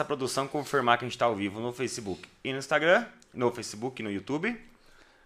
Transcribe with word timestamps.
nossa 0.00 0.04
produção 0.04 0.48
confirmar 0.48 0.96
que 0.96 1.04
a 1.04 1.06
gente 1.06 1.14
está 1.14 1.26
ao 1.26 1.36
vivo 1.36 1.60
no 1.60 1.74
Facebook 1.74 2.26
e 2.42 2.52
no 2.52 2.58
Instagram, 2.58 3.04
no 3.34 3.52
Facebook 3.52 4.00
e 4.00 4.02
no 4.02 4.10
YouTube, 4.10 4.58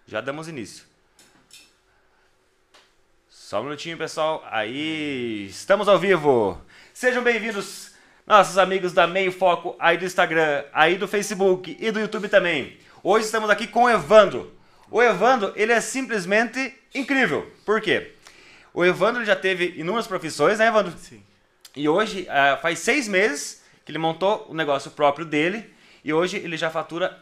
já 0.04 0.20
damos 0.20 0.48
início. 0.48 0.84
Só 3.28 3.60
um 3.60 3.64
minutinho, 3.64 3.96
pessoal. 3.96 4.44
Aí, 4.50 5.46
estamos 5.48 5.86
ao 5.86 5.96
vivo. 5.96 6.60
Sejam 6.92 7.22
bem-vindos, 7.22 7.92
nossos 8.26 8.58
amigos 8.58 8.92
da 8.92 9.06
Meio 9.06 9.30
Foco, 9.30 9.76
aí 9.78 9.96
do 9.96 10.04
Instagram, 10.04 10.64
aí 10.72 10.98
do 10.98 11.06
Facebook 11.06 11.76
e 11.78 11.92
do 11.92 12.00
YouTube 12.00 12.28
também. 12.28 12.76
Hoje 13.00 13.26
estamos 13.26 13.50
aqui 13.50 13.68
com 13.68 13.84
o 13.84 13.90
Evandro. 13.90 14.52
O 14.90 15.00
Evandro, 15.00 15.52
ele 15.54 15.70
é 15.70 15.80
simplesmente 15.80 16.74
incrível. 16.92 17.48
Por 17.64 17.80
quê? 17.80 18.12
O 18.72 18.84
Evandro 18.84 19.24
já 19.24 19.36
teve 19.36 19.74
inúmeras 19.76 20.08
profissões, 20.08 20.58
né, 20.58 20.66
Evandro? 20.66 20.92
Sim. 20.98 21.22
E 21.76 21.88
hoje, 21.88 22.22
uh, 22.22 22.60
faz 22.60 22.80
seis 22.80 23.06
meses 23.06 23.62
que 23.84 23.90
ele 23.90 23.98
montou 23.98 24.46
o 24.48 24.54
negócio 24.54 24.90
próprio 24.90 25.26
dele. 25.26 25.72
E 26.04 26.12
hoje 26.12 26.36
ele 26.36 26.56
já 26.56 26.70
fatura 26.70 27.18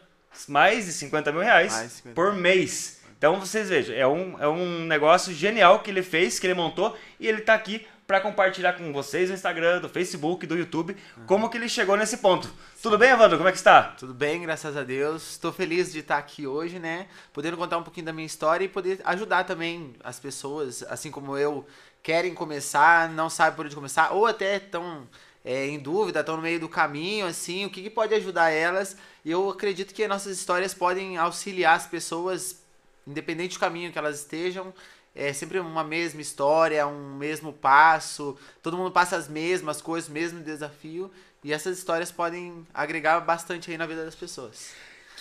mais 0.48 0.87
de 0.87 0.92
50 0.92 1.32
mil 1.32 1.42
reais 1.42 1.73
50 1.73 2.14
por 2.14 2.34
mês. 2.34 3.00
Então 3.16 3.38
vocês 3.38 3.68
vejam, 3.68 3.95
é 3.95 4.06
um, 4.06 4.42
é 4.42 4.48
um 4.48 4.84
negócio 4.84 5.32
genial 5.32 5.80
que 5.80 5.90
ele 5.90 6.02
fez, 6.02 6.38
que 6.38 6.46
ele 6.46 6.54
montou. 6.54 6.96
E 7.20 7.28
ele 7.28 7.38
está 7.38 7.54
aqui 7.54 7.87
para 8.06 8.20
compartilhar 8.20 8.73
com 8.74 8.92
vocês 8.92 9.28
no 9.28 9.34
Instagram, 9.34 9.80
do 9.80 9.88
Facebook, 9.88 10.46
do 10.46 10.56
YouTube, 10.56 10.96
uhum. 11.16 11.27
como 11.27 11.48
que 11.48 11.56
ele 11.56 11.68
chegou 11.68 11.96
nesse 11.96 12.16
ponto. 12.18 12.46
Sim. 12.46 12.52
Tudo 12.82 12.98
bem, 12.98 13.10
Evandro? 13.10 13.38
Como 13.38 13.48
é 13.48 13.52
que 13.52 13.59
está? 13.59 13.84
Tudo 13.98 14.12
bem, 14.12 14.42
graças 14.42 14.76
a 14.76 14.82
Deus. 14.82 15.30
Estou 15.30 15.52
feliz 15.52 15.92
de 15.92 16.01
estar 16.01 16.18
aqui 16.18 16.46
hoje, 16.46 16.79
né? 16.79 17.06
Podendo 17.32 17.56
contar 17.56 17.79
um 17.79 17.82
pouquinho 17.82 18.06
da 18.06 18.12
minha 18.12 18.26
história 18.26 18.65
e 18.65 18.68
poder 18.68 19.01
ajudar 19.04 19.45
também 19.45 19.95
as 20.02 20.18
pessoas, 20.18 20.82
assim 20.90 21.10
como 21.10 21.38
eu, 21.38 21.65
querem 22.02 22.34
começar, 22.34 23.09
não 23.09 23.30
sabem 23.30 23.54
por 23.54 23.66
onde 23.66 23.74
começar, 23.74 24.10
ou 24.10 24.26
até 24.26 24.56
estão 24.56 25.06
é, 25.45 25.66
em 25.66 25.78
dúvida, 25.78 26.20
estão 26.20 26.37
no 26.37 26.42
meio 26.42 26.60
do 26.60 26.69
caminho, 26.69 27.27
assim, 27.27 27.64
o 27.64 27.70
que, 27.70 27.82
que 27.82 27.91
pode 27.91 28.14
ajudar 28.14 28.51
elas. 28.51 28.96
E 29.24 29.30
eu 29.30 29.51
acredito 29.51 29.92
que 29.92 30.06
nossas 30.06 30.38
histórias 30.38 30.73
podem 30.73 31.16
auxiliar 31.16 31.76
as 31.76 31.87
pessoas, 31.87 32.62
independente 33.07 33.57
do 33.57 33.60
caminho 33.60 33.93
que 33.93 33.98
elas 33.98 34.20
estejam. 34.20 34.73
É 35.15 35.32
sempre 35.32 35.59
uma 35.59 35.85
mesma 35.85 36.20
história, 36.20 36.87
um 36.87 37.16
mesmo 37.16 37.52
passo, 37.52 38.37
todo 38.63 38.79
mundo 38.79 38.90
passa 38.90 39.16
as 39.16 39.29
mesmas 39.29 39.82
coisas, 39.82 40.09
mesmo 40.09 40.40
desafio. 40.40 41.10
E 41.45 41.52
essas 41.52 41.76
histórias 41.76 42.10
podem 42.10 42.66
agregar 42.73 43.20
bastante 43.20 43.70
aí 43.70 43.76
na 43.76 43.85
vida 43.85 44.04
das 44.04 44.15
pessoas. 44.15 44.70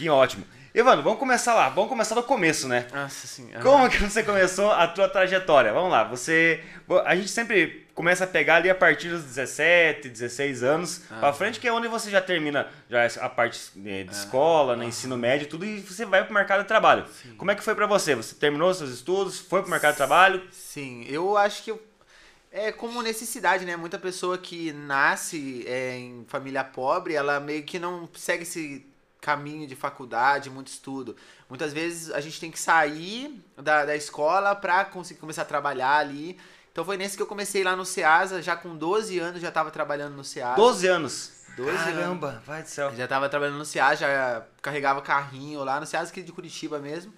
Que 0.01 0.09
ótimo. 0.09 0.43
Evandro, 0.73 1.03
vamos 1.03 1.19
começar 1.19 1.53
lá. 1.53 1.69
Vamos 1.69 1.87
começar 1.87 2.15
do 2.15 2.23
começo, 2.23 2.67
né? 2.67 2.87
Nossa 2.91 3.27
senhora. 3.27 3.61
Como 3.61 3.87
que 3.87 3.99
você 3.99 4.23
começou 4.23 4.71
a 4.71 4.87
tua 4.87 5.07
trajetória? 5.07 5.71
Vamos 5.71 5.91
lá. 5.91 6.03
Você, 6.05 6.63
a 7.05 7.15
gente 7.15 7.29
sempre 7.29 7.85
começa 7.93 8.23
a 8.23 8.27
pegar 8.27 8.55
ali 8.55 8.67
a 8.67 8.73
partir 8.73 9.09
dos 9.09 9.23
17, 9.23 10.09
16 10.09 10.63
anos 10.63 11.03
ah, 11.11 11.19
para 11.19 11.33
frente, 11.33 11.59
que 11.59 11.67
é 11.67 11.71
onde 11.71 11.87
você 11.87 12.09
já 12.09 12.19
termina 12.19 12.67
já 12.89 13.05
a 13.23 13.29
parte 13.29 13.59
de 13.75 14.07
ah, 14.09 14.11
escola, 14.11 14.75
né, 14.75 14.85
ensino 14.85 15.15
médio, 15.15 15.47
tudo 15.47 15.65
e 15.65 15.81
você 15.81 16.03
vai 16.03 16.23
para 16.23 16.31
o 16.31 16.33
mercado 16.33 16.63
de 16.63 16.67
trabalho. 16.67 17.05
Sim. 17.21 17.35
Como 17.35 17.51
é 17.51 17.55
que 17.55 17.61
foi 17.61 17.75
para 17.75 17.85
você? 17.85 18.15
Você 18.15 18.33
terminou 18.33 18.73
seus 18.73 18.89
estudos, 18.89 19.37
foi 19.37 19.61
para 19.61 19.67
o 19.67 19.71
mercado 19.71 19.91
de 19.91 19.97
trabalho? 19.97 20.41
Sim, 20.49 21.05
eu 21.07 21.37
acho 21.37 21.61
que 21.61 21.69
eu 21.69 21.79
é 22.51 22.71
como 22.71 23.01
necessidade, 23.01 23.65
né? 23.65 23.77
Muita 23.77 23.97
pessoa 23.97 24.37
que 24.37 24.73
nasce 24.73 25.63
é, 25.67 25.97
em 25.97 26.25
família 26.27 26.63
pobre, 26.63 27.13
ela 27.13 27.39
meio 27.39 27.63
que 27.63 27.79
não 27.79 28.09
segue 28.13 28.43
esse 28.43 28.90
caminho 29.21 29.67
de 29.67 29.75
faculdade, 29.75 30.49
muito 30.49 30.67
estudo. 30.67 31.15
Muitas 31.47 31.71
vezes 31.71 32.11
a 32.11 32.19
gente 32.19 32.39
tem 32.39 32.51
que 32.51 32.59
sair 32.59 33.39
da, 33.55 33.85
da 33.85 33.95
escola 33.95 34.55
para 34.55 34.83
conseguir 34.83 35.19
começar 35.19 35.43
a 35.43 35.45
trabalhar 35.45 35.97
ali. 35.97 36.37
Então 36.71 36.83
foi 36.83 36.97
nesse 36.97 37.15
que 37.15 37.21
eu 37.21 37.27
comecei 37.27 37.63
lá 37.63 37.75
no 37.75 37.85
Ceasa, 37.85 38.41
já 38.41 38.55
com 38.55 38.75
12 38.75 39.19
anos 39.19 39.41
já 39.41 39.49
estava 39.49 39.69
trabalhando 39.69 40.15
no 40.15 40.23
Ceasa. 40.23 40.55
12 40.55 40.87
anos? 40.87 41.31
12 41.55 41.77
Caramba, 41.77 42.29
anos. 42.29 42.45
vai 42.45 42.63
do 42.63 42.69
céu. 42.69 42.95
Já 42.95 43.03
estava 43.03 43.29
trabalhando 43.29 43.57
no 43.57 43.65
Ceasa, 43.65 43.97
já 43.97 44.43
carregava 44.61 45.01
carrinho 45.01 45.63
lá 45.63 45.79
no 45.79 45.85
Ceasa, 45.85 46.09
aqui 46.09 46.23
de 46.23 46.31
Curitiba 46.31 46.79
mesmo 46.79 47.13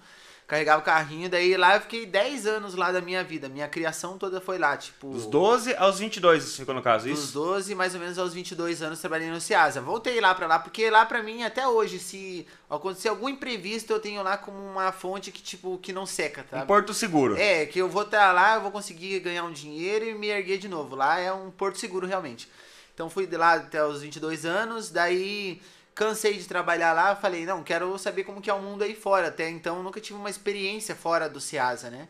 carregava 0.46 0.82
o 0.82 0.84
carrinho, 0.84 1.28
daí 1.28 1.56
lá 1.56 1.76
eu 1.76 1.80
fiquei 1.80 2.04
10 2.04 2.46
anos 2.46 2.74
lá 2.74 2.92
da 2.92 3.00
minha 3.00 3.24
vida. 3.24 3.48
Minha 3.48 3.66
criação 3.66 4.18
toda 4.18 4.40
foi 4.40 4.58
lá, 4.58 4.76
tipo. 4.76 5.10
Dos 5.10 5.26
12 5.26 5.74
aos 5.76 5.98
22, 5.98 6.44
você 6.44 6.58
ficou 6.58 6.74
no 6.74 6.82
caso, 6.82 7.08
isso? 7.08 7.22
Dos 7.22 7.32
12 7.32 7.74
mais 7.74 7.94
ou 7.94 8.00
menos 8.00 8.18
aos 8.18 8.34
22 8.34 8.82
anos 8.82 9.00
trabalhei 9.00 9.30
no 9.30 9.40
Ciasa. 9.40 9.80
Voltei 9.80 10.20
lá 10.20 10.34
pra 10.34 10.46
lá, 10.46 10.58
porque 10.58 10.90
lá 10.90 11.06
pra 11.06 11.22
mim, 11.22 11.42
até 11.42 11.66
hoje, 11.66 11.98
se 11.98 12.46
acontecer 12.68 13.08
algum 13.08 13.28
imprevisto, 13.28 13.92
eu 13.92 14.00
tenho 14.00 14.22
lá 14.22 14.36
como 14.36 14.58
uma 14.58 14.92
fonte 14.92 15.32
que, 15.32 15.42
tipo, 15.42 15.78
que 15.78 15.92
não 15.92 16.04
seca, 16.04 16.44
tá? 16.48 16.62
Um 16.62 16.66
porto 16.66 16.92
seguro. 16.92 17.36
É, 17.36 17.64
que 17.66 17.78
eu 17.78 17.88
vou 17.88 18.02
estar 18.02 18.32
lá, 18.32 18.56
eu 18.56 18.60
vou 18.60 18.70
conseguir 18.70 19.20
ganhar 19.20 19.44
um 19.44 19.52
dinheiro 19.52 20.04
e 20.04 20.14
me 20.14 20.28
erguer 20.28 20.58
de 20.58 20.68
novo. 20.68 20.94
Lá 20.94 21.18
é 21.18 21.32
um 21.32 21.50
porto 21.50 21.78
seguro, 21.78 22.06
realmente. 22.06 22.48
Então 22.94 23.10
fui 23.10 23.26
de 23.26 23.36
lá 23.36 23.54
até 23.54 23.84
os 23.84 24.02
22 24.02 24.44
anos, 24.44 24.90
daí 24.90 25.60
cansei 25.94 26.34
de 26.38 26.46
trabalhar 26.46 26.92
lá, 26.92 27.14
falei, 27.14 27.46
não, 27.46 27.62
quero 27.62 27.96
saber 27.98 28.24
como 28.24 28.40
que 28.40 28.50
é 28.50 28.54
o 28.54 28.60
mundo 28.60 28.82
aí 28.82 28.94
fora. 28.94 29.28
Até 29.28 29.48
então 29.48 29.82
nunca 29.82 30.00
tive 30.00 30.18
uma 30.18 30.30
experiência 30.30 30.94
fora 30.94 31.28
do 31.28 31.40
Ciasa, 31.40 31.90
né? 31.90 32.08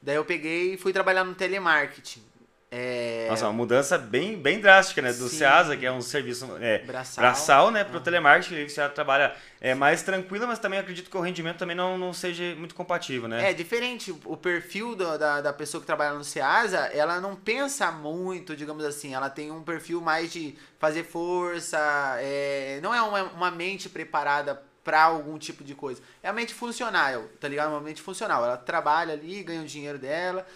Daí 0.00 0.16
eu 0.16 0.24
peguei 0.24 0.74
e 0.74 0.76
fui 0.76 0.92
trabalhar 0.92 1.24
no 1.24 1.34
telemarketing. 1.34 2.31
É... 2.74 3.26
Nossa, 3.28 3.44
uma 3.44 3.52
mudança 3.52 3.98
bem, 3.98 4.34
bem 4.34 4.58
drástica, 4.58 5.02
né? 5.02 5.12
Do 5.12 5.28
Sim. 5.28 5.36
Ceasa, 5.36 5.76
que 5.76 5.84
é 5.84 5.92
um 5.92 6.00
serviço 6.00 6.48
é, 6.58 6.78
braçal, 6.78 7.22
braçal 7.22 7.70
né? 7.70 7.84
Para 7.84 7.92
o 7.92 7.96
uhum. 7.98 8.02
telemarketing, 8.02 8.66
você 8.66 8.88
trabalha 8.88 9.36
é, 9.60 9.74
mais 9.74 10.02
tranquilo, 10.02 10.46
mas 10.46 10.58
também 10.58 10.78
acredito 10.78 11.10
que 11.10 11.16
o 11.18 11.20
rendimento 11.20 11.58
também 11.58 11.76
não, 11.76 11.98
não 11.98 12.14
seja 12.14 12.54
muito 12.56 12.74
compatível, 12.74 13.28
né? 13.28 13.50
É 13.50 13.52
diferente. 13.52 14.10
O 14.24 14.38
perfil 14.38 14.96
do, 14.96 15.18
da, 15.18 15.42
da 15.42 15.52
pessoa 15.52 15.82
que 15.82 15.86
trabalha 15.86 16.14
no 16.14 16.24
Ceasa, 16.24 16.78
ela 16.94 17.20
não 17.20 17.36
pensa 17.36 17.92
muito, 17.92 18.56
digamos 18.56 18.86
assim. 18.86 19.12
Ela 19.12 19.28
tem 19.28 19.50
um 19.50 19.62
perfil 19.62 20.00
mais 20.00 20.32
de 20.32 20.56
fazer 20.78 21.04
força, 21.04 21.78
é, 22.20 22.80
não 22.82 22.94
é 22.94 23.02
uma, 23.02 23.22
uma 23.24 23.50
mente 23.50 23.90
preparada 23.90 24.62
para 24.82 25.02
algum 25.02 25.38
tipo 25.38 25.62
de 25.62 25.74
coisa. 25.74 26.00
É 26.22 26.28
a 26.30 26.32
mente 26.32 26.54
funcional, 26.54 27.24
tá 27.38 27.48
ligado? 27.48 27.68
Uma 27.68 27.82
mente 27.82 28.00
funcional. 28.00 28.42
Ela 28.42 28.56
trabalha 28.56 29.12
ali, 29.12 29.42
ganha 29.42 29.60
o 29.60 29.66
dinheiro 29.66 29.98
dela 29.98 30.46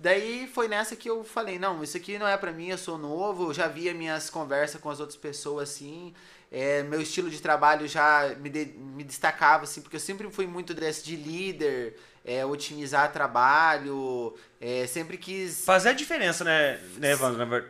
Daí 0.00 0.48
foi 0.54 0.66
nessa 0.66 0.96
que 0.96 1.10
eu 1.10 1.22
falei, 1.22 1.58
não, 1.58 1.84
isso 1.84 1.94
aqui 1.94 2.18
não 2.18 2.26
é 2.26 2.34
para 2.34 2.50
mim, 2.52 2.68
eu 2.68 2.78
sou 2.78 2.96
novo, 2.96 3.50
eu 3.50 3.54
já 3.54 3.68
via 3.68 3.92
minhas 3.92 4.30
conversas 4.30 4.80
com 4.80 4.88
as 4.88 4.98
outras 4.98 5.18
pessoas 5.18 5.68
assim, 5.68 6.14
é, 6.50 6.82
meu 6.84 7.02
estilo 7.02 7.28
de 7.28 7.38
trabalho 7.38 7.86
já 7.86 8.34
me, 8.40 8.48
de, 8.48 8.64
me 8.78 9.04
destacava 9.04 9.64
assim, 9.64 9.82
porque 9.82 9.96
eu 9.96 10.00
sempre 10.00 10.30
fui 10.30 10.46
muito 10.46 10.72
desse 10.72 11.04
de 11.04 11.16
líder, 11.16 11.98
é, 12.24 12.46
otimizar 12.46 13.12
trabalho, 13.12 14.34
é, 14.58 14.86
sempre 14.86 15.18
quis... 15.18 15.66
Fazer 15.66 15.90
a 15.90 15.92
diferença, 15.92 16.44
né, 16.44 16.80
né 16.96 17.14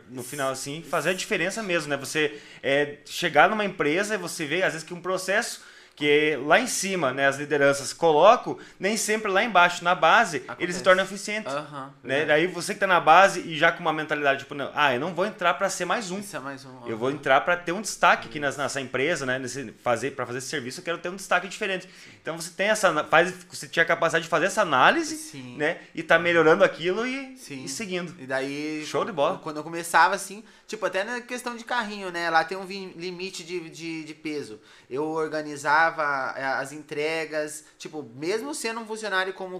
no 0.09 0.23
final 0.23 0.53
assim, 0.53 0.81
fazer 0.81 1.09
a 1.09 1.13
diferença 1.13 1.61
mesmo, 1.61 1.89
né, 1.89 1.97
você 1.97 2.39
é, 2.63 2.99
chegar 3.03 3.49
numa 3.49 3.65
empresa 3.65 4.15
e 4.15 4.17
você 4.17 4.45
vê 4.45 4.63
às 4.63 4.71
vezes 4.71 4.87
que 4.87 4.93
um 4.93 5.01
processo 5.01 5.69
que 6.01 6.35
lá 6.47 6.59
em 6.59 6.65
cima, 6.65 7.13
né, 7.13 7.27
as 7.27 7.37
lideranças 7.37 7.93
colocam, 7.93 8.57
nem 8.79 8.97
sempre 8.97 9.29
lá 9.29 9.43
embaixo, 9.43 9.83
na 9.83 9.93
base, 9.93 10.37
Acontece. 10.37 10.63
ele 10.63 10.73
se 10.73 10.81
torna 10.81 11.03
eficiente. 11.03 11.47
Uhum, 11.47 11.89
né? 12.03 12.25
Daí 12.25 12.47
você 12.47 12.73
que 12.73 12.77
está 12.77 12.87
na 12.87 12.99
base 12.99 13.41
e 13.41 13.55
já 13.55 13.71
com 13.71 13.81
uma 13.81 13.93
mentalidade, 13.93 14.39
tipo, 14.39 14.55
não, 14.55 14.71
ah, 14.73 14.93
eu 14.93 14.99
não 14.99 15.13
vou 15.13 15.27
entrar 15.27 15.53
para 15.53 15.69
ser 15.69 15.85
mais 15.85 16.09
um. 16.09 16.21
É 16.33 16.39
mais 16.39 16.65
um. 16.65 16.87
Eu 16.87 16.97
vou 16.97 17.11
entrar 17.11 17.41
para 17.41 17.55
ter 17.55 17.71
um 17.71 17.81
destaque 17.81 18.27
aqui 18.27 18.39
nessa, 18.39 18.63
nessa 18.63 18.81
empresa, 18.81 19.25
né? 19.27 19.37
Nesse, 19.37 19.73
fazer, 19.83 20.11
para 20.11 20.25
fazer 20.25 20.39
esse 20.39 20.47
serviço, 20.47 20.79
eu 20.79 20.83
quero 20.83 20.97
ter 20.97 21.09
um 21.09 21.15
destaque 21.15 21.47
diferente. 21.47 21.87
Então 22.21 22.39
você 22.39 22.51
tem 22.51 22.67
essa. 22.69 23.03
Faz, 23.05 23.33
você 23.49 23.67
tinha 23.67 23.81
a 23.81 23.85
capacidade 23.85 24.23
de 24.23 24.29
fazer 24.29 24.45
essa 24.45 24.61
análise, 24.61 25.15
Sim. 25.17 25.57
né? 25.57 25.81
E 25.95 26.03
tá 26.03 26.19
melhorando 26.19 26.63
aquilo 26.63 27.05
e, 27.05 27.35
e 27.49 27.67
seguindo. 27.67 28.15
E 28.19 28.27
daí. 28.27 28.85
Show 28.85 29.03
de 29.03 29.11
bola. 29.11 29.39
Quando 29.39 29.57
eu 29.57 29.63
começava 29.63 30.13
assim, 30.13 30.43
tipo, 30.67 30.85
até 30.85 31.03
na 31.03 31.21
questão 31.21 31.55
de 31.55 31.65
carrinho, 31.65 32.11
né? 32.11 32.29
Lá 32.29 32.43
tem 32.43 32.57
um 32.57 32.65
limite 32.65 33.43
de, 33.43 33.69
de, 33.69 34.03
de 34.03 34.13
peso. 34.13 34.59
Eu 34.87 35.05
organizava 35.05 36.35
eh, 36.37 36.43
as 36.43 36.71
entregas, 36.71 37.65
tipo, 37.77 38.07
mesmo 38.15 38.53
sendo 38.53 38.81
um 38.81 38.85
funcionário 38.85 39.33
como 39.33 39.59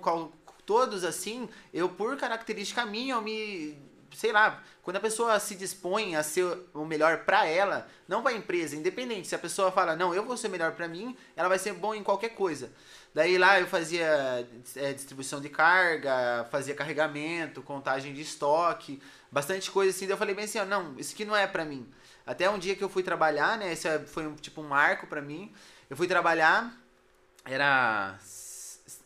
todos 0.66 1.04
assim, 1.04 1.50
eu 1.74 1.90
por 1.90 2.16
característica 2.16 2.86
minha, 2.86 3.16
eu 3.16 3.22
me 3.22 3.76
sei 4.14 4.32
lá, 4.32 4.62
quando 4.82 4.98
a 4.98 5.00
pessoa 5.00 5.40
se 5.40 5.56
dispõe 5.56 6.16
a 6.16 6.24
ser 6.24 6.46
o 6.74 6.86
melhor 6.86 7.20
para 7.26 7.46
ela, 7.46 7.88
não 8.08 8.26
a 8.26 8.34
empresa, 8.34 8.76
independente, 8.76 9.28
se 9.28 9.36
a 9.36 9.40
pessoa 9.40 9.72
fala, 9.72 9.96
não, 9.96 10.14
eu 10.14 10.24
vou 10.24 10.36
ser 10.38 10.50
melhor 10.50 10.74
para 10.74 10.88
mim, 10.88 11.16
ela 11.36 11.48
vai 11.48 11.60
ser 11.60 11.74
bom 11.74 11.94
em 11.94 12.04
qualquer 12.04 12.30
coisa. 12.30 12.72
Daí 13.14 13.38
lá 13.38 13.60
eu 13.60 13.68
fazia 13.68 14.48
é, 14.76 14.94
distribuição 14.94 15.42
de 15.42 15.50
carga, 15.50 16.48
fazia 16.50 16.74
carregamento, 16.74 17.62
contagem 17.62 18.14
de 18.14 18.22
estoque, 18.22 19.02
bastante 19.32 19.70
coisa 19.70 19.92
assim. 19.92 20.06
Daí 20.06 20.14
eu 20.14 20.18
falei 20.18 20.34
bem 20.34 20.46
assim, 20.46 20.60
ó, 20.60 20.66
não, 20.66 20.98
isso 20.98 21.14
aqui 21.14 21.26
não 21.26 21.36
é 21.36 21.46
para 21.46 21.66
mim. 21.66 21.92
Até 22.26 22.50
um 22.50 22.58
dia 22.58 22.76
que 22.76 22.84
eu 22.84 22.90
fui 22.90 23.04
trabalhar, 23.04 23.58
né, 23.58 23.74
esse 23.74 23.88
foi 24.08 24.28
um, 24.28 24.36
tipo 24.36 24.62
um 24.62 24.68
marco 24.68 25.08
para 25.08 25.22
mim. 25.22 25.52
Eu 25.90 25.98
fui 25.98 26.08
trabalhar, 26.08 26.74
era 27.44 28.18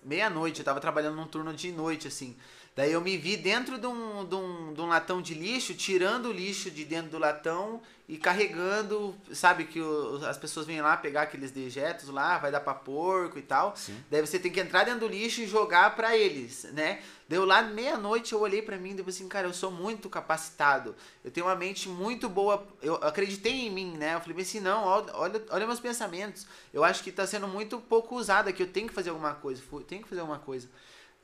meia-noite, 0.03 0.59
eu 0.59 0.65
tava 0.65 0.79
trabalhando 0.79 1.15
num 1.15 1.27
turno 1.27 1.53
de 1.53 1.71
noite, 1.71 2.07
assim. 2.07 2.37
Daí 2.75 2.91
eu 2.91 2.99
me 2.99 3.15
vi 3.15 3.37
dentro 3.37 3.77
de 3.77 3.87
um, 3.87 4.25
de, 4.25 4.35
um, 4.35 4.73
de 4.73 4.81
um 4.81 4.87
latão 4.87 5.21
de 5.21 5.33
lixo, 5.33 5.73
tirando 5.73 6.25
o 6.25 6.31
lixo 6.33 6.69
de 6.69 6.83
dentro 6.83 7.11
do 7.11 7.17
latão 7.17 7.81
e 8.07 8.17
carregando, 8.17 9.15
sabe, 9.31 9.63
que 9.63 9.79
o, 9.79 10.19
as 10.27 10.37
pessoas 10.37 10.65
vêm 10.65 10.81
lá 10.81 10.97
pegar 10.97 11.21
aqueles 11.21 11.51
dejetos 11.51 12.09
lá, 12.09 12.37
vai 12.37 12.51
dar 12.51 12.59
pra 12.59 12.73
porco 12.73 13.39
e 13.39 13.41
tal. 13.41 13.77
Sim. 13.77 13.97
Daí 14.11 14.19
você 14.19 14.37
tem 14.37 14.51
que 14.51 14.59
entrar 14.59 14.83
dentro 14.83 14.99
do 14.99 15.07
lixo 15.07 15.39
e 15.39 15.47
jogar 15.47 15.95
para 15.95 16.17
eles, 16.17 16.65
né? 16.73 17.01
Deu 17.29 17.45
lá 17.45 17.61
meia-noite, 17.61 18.33
eu 18.33 18.41
olhei 18.41 18.61
para 18.61 18.77
mim 18.77 18.89
e 18.89 18.97
falei 18.97 19.09
assim, 19.09 19.27
cara, 19.29 19.47
eu 19.47 19.53
sou 19.53 19.71
muito 19.71 20.09
capacitado. 20.09 20.93
Eu 21.23 21.31
tenho 21.31 21.47
uma 21.47 21.55
mente 21.55 21.87
muito 21.87 22.27
boa. 22.27 22.67
Eu 22.81 22.95
acreditei 22.95 23.67
em 23.67 23.71
mim, 23.71 23.95
né? 23.97 24.15
Eu 24.15 24.19
falei 24.19 24.41
assim, 24.41 24.59
não, 24.59 24.83
olha, 24.83 25.41
olha 25.49 25.65
meus 25.65 25.79
pensamentos. 25.79 26.45
Eu 26.73 26.83
acho 26.83 27.01
que 27.01 27.11
tá 27.11 27.25
sendo 27.25 27.47
muito 27.47 27.79
pouco 27.79 28.15
usado 28.15 28.49
aqui. 28.49 28.61
Eu 28.61 28.67
tenho 28.67 28.87
que 28.87 28.93
fazer 28.93 29.09
alguma 29.11 29.33
coisa. 29.33 29.63
Tenho 29.87 30.03
que 30.03 30.09
fazer 30.09 30.21
alguma 30.21 30.39
coisa. 30.39 30.69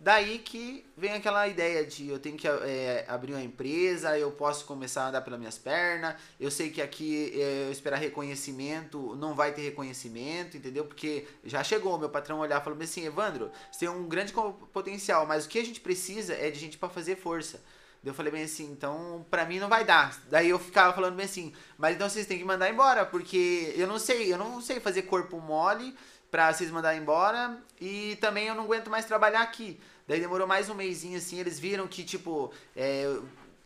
Daí 0.03 0.39
que 0.39 0.83
vem 0.97 1.13
aquela 1.13 1.47
ideia 1.47 1.85
de 1.85 2.09
eu 2.09 2.17
tenho 2.17 2.35
que 2.35 2.47
é, 2.47 3.05
abrir 3.07 3.33
uma 3.33 3.43
empresa, 3.43 4.17
eu 4.17 4.31
posso 4.31 4.65
começar 4.65 5.03
a 5.03 5.09
andar 5.09 5.21
pelas 5.21 5.37
minhas 5.37 5.59
pernas, 5.59 6.15
eu 6.39 6.49
sei 6.49 6.71
que 6.71 6.81
aqui 6.81 7.31
é, 7.39 7.67
eu 7.67 7.71
esperar 7.71 7.97
reconhecimento, 7.97 9.15
não 9.15 9.35
vai 9.35 9.53
ter 9.53 9.61
reconhecimento, 9.61 10.57
entendeu? 10.57 10.85
Porque 10.85 11.27
já 11.43 11.63
chegou, 11.63 11.99
meu 11.99 12.09
patrão 12.09 12.39
olhar 12.39 12.59
e 12.59 12.63
falou 12.63 12.81
assim, 12.81 13.05
Evandro, 13.05 13.51
você 13.71 13.81
tem 13.81 13.89
um 13.89 14.07
grande 14.07 14.33
potencial, 14.73 15.27
mas 15.27 15.45
o 15.45 15.49
que 15.49 15.59
a 15.59 15.63
gente 15.63 15.79
precisa 15.79 16.33
é 16.33 16.49
de 16.49 16.59
gente 16.59 16.79
para 16.79 16.89
fazer 16.89 17.15
força. 17.15 17.61
Eu 18.03 18.15
falei 18.15 18.31
bem 18.31 18.43
assim, 18.45 18.71
então 18.71 19.23
pra 19.29 19.45
mim 19.45 19.59
não 19.59 19.69
vai 19.69 19.85
dar. 19.85 20.19
Daí 20.31 20.49
eu 20.49 20.57
ficava 20.57 20.91
falando 20.93 21.15
bem 21.15 21.25
assim, 21.25 21.53
mas 21.77 21.93
então 21.93 22.09
vocês 22.09 22.25
têm 22.25 22.39
que 22.39 22.43
mandar 22.43 22.71
embora, 22.71 23.05
porque 23.05 23.71
eu 23.77 23.85
não 23.85 23.99
sei, 23.99 24.33
eu 24.33 24.37
não 24.39 24.59
sei 24.61 24.79
fazer 24.79 25.03
corpo 25.03 25.39
mole 25.39 25.95
pra 26.31 26.51
vocês 26.51 26.71
mandarem 26.71 27.01
embora 27.01 27.57
e 27.79 28.17
também 28.21 28.47
eu 28.47 28.55
não 28.55 28.63
aguento 28.63 28.89
mais 28.89 29.05
trabalhar 29.05 29.41
aqui. 29.41 29.77
Daí 30.07 30.19
demorou 30.19 30.47
mais 30.47 30.69
um 30.69 30.73
mêsinho 30.73 31.17
assim, 31.17 31.39
eles 31.39 31.59
viram 31.59 31.87
que, 31.87 32.03
tipo, 32.03 32.51
é, 32.75 33.05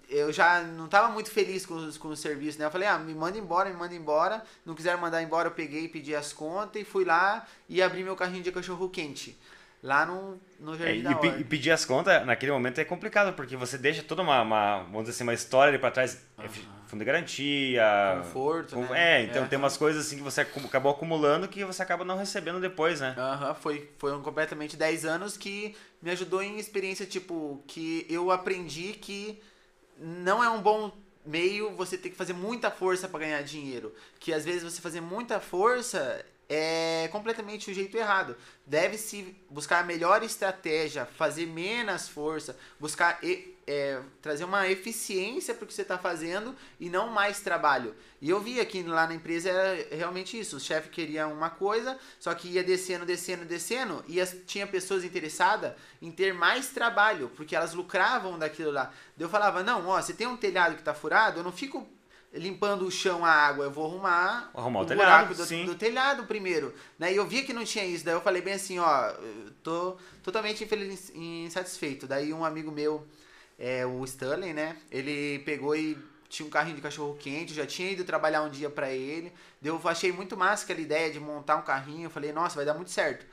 eu 0.10 0.34
já 0.34 0.62
não 0.62 0.88
tava 0.88 1.10
muito 1.10 1.30
feliz 1.30 1.66
com, 1.66 1.92
com 1.94 2.08
o 2.10 2.16
serviço, 2.16 2.60
né? 2.60 2.66
Eu 2.66 2.72
falei, 2.72 2.88
ah, 2.88 2.98
me 2.98 3.14
manda 3.14 3.38
embora, 3.38 3.70
me 3.70 3.76
manda 3.76 3.96
embora. 3.96 4.44
Não 4.66 4.76
quiseram 4.76 5.00
mandar 5.00 5.22
embora, 5.22 5.48
eu 5.48 5.54
peguei, 5.54 5.88
pedi 5.88 6.16
as 6.16 6.34
contas 6.34 6.82
e 6.82 6.86
fui 6.86 7.06
lá 7.06 7.48
e 7.70 7.82
abri 7.82 8.04
meu 8.04 8.16
carrinho 8.16 8.44
de 8.44 8.52
cachorro 8.52 8.90
quente. 8.90 9.38
Lá 9.86 10.04
no, 10.04 10.42
no 10.60 10.76
Jardim 10.76 11.02
é, 11.02 11.04
da 11.04 11.38
e, 11.38 11.42
e, 11.42 11.44
pedir 11.44 11.70
as 11.70 11.86
contas 11.86 12.26
naquele 12.26 12.52
momento 12.52 12.80
é 12.80 12.84
complicado, 12.84 13.36
porque 13.36 13.56
você 13.56 13.78
deixa 13.78 14.02
toda 14.02 14.24
uma, 14.24 14.42
uma 14.42 14.78
vamos 14.80 15.02
dizer 15.02 15.12
assim, 15.12 15.24
uma 15.24 15.34
história 15.36 15.70
ali 15.70 15.78
pra 15.78 15.92
trás. 15.92 16.26
Uhum. 16.40 16.48
Fundo 16.88 17.00
de 17.02 17.06
garantia. 17.06 17.84
Conforto, 18.24 18.74
com, 18.74 18.82
né? 18.82 19.22
É, 19.22 19.24
então 19.26 19.44
é. 19.44 19.48
tem 19.48 19.60
umas 19.60 19.78
coisas 19.78 20.08
assim 20.08 20.18
que 20.18 20.24
você 20.24 20.42
acabou 20.42 20.92
acumulando 20.92 21.48
que 21.48 21.64
você 21.64 21.84
acaba 21.84 22.04
não 22.04 22.18
recebendo 22.18 22.60
depois, 22.60 23.00
né? 23.00 23.14
Aham, 23.16 23.50
uhum, 23.50 23.56
foi, 23.56 23.92
foi 24.00 24.12
um 24.12 24.24
completamente 24.24 24.76
10 24.76 25.06
anos 25.06 25.38
que 25.38 25.76
me 26.02 26.10
ajudou 26.10 26.42
em 26.42 26.58
experiência, 26.58 27.06
tipo, 27.06 27.64
que 27.68 28.08
eu 28.10 28.32
aprendi 28.32 28.94
que 28.94 29.40
não 30.00 30.44
é 30.44 30.50
um 30.50 30.64
bom 30.64 30.92
meio 31.24 31.76
você 31.76 31.96
ter 31.96 32.10
que 32.10 32.16
fazer 32.16 32.34
muita 32.34 32.72
força 32.72 33.08
para 33.08 33.20
ganhar 33.20 33.44
dinheiro. 33.44 33.94
Que 34.20 34.34
às 34.34 34.44
vezes 34.44 34.64
você 34.64 34.82
fazer 34.82 35.02
muita 35.02 35.40
força 35.40 36.26
é 36.48 37.08
completamente 37.12 37.72
o 37.72 37.74
jeito 37.74 37.98
errado. 37.98 38.36
Deve-se 38.66 39.36
buscar 39.50 39.80
a 39.80 39.84
melhor 39.84 40.24
estratégia, 40.24 41.06
fazer 41.06 41.46
menos 41.46 42.08
força, 42.08 42.58
buscar 42.80 43.20
é, 43.68 44.00
trazer 44.22 44.44
uma 44.44 44.68
eficiência 44.68 45.54
para 45.54 45.64
o 45.64 45.68
que 45.68 45.74
você 45.74 45.82
está 45.82 45.98
fazendo 45.98 46.56
e 46.80 46.90
não 46.90 47.10
mais 47.10 47.40
trabalho. 47.40 47.96
E 48.22 48.30
eu 48.30 48.40
vi 48.40 48.60
aqui 48.60 48.84
lá 48.84 49.08
na 49.08 49.16
empresa 49.16 49.50
era 49.50 49.96
realmente 49.96 50.40
isso. 50.40 50.58
O 50.58 50.60
chefe 50.60 50.90
queria 50.90 51.28
uma 51.28 51.50
coisa, 51.50 51.98
só 52.20 52.34
que 52.34 52.48
ia 52.48 52.64
descendo, 52.64 53.06
descendo, 53.06 53.46
descendo, 53.46 54.04
e 54.08 54.22
as, 54.22 54.36
tinha 54.46 54.68
pessoas 54.68 55.04
interessadas 55.04 55.74
em 56.02 56.12
ter 56.12 56.34
mais 56.34 56.70
trabalho, 56.70 57.32
porque 57.36 57.56
elas 57.56 57.74
lucravam 57.74 58.38
daquilo 58.38 58.72
lá. 58.72 58.94
Eu 59.18 59.30
falava, 59.30 59.64
não, 59.64 59.88
ó, 59.88 60.02
você 60.02 60.14
tem 60.14 60.28
um 60.28 60.38
telhado 60.38 60.76
que 60.76 60.82
está 60.82 60.94
furado, 60.94 61.40
eu 61.40 61.44
não 61.44 61.52
fico 61.52 61.88
limpando 62.36 62.86
o 62.86 62.92
chão, 62.92 63.26
a 63.26 63.32
água, 63.32 63.66
eu 63.66 63.72
vou 63.72 63.86
arrumar, 63.86 64.52
arrumar 64.54 64.80
o, 64.82 64.84
o 64.84 64.86
telhado, 64.86 65.28
buraco 65.28 65.36
do, 65.36 65.66
do, 65.66 65.76
telhado 65.76 66.26
primeiro. 66.26 66.74
Né? 67.00 67.14
E 67.14 67.16
eu 67.16 67.26
vi 67.26 67.44
que 67.44 67.54
não 67.54 67.64
tinha 67.64 67.86
isso, 67.86 68.06
daí 68.06 68.14
eu 68.14 68.22
falei 68.22 68.42
bem 68.42 68.54
assim, 68.54 68.80
ó, 68.80 69.14
tô 69.64 69.98
totalmente 70.22 70.64
infeliz, 70.64 71.12
insatisfeito. 71.16 72.08
Daí 72.08 72.34
um 72.34 72.44
amigo 72.44 72.72
meu, 72.72 73.08
é, 73.58 73.86
o 73.86 74.04
Stanley, 74.06 74.54
né, 74.54 74.78
ele 74.92 75.40
pegou 75.40 75.76
e 75.76 75.98
tinha 76.28 76.46
um 76.46 76.50
carrinho 76.50 76.76
de 76.76 76.82
cachorro 76.82 77.16
quente, 77.16 77.54
já 77.54 77.66
tinha 77.66 77.92
ido 77.92 78.04
trabalhar 78.04 78.42
um 78.42 78.50
dia 78.50 78.70
para 78.70 78.92
ele. 78.92 79.32
Eu 79.64 79.80
achei 79.86 80.12
muito 80.12 80.36
massa 80.36 80.64
aquela 80.64 80.82
ideia 80.82 81.12
de 81.12 81.20
montar 81.20 81.56
um 81.56 81.62
carrinho, 81.62 82.06
eu 82.06 82.10
falei, 82.10 82.32
nossa, 82.34 82.56
vai 82.56 82.66
dar 82.66 82.74
muito 82.74 82.92
certo. 82.92 83.26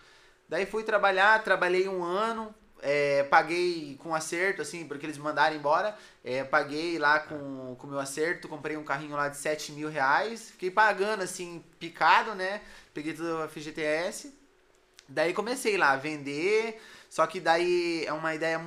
Daí 0.48 0.66
fui 0.66 0.82
trabalhar, 0.84 1.42
trabalhei 1.42 1.88
um 1.88 2.04
ano, 2.04 2.54
é, 2.82 3.22
paguei 3.22 3.96
com 4.02 4.12
acerto, 4.12 4.60
assim, 4.60 4.84
porque 4.86 5.06
eles 5.06 5.16
mandaram 5.16 5.54
embora. 5.54 5.96
É, 6.24 6.42
paguei 6.42 6.98
lá 6.98 7.20
com 7.20 7.76
o 7.80 7.86
meu 7.86 8.00
acerto, 8.00 8.48
comprei 8.48 8.76
um 8.76 8.82
carrinho 8.82 9.16
lá 9.16 9.28
de 9.28 9.36
7 9.36 9.70
mil 9.70 9.88
reais. 9.88 10.50
Fiquei 10.50 10.70
pagando, 10.70 11.22
assim, 11.22 11.64
picado, 11.78 12.34
né? 12.34 12.60
Peguei 12.92 13.14
tudo 13.14 13.42
a 13.42 13.48
FGTS. 13.48 14.34
Daí 15.08 15.32
comecei 15.32 15.76
lá 15.76 15.92
a 15.92 15.96
vender. 15.96 16.82
Só 17.08 17.24
que 17.26 17.38
daí 17.38 18.04
é 18.04 18.12
uma 18.12 18.34
ideia. 18.34 18.60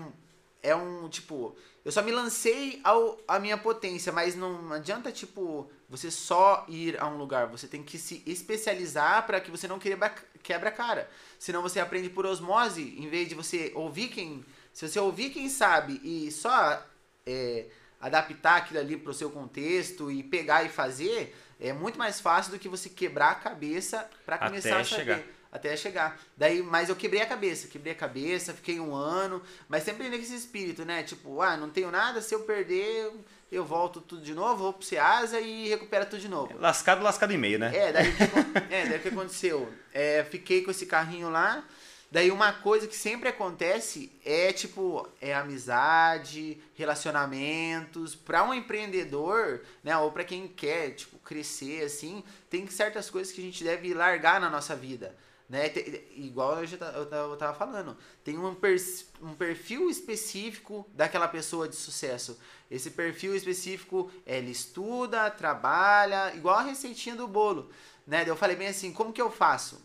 É 0.63 0.73
um, 0.73 1.09
tipo. 1.09 1.55
Eu 1.83 1.91
só 1.91 2.01
me 2.01 2.11
lancei 2.11 2.79
ao, 2.83 3.19
a 3.27 3.37
minha 3.37 3.57
potência, 3.57 4.11
mas 4.11 4.33
não 4.33 4.71
adianta, 4.71 5.11
tipo, 5.11 5.69
você 5.89 6.09
só 6.09 6.65
ir 6.67 6.99
a 6.99 7.07
um 7.07 7.17
lugar. 7.17 7.47
Você 7.47 7.67
tem 7.67 7.83
que 7.83 7.97
se 7.97 8.23
especializar 8.25 9.25
para 9.25 9.39
que 9.39 9.51
você 9.51 9.67
não 9.67 9.79
quebre, 9.79 10.09
quebra 10.41 10.69
a 10.69 10.71
cara. 10.71 11.09
Senão 11.37 11.61
você 11.61 11.79
aprende 11.79 12.09
por 12.09 12.25
osmose, 12.25 12.95
em 12.97 13.07
vez 13.07 13.29
de 13.29 13.35
você 13.35 13.71
ouvir 13.75 14.09
quem. 14.09 14.45
Se 14.73 14.87
você 14.87 14.99
ouvir 14.99 15.29
quem 15.29 15.47
sabe 15.47 16.01
e 16.03 16.31
só 16.31 16.83
é, 17.25 17.65
adaptar 17.99 18.57
aquilo 18.57 18.79
ali 18.79 18.97
para 18.97 19.11
o 19.11 19.13
seu 19.13 19.29
contexto 19.29 20.11
e 20.11 20.21
pegar 20.21 20.63
e 20.63 20.69
fazer, 20.69 21.35
é 21.59 21.71
muito 21.71 21.97
mais 21.97 22.19
fácil 22.19 22.51
do 22.51 22.59
que 22.59 22.67
você 22.67 22.89
quebrar 22.89 23.31
a 23.31 23.35
cabeça 23.35 24.09
para 24.25 24.37
começar 24.37 24.69
Até 24.69 24.81
a 24.81 24.83
saber. 24.83 25.03
Chegar 25.03 25.35
até 25.55 25.75
chegar. 25.77 26.19
Daí, 26.35 26.61
mas 26.61 26.89
eu 26.89 26.95
quebrei 26.95 27.21
a 27.21 27.25
cabeça, 27.25 27.67
quebrei 27.67 27.93
a 27.93 27.95
cabeça, 27.95 28.53
fiquei 28.53 28.79
um 28.79 28.93
ano, 28.93 29.41
mas 29.69 29.83
sempre 29.83 30.09
nesse 30.09 30.35
espírito, 30.35 30.83
né? 30.83 31.01
Tipo, 31.01 31.41
ah, 31.41 31.55
não 31.55 31.69
tenho 31.69 31.89
nada, 31.89 32.21
se 32.21 32.35
eu 32.35 32.41
perder, 32.41 33.09
eu 33.55 33.65
volto 33.65 34.01
tudo 34.01 34.21
de 34.21 34.33
novo, 34.33 34.63
vou 34.63 34.73
pro 34.73 34.85
Ceasa 34.85 35.39
e 35.39 35.69
recupera 35.69 36.05
tudo 36.05 36.19
de 36.19 36.27
novo. 36.27 36.57
Lascado, 36.59 37.01
lascado 37.01 37.33
e 37.33 37.37
meio, 37.37 37.57
né? 37.57 37.75
É, 37.75 37.91
daí 37.91 38.09
o 38.09 38.15
que, 38.15 38.23
é, 38.73 38.85
daí 38.87 38.99
que 38.99 39.07
aconteceu? 39.07 39.71
É, 39.93 40.25
fiquei 40.29 40.61
com 40.63 40.71
esse 40.71 40.85
carrinho 40.85 41.29
lá, 41.29 41.63
daí 42.11 42.31
uma 42.31 42.51
coisa 42.51 42.87
que 42.87 42.95
sempre 42.95 43.29
acontece 43.29 44.11
é, 44.25 44.51
tipo, 44.51 45.07
é 45.21 45.33
amizade, 45.33 46.61
relacionamentos. 46.75 48.13
Para 48.15 48.43
um 48.43 48.53
empreendedor, 48.53 49.61
né, 49.83 49.97
ou 49.97 50.11
para 50.11 50.23
quem 50.23 50.47
quer, 50.47 50.91
tipo, 50.91 51.17
crescer, 51.19 51.83
assim, 51.83 52.23
tem 52.49 52.67
certas 52.67 53.09
coisas 53.09 53.33
que 53.33 53.41
a 53.41 53.43
gente 53.43 53.63
deve 53.63 53.93
largar 53.93 54.39
na 54.41 54.49
nossa 54.49 54.75
vida. 54.75 55.15
Né? 55.47 55.71
Igual 56.15 56.59
eu, 56.59 56.65
já, 56.65 56.77
eu 56.77 57.37
tava 57.37 57.53
falando, 57.53 57.95
tem 58.23 58.37
um, 58.37 58.47
um 58.47 59.35
perfil 59.35 59.89
específico 59.89 60.87
daquela 60.93 61.27
pessoa 61.27 61.69
de 61.69 61.75
sucesso. 61.75 62.39
Esse 62.69 62.91
perfil 62.91 63.35
específico, 63.35 64.11
ele 64.25 64.51
estuda, 64.51 65.29
trabalha, 65.29 66.33
igual 66.35 66.57
a 66.57 66.63
receitinha 66.63 67.15
do 67.15 67.27
bolo. 67.27 67.69
Né? 68.07 68.23
Eu 68.27 68.35
falei 68.35 68.55
bem 68.55 68.67
assim, 68.67 68.91
como 68.91 69.13
que 69.13 69.21
eu 69.21 69.29
faço? 69.29 69.84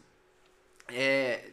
É, 0.92 1.50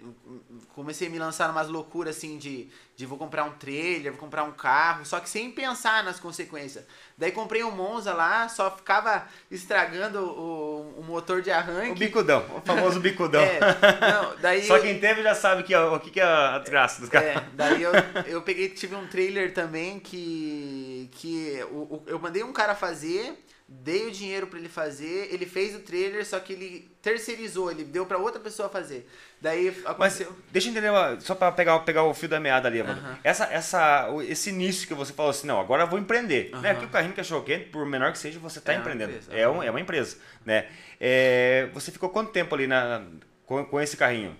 comecei 0.73 1.07
a 1.07 1.11
me 1.11 1.19
lançar 1.19 1.49
umas 1.49 1.67
loucuras 1.67 2.17
assim 2.17 2.37
de, 2.37 2.69
de 2.95 3.05
vou 3.05 3.17
comprar 3.17 3.43
um 3.43 3.51
trailer, 3.51 4.11
vou 4.11 4.19
comprar 4.19 4.43
um 4.43 4.51
carro, 4.51 5.05
só 5.05 5.19
que 5.19 5.29
sem 5.29 5.51
pensar 5.51 6.03
nas 6.03 6.19
consequências. 6.19 6.85
Daí 7.17 7.31
comprei 7.31 7.63
um 7.63 7.71
Monza 7.71 8.13
lá, 8.13 8.47
só 8.49 8.69
ficava 8.69 9.27
estragando 9.49 10.19
o, 10.19 10.99
o 10.99 11.03
motor 11.03 11.41
de 11.41 11.51
arranque. 11.51 11.91
O 11.91 11.95
bicudão, 11.95 12.45
o 12.55 12.61
famoso 12.61 12.99
bicudão. 12.99 13.41
é, 13.41 13.59
não, 13.59 14.35
daí 14.39 14.63
só 14.65 14.79
quem 14.79 14.99
teve 14.99 15.23
já 15.23 15.33
sabe 15.33 15.63
que, 15.63 15.75
o 15.75 15.99
que, 15.99 16.11
que 16.11 16.19
é 16.19 16.23
a 16.23 16.59
desgraça 16.59 17.01
dos 17.01 17.09
carros. 17.09 17.29
É, 17.29 17.43
daí 17.53 17.81
eu, 17.81 17.91
eu 18.25 18.41
peguei, 18.41 18.69
tive 18.69 18.95
um 18.95 19.07
trailer 19.07 19.53
também 19.53 19.99
que, 19.99 21.09
que 21.13 21.63
o, 21.71 21.95
o, 21.95 22.03
eu 22.07 22.19
mandei 22.19 22.43
um 22.43 22.53
cara 22.53 22.75
fazer 22.75 23.37
dei 23.67 24.07
o 24.07 24.11
dinheiro 24.11 24.47
para 24.47 24.59
ele 24.59 24.69
fazer, 24.69 25.27
ele 25.29 25.45
fez 25.45 25.75
o 25.75 25.79
trailer, 25.79 26.25
só 26.25 26.39
que 26.39 26.53
ele 26.53 26.89
terceirizou, 27.01 27.69
ele 27.69 27.83
deu 27.83 28.05
para 28.05 28.17
outra 28.17 28.39
pessoa 28.39 28.69
fazer. 28.69 29.09
Daí 29.41 29.69
aconteceu... 29.85 30.29
Mas 30.29 30.51
deixa 30.51 30.69
eu 30.69 30.71
entender, 30.71 31.21
só 31.21 31.35
para 31.35 31.51
pegar, 31.51 31.77
pegar 31.79 32.03
o 32.03 32.13
fio 32.13 32.29
da 32.29 32.39
meada 32.39 32.69
ali, 32.69 32.81
mano. 32.81 33.19
Essa, 33.23 33.43
essa, 33.45 34.07
esse 34.25 34.51
início 34.51 34.87
que 34.87 34.93
você 34.93 35.11
falou 35.11 35.31
assim, 35.31 35.47
não, 35.47 35.59
agora 35.59 35.83
eu 35.83 35.87
vou 35.87 35.99
empreender. 35.99 36.49
Né? 36.61 36.71
Aqui 36.71 36.85
o 36.85 36.89
carrinho 36.89 37.13
cachorro 37.13 37.43
quente, 37.43 37.65
por 37.65 37.85
menor 37.85 38.13
que 38.13 38.19
seja, 38.19 38.39
você 38.39 38.59
está 38.59 38.73
é 38.73 38.77
empreendendo. 38.77 39.11
Empresa, 39.11 39.33
é, 39.33 39.49
um, 39.49 39.61
é 39.61 39.69
uma 39.69 39.81
empresa, 39.81 40.17
né? 40.45 40.67
É, 40.99 41.69
você 41.73 41.91
ficou 41.91 42.09
quanto 42.09 42.31
tempo 42.31 42.55
ali 42.55 42.67
na, 42.67 43.03
com, 43.45 43.65
com 43.65 43.81
esse 43.81 43.97
carrinho? 43.97 44.33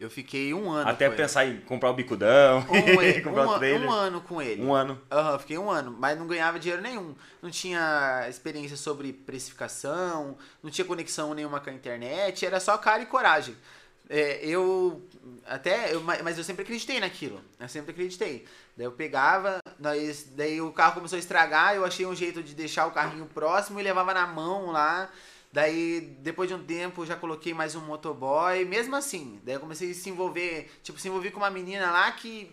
Eu 0.00 0.08
fiquei 0.08 0.54
um 0.54 0.70
ano. 0.70 0.88
Até 0.88 1.10
pensar 1.10 1.44
em 1.44 1.60
comprar 1.60 1.90
o 1.90 1.92
bicudão, 1.92 2.60
um, 2.60 2.64
comprar 3.22 3.46
um, 3.46 3.50
o 3.50 3.58
trailer. 3.58 3.86
Um 3.86 3.92
ano 3.92 4.20
com 4.22 4.40
ele. 4.40 4.62
Um 4.62 4.72
ano. 4.72 4.98
Aham, 5.12 5.32
uhum, 5.32 5.38
fiquei 5.38 5.58
um 5.58 5.70
ano, 5.70 5.94
mas 5.96 6.18
não 6.18 6.26
ganhava 6.26 6.58
dinheiro 6.58 6.82
nenhum. 6.82 7.14
Não 7.42 7.50
tinha 7.50 8.26
experiência 8.26 8.78
sobre 8.78 9.12
precificação, 9.12 10.38
não 10.62 10.70
tinha 10.70 10.86
conexão 10.86 11.34
nenhuma 11.34 11.60
com 11.60 11.68
a 11.68 11.72
internet, 11.74 12.46
era 12.46 12.58
só 12.58 12.78
cara 12.78 13.02
e 13.02 13.06
coragem. 13.06 13.54
é, 14.08 14.40
eu 14.42 15.06
até, 15.46 15.94
eu, 15.94 16.00
mas 16.02 16.38
eu 16.38 16.44
sempre 16.44 16.62
acreditei 16.62 16.98
naquilo. 16.98 17.38
Eu 17.60 17.68
sempre 17.68 17.90
acreditei. 17.90 18.46
Daí 18.74 18.86
eu 18.86 18.92
pegava, 18.92 19.58
nós, 19.78 20.28
daí 20.34 20.62
o 20.62 20.72
carro 20.72 20.94
começou 20.94 21.16
a 21.16 21.20
estragar, 21.20 21.74
eu 21.74 21.84
achei 21.84 22.06
um 22.06 22.14
jeito 22.14 22.42
de 22.42 22.54
deixar 22.54 22.86
o 22.86 22.90
carrinho 22.90 23.26
próximo 23.26 23.78
e 23.78 23.82
levava 23.82 24.14
na 24.14 24.26
mão 24.26 24.70
lá. 24.70 25.10
Daí, 25.52 26.00
depois 26.20 26.48
de 26.48 26.54
um 26.54 26.62
tempo, 26.62 27.04
já 27.04 27.16
coloquei 27.16 27.52
mais 27.52 27.74
um 27.74 27.80
motoboy. 27.80 28.64
Mesmo 28.64 28.94
assim, 28.94 29.40
daí 29.44 29.56
eu 29.56 29.60
comecei 29.60 29.90
a 29.90 29.94
se 29.94 30.08
envolver, 30.08 30.70
tipo, 30.82 30.98
se 30.98 31.08
envolvi 31.08 31.30
com 31.30 31.38
uma 31.38 31.50
menina 31.50 31.90
lá 31.90 32.12
que 32.12 32.50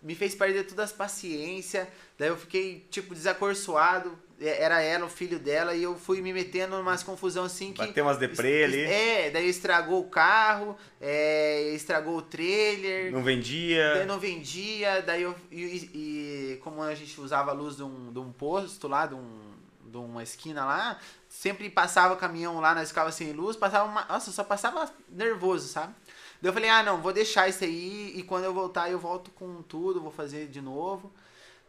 me 0.00 0.14
fez 0.14 0.34
perder 0.34 0.64
todas 0.64 0.90
as 0.90 0.92
paciência. 0.92 1.88
Daí 2.16 2.28
eu 2.28 2.36
fiquei, 2.36 2.86
tipo, 2.90 3.14
desacorçoado. 3.14 4.16
Era 4.40 4.80
ela, 4.80 5.04
o 5.04 5.08
filho 5.10 5.38
dela, 5.38 5.74
e 5.74 5.82
eu 5.82 5.94
fui 5.98 6.22
me 6.22 6.32
metendo 6.32 6.74
numas 6.78 7.02
confusão 7.02 7.44
assim 7.44 7.74
que. 7.74 7.84
Bateu 7.84 8.04
umas 8.04 8.16
deprê 8.16 8.64
ali. 8.64 8.80
É, 8.80 9.28
daí 9.28 9.46
estragou 9.46 10.00
o 10.00 10.08
carro, 10.08 10.78
é, 10.98 11.72
estragou 11.74 12.16
o 12.16 12.22
trailer. 12.22 13.12
Não 13.12 13.22
vendia. 13.22 13.96
Daí 13.96 14.06
não 14.06 14.18
vendia, 14.18 15.02
daí 15.02 15.24
eu. 15.24 15.34
E, 15.52 15.90
e, 15.92 16.60
como 16.62 16.80
a 16.80 16.94
gente 16.94 17.20
usava 17.20 17.50
a 17.50 17.54
luz 17.54 17.76
de 17.76 17.82
um, 17.82 18.10
de 18.10 18.18
um 18.18 18.32
posto 18.32 18.88
lá, 18.88 19.04
de, 19.04 19.14
um, 19.14 19.52
de 19.84 19.98
uma 19.98 20.22
esquina 20.22 20.64
lá, 20.64 20.98
sempre 21.30 21.70
passava 21.70 22.12
o 22.12 22.16
caminhão 22.16 22.60
lá, 22.60 22.74
nós 22.74 22.88
ficava 22.88 23.10
sem 23.12 23.32
luz, 23.32 23.56
passava 23.56 23.88
uma. 23.88 24.04
Nossa, 24.04 24.32
só 24.32 24.42
passava 24.44 24.90
nervoso, 25.08 25.68
sabe? 25.68 25.94
Daí 26.42 26.48
eu 26.50 26.52
falei, 26.52 26.68
ah, 26.68 26.82
não, 26.82 27.00
vou 27.00 27.12
deixar 27.12 27.48
isso 27.48 27.62
aí 27.64 28.12
e 28.16 28.22
quando 28.24 28.44
eu 28.44 28.52
voltar 28.52 28.90
eu 28.90 28.98
volto 28.98 29.30
com 29.30 29.62
tudo, 29.62 30.00
vou 30.00 30.10
fazer 30.10 30.48
de 30.48 30.60
novo. 30.60 31.12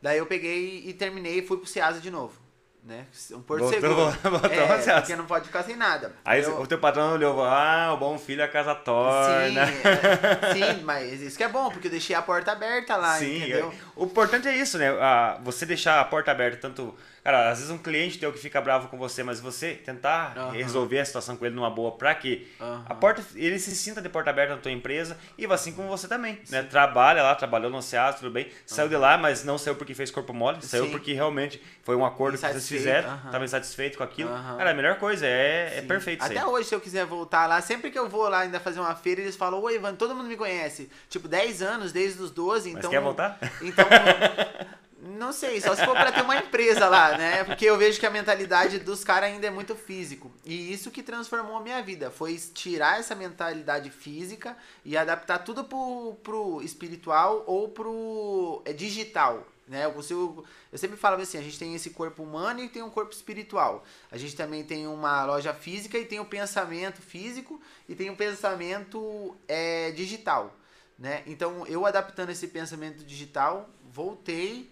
Daí 0.02 0.18
eu 0.18 0.26
peguei 0.26 0.82
e 0.86 0.94
terminei 0.94 1.40
e 1.40 1.46
fui 1.46 1.58
pro 1.58 1.68
Ceasa 1.68 2.00
de 2.00 2.10
novo. 2.10 2.42
Né? 2.84 3.06
Um 3.34 3.42
porto 3.44 3.66
Voltou- 3.66 3.80
seguro. 3.80 4.18
voltou 4.40 4.50
é, 4.52 5.00
porque 5.00 5.16
não 5.16 5.26
pode 5.28 5.46
ficar 5.46 5.62
sem 5.62 5.76
nada. 5.76 6.16
Aí 6.26 6.42
Eu- 6.42 6.60
o 6.62 6.66
teu 6.66 6.80
patrão 6.80 7.14
olhou, 7.14 7.44
ah, 7.44 7.94
o 7.94 7.98
bom 7.98 8.18
filho 8.18 8.44
a 8.44 8.48
casa 8.48 8.74
torna. 8.74 9.68
Sim, 9.68 9.74
é, 9.84 10.74
sim, 10.74 10.82
mas 10.84 11.22
isso 11.22 11.38
que 11.38 11.44
é 11.44 11.48
bom, 11.48 11.70
porque 11.70 11.86
eu 11.86 11.92
deixei 11.92 12.16
a 12.16 12.24
porta 12.24 12.52
aberta 12.54 12.96
lá, 12.96 13.20
Sim, 13.20 13.38
entendeu? 13.38 13.72
é- 13.72 13.91
o 13.96 14.06
importante 14.06 14.48
é 14.48 14.56
isso, 14.58 14.78
né? 14.78 14.90
A- 14.90 15.40
você 15.44 15.66
deixar 15.66 16.00
a 16.00 16.06
porta 16.06 16.32
aberta, 16.32 16.58
tanto. 16.58 16.96
Cara, 17.24 17.52
às 17.52 17.60
vezes 17.60 17.72
um 17.72 17.78
cliente 17.78 18.18
teu 18.18 18.34
que 18.34 18.40
fica 18.40 18.60
bravo 18.60 18.88
com 18.88 18.98
você, 18.98 19.22
mas 19.22 19.40
você 19.40 19.76
tentar 19.76 20.34
Aham. 20.36 20.52
resolver 20.54 21.00
a 21.00 21.06
situação 21.06 21.38
com 21.38 21.46
ele 21.46 21.54
numa 21.54 21.70
boa, 21.70 21.92
pra 21.92 22.16
que 22.16 22.48
Aham. 22.60 22.84
a 22.90 22.96
porta, 22.96 23.24
ele 23.36 23.60
se 23.60 23.76
sinta 23.76 24.02
de 24.02 24.10
porta 24.10 24.32
aberta 24.32 24.56
na 24.56 24.60
tua 24.62 24.72
empresa 24.72 25.16
e 25.38 25.46
assim 25.46 25.72
como 25.72 25.88
você 25.88 26.08
também, 26.08 26.40
né? 26.50 26.64
Trabalha 26.64 27.22
lá, 27.22 27.36
trabalhou 27.36 27.70
no 27.70 27.80
CEAS, 27.80 28.16
tudo 28.16 28.32
bem, 28.32 28.50
saiu 28.66 28.90
de 28.90 28.96
lá, 28.98 29.20
mas 29.20 29.44
não 29.44 29.56
saiu 29.60 29.76
porque 29.76 29.94
fez 29.94 30.10
corpo 30.10 30.34
mole, 30.34 30.64
saiu 30.64 30.86
Sim. 30.86 30.92
porque 30.92 31.14
realmente 31.14 31.62
foi 31.84 31.96
um 31.96 32.04
acordo 32.04 32.40
que 32.40 32.48
vocês 32.48 32.68
fizeram, 32.68 33.10
aham. 33.12 33.30
tava 33.32 33.46
insatisfeito 33.46 34.00
com 34.00 34.04
aquilo. 34.04 34.32
Cara, 34.32 34.72
a 34.72 34.74
melhor 34.74 34.96
coisa, 34.98 35.28
é, 35.28 35.78
é 35.78 35.82
perfeito 35.84 36.24
Até 36.24 36.44
hoje, 36.44 36.70
se 36.70 36.74
eu 36.74 36.82
quiser 36.82 37.06
voltar 37.06 37.46
lá, 37.46 37.62
sempre 37.62 37.92
que 37.92 38.00
eu 38.00 38.10
vou 38.10 38.28
lá 38.30 38.40
ainda 38.40 38.60
fazer 38.60 38.80
uma 38.80 38.96
feira, 38.96 39.22
eles 39.22 39.36
falam, 39.36 39.62
oi, 39.62 39.76
Ivan, 39.76 39.94
todo 39.94 40.16
mundo 40.16 40.28
me 40.28 40.36
conhece. 40.38 40.90
Tipo, 41.08 41.28
10 41.28 41.62
anos, 41.62 41.92
desde 41.92 42.20
os 42.20 42.32
12, 42.32 42.70
Mas 42.72 42.80
então. 42.80 42.90
quer 42.90 43.00
voltar? 43.02 43.38
Então. 43.62 43.86
Não 45.22 45.32
sei, 45.32 45.62
só 45.62 45.76
se 45.76 45.86
for 45.86 45.94
pra 45.94 46.12
ter 46.12 46.24
uma 46.24 46.38
empresa 46.38 46.88
lá, 46.90 47.18
né? 47.18 47.44
Porque 47.44 47.66
eu 47.66 47.78
vejo 47.78 48.00
que 48.00 48.06
a 48.06 48.10
mentalidade 48.10 48.80
dos 48.80 49.04
caras 49.04 49.32
ainda 49.32 49.46
é 49.46 49.52
muito 49.52 49.76
físico. 49.76 50.32
E 50.44 50.74
isso 50.74 50.90
que 50.90 51.04
transformou 51.04 51.58
a 51.58 51.62
minha 51.62 51.82
vida. 51.82 52.10
Foi 52.10 52.36
tirar 52.38 53.00
essa 53.00 53.14
mentalidade 53.14 53.92
física 53.92 54.58
e 54.84 54.98
adaptar 54.98 55.40
tudo 55.40 55.64
pro, 55.64 56.18
pro 56.24 56.62
espiritual 56.64 57.44
ou 57.46 57.70
pro 57.70 58.62
é, 58.66 58.74
digital. 58.74 59.48
Né? 59.68 59.86
Eu, 59.86 59.92
consigo, 59.92 60.44
eu 60.72 60.78
sempre 60.78 60.98
falava 60.98 61.22
assim, 61.22 61.38
a 61.38 61.42
gente 61.42 61.58
tem 61.58 61.74
esse 61.74 61.92
corpo 61.92 62.24
humano 62.24 62.60
e 62.60 62.68
tem 62.68 62.84
um 62.84 62.90
corpo 62.90 63.14
espiritual. 63.14 63.86
A 64.12 64.18
gente 64.18 64.36
também 64.36 64.64
tem 64.64 64.86
uma 64.86 65.24
loja 65.24 65.54
física 65.54 65.98
e 65.98 66.06
tem 66.06 66.20
o 66.20 66.26
pensamento 66.26 67.02
físico 67.02 67.62
e 67.88 67.96
tem 67.96 68.10
o 68.10 68.16
pensamento 68.16 69.36
é, 69.48 69.92
digital. 69.92 70.54
Né? 71.00 71.24
Então, 71.26 71.66
eu 71.66 71.86
adaptando 71.86 72.30
esse 72.30 72.48
pensamento 72.48 73.04
digital, 73.04 73.68
voltei 73.92 74.70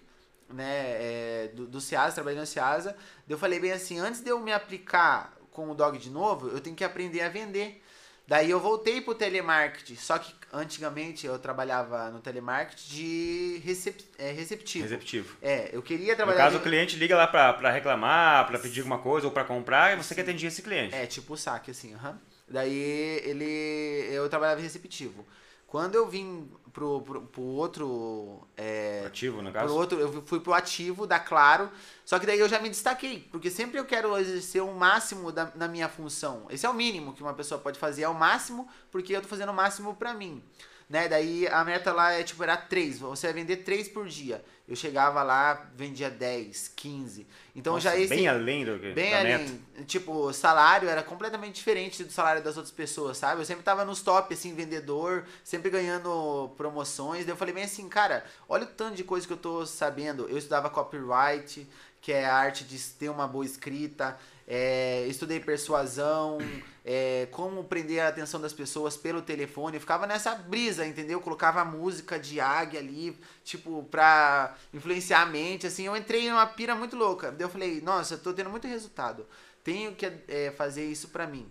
né, 0.49 0.63
é, 0.65 1.51
do, 1.53 1.67
do 1.67 1.79
Ceasa, 1.81 2.15
trabalhando 2.15 2.41
no 2.41 2.45
Ceasa. 2.47 2.95
Eu 3.27 3.37
falei 3.37 3.59
bem 3.59 3.71
assim, 3.71 3.99
antes 3.99 4.21
de 4.21 4.29
eu 4.29 4.39
me 4.39 4.51
aplicar 4.51 5.35
com 5.51 5.69
o 5.69 5.75
dog 5.75 5.97
de 5.97 6.09
novo, 6.09 6.47
eu 6.49 6.59
tenho 6.59 6.75
que 6.75 6.83
aprender 6.83 7.21
a 7.21 7.29
vender. 7.29 7.83
Daí 8.27 8.51
eu 8.51 8.59
voltei 8.59 9.01
pro 9.01 9.15
telemarketing, 9.15 9.95
só 9.95 10.19
que 10.19 10.31
antigamente 10.53 11.25
eu 11.25 11.39
trabalhava 11.39 12.11
no 12.11 12.19
telemarketing 12.19 12.87
de 12.87 13.61
recep, 13.65 14.05
é, 14.19 14.31
receptivo. 14.31 14.83
Receptivo. 14.83 15.35
É, 15.41 15.69
eu 15.73 15.81
queria 15.81 16.11
No 16.11 16.17
trabalhar... 16.17 16.37
caso, 16.37 16.57
o 16.57 16.59
de- 16.59 16.63
cliente 16.65 16.95
liga 16.95 17.17
lá 17.17 17.25
pra, 17.25 17.53
pra 17.53 17.71
reclamar, 17.71 18.45
pra 18.45 18.59
pedir 18.59 18.81
alguma 18.81 18.99
coisa 18.99 19.25
ou 19.25 19.33
pra 19.33 19.43
comprar, 19.43 19.93
e 19.93 19.95
você 19.97 20.13
que 20.13 20.21
atendia 20.21 20.47
esse 20.47 20.61
cliente. 20.61 20.93
É, 20.93 21.07
tipo 21.07 21.33
o 21.33 21.37
saque, 21.37 21.71
assim, 21.71 21.95
aham. 21.95 22.19
Daí 22.47 23.21
ele. 23.25 24.09
Eu 24.11 24.29
trabalhava 24.29 24.61
receptivo. 24.61 25.25
Quando 25.65 25.95
eu 25.95 26.07
vim 26.07 26.49
pro, 26.73 27.01
pro, 27.01 27.21
pro 27.21 27.41
outro. 27.41 28.47
É, 28.57 29.03
Ativo, 29.05 29.41
no 29.41 29.51
pro 29.51 29.61
caso. 29.61 29.75
outro, 29.75 29.99
eu 29.99 30.23
fui 30.25 30.39
pro 30.39 30.53
ativo 30.53 31.05
da 31.05 31.19
Claro. 31.19 31.69
Só 32.05 32.17
que 32.19 32.25
daí 32.25 32.39
eu 32.39 32.49
já 32.49 32.59
me 32.59 32.69
destaquei. 32.69 33.27
Porque 33.31 33.49
sempre 33.49 33.79
eu 33.79 33.85
quero 33.85 34.17
exercer 34.17 34.63
o 34.63 34.73
máximo 34.73 35.31
da, 35.31 35.51
na 35.55 35.67
minha 35.67 35.87
função. 35.87 36.47
Esse 36.49 36.65
é 36.65 36.69
o 36.69 36.73
mínimo 36.73 37.13
que 37.13 37.21
uma 37.21 37.33
pessoa 37.33 37.59
pode 37.59 37.77
fazer, 37.77 38.03
é 38.03 38.09
o 38.09 38.13
máximo, 38.13 38.67
porque 38.91 39.15
eu 39.15 39.21
tô 39.21 39.27
fazendo 39.27 39.49
o 39.49 39.53
máximo 39.53 39.95
pra 39.95 40.13
mim. 40.13 40.43
Né? 40.89 41.07
Daí 41.07 41.47
a 41.47 41.63
meta 41.63 41.93
lá 41.93 42.13
é 42.13 42.23
tipo, 42.23 42.41
era 42.41 42.57
3. 42.57 42.99
Você 42.99 43.27
vai 43.27 43.33
vender 43.33 43.57
3 43.57 43.89
por 43.89 44.07
dia. 44.07 44.43
Eu 44.69 44.75
chegava 44.75 45.23
lá, 45.23 45.67
vendia 45.75 46.11
10, 46.11 46.73
15. 46.75 47.25
Então 47.55 47.73
Nossa, 47.73 47.89
já 47.89 47.97
esse. 47.97 48.15
Bem 48.15 48.27
além 48.27 48.63
do 48.63 48.77
que 48.77 48.91
Bem 48.93 49.15
além, 49.15 49.37
meta. 49.39 49.83
tipo, 49.85 50.13
o 50.13 50.31
salário 50.31 50.87
era 50.87 51.01
completamente 51.01 51.55
diferente 51.55 52.03
do 52.03 52.11
salário 52.13 52.43
das 52.43 52.55
outras 52.55 52.71
pessoas, 52.71 53.17
sabe? 53.17 53.41
Eu 53.41 53.45
sempre 53.45 53.63
tava 53.63 53.83
nos 53.83 54.03
top, 54.03 54.31
assim, 54.31 54.53
vendedor, 54.53 55.25
sempre 55.43 55.71
ganhando 55.71 56.51
promoções. 56.55 57.25
Daí 57.25 57.33
eu 57.33 57.35
falei 57.35 57.51
bem 57.51 57.63
assim, 57.63 57.89
cara, 57.89 58.23
olha 58.47 58.65
o 58.65 58.67
tanto 58.67 58.95
de 58.95 59.03
coisa 59.03 59.25
que 59.25 59.33
eu 59.33 59.37
tô 59.37 59.65
sabendo. 59.65 60.29
Eu 60.29 60.37
estudava 60.37 60.69
copyright, 60.69 61.67
que 61.99 62.11
é 62.11 62.25
a 62.27 62.35
arte 62.35 62.63
de 62.63 62.79
ter 62.79 63.09
uma 63.09 63.27
boa 63.27 63.43
escrita. 63.43 64.19
É, 64.51 65.05
estudei 65.07 65.39
persuasão, 65.39 66.39
é, 66.83 67.27
como 67.31 67.63
prender 67.65 67.99
a 68.01 68.07
atenção 68.07 68.41
das 68.41 68.51
pessoas 68.51 68.97
pelo 68.97 69.21
telefone. 69.21 69.77
Eu 69.77 69.81
ficava 69.81 70.07
nessa 70.07 70.33
brisa, 70.33 70.87
entendeu? 70.87 71.21
Colocava 71.21 71.63
música 71.63 72.17
de 72.17 72.39
águia 72.39 72.79
ali, 72.79 73.15
tipo, 73.43 73.83
pra 73.91 74.55
influenciar 74.73 75.21
a 75.21 75.25
mente, 75.27 75.67
assim. 75.67 75.85
Eu 75.85 75.95
entrei 75.95 76.27
numa 76.27 76.47
pira 76.47 76.73
muito 76.73 76.95
louca. 76.95 77.31
Daí 77.31 77.45
eu 77.45 77.49
falei, 77.49 77.79
nossa, 77.81 78.15
eu 78.15 78.19
tô 78.19 78.33
tendo 78.33 78.49
muito 78.49 78.67
resultado. 78.67 79.27
Tenho 79.63 79.93
que 79.93 80.11
é, 80.27 80.51
fazer 80.57 80.83
isso 80.83 81.09
pra 81.09 81.27
mim. 81.27 81.47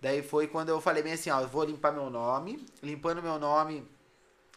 Daí 0.00 0.22
foi 0.22 0.46
quando 0.46 0.70
eu 0.70 0.80
falei 0.80 1.02
bem 1.02 1.12
assim, 1.12 1.28
ó, 1.28 1.42
eu 1.42 1.48
vou 1.48 1.64
limpar 1.64 1.92
meu 1.92 2.08
nome. 2.08 2.64
Limpando 2.82 3.22
meu 3.22 3.38
nome, 3.38 3.86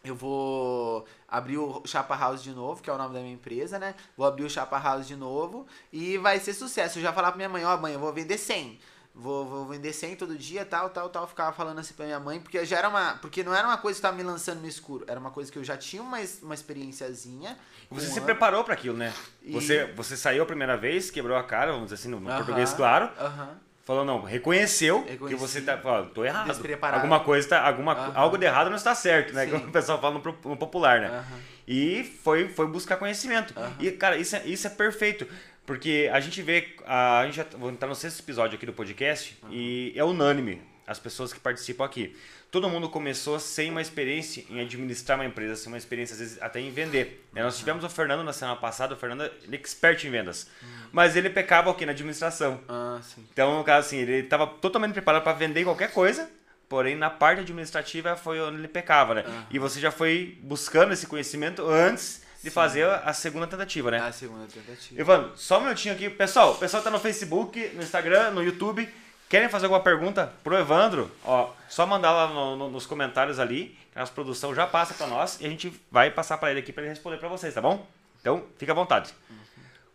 eu 0.04 0.14
vou 0.14 1.06
abrir 1.26 1.58
o 1.58 1.82
Chapa 1.86 2.14
House 2.16 2.42
de 2.42 2.50
novo, 2.50 2.82
que 2.82 2.90
é 2.90 2.92
o 2.92 2.98
nome 2.98 3.14
da 3.14 3.20
minha 3.20 3.32
empresa, 3.34 3.78
né? 3.78 3.94
Vou 4.16 4.26
abrir 4.26 4.44
o 4.44 4.50
Chapa 4.50 4.78
House 4.78 5.06
de 5.06 5.16
novo 5.16 5.66
e 5.92 6.18
vai 6.18 6.38
ser 6.38 6.52
sucesso. 6.52 6.98
Eu 6.98 7.02
já 7.02 7.12
falar 7.12 7.28
pra 7.28 7.36
minha 7.36 7.48
mãe, 7.48 7.64
ó, 7.64 7.76
mãe, 7.76 7.94
eu 7.94 7.98
vou 8.00 8.12
vender 8.12 8.36
100. 8.38 8.78
Vou, 9.16 9.46
vou 9.46 9.64
vender 9.66 9.92
100 9.92 10.16
todo 10.16 10.36
dia, 10.36 10.64
tal, 10.64 10.90
tal, 10.90 11.08
tal. 11.08 11.22
Eu 11.22 11.28
ficava 11.28 11.52
falando 11.52 11.78
assim 11.78 11.94
pra 11.94 12.04
minha 12.04 12.18
mãe, 12.18 12.40
porque 12.40 12.64
já 12.66 12.78
era 12.78 12.88
uma. 12.88 13.14
Porque 13.18 13.44
não 13.44 13.54
era 13.54 13.66
uma 13.66 13.78
coisa 13.78 13.96
que 13.96 14.02
tava 14.02 14.16
me 14.16 14.24
lançando 14.24 14.60
no 14.60 14.66
escuro. 14.66 15.04
Era 15.06 15.20
uma 15.20 15.30
coisa 15.30 15.52
que 15.52 15.58
eu 15.58 15.62
já 15.62 15.76
tinha 15.76 16.02
uma, 16.02 16.18
uma 16.42 16.54
experiênciazinha. 16.54 17.56
Você 17.90 18.08
se 18.08 18.18
ano. 18.18 18.26
preparou 18.26 18.64
pra 18.64 18.74
aquilo, 18.74 18.96
né? 18.96 19.14
E- 19.40 19.52
Você, 19.52 19.86
você 19.92 20.16
saiu 20.16 20.42
a 20.42 20.46
primeira 20.46 20.76
vez, 20.76 21.12
quebrou 21.12 21.36
a 21.36 21.44
cara, 21.44 21.70
vamos 21.70 21.84
dizer 21.86 21.94
assim, 21.94 22.08
no, 22.08 22.18
no 22.18 22.28
Aham, 22.28 22.38
português 22.38 22.72
claro. 22.72 23.08
Aham. 23.16 23.56
Falou, 23.84 24.02
não, 24.02 24.22
reconheceu 24.22 25.02
que 25.02 25.12
Reconheci. 25.12 25.38
você 25.38 25.60
tá. 25.60 25.78
Ó, 25.84 26.02
tô 26.04 26.24
errado. 26.24 26.46
Despreparado. 26.46 27.02
Alguma 27.02 27.20
coisa 27.20 27.46
tá. 27.48 27.66
Alguma, 27.66 27.92
Aham. 27.92 28.12
Algo 28.14 28.38
de 28.38 28.46
errado 28.46 28.70
não 28.70 28.76
está 28.76 28.94
certo, 28.94 29.34
né? 29.34 29.44
Sim. 29.44 29.50
Como 29.50 29.66
o 29.66 29.70
pessoal 29.70 30.00
fala 30.00 30.14
no, 30.14 30.56
popular, 30.56 31.00
né? 31.00 31.08
Aham. 31.08 31.38
E 31.68 32.02
foi, 32.22 32.48
foi 32.48 32.66
buscar 32.66 32.96
conhecimento. 32.96 33.52
Aham. 33.56 33.74
E, 33.78 33.90
cara, 33.92 34.16
isso 34.16 34.36
é, 34.36 34.46
isso 34.46 34.66
é 34.66 34.70
perfeito. 34.70 35.26
Porque 35.66 36.10
a 36.12 36.18
gente 36.20 36.40
vê. 36.40 36.74
A, 36.86 37.20
a 37.20 37.24
gente 37.26 37.36
já 37.36 37.46
vou 37.58 37.70
entrar 37.70 37.86
no 37.88 37.94
sexto 37.94 38.20
episódio 38.20 38.56
aqui 38.56 38.64
do 38.64 38.72
podcast 38.72 39.36
e 39.50 39.92
é 39.94 40.02
unânime 40.04 40.62
as 40.86 40.98
pessoas 40.98 41.32
que 41.32 41.40
participam 41.40 41.84
aqui. 41.84 42.16
Todo 42.54 42.68
mundo 42.70 42.88
começou 42.88 43.40
sem 43.40 43.68
uma 43.68 43.82
experiência 43.82 44.44
em 44.48 44.60
administrar 44.60 45.18
uma 45.18 45.24
empresa, 45.24 45.56
sem 45.56 45.72
uma 45.72 45.76
experiência, 45.76 46.14
às 46.14 46.20
vezes, 46.20 46.38
até 46.40 46.60
em 46.60 46.70
vender. 46.70 47.26
né? 47.32 47.42
Nós 47.42 47.58
tivemos 47.58 47.82
o 47.82 47.88
Fernando 47.88 48.22
na 48.22 48.32
semana 48.32 48.56
passada, 48.56 48.94
o 48.94 48.96
Fernando 48.96 49.22
ele 49.42 49.56
é 49.56 49.58
expert 49.58 50.04
em 50.04 50.10
vendas. 50.10 50.46
Mas 50.92 51.16
ele 51.16 51.28
pecava 51.28 51.68
aqui 51.68 51.84
na 51.84 51.90
administração. 51.90 52.60
Ah, 52.68 53.00
sim. 53.02 53.26
Então, 53.32 53.58
no 53.58 53.64
caso 53.64 53.88
assim, 53.88 53.96
ele 53.96 54.18
estava 54.20 54.46
totalmente 54.46 54.92
preparado 54.92 55.24
para 55.24 55.32
vender 55.32 55.64
qualquer 55.64 55.90
coisa, 55.90 56.30
porém 56.68 56.94
na 56.94 57.10
parte 57.10 57.40
administrativa 57.40 58.14
foi 58.14 58.40
onde 58.40 58.58
ele 58.58 58.68
pecava, 58.68 59.14
né? 59.14 59.24
Aham. 59.26 59.46
E 59.50 59.58
você 59.58 59.80
já 59.80 59.90
foi 59.90 60.38
buscando 60.40 60.92
esse 60.92 61.08
conhecimento 61.08 61.68
antes 61.68 62.22
de 62.40 62.50
Sim. 62.50 62.54
fazer 62.54 62.86
a 62.88 63.12
segunda 63.12 63.48
tentativa, 63.48 63.90
né? 63.90 63.98
A 63.98 64.12
segunda 64.12 64.46
tentativa. 64.46 65.00
Evandro, 65.00 65.32
só 65.34 65.58
um 65.58 65.62
minutinho 65.62 65.92
aqui. 65.92 66.08
Pessoal, 66.08 66.52
o 66.52 66.58
pessoal 66.58 66.84
tá 66.84 66.90
no 66.92 67.00
Facebook, 67.00 67.72
no 67.74 67.82
Instagram, 67.82 68.30
no 68.30 68.44
YouTube. 68.44 68.88
Querem 69.34 69.48
fazer 69.48 69.64
alguma 69.66 69.82
pergunta 69.82 70.32
pro 70.44 70.56
Evandro? 70.56 71.10
Ó, 71.24 71.50
só 71.68 71.84
mandar 71.84 72.12
lá 72.12 72.28
no- 72.28 72.54
no- 72.54 72.70
nos 72.70 72.86
comentários 72.86 73.40
ali, 73.40 73.76
que 73.92 73.98
a 73.98 74.00
nossa 74.02 74.12
produção 74.12 74.54
já 74.54 74.64
passa 74.64 74.94
para 74.94 75.08
nós 75.08 75.40
e 75.40 75.46
a 75.46 75.48
gente 75.48 75.74
vai 75.90 76.08
passar 76.08 76.38
para 76.38 76.52
ele 76.52 76.60
aqui 76.60 76.72
para 76.72 76.84
ele 76.84 76.90
responder 76.90 77.16
para 77.16 77.28
vocês, 77.28 77.52
tá 77.52 77.60
bom? 77.60 77.84
Então, 78.20 78.44
fica 78.56 78.70
à 78.70 78.74
vontade. 78.76 79.12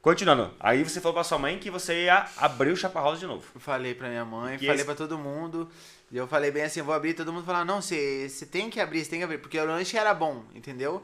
Continuando, 0.02 0.54
aí 0.60 0.84
você 0.84 1.00
falou 1.00 1.14
pra 1.14 1.24
sua 1.24 1.38
mãe 1.38 1.58
que 1.58 1.70
você 1.72 2.04
ia 2.04 2.26
abrir 2.36 2.72
o 2.72 2.76
Chaparral 2.76 3.16
de 3.16 3.26
novo. 3.26 3.46
Falei 3.60 3.96
pra 3.96 4.10
minha 4.10 4.26
mãe, 4.26 4.58
Que 4.58 4.66
falei 4.66 4.76
esse- 4.82 4.86
pra 4.86 4.94
todo 4.96 5.18
mundo. 5.18 5.70
E 6.12 6.18
eu 6.18 6.28
falei 6.28 6.52
bem 6.52 6.64
assim, 6.64 6.82
vou 6.82 6.94
abrir, 6.94 7.14
todo 7.14 7.32
mundo 7.32 7.46
falou, 7.46 7.64
não, 7.64 7.82
você 7.82 8.30
tem 8.52 8.70
que 8.70 8.82
abrir, 8.82 9.06
você 9.06 9.10
tem 9.12 9.20
que 9.20 9.24
abrir, 9.26 9.38
porque 9.38 9.58
o 9.58 9.66
lanche 9.66 9.98
era 9.98 10.14
bom, 10.14 10.44
entendeu? 10.54 11.02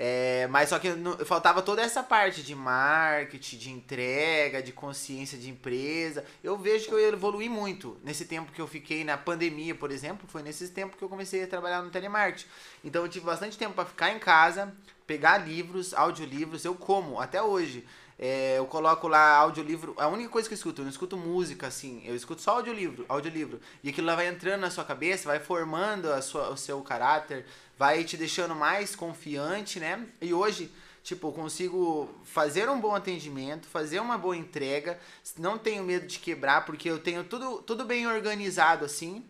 É, 0.00 0.46
mas 0.46 0.68
só 0.68 0.78
que 0.78 0.90
não- 0.90 1.18
faltava 1.18 1.60
toda 1.60 1.82
essa 1.82 2.04
parte 2.04 2.40
de 2.40 2.54
marketing, 2.54 3.56
de 3.58 3.70
entrega, 3.72 4.62
de 4.62 4.70
consciência 4.70 5.36
de 5.36 5.50
empresa. 5.50 6.24
Eu 6.42 6.56
vejo 6.56 6.86
que 6.86 6.92
eu 6.94 7.00
evolui 7.00 7.48
muito 7.48 7.98
nesse 8.04 8.24
tempo 8.24 8.52
que 8.52 8.60
eu 8.60 8.68
fiquei 8.68 9.02
na 9.02 9.16
pandemia, 9.18 9.74
por 9.74 9.90
exemplo, 9.90 10.28
foi 10.28 10.40
nesses 10.40 10.70
tempos 10.70 10.96
que 10.96 11.02
eu 11.02 11.08
comecei 11.08 11.42
a 11.42 11.48
trabalhar 11.48 11.82
no 11.82 11.90
telemarketing. 11.90 12.46
Então 12.84 13.02
eu 13.02 13.08
tive 13.08 13.26
bastante 13.26 13.58
tempo 13.58 13.74
para 13.74 13.86
ficar 13.86 14.12
em 14.12 14.20
casa, 14.20 14.72
pegar 15.04 15.38
livros, 15.38 15.92
audiolivros, 15.92 16.64
eu 16.64 16.76
como 16.76 17.20
até 17.20 17.42
hoje. 17.42 17.84
É, 18.20 18.58
eu 18.58 18.66
coloco 18.66 19.06
lá 19.06 19.36
audiolivro. 19.36 19.94
A 19.96 20.08
única 20.08 20.28
coisa 20.28 20.48
que 20.48 20.52
eu 20.52 20.56
escuto, 20.56 20.80
eu 20.80 20.84
não 20.84 20.90
escuto 20.90 21.16
música 21.16 21.68
assim. 21.68 22.02
Eu 22.04 22.16
escuto 22.16 22.42
só 22.42 22.52
audiolivro, 22.56 23.04
audiolivro. 23.08 23.60
E 23.82 23.90
aquilo 23.90 24.08
lá 24.08 24.16
vai 24.16 24.26
entrando 24.26 24.60
na 24.60 24.70
sua 24.70 24.84
cabeça, 24.84 25.28
vai 25.28 25.38
formando 25.38 26.12
a 26.12 26.20
sua, 26.20 26.50
o 26.50 26.56
seu 26.56 26.80
caráter, 26.82 27.46
vai 27.78 28.02
te 28.02 28.16
deixando 28.16 28.54
mais 28.54 28.96
confiante, 28.96 29.78
né? 29.78 30.04
E 30.20 30.34
hoje, 30.34 30.70
tipo, 31.02 31.30
consigo 31.32 32.12
fazer 32.24 32.68
um 32.68 32.80
bom 32.80 32.94
atendimento, 32.94 33.68
fazer 33.68 34.00
uma 34.00 34.18
boa 34.18 34.36
entrega. 34.36 34.98
Não 35.38 35.56
tenho 35.56 35.84
medo 35.84 36.06
de 36.06 36.18
quebrar, 36.18 36.66
porque 36.66 36.90
eu 36.90 36.98
tenho 36.98 37.22
tudo, 37.22 37.62
tudo 37.62 37.84
bem 37.84 38.06
organizado 38.06 38.84
assim 38.84 39.24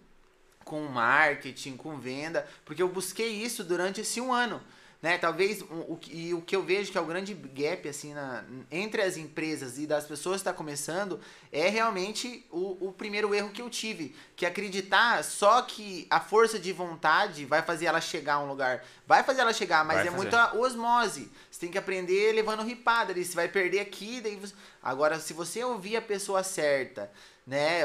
com 0.65 0.83
marketing, 0.83 1.79
com 1.79 1.99
venda, 1.99 2.47
porque 2.65 2.83
eu 2.83 2.89
busquei 2.89 3.43
isso 3.43 3.65
durante 3.65 4.03
esse 4.03 4.21
um 4.21 4.33
ano. 4.33 4.61
Né? 5.01 5.17
Talvez 5.17 5.63
o, 5.63 5.93
o, 5.93 5.97
que- 5.97 6.13
e 6.13 6.35
o 6.35 6.43
que 6.43 6.57
eu 6.57 6.63
vejo 6.65 6.91
que 6.91 6.99
é 6.99 7.01
o 7.01 7.05
grande 7.07 7.33
gap 7.33 7.89
assim 7.89 8.13
na, 8.15 8.43
entre 8.69 9.01
as 9.01 9.17
empresas 9.17 9.79
e 9.79 9.87
das 9.87 10.05
pessoas 10.07 10.37
que 10.37 10.41
está 10.49 10.53
começando 10.53 11.21
é 11.53 11.69
realmente 11.69 12.45
o, 12.51 12.89
o 12.89 12.93
primeiro 12.93 13.33
erro 13.33 13.51
que 13.51 13.63
eu 13.63 13.71
tive, 13.71 14.13
que 14.35 14.45
é 14.45 14.49
acreditar 14.49 15.23
só 15.23 15.63
que 15.63 16.05
a 16.11 16.19
força 16.19 16.59
de 16.59 16.73
vontade 16.73 17.45
vai 17.45 17.63
fazer 17.63 17.87
ela 17.87 18.01
chegar 18.01 18.35
a 18.35 18.39
um 18.41 18.49
lugar. 18.49 18.85
Vai 19.07 19.23
fazer 19.23 19.41
ela 19.43 19.53
chegar, 19.53 19.85
mas 19.85 19.99
Vai 19.99 20.09
é 20.09 20.11
fazer. 20.11 20.17
muita 20.23 20.57
osmose. 20.57 21.31
Você 21.49 21.61
tem 21.61 21.71
que 21.71 21.79
aprender 21.79 22.33
levando 22.33 22.65
ripada 22.65 23.13
ali. 23.13 23.25
Você 23.25 23.37
vai 23.37 23.47
perder 23.47 23.79
aqui, 23.79 24.21
daí 24.21 24.35
você... 24.35 24.53
Agora, 24.83 25.21
se 25.21 25.33
você 25.33 25.63
ouvir 25.63 25.97
a 25.97 26.03
pessoa 26.03 26.43
certa, 26.43 27.09
né? 27.49 27.81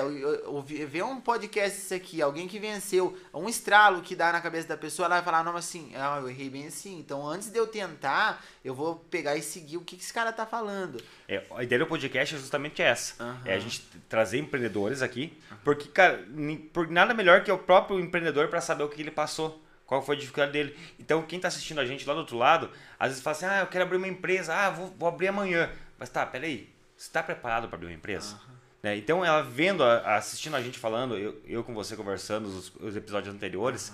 ver 0.89 1.03
um 1.05 1.22
podcast 1.22 1.79
isso 1.79 1.93
aqui, 1.93 2.22
alguém 2.22 2.50
que 2.50 2.60
venceu, 2.60 3.17
um 3.34 3.48
estralo 3.48 4.01
que 4.01 4.13
dá 4.13 4.34
na 4.34 4.41
cabeça 4.41 4.67
da 4.67 4.75
pessoa, 4.75 5.05
ela 5.05 5.15
vai 5.15 5.24
falar, 5.24 5.41
não, 5.41 5.55
assim, 5.55 5.93
ah, 5.96 6.20
eu 6.20 6.29
errei 6.29 6.50
bem 6.50 6.67
assim. 6.67 7.00
Então, 7.00 7.25
antes 7.25 7.50
de 7.50 7.58
eu 7.58 7.65
tentar, 7.65 8.43
eu 8.63 8.75
vou 8.75 8.98
pegar 9.10 9.38
e 9.38 9.41
seguir 9.41 9.77
o 9.77 9.82
que, 9.82 9.96
que 9.96 10.03
esse 10.03 10.12
cara 10.12 10.34
tá 10.34 10.46
falando. 10.46 11.01
É, 11.29 11.43
a 11.55 11.63
ideia 11.63 11.79
do 11.79 11.88
podcast 11.88 12.36
é 12.36 12.38
justamente 12.38 12.82
essa. 12.82 13.24
Aham. 13.24 13.41
É 13.46 13.53
a 13.53 13.60
gente 13.60 13.82
trazer 14.10 14.38
empreendedores 14.38 15.01
aqui, 15.01 15.38
porque, 15.63 15.88
cara, 15.88 16.27
por 16.74 16.89
nada 16.89 17.13
melhor 17.13 17.41
que 17.41 17.51
o 17.51 17.58
próprio 17.58 18.01
empreendedor 18.01 18.50
para 18.50 18.60
saber 18.60 18.84
o 18.84 18.89
que 18.89 19.01
ele 19.01 19.12
passou, 19.12 19.63
qual 19.86 20.01
foi 20.01 20.17
a 20.17 20.20
dificuldade 20.20 20.51
dele. 20.51 20.77
Então, 21.00 21.22
quem 21.22 21.39
tá 21.39 21.48
assistindo 21.48 21.79
a 21.79 21.86
gente 21.86 22.05
lá 22.05 22.13
do 22.13 22.20
outro 22.20 22.38
lado, 22.38 22.70
às 23.00 23.10
vezes 23.10 23.24
fala 23.24 23.36
assim: 23.38 23.46
"Ah, 23.46 23.60
eu 23.62 23.67
quero 23.67 23.86
abrir 23.86 23.96
uma 23.96 24.08
empresa, 24.10 24.53
ah, 24.53 24.70
vou, 24.70 24.93
vou 25.00 25.08
abrir 25.08 25.29
amanhã". 25.29 25.72
Mas 25.98 26.10
tá, 26.10 26.25
peraí. 26.25 26.70
Você 26.98 27.10
tá 27.12 27.24
preparado 27.24 27.67
para 27.70 27.77
abrir 27.77 27.88
uma 27.88 27.96
empresa? 27.96 28.38
Né? 28.84 28.98
Então, 28.98 29.24
ela 29.24 29.42
vendo, 29.42 29.82
assistindo 29.84 30.56
a 30.56 30.62
gente 30.62 30.78
falando, 30.78 31.18
eu, 31.18 31.42
eu 31.48 31.63
com 31.63 31.74
você 31.74 31.96
conversando 31.96 32.48
os, 32.48 32.75
os 32.75 32.96
episódios 32.98 33.34
anteriores, 33.34 33.94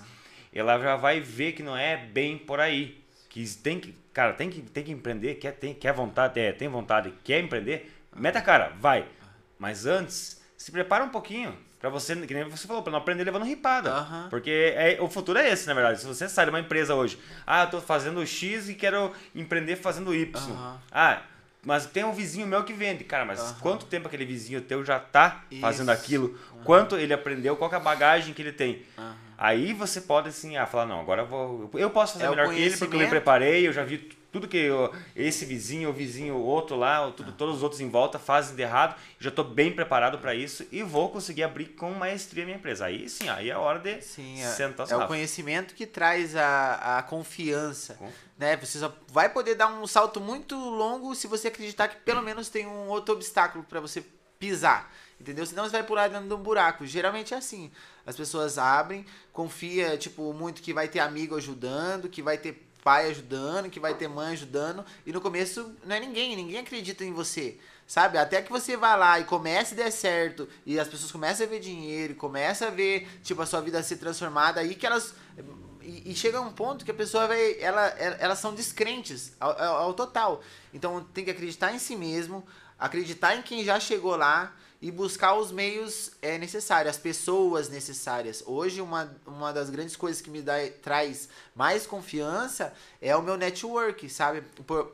ela 0.52 0.76
já 0.80 0.96
vai 0.96 1.20
ver 1.20 1.52
que 1.52 1.62
não 1.62 1.76
é 1.76 1.96
bem 1.96 2.36
por 2.36 2.58
aí. 2.58 3.00
Que 3.28 3.48
tem 3.56 3.78
que, 3.78 3.94
cara, 4.12 4.32
tem 4.32 4.50
que, 4.50 4.60
tem 4.60 4.82
que 4.82 4.90
empreender, 4.90 5.36
quer, 5.36 5.52
tem, 5.52 5.72
quer 5.72 5.92
vontade, 5.92 6.40
é, 6.40 6.52
tem 6.52 6.66
vontade, 6.66 7.14
quer 7.22 7.38
empreender, 7.40 7.92
meta 8.16 8.40
a 8.40 8.42
cara, 8.42 8.72
vai. 8.80 9.06
Mas 9.56 9.86
antes, 9.86 10.42
se 10.56 10.72
prepara 10.72 11.04
um 11.04 11.08
pouquinho 11.08 11.56
pra 11.78 11.88
você, 11.88 12.16
que 12.26 12.34
nem 12.34 12.42
você 12.48 12.66
falou, 12.66 12.82
pra 12.82 12.90
não 12.90 12.98
aprender 12.98 13.22
levando 13.22 13.44
ripada. 13.44 13.92
Aham. 13.92 14.26
Porque 14.28 14.74
é, 14.76 14.98
o 15.00 15.08
futuro 15.08 15.38
é 15.38 15.48
esse, 15.48 15.68
na 15.68 15.74
verdade. 15.74 16.00
Se 16.00 16.06
você 16.06 16.28
sai 16.28 16.46
de 16.46 16.50
uma 16.50 16.58
empresa 16.58 16.96
hoje, 16.96 17.16
ah, 17.46 17.62
eu 17.62 17.70
tô 17.70 17.80
fazendo 17.80 18.26
X 18.26 18.68
e 18.68 18.74
quero 18.74 19.12
empreender 19.32 19.76
fazendo 19.76 20.12
Y. 20.12 20.36
Aham. 20.36 20.80
Ah, 20.90 21.22
mas 21.64 21.86
tem 21.86 22.04
um 22.04 22.12
vizinho 22.12 22.46
meu 22.46 22.64
que 22.64 22.72
vende. 22.72 23.04
Cara, 23.04 23.24
mas 23.24 23.40
Aham. 23.40 23.56
quanto 23.60 23.86
tempo 23.86 24.06
aquele 24.06 24.24
vizinho 24.24 24.60
teu 24.60 24.84
já 24.84 24.98
tá 24.98 25.44
fazendo 25.60 25.92
Isso. 25.92 26.00
aquilo? 26.00 26.38
Quanto 26.64 26.96
ele 26.96 27.12
aprendeu? 27.12 27.56
Qual 27.56 27.68
que 27.68 27.76
é 27.76 27.78
a 27.78 27.82
bagagem 27.82 28.32
que 28.34 28.42
ele 28.42 28.52
tem? 28.52 28.84
Aham. 28.98 29.16
Aí 29.40 29.72
você 29.72 30.02
pode 30.02 30.28
assim, 30.28 30.58
ah, 30.58 30.66
falar, 30.66 30.84
não, 30.84 31.00
agora 31.00 31.22
eu 31.22 31.26
vou. 31.26 31.70
Eu 31.72 31.88
posso 31.88 32.12
fazer 32.12 32.26
É 32.26 32.28
melhor 32.28 32.50
que 32.50 32.60
ele 32.60 32.76
porque 32.76 32.94
eu 32.94 33.00
me 33.00 33.06
preparei, 33.06 33.66
eu 33.66 33.72
já 33.72 33.82
vi 33.82 33.96
tudo 34.32 34.46
que 34.48 34.56
eu- 34.56 34.94
esse 35.16 35.44
vizinho, 35.44 35.90
o 35.90 35.92
vizinho, 35.92 36.34
o 36.36 36.42
outro 36.44 36.76
lá, 36.76 37.10
tudo, 37.10 37.32
todos 37.32 37.56
os 37.56 37.62
outros 37.62 37.80
em 37.80 37.88
volta 37.88 38.18
fazem 38.18 38.54
de 38.54 38.62
errado, 38.62 38.94
já 39.18 39.28
estou 39.30 39.44
bem 39.44 39.72
preparado 39.74 40.18
para 40.18 40.34
isso 40.34 40.64
e 40.70 40.82
vou 40.82 41.08
conseguir 41.10 41.42
abrir 41.42 41.66
com 41.70 41.90
maestria 41.92 42.44
a 42.44 42.46
minha 42.46 42.58
empresa. 42.58 42.86
Aí 42.86 43.08
sim, 43.08 43.28
aí 43.28 43.50
é 43.50 43.52
a 43.52 43.58
hora 43.58 43.78
de 43.78 44.00
Sim, 44.02 44.36
sentar 44.56 44.86
os 44.86 44.92
é, 44.92 44.94
é 44.94 44.98
o 44.98 45.06
conhecimento 45.06 45.74
que 45.74 45.86
traz 45.86 46.36
a, 46.36 46.98
a 46.98 47.02
confiança. 47.02 47.94
Com- 47.94 48.10
Né? 48.38 48.56
Você 48.56 48.78
só 48.78 48.90
vai 49.08 49.28
poder 49.28 49.54
dar 49.54 49.66
um 49.66 49.86
salto 49.86 50.20
muito 50.20 50.54
longo 50.56 51.14
se 51.14 51.26
você 51.26 51.48
acreditar 51.48 51.88
que 51.88 51.96
pelo 51.96 52.22
menos 52.22 52.48
tem 52.48 52.66
um 52.66 52.88
outro 52.88 53.14
obstáculo 53.14 53.64
para 53.64 53.80
você 53.80 54.02
pisar. 54.38 54.90
Entendeu? 55.20 55.44
Senão 55.44 55.64
você 55.64 55.72
vai 55.72 55.82
pular 55.82 56.08
dentro 56.08 56.26
de 56.28 56.32
um 56.32 56.38
buraco. 56.38 56.86
Geralmente 56.86 57.34
é 57.34 57.36
assim. 57.36 57.70
As 58.06 58.16
pessoas 58.16 58.56
abrem, 58.56 59.04
confia, 59.34 59.98
tipo, 59.98 60.32
muito 60.32 60.62
que 60.62 60.72
vai 60.72 60.88
ter 60.88 61.00
amigo 61.00 61.36
ajudando, 61.36 62.08
que 62.08 62.22
vai 62.22 62.38
ter 62.38 62.69
pai 62.82 63.10
ajudando, 63.10 63.70
que 63.70 63.80
vai 63.80 63.94
ter 63.94 64.08
mãe 64.08 64.32
ajudando. 64.32 64.84
E 65.06 65.12
no 65.12 65.20
começo 65.20 65.74
não 65.84 65.94
é 65.96 66.00
ninguém, 66.00 66.34
ninguém 66.36 66.58
acredita 66.58 67.04
em 67.04 67.12
você. 67.12 67.58
Sabe? 67.86 68.18
Até 68.18 68.40
que 68.40 68.50
você 68.52 68.76
vá 68.76 68.94
lá 68.94 69.18
e 69.18 69.24
comece 69.24 69.74
a 69.74 69.78
dar 69.78 69.90
certo, 69.90 70.48
e 70.64 70.78
as 70.78 70.86
pessoas 70.86 71.10
começam 71.10 71.44
a 71.44 71.48
ver 71.48 71.58
dinheiro, 71.58 72.12
e 72.12 72.16
começam 72.16 72.68
a 72.68 72.70
ver, 72.70 73.08
tipo, 73.24 73.42
a 73.42 73.46
sua 73.46 73.60
vida 73.60 73.82
ser 73.82 73.96
transformada, 73.96 74.60
aí 74.60 74.76
que 74.76 74.86
elas. 74.86 75.12
E, 75.82 76.12
e 76.12 76.14
chega 76.14 76.40
um 76.40 76.52
ponto 76.52 76.84
que 76.84 76.90
a 76.92 76.94
pessoa 76.94 77.26
vai. 77.26 77.58
Ela- 77.60 77.88
elas 77.98 78.38
são 78.38 78.54
descrentes 78.54 79.32
ao, 79.40 79.50
ao- 79.60 79.76
ao 79.82 79.94
total. 79.94 80.40
Então 80.72 81.02
tem 81.12 81.24
que 81.24 81.30
acreditar 81.32 81.72
em 81.74 81.80
si 81.80 81.96
mesmo, 81.96 82.46
acreditar 82.78 83.34
em 83.34 83.42
quem 83.42 83.64
já 83.64 83.80
chegou 83.80 84.14
lá 84.14 84.54
e 84.82 84.90
buscar 84.90 85.34
os 85.34 85.52
meios 85.52 86.12
é, 86.22 86.38
necessários, 86.38 86.96
as 86.96 87.00
pessoas 87.00 87.68
necessárias. 87.68 88.42
Hoje, 88.46 88.80
uma, 88.80 89.14
uma 89.26 89.52
das 89.52 89.68
grandes 89.68 89.94
coisas 89.94 90.22
que 90.22 90.30
me 90.30 90.40
dá, 90.40 90.54
traz 90.82 91.28
mais 91.54 91.86
confiança 91.86 92.72
é 93.00 93.14
o 93.14 93.20
meu 93.20 93.36
network, 93.36 94.08
sabe? 94.08 94.40
Por, 94.66 94.86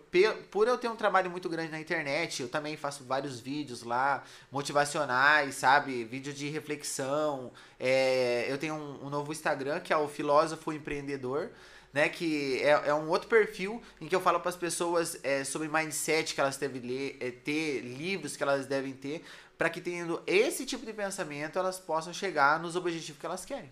por 0.50 0.66
eu 0.66 0.76
ter 0.76 0.88
um 0.88 0.96
trabalho 0.96 1.30
muito 1.30 1.48
grande 1.48 1.70
na 1.70 1.80
internet, 1.80 2.42
eu 2.42 2.48
também 2.48 2.76
faço 2.76 3.04
vários 3.04 3.38
vídeos 3.38 3.84
lá, 3.84 4.24
motivacionais, 4.50 5.54
sabe? 5.54 6.04
Vídeo 6.04 6.32
de 6.32 6.48
reflexão. 6.48 7.52
É, 7.78 8.46
eu 8.48 8.58
tenho 8.58 8.74
um, 8.74 9.06
um 9.06 9.10
novo 9.10 9.30
Instagram 9.30 9.78
que 9.78 9.92
é 9.92 9.96
o 9.96 10.08
Filósofo 10.08 10.72
Empreendedor 10.72 11.50
né? 11.96 12.10
Que 12.10 12.60
é, 12.62 12.88
é 12.88 12.94
um 12.94 13.08
outro 13.08 13.26
perfil 13.26 13.82
em 13.98 14.06
que 14.06 14.14
eu 14.14 14.20
falo 14.20 14.38
para 14.38 14.50
as 14.50 14.56
pessoas 14.56 15.18
é, 15.22 15.44
sobre 15.44 15.66
mindset 15.66 16.34
que 16.34 16.40
elas 16.42 16.58
devem 16.58 16.82
ler, 16.82 17.16
é, 17.20 17.30
ter, 17.30 17.80
livros 17.80 18.36
que 18.36 18.42
elas 18.42 18.66
devem 18.66 18.92
ter, 18.92 19.24
para 19.58 19.70
que 19.70 19.80
tendo 19.80 20.22
esse 20.26 20.66
tipo 20.66 20.84
de 20.84 20.92
pensamento 20.92 21.58
elas 21.58 21.78
possam 21.78 22.12
chegar 22.12 22.60
nos 22.60 22.76
objetivos 22.76 23.18
que 23.20 23.26
elas 23.26 23.44
querem. 23.44 23.70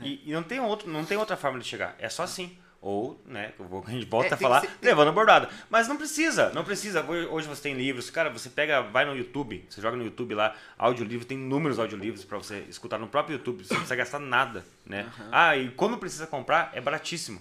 E, 0.00 0.22
e 0.30 0.32
não, 0.32 0.42
tem 0.42 0.58
outro, 0.60 0.88
não 0.90 1.04
tem 1.04 1.16
outra 1.16 1.36
forma 1.36 1.58
de 1.58 1.66
chegar. 1.66 1.94
É 1.98 2.08
só 2.08 2.22
assim. 2.22 2.56
Ou, 2.80 3.20
né, 3.24 3.52
a 3.86 3.90
gente 3.92 4.06
volta 4.06 4.30
É, 4.30 4.34
a 4.34 4.36
tem 4.36 4.44
falar, 4.44 4.60
ser- 4.62 4.70
levando 4.82 5.08
a 5.08 5.12
bordada. 5.12 5.48
Mas 5.70 5.86
não 5.86 5.96
precisa, 5.96 6.50
não 6.50 6.64
precisa. 6.64 7.04
Hoje 7.04 7.46
você 7.46 7.62
tem 7.62 7.74
livros. 7.74 8.10
Cara, 8.10 8.28
você 8.28 8.50
pega, 8.50 8.80
vai 8.82 9.04
no 9.04 9.14
YouTube, 9.14 9.64
você 9.70 9.80
joga 9.80 9.96
no 9.96 10.02
YouTube 10.02 10.34
lá, 10.34 10.56
audiolivro, 10.76 11.24
tem 11.24 11.38
inúmeros 11.38 11.78
audiolivros 11.78 12.24
para 12.24 12.38
você 12.38 12.64
escutar 12.68 12.98
no 12.98 13.06
próprio 13.06 13.34
YouTube, 13.36 13.62
você 13.64 13.72
não 13.74 13.80
precisa 13.82 13.94
gastar 13.94 14.18
nada, 14.18 14.64
né? 14.84 15.08
Ah, 15.30 15.56
e 15.56 15.70
quando 15.70 15.96
precisa 15.96 16.26
comprar, 16.26 16.72
é 16.74 16.80
baratíssimo. 16.80 17.40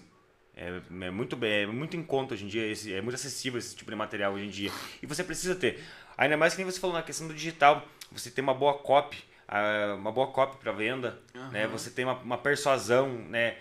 É, 0.56 0.80
é 1.08 1.10
muito 1.10 1.36
bem, 1.36 1.64
é 1.64 1.66
muito 1.66 1.98
em 1.98 2.04
conta 2.04 2.36
hoje 2.36 2.44
em 2.46 2.48
dia, 2.48 2.68
esse, 2.68 2.94
é 2.94 3.02
muito 3.02 3.16
acessível 3.16 3.58
esse 3.58 3.76
tipo 3.76 3.90
de 3.90 3.98
material 3.98 4.34
hoje 4.34 4.46
em 4.46 4.50
dia. 4.50 4.72
E 5.02 5.08
você 5.08 5.24
precisa 5.24 5.56
ter. 5.56 5.84
Ainda 6.22 6.38
mais 6.38 6.54
que 6.54 6.62
nem 6.64 6.72
você 6.72 6.80
falou 6.80 6.96
na 6.96 7.02
questão 7.02 7.28
do 7.28 7.34
digital, 7.34 7.84
você 8.12 8.30
tem 8.30 8.44
uma 8.44 8.54
boa 8.54 8.76
copy, 8.76 9.18
ah, 9.48 9.96
uma 9.98 10.12
boa 10.12 10.28
copy 10.28 10.56
para 10.58 10.72
venda, 10.72 11.20
né? 11.52 11.66
Você 11.66 11.90
tem 11.90 12.06
uma, 12.06 12.14
uma 12.14 12.38
persuasão, 12.38 13.10
né? 13.10 13.58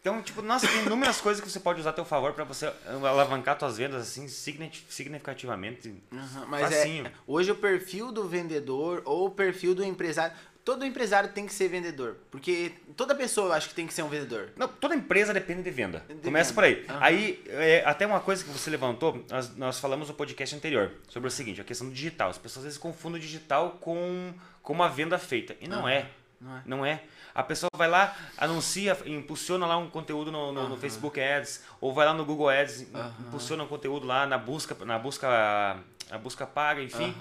Então, 0.00 0.22
tipo, 0.22 0.40
nossa, 0.40 0.68
tem 0.68 0.84
inúmeras 0.84 1.20
coisas 1.20 1.42
que 1.42 1.50
você 1.50 1.58
pode 1.58 1.80
usar 1.80 1.90
a 1.90 1.92
teu 1.92 2.04
favor 2.04 2.32
para 2.32 2.44
você 2.44 2.72
alavancar 2.86 3.58
suas 3.58 3.78
vendas 3.78 4.02
assim 4.02 4.28
signi- 4.28 4.70
significativamente. 4.88 5.88
Uhum, 6.12 6.46
mas 6.46 6.70
é 6.72 7.12
hoje 7.26 7.50
o 7.50 7.56
perfil 7.56 8.12
do 8.12 8.28
vendedor 8.28 9.02
ou 9.04 9.26
o 9.26 9.30
perfil 9.32 9.74
do 9.74 9.82
empresário, 9.82 10.36
todo 10.64 10.84
empresário 10.84 11.28
tem 11.30 11.46
que 11.46 11.52
ser 11.52 11.68
vendedor, 11.68 12.16
porque 12.30 12.72
toda 12.96 13.14
pessoa 13.14 13.48
eu 13.48 13.52
acho 13.52 13.68
que 13.68 13.74
tem 13.74 13.86
que 13.86 13.92
ser 13.92 14.02
um 14.02 14.08
vendedor. 14.08 14.50
Não, 14.56 14.66
toda 14.68 14.94
empresa 14.94 15.32
depende 15.34 15.62
de 15.62 15.70
venda. 15.70 16.02
De 16.08 16.14
Começa 16.16 16.50
venda. 16.50 16.54
por 16.54 16.64
aí. 16.64 16.86
Aham. 16.88 16.98
Aí, 17.02 17.44
é, 17.48 17.82
até 17.84 18.06
uma 18.06 18.20
coisa 18.20 18.42
que 18.42 18.50
você 18.50 18.70
levantou, 18.70 19.24
nós, 19.30 19.56
nós 19.56 19.78
falamos 19.78 20.08
no 20.08 20.14
podcast 20.14 20.54
anterior 20.56 20.90
sobre 21.08 21.28
o 21.28 21.30
seguinte, 21.30 21.60
a 21.60 21.64
questão 21.64 21.88
do 21.88 21.92
digital. 21.94 22.30
As 22.30 22.38
pessoas 22.38 22.58
às 22.58 22.64
vezes 22.64 22.78
confundem 22.78 23.18
o 23.20 23.22
digital 23.22 23.72
com, 23.80 24.32
com 24.62 24.72
uma 24.72 24.88
venda 24.88 25.18
feita. 25.18 25.54
E 25.60 25.68
não 25.68 25.80
Aham. 25.80 25.90
é. 25.90 26.06
Não 26.40 26.56
é? 26.56 26.62
Não 26.66 26.86
é. 26.86 27.02
A 27.34 27.42
pessoa 27.42 27.68
vai 27.76 27.88
lá, 27.88 28.16
anuncia, 28.38 28.96
impulsiona 29.06 29.66
lá 29.66 29.76
um 29.76 29.88
conteúdo 29.90 30.30
no, 30.30 30.52
no- 30.52 30.62
no 30.62 30.66
Aham. 30.74 30.76
Facebook 30.76 31.20
Ads, 31.20 31.62
ou 31.80 31.92
vai 31.92 32.06
lá 32.06 32.14
no 32.14 32.24
Google 32.24 32.48
Ads, 32.48 32.86
impulsiona 33.26 33.64
um 33.64 33.66
conteúdo 33.66 34.06
lá 34.06 34.24
na 34.26 34.38
busca, 34.38 34.76
na 34.84 34.98
busca 34.98 35.78
a 36.10 36.18
busca 36.18 36.46
paga, 36.46 36.82
enfim. 36.82 37.14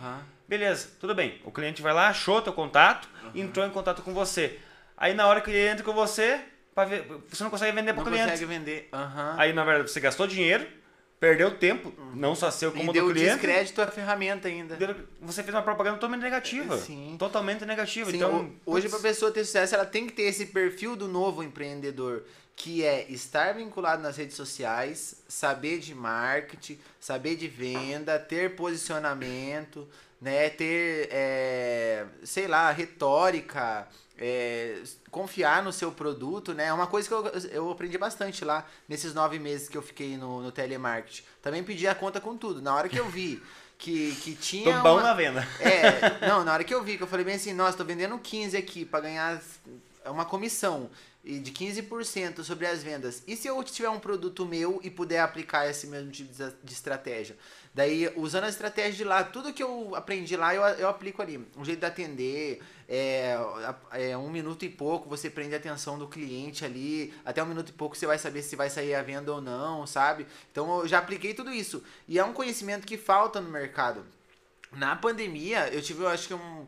Beleza, 0.47 0.89
tudo 0.99 1.15
bem. 1.15 1.39
O 1.45 1.51
cliente 1.51 1.81
vai 1.81 1.93
lá, 1.93 2.09
achou 2.09 2.41
teu 2.41 2.53
contato, 2.53 3.07
entrou 3.33 3.65
em 3.65 3.69
contato 3.69 4.01
com 4.01 4.13
você. 4.13 4.59
Aí 4.97 5.13
na 5.13 5.25
hora 5.27 5.41
que 5.41 5.49
ele 5.49 5.67
entra 5.67 5.83
com 5.83 5.93
você, 5.93 6.39
ver- 6.87 7.05
você 7.29 7.43
não 7.43 7.49
consegue 7.51 7.71
vender 7.71 7.93
pro 7.93 8.03
Não 8.03 8.11
cliente. 8.11 8.31
consegue 8.31 8.45
vender. 8.45 8.89
Aham. 8.93 9.35
Aí 9.37 9.53
na 9.53 9.63
verdade 9.63 9.89
você 9.89 9.99
gastou 9.99 10.27
dinheiro, 10.27 10.67
perdeu 11.19 11.51
tempo, 11.57 11.93
não 12.13 12.35
só 12.35 12.51
seu 12.51 12.69
E 12.69 12.73
como 12.73 12.91
deu 12.93 13.07
do 13.07 13.13
cliente. 13.13 13.31
descrédito 13.35 13.81
à 13.81 13.87
ferramenta 13.87 14.47
ainda. 14.49 14.77
Você 15.21 15.41
fez 15.41 15.55
uma 15.55 15.63
propaganda 15.63 15.95
totalmente 15.95 16.21
negativa. 16.21 16.77
Sim. 16.77 17.15
Totalmente 17.17 17.65
negativa. 17.65 18.11
Sim, 18.11 18.17
então, 18.17 18.41
ho- 18.65 18.73
hoje 18.73 18.89
para 18.89 18.99
pessoa 18.99 19.31
ter 19.31 19.45
sucesso, 19.45 19.73
ela 19.73 19.85
tem 19.85 20.05
que 20.05 20.13
ter 20.13 20.23
esse 20.23 20.47
perfil 20.47 20.95
do 20.97 21.07
novo 21.07 21.41
empreendedor, 21.41 22.23
que 22.55 22.83
é 22.85 23.09
estar 23.09 23.53
vinculado 23.55 24.03
nas 24.03 24.17
redes 24.17 24.35
sociais, 24.35 25.23
saber 25.27 25.79
de 25.79 25.95
marketing, 25.95 26.77
saber 26.99 27.35
de 27.37 27.47
venda, 27.47 28.19
ter 28.19 28.55
posicionamento, 28.55 29.87
né, 30.23 30.49
ter, 30.49 31.09
é, 31.11 32.05
sei 32.23 32.47
lá, 32.47 32.71
retórica, 32.71 33.85
é, 34.17 34.81
confiar 35.11 35.61
no 35.61 35.73
seu 35.73 35.91
produto, 35.91 36.53
né? 36.53 36.67
É 36.67 36.73
uma 36.73 36.87
coisa 36.87 37.07
que 37.07 37.13
eu, 37.13 37.25
eu 37.51 37.69
aprendi 37.71 37.97
bastante 37.97 38.45
lá 38.45 38.65
nesses 38.87 39.13
nove 39.13 39.37
meses 39.37 39.67
que 39.67 39.77
eu 39.77 39.81
fiquei 39.81 40.15
no, 40.15 40.41
no 40.41 40.51
telemarketing. 40.51 41.23
Também 41.41 41.61
pedi 41.63 41.87
a 41.87 41.93
conta 41.93 42.21
com 42.21 42.37
tudo. 42.37 42.61
Na 42.61 42.73
hora 42.73 42.87
que 42.87 42.97
eu 42.97 43.09
vi 43.09 43.43
que, 43.77 44.15
que 44.15 44.33
tinha. 44.39 44.77
tô 44.77 44.81
bom 44.83 44.93
uma- 44.93 45.03
na 45.03 45.13
venda. 45.13 45.45
é, 45.59 46.25
não, 46.25 46.45
na 46.45 46.53
hora 46.53 46.63
que 46.63 46.73
eu 46.73 46.81
vi, 46.81 46.95
que 46.95 47.03
eu 47.03 47.07
falei 47.07 47.25
bem 47.25 47.35
assim, 47.35 47.51
nossa, 47.53 47.77
tô 47.77 47.83
vendendo 47.83 48.17
15 48.17 48.55
aqui 48.55 48.85
pra 48.85 49.01
ganhar 49.01 49.41
uma 50.05 50.23
comissão 50.23 50.89
de 51.23 51.51
15% 51.51 52.43
sobre 52.43 52.65
as 52.67 52.81
vendas. 52.83 53.23
E 53.27 53.35
se 53.35 53.47
eu 53.47 53.61
tiver 53.63 53.89
um 53.89 53.99
produto 53.99 54.45
meu 54.45 54.79
e 54.83 54.89
puder 54.89 55.19
aplicar 55.21 55.69
esse 55.69 55.87
mesmo 55.87 56.11
tipo 56.11 56.31
de 56.63 56.73
estratégia? 56.73 57.37
Daí, 57.73 58.11
usando 58.15 58.43
a 58.43 58.49
estratégia 58.49 58.91
de 58.91 59.03
lá, 59.03 59.23
tudo 59.23 59.51
que 59.51 59.63
eu 59.63 59.95
aprendi 59.95 60.37
lá, 60.37 60.53
eu, 60.53 60.61
eu 60.61 60.87
aplico 60.87 61.23
ali. 61.23 61.43
Um 61.57 61.65
jeito 61.65 61.79
de 61.79 61.85
atender, 61.85 62.61
é, 62.87 63.35
é, 63.91 64.15
um 64.15 64.29
minuto 64.29 64.63
e 64.63 64.69
pouco 64.69 65.09
você 65.09 65.27
prende 65.27 65.55
a 65.55 65.57
atenção 65.57 65.97
do 65.97 66.07
cliente 66.07 66.63
ali, 66.63 67.11
até 67.25 67.41
um 67.41 67.47
minuto 67.47 67.69
e 67.69 67.73
pouco 67.73 67.97
você 67.97 68.05
vai 68.05 68.19
saber 68.19 68.43
se 68.43 68.55
vai 68.55 68.69
sair 68.69 68.93
a 68.93 69.01
venda 69.01 69.33
ou 69.33 69.41
não, 69.41 69.87
sabe? 69.87 70.27
Então, 70.51 70.81
eu 70.81 70.87
já 70.87 70.99
apliquei 70.99 71.33
tudo 71.33 71.51
isso. 71.51 71.83
E 72.07 72.19
é 72.19 72.23
um 72.23 72.31
conhecimento 72.31 72.85
que 72.85 72.95
falta 72.95 73.41
no 73.41 73.49
mercado. 73.49 74.05
Na 74.71 74.95
pandemia, 74.95 75.67
eu 75.73 75.81
tive, 75.81 76.03
eu 76.03 76.07
acho 76.07 76.27
que 76.27 76.33
um. 76.33 76.67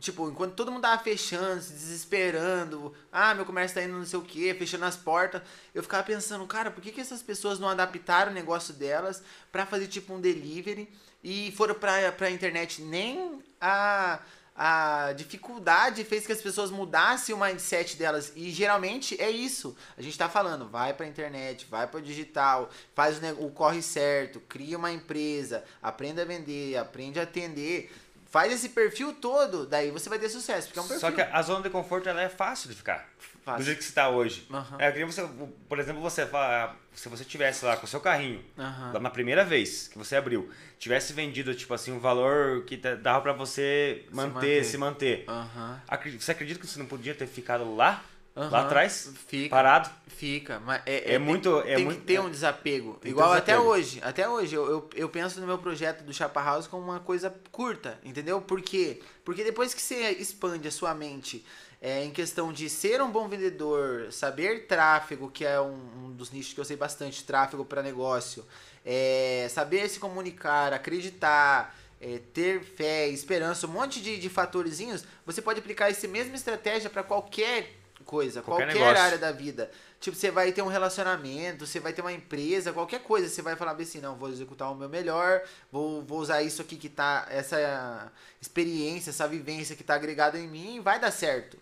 Tipo, 0.00 0.28
enquanto 0.28 0.54
todo 0.54 0.72
mundo 0.72 0.82
tava 0.82 1.02
fechando, 1.02 1.62
se 1.62 1.72
desesperando, 1.72 2.92
ah, 3.12 3.34
meu 3.34 3.44
comércio 3.44 3.76
tá 3.76 3.82
indo 3.82 3.96
não 3.96 4.04
sei 4.04 4.18
o 4.18 4.22
que, 4.22 4.52
fechando 4.54 4.84
as 4.84 4.96
portas, 4.96 5.42
eu 5.74 5.82
ficava 5.82 6.02
pensando, 6.02 6.46
cara, 6.46 6.70
por 6.70 6.82
que, 6.82 6.90
que 6.90 7.00
essas 7.00 7.22
pessoas 7.22 7.60
não 7.60 7.68
adaptaram 7.68 8.32
o 8.32 8.34
negócio 8.34 8.74
delas 8.74 9.22
pra 9.52 9.64
fazer 9.64 9.86
tipo 9.86 10.12
um 10.12 10.20
delivery 10.20 10.88
e 11.22 11.52
foram 11.56 11.74
pra, 11.74 12.10
pra 12.10 12.30
internet? 12.30 12.82
Nem 12.82 13.40
a, 13.60 14.18
a 14.54 15.12
dificuldade 15.14 16.04
fez 16.04 16.26
que 16.26 16.32
as 16.32 16.42
pessoas 16.42 16.70
mudassem 16.70 17.34
o 17.34 17.38
mindset 17.38 17.96
delas. 17.96 18.32
E 18.36 18.50
geralmente 18.50 19.20
é 19.20 19.30
isso. 19.30 19.76
A 19.96 20.02
gente 20.02 20.18
tá 20.18 20.28
falando, 20.28 20.68
vai 20.68 20.92
pra 20.92 21.06
internet, 21.06 21.66
vai 21.70 21.86
pro 21.86 22.02
digital, 22.02 22.70
faz 22.94 23.18
o, 23.18 23.46
o 23.46 23.50
corre 23.50 23.80
certo, 23.82 24.40
cria 24.40 24.76
uma 24.76 24.92
empresa, 24.92 25.64
aprenda 25.82 26.22
a 26.22 26.24
vender, 26.24 26.76
aprende 26.76 27.18
a 27.18 27.22
atender. 27.22 27.90
Faz 28.32 28.50
esse 28.50 28.70
perfil 28.70 29.12
todo, 29.12 29.66
daí 29.66 29.90
você 29.90 30.08
vai 30.08 30.18
ter 30.18 30.30
sucesso, 30.30 30.68
porque 30.68 30.78
é 30.78 30.82
um 30.82 30.88
perfil. 30.88 31.00
Só 31.00 31.14
que 31.14 31.20
a 31.20 31.42
zona 31.42 31.62
de 31.62 31.68
conforto 31.68 32.08
ela 32.08 32.22
é 32.22 32.30
fácil 32.30 32.70
de 32.70 32.74
ficar. 32.74 33.06
Fácil. 33.44 33.58
Do 33.58 33.64
jeito 33.66 33.78
que 33.78 33.84
você 33.84 33.90
está 33.90 34.08
hoje. 34.08 34.46
Aham. 34.50 34.76
É, 34.78 34.90
queria 34.90 35.04
você, 35.04 35.28
por 35.68 35.78
exemplo, 35.78 36.00
você 36.00 36.24
fala, 36.24 36.74
se 36.94 37.10
você 37.10 37.24
tivesse 37.26 37.62
lá 37.62 37.76
com 37.76 37.84
o 37.84 37.88
seu 37.88 38.00
carrinho, 38.00 38.42
Aham. 38.58 38.92
lá 38.94 39.00
na 39.00 39.10
primeira 39.10 39.44
vez 39.44 39.86
que 39.86 39.98
você 39.98 40.16
abriu, 40.16 40.50
tivesse 40.78 41.12
vendido, 41.12 41.54
tipo 41.54 41.74
assim, 41.74 41.92
um 41.92 41.98
valor 41.98 42.64
que 42.64 42.76
dava 42.78 43.20
pra 43.20 43.32
você 43.34 44.06
manter, 44.10 44.64
se 44.64 44.78
manter. 44.78 45.26
manter. 45.26 45.30
Aham. 45.30 45.82
Acre- 45.86 46.18
Você 46.18 46.30
acredita 46.32 46.58
que 46.58 46.66
você 46.66 46.78
não 46.78 46.86
podia 46.86 47.14
ter 47.14 47.26
ficado 47.26 47.74
lá? 47.76 48.02
Lá 48.34 48.46
Aham. 48.46 48.66
atrás? 48.66 49.10
Fica. 49.28 49.50
Parado? 49.54 49.90
Fica, 50.06 50.58
mas 50.60 50.80
é, 50.86 51.12
É 51.12 51.14
é- 51.14 51.18
muito- 51.18 51.60
Tem, 51.62 51.72
é 51.72 51.76
tem 51.76 51.84
muito- 51.84 52.00
que 52.00 52.06
ter 52.06 52.20
um 52.20 52.30
desapego. 52.30 52.98
Igual 53.04 53.32
até 53.32 53.58
hoje. 53.58 54.00
Até 54.02 54.26
hoje, 54.28 54.54
eu, 54.54 54.66
eu, 54.70 54.90
eu 54.94 55.08
penso 55.08 55.38
no 55.40 55.46
meu 55.46 55.58
projeto 55.58 56.02
do 56.02 56.12
Chapa 56.14 56.40
House 56.42 56.66
como 56.66 56.82
uma 56.82 57.00
coisa 57.00 57.34
curta, 57.50 57.98
entendeu? 58.04 58.40
Por 58.40 58.62
quê? 58.62 59.00
Porque 59.24 59.44
depois 59.44 59.74
que 59.74 59.82
você 59.82 60.10
expande 60.12 60.66
a 60.66 60.70
sua 60.70 60.94
mente 60.94 61.44
é, 61.80 62.04
em 62.04 62.10
questão 62.10 62.52
de 62.52 62.70
ser 62.70 63.02
um 63.02 63.10
bom 63.10 63.28
vendedor, 63.28 64.10
saber 64.12 64.66
tráfego, 64.66 65.28
que 65.30 65.44
é 65.44 65.60
um, 65.60 66.06
um 66.06 66.12
dos 66.12 66.30
nichos 66.30 66.54
que 66.54 66.60
eu 66.60 66.64
sei 66.64 66.76
bastante, 66.76 67.24
tráfego 67.24 67.64
para 67.64 67.82
negócio, 67.82 68.46
é, 68.86 69.46
saber 69.50 69.88
se 69.90 69.98
comunicar, 69.98 70.72
acreditar, 70.72 71.76
é, 72.00 72.18
ter 72.32 72.62
fé, 72.62 73.08
esperança, 73.08 73.66
um 73.66 73.70
monte 73.70 74.00
de, 74.00 74.16
de 74.16 74.28
fatorzinhos, 74.28 75.04
você 75.26 75.42
pode 75.42 75.58
aplicar 75.58 75.90
essa 75.90 76.06
mesma 76.08 76.36
estratégia 76.36 76.88
para 76.88 77.02
qualquer 77.02 77.81
coisa, 78.02 78.42
Qualquer 78.42 78.72
qualquer, 78.72 78.96
área 78.96 79.18
da 79.18 79.32
vida. 79.32 79.70
Tipo, 80.00 80.16
você 80.16 80.30
vai 80.30 80.52
ter 80.52 80.62
um 80.62 80.68
relacionamento, 80.68 81.66
você 81.66 81.80
vai 81.80 81.92
ter 81.92 82.02
uma 82.02 82.12
empresa, 82.12 82.72
qualquer 82.72 83.02
coisa, 83.02 83.28
você 83.28 83.40
vai 83.40 83.56
falar 83.56 83.72
assim, 83.72 84.00
não, 84.00 84.16
vou 84.16 84.28
executar 84.28 84.70
o 84.70 84.74
meu 84.74 84.88
melhor, 84.88 85.42
vou, 85.70 86.02
vou 86.02 86.18
usar 86.18 86.42
isso 86.42 86.60
aqui 86.60 86.76
que 86.76 86.88
tá, 86.88 87.26
essa 87.30 88.10
experiência, 88.40 89.10
essa 89.10 89.28
vivência 89.28 89.76
que 89.76 89.84
tá 89.84 89.94
agregada 89.94 90.38
em 90.38 90.48
mim, 90.48 90.80
vai 90.80 90.98
dar 90.98 91.10
certo. 91.10 91.56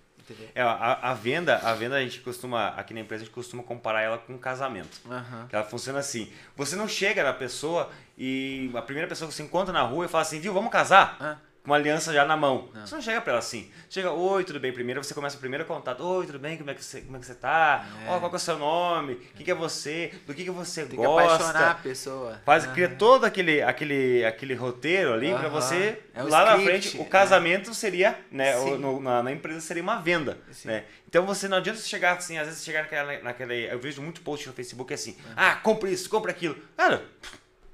É, 0.54 0.62
a, 0.62 1.10
a 1.10 1.14
venda, 1.14 1.56
a 1.56 1.74
venda 1.74 1.96
a 1.96 2.02
gente 2.02 2.20
costuma, 2.20 2.68
aqui 2.68 2.94
na 2.94 3.00
empresa 3.00 3.22
a 3.22 3.26
gente 3.26 3.34
costuma 3.34 3.62
comparar 3.62 4.02
ela 4.02 4.18
com 4.18 4.34
um 4.34 4.38
casamento. 4.38 5.00
Que 5.48 5.56
ela 5.56 5.64
funciona 5.64 5.98
assim. 5.98 6.32
Você 6.56 6.76
não 6.76 6.88
chega 6.88 7.22
na 7.22 7.32
pessoa 7.32 7.90
e 8.16 8.70
a 8.74 8.82
primeira 8.82 9.08
pessoa 9.08 9.28
que 9.28 9.34
você 9.34 9.42
encontra 9.42 9.72
na 9.72 9.82
rua 9.82 10.06
e 10.06 10.08
fala 10.08 10.22
assim, 10.22 10.40
viu, 10.40 10.52
vamos 10.52 10.70
casar? 10.70 11.16
Ah. 11.20 11.36
Com 11.62 11.70
uma 11.72 11.76
aliança 11.76 12.10
já 12.14 12.24
na 12.24 12.38
mão. 12.38 12.70
Não. 12.72 12.86
Você 12.86 12.94
não 12.94 13.02
chega 13.02 13.20
pra 13.20 13.32
ela 13.34 13.38
assim. 13.38 13.70
Chega, 13.90 14.10
oi, 14.10 14.44
tudo 14.44 14.58
bem? 14.58 14.72
Primeiro 14.72 15.04
você 15.04 15.12
começa 15.12 15.36
o 15.36 15.40
primeiro 15.40 15.66
contato. 15.66 16.00
Oi, 16.02 16.24
tudo 16.24 16.38
bem? 16.38 16.56
Como 16.56 16.70
é 16.70 16.74
que 16.74 16.82
você, 16.82 17.02
como 17.02 17.18
é 17.18 17.20
que 17.20 17.26
você 17.26 17.34
tá? 17.34 17.84
É. 18.06 18.08
Ó, 18.08 18.18
qual 18.18 18.30
que 18.30 18.36
é 18.36 18.38
o 18.38 18.40
seu 18.40 18.58
nome? 18.58 19.16
Quem 19.36 19.44
que 19.44 19.50
é 19.50 19.54
você? 19.54 20.10
Do 20.26 20.32
que, 20.32 20.44
que 20.44 20.50
você 20.50 20.80
Tem 20.86 20.90
que 20.92 20.96
gosta? 20.96 21.34
apaixonar 21.34 21.70
a 21.72 21.74
pessoa. 21.74 22.40
Faz, 22.46 22.64
Aham. 22.64 22.72
cria 22.72 22.88
todo 22.88 23.26
aquele, 23.26 23.60
aquele, 23.60 24.24
aquele 24.24 24.54
roteiro 24.54 25.12
ali 25.12 25.28
pra 25.34 25.48
Aham. 25.48 25.50
você. 25.50 26.02
É 26.14 26.22
o 26.24 26.28
lá 26.28 26.46
na 26.46 26.56
script, 26.56 26.88
frente, 26.88 27.02
o 27.02 27.06
é. 27.06 27.10
casamento 27.10 27.74
seria, 27.74 28.18
né? 28.32 28.56
o- 28.56 28.78
no- 28.78 28.98
na, 29.00 29.22
na 29.22 29.30
empresa 29.30 29.60
seria 29.60 29.82
uma 29.82 30.00
venda. 30.00 30.38
Sim. 30.52 30.68
Né? 30.68 30.84
Então 31.06 31.26
você 31.26 31.46
não 31.46 31.58
adianta 31.58 31.78
você 31.78 31.86
chegar 31.88 32.16
assim, 32.16 32.38
às 32.38 32.46
vezes 32.46 32.64
chegar 32.64 32.82
naquela, 32.84 33.18
naquela. 33.20 33.52
Eu 33.52 33.78
vejo 33.78 34.00
muito 34.00 34.22
post 34.22 34.46
no 34.48 34.54
Facebook 34.54 34.94
assim, 34.94 35.14
ah, 35.36 35.56
compre 35.56 35.92
isso, 35.92 36.08
compre 36.08 36.30
aquilo. 36.30 36.56
Cara, 36.74 37.04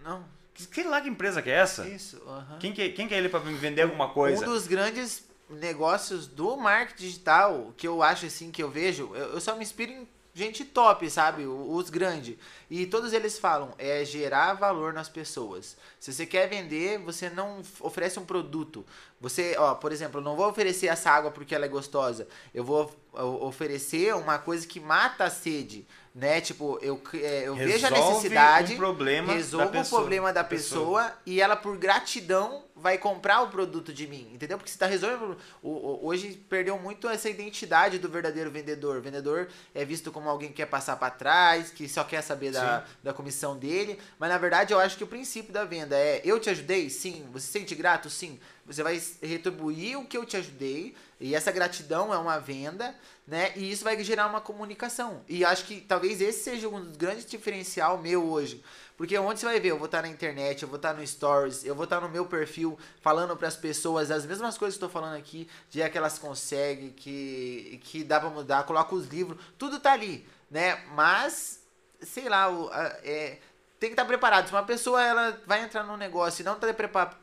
Não, 0.04 0.24
que, 0.56 0.66
que 0.66 0.82
lá 0.84 1.00
que 1.00 1.08
empresa 1.08 1.42
que 1.42 1.50
é 1.50 1.54
essa? 1.54 1.86
isso. 1.88 2.20
Quem 2.58 2.72
que, 2.72 2.88
quem 2.90 3.06
que 3.06 3.14
é 3.14 3.18
ele 3.18 3.28
pra 3.28 3.40
me 3.40 3.54
vender 3.54 3.82
alguma 3.82 4.08
coisa? 4.08 4.42
Um 4.42 4.52
dos 4.52 4.66
grandes 4.66 5.24
negócios 5.50 6.26
do 6.26 6.56
marketing 6.56 7.02
digital 7.02 7.74
que 7.76 7.86
eu 7.86 8.02
acho 8.02 8.26
assim, 8.26 8.50
que 8.50 8.62
eu 8.62 8.70
vejo, 8.70 9.10
eu, 9.14 9.34
eu 9.34 9.40
só 9.40 9.54
me 9.54 9.62
inspiro 9.62 9.92
em 9.92 10.08
gente 10.34 10.64
top, 10.64 11.08
sabe? 11.10 11.46
Os 11.46 11.88
grandes. 11.88 12.36
E 12.70 12.86
todos 12.86 13.12
eles 13.12 13.38
falam, 13.38 13.72
é 13.78 14.04
gerar 14.04 14.54
valor 14.54 14.92
nas 14.92 15.08
pessoas. 15.08 15.76
Se 16.00 16.12
você 16.12 16.26
quer 16.26 16.48
vender, 16.48 16.98
você 16.98 17.30
não 17.30 17.62
oferece 17.80 18.18
um 18.18 18.24
produto. 18.24 18.84
Você, 19.20 19.54
ó, 19.58 19.74
por 19.74 19.92
exemplo, 19.92 20.20
eu 20.20 20.24
não 20.24 20.36
vou 20.36 20.48
oferecer 20.48 20.88
essa 20.88 21.10
água 21.10 21.30
porque 21.30 21.54
ela 21.54 21.64
é 21.64 21.68
gostosa. 21.68 22.26
Eu 22.52 22.64
vou 22.64 22.92
oferecer 23.40 24.14
uma 24.14 24.38
coisa 24.38 24.66
que 24.66 24.78
mata 24.80 25.24
a 25.24 25.30
sede, 25.30 25.86
né? 26.14 26.40
Tipo, 26.40 26.78
eu, 26.82 27.00
é, 27.14 27.44
eu 27.48 27.54
vejo 27.54 27.86
a 27.86 27.90
necessidade, 27.90 28.74
um 28.74 28.76
problema 28.76 29.32
resolvo 29.32 29.64
da 29.64 29.70
o 29.70 29.72
pessoa- 29.82 30.00
problema 30.00 30.32
da 30.32 30.42
da 30.42 30.48
pessoa, 30.48 31.12
e 31.24 31.40
ela, 31.40 31.56
por 31.56 31.76
gratidão, 31.78 32.64
vai 32.74 32.98
comprar 32.98 33.40
o 33.40 33.48
produto 33.48 33.90
de 33.90 34.06
mim, 34.06 34.30
entendeu? 34.34 34.58
Porque 34.58 34.70
você 34.70 34.76
tá 34.76 34.84
resolvendo. 34.84 35.36
hoje 35.62 36.34
perdeu 36.48 36.78
muito 36.78 37.08
essa 37.08 37.28
identidade 37.30 37.98
do 37.98 38.08
verdadeiro 38.08 38.50
vendedor. 38.50 38.98
O 38.98 39.00
vendedor 39.00 39.48
é 39.74 39.82
visto 39.82 40.12
como 40.12 40.28
alguém 40.28 40.50
que 40.50 40.56
quer 40.56 40.66
passar 40.66 40.96
para 40.96 41.10
trás, 41.10 41.70
que 41.70 41.88
só 41.88 42.04
quer 42.04 42.20
saber 42.20 42.52
da, 42.60 42.84
da 43.02 43.12
comissão 43.12 43.56
dele. 43.56 43.98
Mas 44.18 44.30
na 44.30 44.38
verdade 44.38 44.72
eu 44.72 44.80
acho 44.80 44.96
que 44.96 45.04
o 45.04 45.06
princípio 45.06 45.52
da 45.52 45.64
venda 45.64 45.96
é: 45.96 46.20
eu 46.24 46.38
te 46.40 46.50
ajudei? 46.50 46.90
Sim. 46.90 47.28
Você 47.32 47.46
se 47.46 47.52
sente 47.52 47.74
grato? 47.74 48.08
Sim. 48.10 48.38
Você 48.66 48.82
vai 48.82 49.00
retribuir 49.22 49.98
o 49.98 50.04
que 50.04 50.16
eu 50.16 50.24
te 50.24 50.36
ajudei. 50.36 50.94
E 51.20 51.34
essa 51.34 51.50
gratidão 51.50 52.12
é 52.12 52.18
uma 52.18 52.38
venda, 52.38 52.94
né? 53.26 53.52
E 53.56 53.70
isso 53.70 53.84
vai 53.84 54.02
gerar 54.02 54.26
uma 54.26 54.40
comunicação. 54.40 55.22
E 55.28 55.44
acho 55.44 55.64
que 55.64 55.80
talvez 55.80 56.20
esse 56.20 56.44
seja 56.44 56.68
um 56.68 56.84
dos 56.84 56.96
grandes 56.96 57.24
diferencial 57.24 57.96
meu 57.96 58.28
hoje. 58.28 58.62
Porque 58.96 59.16
onde 59.18 59.38
você 59.38 59.46
vai 59.46 59.60
ver, 59.60 59.70
eu 59.70 59.78
vou 59.78 59.86
estar 59.86 60.02
na 60.02 60.08
internet, 60.08 60.62
eu 60.62 60.68
vou 60.68 60.76
estar 60.76 60.94
no 60.94 61.06
Stories, 61.06 61.64
eu 61.64 61.74
vou 61.74 61.84
estar 61.84 62.00
no 62.00 62.08
meu 62.08 62.24
perfil 62.24 62.78
falando 63.02 63.36
para 63.36 63.46
as 63.46 63.56
pessoas 63.56 64.10
as 64.10 64.24
mesmas 64.24 64.56
coisas 64.56 64.78
que 64.78 64.84
eu 64.84 64.88
estou 64.88 65.02
falando 65.02 65.18
aqui, 65.18 65.48
de 65.70 65.82
é 65.82 65.88
que 65.88 65.98
elas 65.98 66.18
conseguem, 66.18 66.90
que, 66.90 67.78
que 67.84 68.02
dá 68.02 68.18
para 68.18 68.30
mudar, 68.30 68.64
coloca 68.64 68.94
os 68.94 69.06
livros, 69.06 69.38
tudo 69.58 69.78
tá 69.78 69.92
ali, 69.92 70.26
né? 70.50 70.82
Mas, 70.94 71.60
sei 72.02 72.28
lá, 72.28 72.48
o, 72.50 72.68
a- 72.72 72.96
é, 73.04 73.38
tem 73.78 73.90
que 73.90 73.94
estar 73.94 74.04
preparado. 74.04 74.46
Se 74.46 74.52
uma 74.52 74.62
pessoa 74.62 75.02
ela 75.02 75.40
vai 75.46 75.62
entrar 75.62 75.82
num 75.84 75.96
negócio 75.96 76.42
e 76.42 76.44
não 76.44 76.54
está 76.54 76.66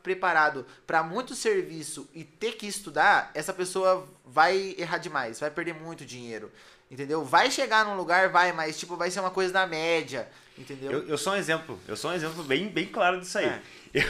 preparado 0.03 0.65
para 0.85 1.01
muito 1.03 1.35
serviço 1.35 2.07
e 2.13 2.23
ter 2.23 2.53
que 2.53 2.67
estudar, 2.67 3.31
essa 3.33 3.53
pessoa 3.53 4.07
vai 4.25 4.75
errar 4.77 4.97
demais, 4.99 5.39
vai 5.39 5.49
perder 5.51 5.73
muito 5.73 6.05
dinheiro. 6.05 6.51
Entendeu? 6.91 7.23
Vai 7.25 7.49
chegar 7.49 7.85
num 7.85 7.95
lugar, 7.95 8.29
vai, 8.29 8.51
mas 8.51 8.77
tipo, 8.79 8.95
vai 8.95 9.09
ser 9.09 9.19
uma 9.19 9.31
coisa 9.31 9.51
da 9.51 9.65
média. 9.65 10.29
Entendeu? 10.55 10.91
Eu, 10.91 11.07
eu 11.07 11.17
sou 11.17 11.33
um 11.33 11.35
exemplo, 11.35 11.79
eu 11.87 11.97
sou 11.97 12.11
um 12.11 12.13
exemplo 12.13 12.43
bem, 12.43 12.67
bem 12.69 12.85
claro 12.87 13.19
disso 13.19 13.39
aí. 13.39 13.45
É. 13.45 13.61
Eu, 13.93 14.03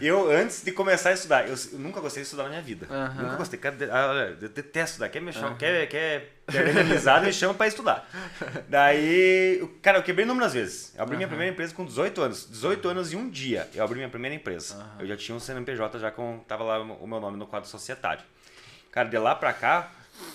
eu, 0.00 0.30
antes 0.30 0.64
de 0.64 0.72
começar 0.72 1.10
a 1.10 1.12
estudar, 1.12 1.48
eu, 1.48 1.54
eu 1.72 1.78
nunca 1.78 2.00
gostei 2.00 2.22
de 2.22 2.26
estudar 2.26 2.44
na 2.44 2.48
minha 2.48 2.62
vida. 2.62 2.86
Nunca 3.14 3.36
gostei. 3.36 3.60
Ah, 3.90 4.34
eu 4.40 4.48
detesto 4.48 4.94
estudar. 4.94 5.08
Quer 5.08 5.22
me 5.22 5.32
chama, 5.32 5.54
quer, 5.54 5.86
quer 5.86 6.32
amizade, 6.80 7.24
me 7.24 7.32
chama 7.32 7.54
pra 7.54 7.68
estudar. 7.68 8.08
Daí, 8.68 9.64
cara, 9.80 9.98
eu 9.98 10.02
quebrei 10.02 10.24
inúmeras 10.24 10.52
vezes. 10.52 10.92
Eu 10.96 11.02
abri 11.02 11.16
minha 11.16 11.28
primeira 11.28 11.52
empresa 11.52 11.72
com 11.72 11.84
18 11.84 12.20
anos. 12.20 12.48
18 12.50 12.88
anos 12.88 13.12
e 13.12 13.16
um 13.16 13.30
dia 13.30 13.68
eu 13.72 13.84
abri 13.84 13.96
minha 13.96 14.08
primeira 14.08 14.34
empresa. 14.34 14.84
Eu 14.98 15.06
já 15.06 15.16
tinha 15.16 15.36
um 15.36 15.40
CNPJ, 15.40 15.98
já 16.00 16.10
com, 16.10 16.40
tava 16.48 16.64
lá 16.64 16.80
o 16.80 17.06
meu 17.06 17.20
nome 17.20 17.36
no 17.38 17.46
quadro 17.46 17.68
societário. 17.68 18.24
Cara, 18.90 19.08
de 19.08 19.18
lá 19.18 19.34
pra 19.34 19.52
cá, 19.52 19.92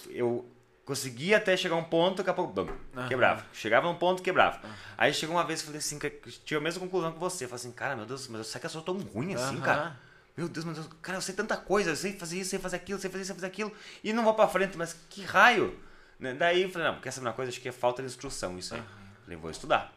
eu 0.10 0.46
conseguia 0.90 1.38
até 1.38 1.56
chegar 1.56 1.76
um 1.76 1.84
ponto, 1.84 2.18
daqui 2.18 2.32
a 2.32 2.34
pouco, 2.34 2.52
bum, 2.52 2.68
quebrava. 3.08 3.46
Chegava 3.54 3.88
num 3.88 3.94
ponto, 3.94 4.24
quebrava. 4.24 4.60
Aí 4.98 5.14
chegou 5.14 5.36
uma 5.36 5.44
vez, 5.44 5.60
eu 5.60 5.68
falei 5.68 5.78
assim, 5.78 6.00
que 6.00 6.08
eu 6.08 6.32
tive 6.44 6.58
a 6.58 6.62
mesma 6.62 6.80
conclusão 6.80 7.12
que 7.12 7.20
você. 7.20 7.46
Eu 7.46 7.48
falei 7.48 7.62
assim, 7.62 7.72
cara, 7.72 7.96
meu 7.96 8.08
Deus, 8.08 8.28
mas 8.28 8.48
será 8.48 8.60
que 8.60 8.66
eu 8.66 8.72
sou 8.72 8.82
tão 8.82 8.98
ruim 8.98 9.36
assim, 9.36 9.62
cara? 9.62 9.96
Meu 10.36 10.50
Deus, 10.50 10.66
meu 10.66 10.74
Deus, 10.74 10.90
cara, 11.00 11.20
eu 11.20 11.22
sei 11.22 11.36
tanta 11.36 11.56
coisa, 11.56 11.92
eu 11.92 11.96
sei 11.96 12.14
fazer 12.14 12.40
isso, 12.40 12.50
sei 12.50 12.58
fazer 12.58 12.78
aquilo, 12.78 12.98
sei 12.98 13.08
fazer 13.08 13.22
isso, 13.22 13.28
sei 13.28 13.36
fazer 13.36 13.46
aquilo, 13.46 13.72
e 14.04 14.12
não 14.12 14.24
vou 14.24 14.34
pra 14.34 14.48
frente, 14.48 14.76
mas 14.80 14.96
que 15.12 15.22
raio? 15.22 15.78
Né? 16.20 16.34
Daí 16.34 16.64
eu 16.64 16.72
falei, 16.72 16.88
não, 16.88 17.00
quer 17.00 17.12
saber 17.12 17.28
uma 17.28 17.34
coisa? 17.34 17.52
Acho 17.52 17.62
que 17.62 17.70
é 17.70 17.72
falta 17.72 18.02
de 18.02 18.08
instrução 18.08 18.58
isso 18.58 18.74
aí. 18.74 18.82
Falei, 19.26 19.38
vou 19.38 19.52
estudar. 19.52 19.94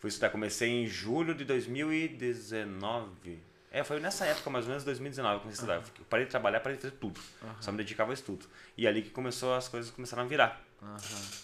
Fui 0.00 0.08
estudar, 0.08 0.30
comecei 0.30 0.68
em 0.68 0.88
julho 0.88 1.36
de 1.36 1.44
2019. 1.44 3.38
É, 3.76 3.84
foi 3.84 4.00
nessa 4.00 4.24
época, 4.24 4.48
mais 4.48 4.64
ou 4.64 4.70
menos 4.70 4.84
2019, 4.84 5.34
que 5.34 5.36
eu 5.36 5.40
comecei 5.42 5.68
a 5.70 5.76
estudar. 5.76 6.00
Eu 6.00 6.04
parei 6.08 6.24
de 6.24 6.30
trabalhar, 6.30 6.60
parei 6.60 6.76
de 6.78 6.82
fazer 6.82 6.94
tudo. 6.94 7.20
Só 7.60 7.70
me 7.70 7.76
dedicava 7.76 8.08
ao 8.08 8.14
estudo. 8.14 8.46
E 8.74 8.86
ali 8.88 9.02
que 9.02 9.10
começou, 9.10 9.54
as 9.54 9.68
coisas 9.68 9.90
começaram 9.90 10.22
a 10.22 10.26
virar. 10.26 10.62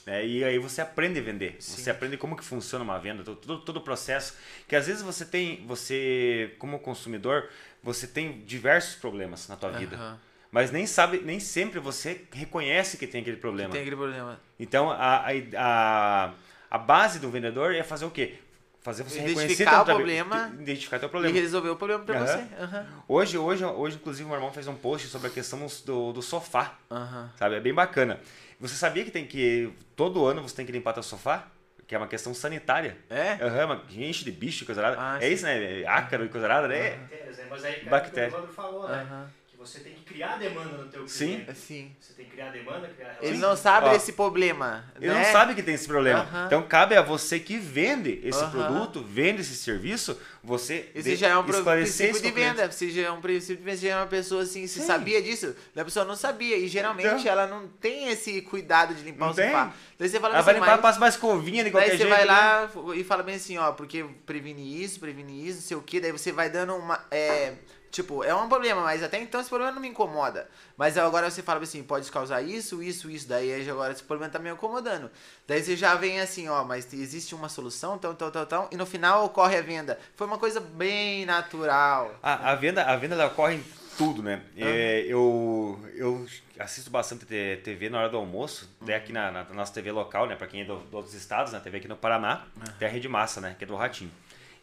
né? 0.07 0.27
E 0.27 0.43
aí 0.43 0.59
você 0.59 0.81
aprende 0.81 1.19
a 1.19 1.23
vender. 1.23 1.57
Você 1.61 1.91
aprende 1.91 2.17
como 2.17 2.35
que 2.35 2.43
funciona 2.43 2.83
uma 2.83 2.99
venda, 2.99 3.23
todo, 3.23 3.59
todo, 3.59 3.77
o 3.77 3.81
processo. 3.83 4.35
Que 4.67 4.75
às 4.75 4.87
vezes 4.87 5.03
você 5.03 5.27
tem, 5.27 5.67
você, 5.67 6.55
como 6.59 6.79
consumidor, 6.79 7.51
você 7.83 8.07
tem 8.07 8.41
diversos 8.47 8.95
problemas 8.95 9.47
na 9.47 9.57
tua 9.57 9.71
vida. 9.73 9.97
Aham. 9.97 10.19
Mas 10.51 10.71
nem 10.71 10.87
sabe, 10.87 11.19
nem 11.19 11.39
sempre 11.39 11.81
você 11.81 12.25
reconhece 12.33 12.97
que 12.97 13.07
tem 13.07 13.21
aquele 13.21 13.37
problema. 13.37 13.73
Tem 13.73 13.83
aquele 13.83 13.97
problema. 13.97 14.41
Então, 14.59 14.91
a, 14.91 15.27
a, 15.27 15.31
a, 15.57 16.35
a 16.71 16.79
base 16.79 17.19
do 17.19 17.31
vendedor 17.31 17.75
é 17.75 17.83
fazer 17.83 18.07
o 18.07 18.11
quê? 18.11 18.39
Fazer 18.83 19.05
você 19.05 19.21
reconhecer 19.21 19.63
Identificar 19.63 19.83
o 19.83 19.85
problema 19.85 20.53
Identificar 20.59 20.99
teu 20.99 21.09
E 21.09 21.11
problema. 21.11 21.35
resolver 21.39 21.69
o 21.69 21.77
problema 21.77 22.05
pra 22.05 22.17
Aham. 22.17 22.27
você. 22.27 22.47
Aham. 22.61 22.87
Hoje, 23.07 23.39
hoje, 23.39 23.65
hoje, 23.65 23.97
inclusive, 23.97 24.25
o 24.25 24.29
meu 24.29 24.37
irmão 24.37 24.53
fez 24.53 24.67
um 24.67 24.75
post 24.75 25.07
sobre 25.07 25.29
a 25.29 25.31
questão 25.31 25.65
do, 25.85 26.13
do 26.13 26.21
sofá. 26.23 26.75
Aham. 26.91 27.31
Sabe? 27.39 27.55
É 27.57 27.61
bem 27.61 27.73
bacana. 27.73 28.19
Você 28.59 28.75
sabia 28.75 29.05
que 29.05 29.11
tem 29.11 29.25
que. 29.25 29.73
Todo 29.95 30.27
ano 30.27 30.43
você 30.43 30.57
tem 30.57 30.67
que 30.67 30.73
limpar 30.73 30.93
teu 30.95 31.03
sofá? 31.03 31.47
Que 31.87 31.95
é 31.95 31.99
uma 31.99 32.09
questão 32.09 32.35
sanitária. 32.35 32.97
É? 33.09 33.35
Aham, 33.35 33.67
uma 33.67 33.83
enche 33.91 34.25
de 34.25 34.33
bicho 34.33 34.65
e 34.65 34.67
coisa 34.67 34.81
arada. 34.81 34.97
Ah, 34.99 35.19
é 35.21 35.29
sim. 35.29 35.35
isso, 35.35 35.45
né? 35.45 35.83
É 35.83 35.87
Ácaro 35.87 36.25
e 36.25 36.29
coisa 36.29 36.47
arada, 36.47 36.67
né? 36.67 36.91
Bactérias, 36.91 37.37
né? 37.39 37.47
Mas 37.51 37.65
aí, 37.65 37.75
cara, 37.77 37.91
Bactéria. 37.91 38.29
o 38.29 38.31
que 38.31 38.37
o 38.37 38.39
Evandro 38.39 38.53
falou, 38.55 38.89
né? 38.89 39.29
Você 39.65 39.81
tem 39.81 39.95
que 39.95 40.03
criar 40.05 40.37
demanda 40.39 40.77
no 40.77 40.89
teu 40.91 41.07
Sim. 41.09 41.27
cliente. 41.27 41.51
Assim. 41.51 41.97
Você 42.01 42.13
tem 42.15 42.25
que 42.27 42.33
criar 42.33 42.51
demanda, 42.51 42.89
criar 42.89 43.17
Ele 43.21 43.29
relação. 43.37 43.49
não 43.51 43.57
sabe 43.57 43.87
Ó, 43.89 43.93
desse 43.93 44.13
problema. 44.13 44.85
Ele 45.01 45.09
né? 45.13 45.15
não 45.25 45.25
sabe 45.33 45.55
que 45.55 45.63
tem 45.63 45.75
esse 45.75 45.87
problema. 45.87 46.21
Aham. 46.21 46.47
Então 46.47 46.63
cabe 46.65 46.97
a 46.97 47.03
você 47.03 47.39
que 47.39 47.57
vende 47.59 48.21
esse 48.25 48.43
Aham. 48.43 48.51
produto, 48.51 49.03
vende 49.03 49.41
esse 49.43 49.55
serviço, 49.57 50.19
você 50.43 50.91
Esse 50.95 51.15
já 51.17 51.29
é 51.29 51.37
um 51.37 51.45
princípio 51.45 52.11
isso 52.11 52.23
de 52.23 52.31
venda. 52.31 52.71
Você 52.71 52.91
já 52.91 53.03
é 53.03 53.11
um 53.11 53.21
princípio 53.21 53.57
de 53.57 53.63
venda. 53.63 53.77
Você 53.77 53.87
já 53.89 53.95
é 53.95 53.97
uma 53.97 54.07
pessoa 54.07 54.43
assim, 54.43 54.67
se 54.67 54.81
Sim. 54.81 54.87
sabia 54.87 55.23
disso? 55.23 55.55
A 55.77 55.85
pessoa 55.85 56.05
não 56.05 56.17
sabia. 56.17 56.57
E 56.57 56.67
geralmente 56.69 57.07
Então. 57.07 57.33
ela 57.33 57.47
não 57.47 57.69
tem 57.69 58.09
esse 58.09 58.43
cuidado 58.43 58.95
de 58.95 59.03
limpar 59.03 59.27
Não 59.27 59.33
o 59.33 59.35
sofá. 59.35 59.65
tem. 59.67 59.73
Daí 59.99 60.09
você 60.09 60.19
fala 60.21 60.35
Ela 60.35 60.43
vai 60.43 60.55
assim, 60.55 60.61
limpar, 60.61 60.73
mas... 60.77 60.83
passa 60.83 60.99
mais 61.01 61.15
escovinha 61.15 61.63
de 61.63 61.71
Daí 61.71 61.73
qualquer 61.73 61.91
você 61.93 61.97
jeito. 61.99 62.09
vai 62.11 62.21
né? 62.21 62.25
lá 62.27 62.71
e 62.97 63.05
fala 63.05 63.23
bem 63.23 63.37
assim, 63.37 63.57
ó, 63.59 63.71
porque 63.73 64.05
prevenir 64.27 64.83
isso, 64.83 64.99
prevenir 64.99 65.47
isso, 65.47 65.57
não 65.61 65.63
sei 65.63 65.77
o 65.77 65.83
que, 65.83 66.01
daí 66.01 66.11
você 66.13 66.33
vai 66.33 66.51
dando 66.51 66.75
uma. 66.75 67.05
É, 67.11 67.55
tipo, 67.93 68.25
é 68.25 68.35
um 68.35 68.49
problema, 68.49 68.81
mas 68.83 69.03
até 69.03 69.21
então 69.21 69.41
esse 69.41 69.51
problema 69.51 69.71
não 69.73 69.81
me 69.81 69.87
incomoda. 69.89 70.49
Mas 70.77 70.97
agora 70.99 71.31
você 71.31 71.43
fala 71.43 71.63
assim, 71.63 71.83
pode 71.85 72.11
causar 72.11 72.43
isso, 72.43 72.83
isso, 72.83 73.09
isso, 73.11 73.29
daí 73.29 73.53
aí 73.53 73.71
agora 73.71 73.93
esse 73.93 74.03
problema 74.03 74.33
tá 74.33 74.39
me 74.39 74.51
incomodando. 74.51 75.11
Daí 75.47 75.63
você 75.63 75.77
já 75.77 75.95
vem 75.95 76.19
assim, 76.19 76.49
ó, 76.49 76.65
mas 76.65 76.93
existe 76.93 77.35
uma 77.35 77.49
solução, 77.51 77.99
tal, 77.99 78.15
tal, 78.15 78.31
tal, 78.33 78.47
tal, 78.47 78.69
e 78.73 78.77
no 78.77 78.87
final 78.87 79.27
ocorre 79.27 79.59
a 79.59 79.63
venda. 79.63 80.01
Foi 80.17 80.27
uma 80.27 80.39
coisa 80.39 80.59
bem 80.59 81.27
natural. 81.27 82.15
A, 82.23 82.51
a 82.51 82.55
venda, 82.55 82.83
a 82.83 82.97
venda 82.97 83.15
ela 83.15 83.27
ocorre 83.27 83.57
em 83.57 83.65
tudo, 83.99 84.23
né? 84.23 84.41
É, 84.57 85.05
eu, 85.07 85.79
eu 85.95 86.27
assisto 86.59 86.91
bastante 86.91 87.27
te- 87.27 87.61
TV 87.63 87.91
na 87.91 87.99
hora 88.01 88.09
do 88.09 88.17
almoço, 88.17 88.71
até 88.81 88.97
aqui 88.97 89.13
na, 89.13 89.31
na 89.31 89.45
nossa 89.45 89.73
TV 89.73 89.93
local, 89.93 90.27
né? 90.27 90.35
Pra 90.35 90.47
quem 90.47 90.63
é 90.63 90.65
do, 90.65 90.79
de 90.79 90.97
outros 90.97 91.15
estados, 91.15 91.53
né? 91.53 91.61
TV 91.61 91.77
aqui 91.77 91.89
no 91.89 91.97
Paraná, 91.97 92.47
tem 92.79 92.89
a 92.89 92.91
Rede 92.91 93.07
Massa, 93.09 93.41
né? 93.41 93.55
Que 93.59 93.65
é 93.65 93.67
do 93.67 93.77
Ratinho. 93.77 94.11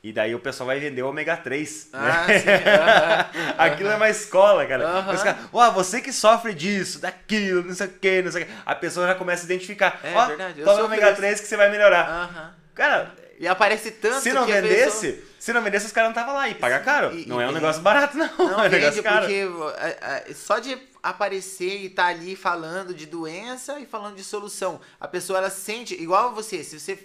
E 0.02 0.14
daí 0.14 0.34
o 0.34 0.40
pessoal 0.40 0.68
vai 0.68 0.80
vender 0.80 1.02
o 1.02 1.10
ômega 1.10 1.36
3. 1.36 1.90
Ah, 1.92 2.26
né? 2.26 2.40
sim. 2.40 2.46
Aquilo 3.58 3.90
é 3.90 3.96
uma 3.96 4.10
escola, 4.10 4.66
cara. 4.66 4.88
Aham. 4.88 5.14
Os 5.14 5.22
caras, 5.24 5.74
você 5.74 6.00
que 6.02 6.14
sofre 6.14 6.54
disso, 6.54 7.00
daquilo, 7.00 7.64
não 7.64 7.76
sei 7.76 7.88
o 7.88 7.90
que, 7.92 8.22
não 8.22 8.32
sei 8.32 8.44
o 8.44 8.46
que. 8.46 8.52
A 8.66 8.76
pessoa 8.76 9.06
já 9.08 9.16
começa 9.16 9.44
a 9.44 9.46
identificar. 9.46 10.00
É 10.04 10.14
ó, 10.16 10.26
verdade, 10.28 10.64
toma 10.64 10.84
ômega 10.84 11.08
disso. 11.08 11.18
3 11.18 11.42
que 11.42 11.48
você 11.48 11.58
vai 11.58 11.70
melhorar. 11.70 12.56
Cara, 12.74 13.14
E 13.38 13.46
aparece 13.48 13.92
tanto 13.92 14.22
se 14.22 14.32
não 14.32 14.46
que 14.46 14.54
vendesse, 14.54 15.08
pessoa- 15.12 15.30
se 15.38 15.52
não 15.54 15.62
vendesse, 15.62 15.86
os 15.88 15.92
caras 15.92 16.14
não 16.14 16.22
estavam 16.22 16.34
lá. 16.34 16.48
E 16.48 16.56
paga 16.56 16.80
caro. 16.80 17.14
E- 17.14 17.26
não 17.28 17.42
é 17.42 17.48
um 17.48 17.52
e- 17.52 17.56
negócio 17.56 17.82
barato, 17.82 18.18
não. 18.18 18.30
Não 18.38 18.64
é 18.64 18.68
um 18.68 18.72
negócio 18.72 19.04
caro. 19.04 19.20
porque 19.26 19.48
é, 19.80 20.30
é, 20.30 20.34
só 20.34 20.60
de 20.60 20.78
aparecer 21.04 21.82
e 21.82 21.86
estar 21.88 22.06
ali 22.08 22.38
falando 22.38 22.94
de 22.94 23.06
doença 23.06 23.78
e 23.82 23.86
falando 23.86 24.16
de 24.16 24.24
solução, 24.24 24.80
a 25.00 25.08
pessoa 25.10 25.40
ela 25.40 25.50
sente 25.50 25.94
igual 25.94 26.34
você. 26.34 26.64
Se 26.64 26.80
você 26.80 26.98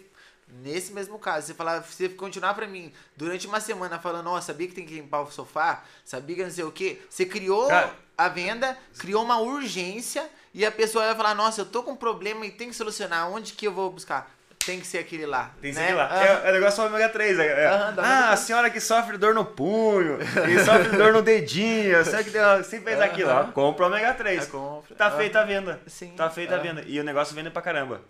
nesse 0.48 0.92
mesmo 0.92 1.18
caso, 1.18 1.46
você 1.46 1.54
falar, 1.54 1.80
você 1.80 2.09
continuar 2.09 2.54
pra 2.54 2.66
mim 2.66 2.92
durante 3.16 3.46
uma 3.46 3.61
semana 3.61 3.98
falando, 3.98 4.30
ó, 4.30 4.40
sabia 4.40 4.68
que 4.68 4.74
tem 4.74 4.87
que 4.87 4.94
limpar 4.94 5.22
o 5.22 5.30
sofá, 5.30 5.83
sabia 6.04 6.37
que 6.37 6.44
não 6.44 6.50
sei 6.50 6.64
o 6.64 6.72
quê, 6.72 7.00
você 7.09 7.24
criou 7.24 7.68
Cara- 7.68 7.94
a 8.16 8.28
venda, 8.28 8.76
criou 8.98 9.22
uma 9.22 9.38
urgência 9.40 10.28
e 10.52 10.64
a 10.64 10.70
pessoa 10.70 11.07
vai 11.07 11.14
falar, 11.14 11.35
nossa, 11.35 11.61
eu 11.61 11.66
tô 11.66 11.83
com 11.83 11.92
um 11.92 11.96
problema 11.96 12.46
e 12.46 12.50
tem 12.50 12.68
que 12.68 12.76
solucionar, 12.76 13.28
onde 13.30 13.52
que 13.52 13.66
eu 13.66 13.72
vou 13.72 13.90
buscar? 13.90 14.33
Tem 14.64 14.80
que 14.80 14.87
ser 14.87 14.98
aquele 14.98 15.26
lá. 15.26 15.52
Tem 15.61 15.72
que 15.72 15.78
né? 15.78 15.88
ser 15.88 15.94
lá. 15.94 16.07
Aham. 16.07 16.24
É, 16.24 16.48
é 16.48 16.52
negócio 16.52 16.83
do 16.83 16.87
ômega 16.87 17.09
3. 17.11 17.38
É, 17.38 17.46
é, 17.46 17.92
dá 17.92 18.02
ah, 18.02 18.33
a 18.33 18.37
senhora 18.37 18.70
que 18.70 18.80
sofre 18.80 19.18
dor 19.18 19.35
no 19.35 19.44
punho, 19.44 20.16
que 20.18 20.64
sofre 20.64 20.96
dor 20.96 21.12
no 21.12 21.20
dedinho, 21.20 22.00
a 22.00 22.04
senhora 22.04 22.24
que 22.24 22.30
deu, 22.30 22.64
sempre 22.64 22.92
fez 22.92 23.00
aquilo, 23.00 23.30
ó, 23.30 23.44
compra 23.44 23.85
o 23.85 23.88
ômega 23.88 24.14
3. 24.14 24.44
Ah, 24.44 24.46
compra. 24.46 24.94
Tá 24.96 25.11
feita 25.11 25.40
a 25.40 25.44
venda. 25.44 25.83
Sim. 25.87 26.14
Tá 26.16 26.30
feita 26.30 26.54
a 26.54 26.59
venda. 26.59 26.83
E 26.87 26.98
o 26.98 27.04
negócio 27.04 27.35
vende 27.35 27.50
pra 27.50 27.61
caramba. 27.61 28.00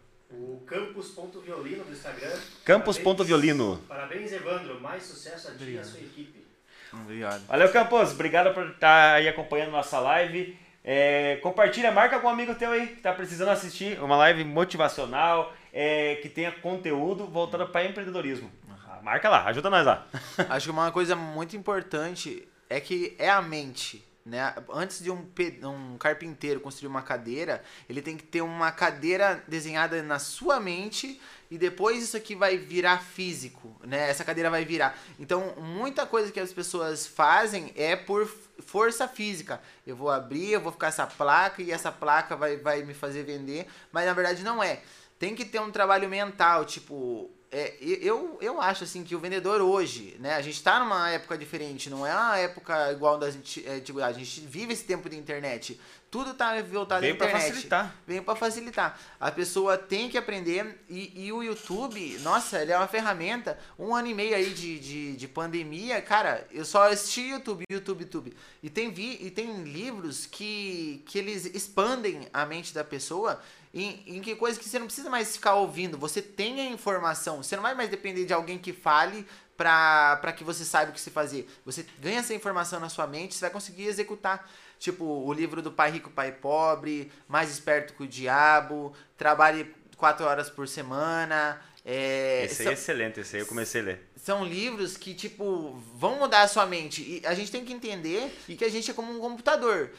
O 0.54 0.60
campus.violino 0.60 1.82
do 1.82 1.90
Instagram. 1.90 2.30
Campus.violino. 2.64 3.82
Parabéns, 3.88 4.32
Evandro. 4.32 4.80
Mais 4.80 5.02
sucesso 5.02 5.48
a 5.48 5.50
ti 5.50 5.72
e 5.72 5.78
a 5.78 5.82
sua 5.82 5.98
equipe. 5.98 6.46
Obrigado. 6.92 7.44
Valeu, 7.46 7.72
Campos. 7.72 8.12
Obrigado 8.12 8.54
por 8.54 8.70
estar 8.70 9.14
aí 9.14 9.28
acompanhando 9.28 9.72
nossa 9.72 9.98
live. 9.98 10.56
É, 10.84 11.40
compartilha, 11.42 11.90
marca 11.90 12.20
com 12.20 12.28
um 12.28 12.30
amigo 12.30 12.54
teu 12.54 12.70
aí 12.70 12.86
que 12.86 13.00
tá 13.00 13.12
precisando 13.12 13.48
assistir 13.48 14.00
uma 14.00 14.16
live 14.16 14.44
motivacional, 14.44 15.52
é, 15.72 16.20
que 16.22 16.28
tenha 16.28 16.52
conteúdo 16.52 17.26
voltado 17.26 17.66
para 17.66 17.86
empreendedorismo. 17.86 18.48
Ah, 18.86 19.00
Marca 19.02 19.28
lá, 19.28 19.46
ajuda 19.46 19.68
nós 19.68 19.84
lá. 19.84 20.06
Acho 20.48 20.66
que 20.66 20.70
uma 20.70 20.92
coisa 20.92 21.16
muito 21.16 21.56
importante 21.56 22.46
é 22.70 22.78
que 22.78 23.16
é 23.18 23.28
a 23.28 23.42
mente. 23.42 24.04
Né? 24.24 24.54
Antes 24.72 25.02
de 25.02 25.10
um, 25.10 25.26
um 25.64 25.98
carpinteiro 25.98 26.58
construir 26.58 26.88
uma 26.88 27.02
cadeira, 27.02 27.62
ele 27.88 28.00
tem 28.00 28.16
que 28.16 28.22
ter 28.22 28.40
uma 28.40 28.72
cadeira 28.72 29.44
desenhada 29.46 30.02
na 30.02 30.18
sua 30.18 30.58
mente 30.58 31.20
e 31.50 31.58
depois 31.58 32.02
isso 32.02 32.16
aqui 32.16 32.34
vai 32.34 32.56
virar 32.56 33.02
físico, 33.02 33.76
né? 33.84 34.08
Essa 34.08 34.24
cadeira 34.24 34.48
vai 34.48 34.64
virar. 34.64 34.98
Então, 35.20 35.54
muita 35.58 36.06
coisa 36.06 36.32
que 36.32 36.40
as 36.40 36.54
pessoas 36.54 37.06
fazem 37.06 37.70
é 37.76 37.94
por 37.94 38.26
força 38.60 39.06
física. 39.06 39.60
Eu 39.86 39.94
vou 39.94 40.10
abrir, 40.10 40.52
eu 40.52 40.60
vou 40.60 40.72
ficar 40.72 40.86
essa 40.86 41.06
placa 41.06 41.60
e 41.60 41.70
essa 41.70 41.92
placa 41.92 42.34
vai, 42.34 42.56
vai 42.56 42.82
me 42.82 42.94
fazer 42.94 43.24
vender, 43.24 43.66
mas 43.92 44.06
na 44.06 44.14
verdade 44.14 44.42
não 44.42 44.62
é. 44.62 44.80
Tem 45.18 45.34
que 45.34 45.44
ter 45.44 45.60
um 45.60 45.70
trabalho 45.70 46.08
mental, 46.08 46.64
tipo, 46.64 47.30
é, 47.56 47.76
eu, 47.80 48.36
eu 48.40 48.60
acho 48.60 48.82
assim 48.82 49.04
que 49.04 49.14
o 49.14 49.20
vendedor 49.20 49.60
hoje, 49.60 50.16
né? 50.18 50.34
A 50.34 50.42
gente 50.42 50.60
tá 50.60 50.80
numa 50.80 51.08
época 51.10 51.38
diferente, 51.38 51.88
não 51.88 52.04
é 52.04 52.12
uma 52.12 52.36
época 52.36 52.90
igual 52.90 53.16
da 53.16 53.30
gente, 53.30 53.64
é, 53.64 53.78
tipo, 53.78 54.00
a 54.00 54.12
gente 54.12 54.40
vive 54.40 54.72
esse 54.72 54.82
tempo 54.82 55.08
de 55.08 55.16
internet. 55.16 55.80
Tudo 56.10 56.34
tá 56.34 56.60
voltado 56.62 57.00
Veio 57.00 57.14
à 57.14 57.16
pra 57.16 57.26
internet. 57.28 57.48
facilitar. 57.48 57.96
Veio 58.06 58.22
pra 58.24 58.34
facilitar. 58.34 59.00
A 59.20 59.30
pessoa 59.30 59.78
tem 59.78 60.08
que 60.08 60.18
aprender 60.18 60.80
e, 60.88 61.26
e 61.26 61.32
o 61.32 61.44
YouTube, 61.44 62.18
nossa, 62.22 62.60
ele 62.60 62.72
é 62.72 62.76
uma 62.76 62.88
ferramenta. 62.88 63.56
Um 63.78 63.94
ano 63.94 64.08
e 64.08 64.14
meio 64.14 64.34
aí 64.34 64.50
de, 64.52 64.78
de, 64.80 65.16
de 65.16 65.28
pandemia, 65.28 66.02
cara, 66.02 66.46
eu 66.50 66.64
só 66.64 66.90
assisti 66.90 67.20
YouTube, 67.20 67.64
YouTube, 67.70 68.02
YouTube. 68.02 68.36
E 68.64 68.68
tem, 68.68 68.90
vi, 68.90 69.18
e 69.20 69.30
tem 69.30 69.62
livros 69.62 70.26
que, 70.26 71.04
que 71.06 71.18
eles 71.18 71.46
expandem 71.46 72.28
a 72.32 72.44
mente 72.44 72.74
da 72.74 72.82
pessoa 72.82 73.40
em, 73.74 74.02
em 74.16 74.20
que 74.20 74.36
coisa 74.36 74.58
que 74.58 74.68
você 74.68 74.78
não 74.78 74.86
precisa 74.86 75.10
mais 75.10 75.34
ficar 75.36 75.56
ouvindo. 75.56 75.98
Você 75.98 76.22
tem 76.22 76.60
a 76.60 76.66
informação. 76.70 77.42
Você 77.42 77.56
não 77.56 77.62
vai 77.62 77.74
mais 77.74 77.90
depender 77.90 78.24
de 78.24 78.32
alguém 78.32 78.56
que 78.58 78.72
fale 78.72 79.26
pra, 79.56 80.16
pra 80.20 80.32
que 80.32 80.44
você 80.44 80.64
saiba 80.64 80.90
o 80.92 80.94
que 80.94 81.00
se 81.00 81.10
fazer. 81.10 81.48
Você 81.66 81.84
ganha 82.00 82.20
essa 82.20 82.32
informação 82.32 82.78
na 82.80 82.88
sua 82.88 83.06
mente, 83.06 83.34
você 83.34 83.40
vai 83.40 83.50
conseguir 83.50 83.86
executar. 83.86 84.48
Tipo, 84.78 85.04
o 85.04 85.32
livro 85.32 85.60
do 85.60 85.72
Pai 85.72 85.90
Rico, 85.90 86.10
Pai 86.10 86.30
Pobre, 86.32 87.10
Mais 87.26 87.50
Esperto 87.50 87.94
que 87.94 88.02
o 88.04 88.06
Diabo, 88.06 88.92
Trabalhe 89.16 89.74
quatro 89.96 90.24
horas 90.26 90.48
por 90.50 90.68
semana. 90.68 91.60
É, 91.84 92.44
Esse 92.44 92.62
aí 92.62 92.64
são- 92.64 92.70
é 92.70 92.74
excelente, 92.74 93.20
esse 93.20 93.36
aí 93.36 93.42
eu 93.42 93.46
comecei 93.46 93.80
a 93.80 93.84
ler. 93.84 94.10
são 94.16 94.42
livros 94.44 94.96
que, 94.96 95.14
tipo, 95.14 95.72
vão 95.96 96.18
mudar 96.18 96.42
a 96.42 96.48
sua 96.48 96.64
mente. 96.66 97.02
E 97.02 97.26
a 97.26 97.34
gente 97.34 97.50
tem 97.52 97.64
que 97.64 97.72
entender 97.72 98.34
e 98.48 98.56
que 98.56 98.64
a 98.64 98.70
gente 98.70 98.90
é 98.90 98.94
como 98.94 99.12
um 99.12 99.20
computador. 99.20 99.90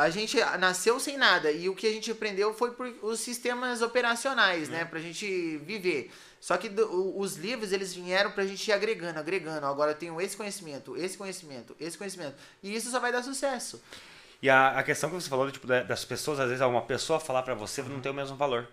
A 0.00 0.10
gente 0.10 0.38
nasceu 0.58 0.98
sem 0.98 1.16
nada 1.18 1.50
e 1.52 1.68
o 1.68 1.74
que 1.74 1.86
a 1.86 1.92
gente 1.92 2.10
aprendeu 2.10 2.54
foi 2.54 2.70
por 2.72 2.92
os 3.02 3.20
sistemas 3.20 3.82
operacionais, 3.82 4.68
né? 4.68 4.84
Pra 4.84 4.98
gente 5.00 5.58
viver. 5.58 6.10
Só 6.40 6.56
que 6.56 6.68
do- 6.70 7.18
os 7.18 7.36
livros, 7.36 7.70
eles 7.70 7.92
vieram 7.94 8.30
pra 8.30 8.46
gente 8.46 8.66
ir 8.66 8.72
agregando, 8.72 9.18
agregando. 9.18 9.66
Agora 9.66 9.90
eu 9.90 9.94
tenho 9.94 10.18
esse 10.20 10.36
conhecimento, 10.36 10.96
esse 10.96 11.18
conhecimento, 11.18 11.76
esse 11.78 11.98
conhecimento. 11.98 12.34
E 12.62 12.74
isso 12.74 12.90
só 12.90 12.98
vai 12.98 13.12
dar 13.12 13.22
sucesso. 13.22 13.82
E 14.42 14.48
a, 14.48 14.78
a 14.78 14.82
questão 14.82 15.10
que 15.10 15.16
você 15.16 15.28
falou, 15.28 15.50
tipo, 15.50 15.66
da- 15.66 15.82
das 15.82 16.02
pessoas, 16.04 16.40
às 16.40 16.48
vezes, 16.48 16.62
uma 16.64 16.80
pessoa 16.82 17.20
falar 17.20 17.42
pra 17.42 17.54
você 17.54 17.82
não 17.82 18.00
tem 18.00 18.10
o 18.10 18.14
mesmo 18.14 18.36
valor. 18.36 18.66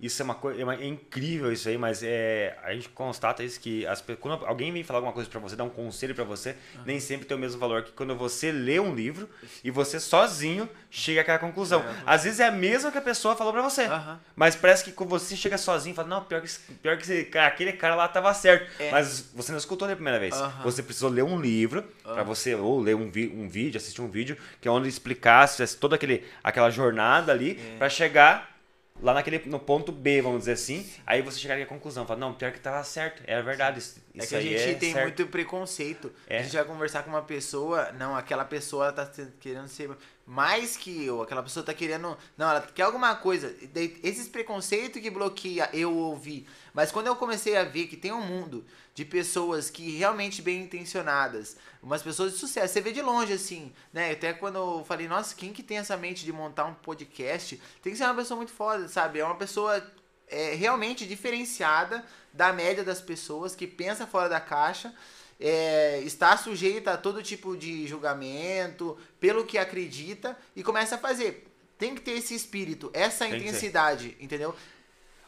Isso 0.00 0.22
é 0.22 0.24
uma 0.24 0.36
coisa, 0.36 0.62
é, 0.62 0.74
é 0.76 0.86
incrível 0.86 1.52
isso 1.52 1.68
aí, 1.68 1.76
mas 1.76 2.04
é, 2.04 2.56
a 2.62 2.72
gente 2.72 2.88
constata 2.90 3.42
isso 3.42 3.58
que 3.58 3.84
as, 3.84 4.00
quando 4.20 4.46
alguém 4.46 4.72
vem 4.72 4.84
falar 4.84 4.98
alguma 4.98 5.12
coisa 5.12 5.28
pra 5.28 5.40
você, 5.40 5.56
dar 5.56 5.64
um 5.64 5.68
conselho 5.68 6.14
pra 6.14 6.22
você, 6.22 6.54
nem 6.86 7.00
sempre 7.00 7.26
tem 7.26 7.36
o 7.36 7.40
mesmo 7.40 7.58
valor 7.58 7.82
que 7.82 7.90
quando 7.90 8.14
você 8.14 8.52
lê 8.52 8.78
um 8.78 8.94
livro 8.94 9.28
e 9.64 9.72
você 9.72 9.98
sozinho 9.98 10.68
chega 10.88 11.22
àquela 11.22 11.40
conclusão. 11.40 11.84
Às 12.06 12.22
vezes 12.22 12.38
é 12.38 12.46
a 12.46 12.50
mesma 12.52 12.92
que 12.92 12.98
a 12.98 13.02
pessoa 13.02 13.34
falou 13.34 13.52
pra 13.52 13.60
você, 13.60 13.86
Aham. 13.86 14.20
mas 14.36 14.54
parece 14.54 14.84
que 14.84 14.92
quando 14.92 15.10
você 15.10 15.34
chega 15.34 15.58
sozinho 15.58 15.94
e 15.94 15.96
fala, 15.96 16.06
não, 16.06 16.22
pior 16.22 16.42
que, 16.42 16.48
pior 16.80 16.96
que 16.96 17.24
cara, 17.24 17.48
aquele 17.48 17.72
cara 17.72 17.96
lá 17.96 18.06
tava 18.06 18.32
certo, 18.34 18.70
É. 18.80 18.92
mas 18.92 19.28
você 19.34 19.50
não 19.50 19.58
escutou 19.58 19.88
da 19.88 19.96
primeira 19.96 20.20
vez. 20.20 20.32
Aham. 20.32 20.62
Você 20.62 20.80
precisou 20.80 21.10
ler 21.10 21.24
um 21.24 21.40
livro 21.40 21.82
pra 22.04 22.22
você, 22.22 22.54
ou 22.54 22.78
ler 22.80 22.94
um, 22.94 23.10
vi- 23.10 23.32
um 23.34 23.48
vídeo, 23.48 23.76
assistir 23.78 24.00
um 24.00 24.08
vídeo, 24.08 24.36
que 24.60 24.68
é 24.68 24.70
onde 24.70 24.88
explicasse 24.88 25.76
toda 25.76 25.96
aquele, 25.96 26.24
aquela 26.44 26.70
jornada 26.70 27.32
ali 27.32 27.58
É. 27.74 27.78
pra 27.78 27.88
chegar 27.88 28.47
lá 29.02 29.14
naquele, 29.14 29.38
no 29.46 29.58
ponto 29.60 29.92
B, 29.92 30.20
vamos 30.22 30.40
dizer 30.40 30.52
assim. 30.52 30.88
Aí 31.06 31.22
você 31.22 31.38
chegaria 31.38 31.64
à 31.64 31.66
conclusão, 31.66 32.06
fala, 32.06 32.18
não, 32.20 32.34
pior 32.34 32.52
que 32.52 32.60
tava 32.60 32.82
certo, 32.84 33.22
é 33.26 33.40
verdade. 33.42 33.78
Isso, 33.78 34.00
É 34.14 34.18
isso 34.18 34.28
que 34.28 34.34
a 34.36 34.40
gente 34.40 34.60
é 34.60 34.74
tem 34.74 34.92
certo. 34.92 35.04
muito 35.04 35.26
preconceito. 35.26 36.12
É. 36.26 36.38
A 36.38 36.42
gente 36.42 36.54
vai 36.56 36.64
conversar 36.64 37.02
com 37.02 37.10
uma 37.10 37.22
pessoa, 37.22 37.92
não, 37.92 38.16
aquela 38.16 38.44
pessoa 38.44 38.92
tá 38.92 39.06
se- 39.06 39.28
querendo 39.40 39.68
ser 39.68 39.90
mais 40.26 40.76
que 40.76 41.04
eu, 41.06 41.22
aquela 41.22 41.42
pessoa 41.42 41.64
tá 41.64 41.72
querendo. 41.72 42.16
Não, 42.36 42.50
ela 42.50 42.60
quer 42.60 42.82
alguma 42.82 43.14
coisa. 43.16 43.54
Esses 44.02 44.28
preconceitos 44.28 45.00
que 45.00 45.08
bloqueia 45.10 45.70
eu 45.72 45.94
ouvir. 45.96 46.46
Mas 46.78 46.92
quando 46.92 47.08
eu 47.08 47.16
comecei 47.16 47.56
a 47.56 47.64
ver 47.64 47.88
que 47.88 47.96
tem 47.96 48.12
um 48.12 48.20
mundo 48.20 48.64
de 48.94 49.04
pessoas 49.04 49.68
que 49.68 49.96
realmente 49.96 50.40
bem 50.40 50.62
intencionadas, 50.62 51.56
umas 51.82 52.04
pessoas 52.04 52.34
de 52.34 52.38
sucesso, 52.38 52.72
você 52.72 52.80
vê 52.80 52.92
de 52.92 53.02
longe 53.02 53.32
assim, 53.32 53.72
né? 53.92 54.12
Até 54.12 54.32
quando 54.32 54.58
eu 54.58 54.84
falei, 54.84 55.08
nossa, 55.08 55.34
quem 55.34 55.52
que 55.52 55.60
tem 55.60 55.78
essa 55.78 55.96
mente 55.96 56.24
de 56.24 56.32
montar 56.32 56.66
um 56.66 56.74
podcast? 56.74 57.60
Tem 57.82 57.90
que 57.90 57.98
ser 57.98 58.04
uma 58.04 58.14
pessoa 58.14 58.36
muito 58.36 58.52
foda, 58.52 58.86
sabe? 58.86 59.18
É 59.18 59.24
uma 59.24 59.34
pessoa 59.34 59.84
é, 60.28 60.54
realmente 60.54 61.04
diferenciada 61.04 62.04
da 62.32 62.52
média 62.52 62.84
das 62.84 63.00
pessoas 63.00 63.56
que 63.56 63.66
pensa 63.66 64.06
fora 64.06 64.28
da 64.28 64.38
caixa, 64.38 64.94
é, 65.40 66.00
está 66.02 66.36
sujeita 66.36 66.92
a 66.92 66.96
todo 66.96 67.24
tipo 67.24 67.56
de 67.56 67.88
julgamento, 67.88 68.96
pelo 69.18 69.44
que 69.44 69.58
acredita 69.58 70.38
e 70.54 70.62
começa 70.62 70.94
a 70.94 70.98
fazer. 70.98 71.44
Tem 71.76 71.96
que 71.96 72.00
ter 72.00 72.12
esse 72.12 72.36
espírito, 72.36 72.88
essa 72.94 73.26
Tem 73.26 73.40
intensidade, 73.40 74.16
entendeu? 74.20 74.54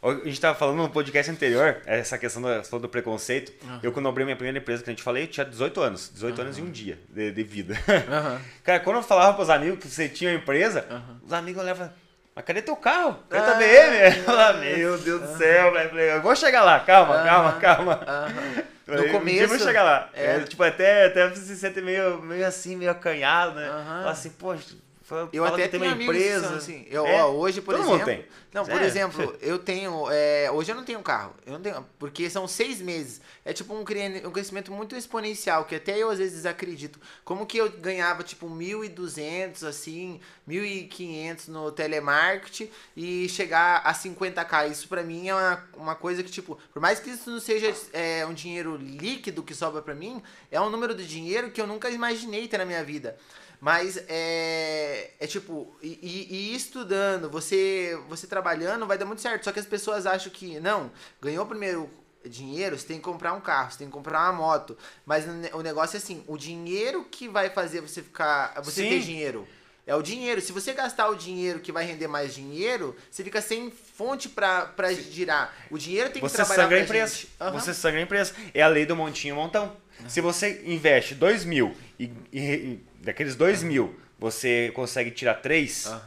A 0.02 0.12
gente 0.26 0.40
tava 0.40 0.58
falando 0.58 0.78
no 0.78 0.88
podcast 0.88 1.30
anterior, 1.30 1.76
essa 1.84 2.16
questão 2.16 2.40
do, 2.42 2.78
do 2.78 2.88
preconceito. 2.88 3.52
Aham. 3.64 3.80
Eu, 3.82 3.92
quando 3.92 4.08
abri 4.08 4.24
minha 4.24 4.34
primeira 4.36 4.58
empresa, 4.58 4.82
que 4.82 4.88
a 4.88 4.92
gente 4.92 5.02
falei, 5.02 5.24
eu 5.24 5.28
tinha 5.28 5.44
18 5.44 5.80
anos. 5.82 6.10
18 6.14 6.40
anos 6.40 6.58
e 6.58 6.62
um 6.62 6.70
dia 6.70 6.98
de, 7.10 7.30
de 7.30 7.42
vida. 7.42 7.74
Aham. 8.08 8.40
Cara, 8.64 8.80
quando 8.80 8.96
eu 8.96 9.02
falava 9.02 9.34
pros 9.34 9.50
amigos 9.50 9.78
que 9.78 9.88
você 9.88 10.08
tinha 10.08 10.30
uma 10.30 10.38
empresa, 10.38 10.86
os 11.22 11.32
amigos 11.32 11.62
olhavam, 11.62 11.92
mas 12.34 12.44
cadê 12.44 12.62
teu 12.62 12.76
carro? 12.76 13.18
Cadê 13.28 13.42
Ah, 13.42 13.46
tua 13.46 13.54
BM? 13.56 14.16
Eu 14.18 14.24
falava, 14.24 14.58
meu 14.58 14.98
Deus 14.98 15.20
do 15.20 15.36
céu, 15.36 15.72
Eu 15.76 16.22
vou 16.22 16.34
chegar 16.34 16.62
lá, 16.64 16.80
calma, 16.80 17.22
calma, 17.22 17.52
calma. 17.60 18.00
No 18.90 18.96
Um 18.96 19.02
dia 19.02 19.06
eu 19.06 19.12
vou 19.12 19.20
começo, 19.20 19.58
chegar 19.64 19.84
lá. 19.84 20.10
é. 20.14 20.36
É, 20.36 20.40
tipo, 20.40 20.60
até, 20.64 21.06
até 21.06 21.28
você 21.28 21.42
se 21.42 21.56
sente 21.56 21.80
meio, 21.80 22.20
meio 22.22 22.44
assim, 22.44 22.74
meio 22.74 22.90
acanhado, 22.90 23.54
né? 23.54 23.68
Fala 23.68 24.10
assim, 24.10 24.30
poxa, 24.30 24.74
fala, 25.10 25.28
Eu 25.32 25.44
fala 25.44 25.56
até 25.56 25.68
tenho 25.68 25.84
uma 25.84 26.02
empresa. 26.02 26.48
são 26.48 26.56
assim. 26.56 26.86
Eu, 26.88 27.06
É, 27.06 27.22
ó, 27.22 27.28
hoje, 27.30 27.60
por 27.60 27.74
todo 27.74 27.84
mundo 27.84 28.02
exemplo. 28.02 28.24
tem. 28.24 28.40
Não, 28.52 28.64
por 28.64 28.80
É. 28.80 28.84
exemplo, 28.86 29.36
eu 29.42 29.58
tenho. 29.58 30.06
é, 30.10 30.50
hoje 30.50 30.72
eu 30.72 30.76
não 30.76 30.84
tenho 30.84 31.00
carro. 31.02 31.34
Eu 31.46 31.52
não 31.54 31.60
tenho. 31.60 31.86
Porque 31.98 32.28
são 32.30 32.48
seis 32.48 32.80
meses. 32.80 33.20
É 33.44 33.52
tipo 33.52 33.74
um, 33.74 33.80
um 33.80 34.30
crescimento 34.32 34.72
muito 34.72 34.96
exponencial, 34.96 35.64
que 35.64 35.74
até 35.74 35.98
eu 35.98 36.10
às 36.10 36.18
vezes 36.18 36.46
acredito. 36.46 36.98
Como 37.24 37.44
que 37.46 37.58
eu 37.58 37.70
ganhava, 37.70 38.22
tipo, 38.22 38.48
1.200, 38.48 39.62
assim, 39.66 40.20
1.500 40.48 41.48
no 41.48 41.70
telemarketing 41.72 42.70
e 42.96 43.28
chegar 43.28 43.82
a 43.84 43.92
50k. 43.92 44.70
Isso 44.70 44.88
pra 44.88 45.02
mim 45.02 45.28
é 45.28 45.34
uma, 45.34 45.64
uma 45.76 45.94
coisa 45.94 46.22
que, 46.22 46.30
tipo, 46.30 46.58
por 46.72 46.80
mais 46.80 46.98
que 47.00 47.10
isso 47.10 47.30
não 47.30 47.40
seja 47.40 47.74
é, 47.92 48.24
um 48.26 48.34
dinheiro 48.34 48.76
líquido 48.76 49.42
que 49.42 49.54
sobra 49.54 49.80
pra 49.82 49.94
mim, 49.94 50.22
é 50.50 50.60
um 50.60 50.70
número 50.70 50.94
de 50.94 51.06
dinheiro 51.06 51.50
que 51.50 51.60
eu 51.60 51.66
nunca 51.66 51.88
imaginei 51.90 52.46
ter 52.48 52.58
na 52.58 52.64
minha 52.64 52.82
vida. 52.84 53.16
Mas 53.60 54.02
é, 54.08 55.10
é 55.20 55.26
tipo, 55.26 55.70
e, 55.82 55.98
e- 56.02 56.26
e 56.52 56.54
estudando, 56.56 57.28
você, 57.28 57.98
você 58.08 58.26
trabalhando, 58.26 58.86
vai 58.86 58.96
dar 58.96 59.04
muito 59.04 59.20
certo. 59.20 59.44
Só 59.44 59.52
que 59.52 59.60
as 59.60 59.66
pessoas 59.66 60.06
acham 60.06 60.32
que, 60.32 60.58
não, 60.60 60.90
ganhou 61.20 61.44
primeiro 61.44 61.90
dinheiro, 62.24 62.78
você 62.78 62.86
tem 62.86 62.96
que 62.96 63.02
comprar 63.02 63.32
um 63.34 63.40
carro, 63.40 63.70
você 63.70 63.78
tem 63.78 63.86
que 63.86 63.92
comprar 63.92 64.20
uma 64.22 64.32
moto. 64.32 64.76
Mas 65.04 65.26
o 65.26 65.32
ne- 65.32 65.50
o 65.52 65.60
negócio 65.62 65.96
é 65.96 65.98
assim, 65.98 66.24
o 66.26 66.38
dinheiro 66.38 67.04
que 67.10 67.28
vai 67.28 67.50
fazer 67.50 67.80
você 67.82 68.02
ficar. 68.02 68.54
Você 68.62 68.82
Sim. 68.82 68.88
ter 68.88 69.00
dinheiro. 69.00 69.46
É 69.86 69.94
o 69.94 70.02
dinheiro. 70.02 70.40
Se 70.40 70.52
você 70.52 70.72
gastar 70.72 71.08
o 71.08 71.14
dinheiro 71.16 71.58
que 71.60 71.72
vai 71.72 71.84
render 71.84 72.06
mais 72.06 72.34
dinheiro, 72.34 72.94
você 73.10 73.24
fica 73.24 73.40
sem 73.42 73.70
fonte 73.70 74.28
pra 74.28 74.72
girar. 74.92 75.52
O 75.70 75.76
dinheiro 75.78 76.10
tem 76.10 76.22
que 76.22 76.28
Você 76.28 76.36
trabalhar 76.36 76.62
sangra 76.62 76.76
pra 76.76 76.84
empresa. 76.84 77.14
gente. 77.14 77.28
Aham. 77.40 77.52
Você 77.58 77.74
sangra 77.74 77.98
a 78.00 78.02
empresa. 78.02 78.32
É 78.54 78.62
a 78.62 78.68
lei 78.68 78.86
do 78.86 78.94
montinho 78.94 79.34
montão. 79.34 79.76
Se 80.06 80.20
você 80.20 80.62
investe 80.64 81.14
2 81.14 81.44
mil 81.44 81.74
e- 81.98 82.10
e 82.32 82.80
daqueles 83.00 83.34
2 83.34 83.62
mil 83.62 83.98
você 84.18 84.70
consegue 84.74 85.10
tirar 85.10 85.34
3, 85.36 85.86
Aham. 85.86 86.00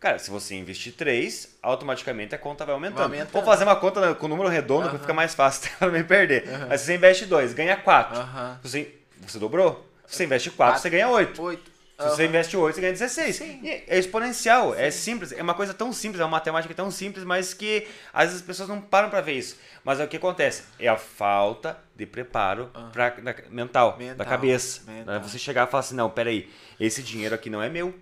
cara, 0.00 0.18
se 0.18 0.28
você 0.30 0.56
investir 0.56 0.92
3, 0.94 1.56
automaticamente 1.62 2.34
a 2.34 2.38
conta 2.38 2.64
vai 2.64 2.74
aumentando. 2.74 2.96
Vai 2.96 3.04
aumentando. 3.06 3.32
Vou 3.32 3.44
fazer 3.44 3.62
uma 3.64 3.76
conta 3.76 4.14
com 4.16 4.26
número 4.28 4.48
redondo 4.48 4.88
Aham. 4.88 4.90
que 4.96 4.98
fica 5.02 5.14
mais 5.14 5.34
fácil 5.34 5.70
pra 5.78 5.88
não 5.88 6.02
perder. 6.04 6.44
Mas 6.68 6.80
se 6.80 6.86
você 6.86 6.94
investe 6.96 7.26
2, 7.26 7.52
ganha 7.54 7.76
4. 7.76 8.18
Aham. 8.18 8.58
Você, 8.62 8.94
você 9.26 9.38
dobrou. 9.38 9.88
Se 10.06 10.16
você 10.16 10.24
investe 10.24 10.50
4, 10.50 10.56
Quatro. 10.72 10.82
você 10.82 10.90
ganha 10.90 11.08
8. 11.08 11.40
Oito. 11.42 11.70
Se 12.00 12.08
você 12.08 12.24
investe 12.24 12.56
8, 12.56 12.74
você 12.74 12.80
ganha 12.80 12.92
16. 12.94 13.40
E 13.40 13.84
é 13.86 13.98
exponencial, 13.98 14.74
é 14.74 14.90
simples, 14.90 15.32
é 15.32 15.42
uma 15.42 15.52
coisa 15.52 15.74
tão 15.74 15.92
simples, 15.92 16.18
é 16.18 16.24
uma 16.24 16.30
matemática 16.30 16.72
tão 16.72 16.90
simples, 16.90 17.24
mas 17.24 17.52
que 17.52 17.86
às 18.10 18.24
vezes 18.24 18.40
as 18.40 18.46
pessoas 18.46 18.70
não 18.70 18.80
param 18.80 19.10
pra 19.10 19.20
ver 19.20 19.34
isso. 19.34 19.56
Mas 19.84 19.98
é 20.00 20.04
o 20.04 20.08
que 20.08 20.16
acontece? 20.16 20.64
É 20.78 20.88
a 20.88 20.96
falta 20.96 21.78
de 21.96 22.04
preparo 22.06 22.70
pra, 22.92 23.10
da- 23.10 23.34
mental, 23.50 23.92
da 23.92 23.98
Mental, 23.98 24.26
cabeça. 24.26 24.82
mental. 24.90 25.14
Né? 25.14 25.20
Você 25.20 25.38
chegar 25.38 25.66
e 25.66 25.70
falar 25.70 25.80
assim, 25.80 25.94
não, 25.94 26.10
peraí, 26.10 26.50
esse 26.78 27.02
dinheiro 27.02 27.34
aqui 27.34 27.48
não 27.48 27.62
é 27.62 27.68
meu. 27.68 27.94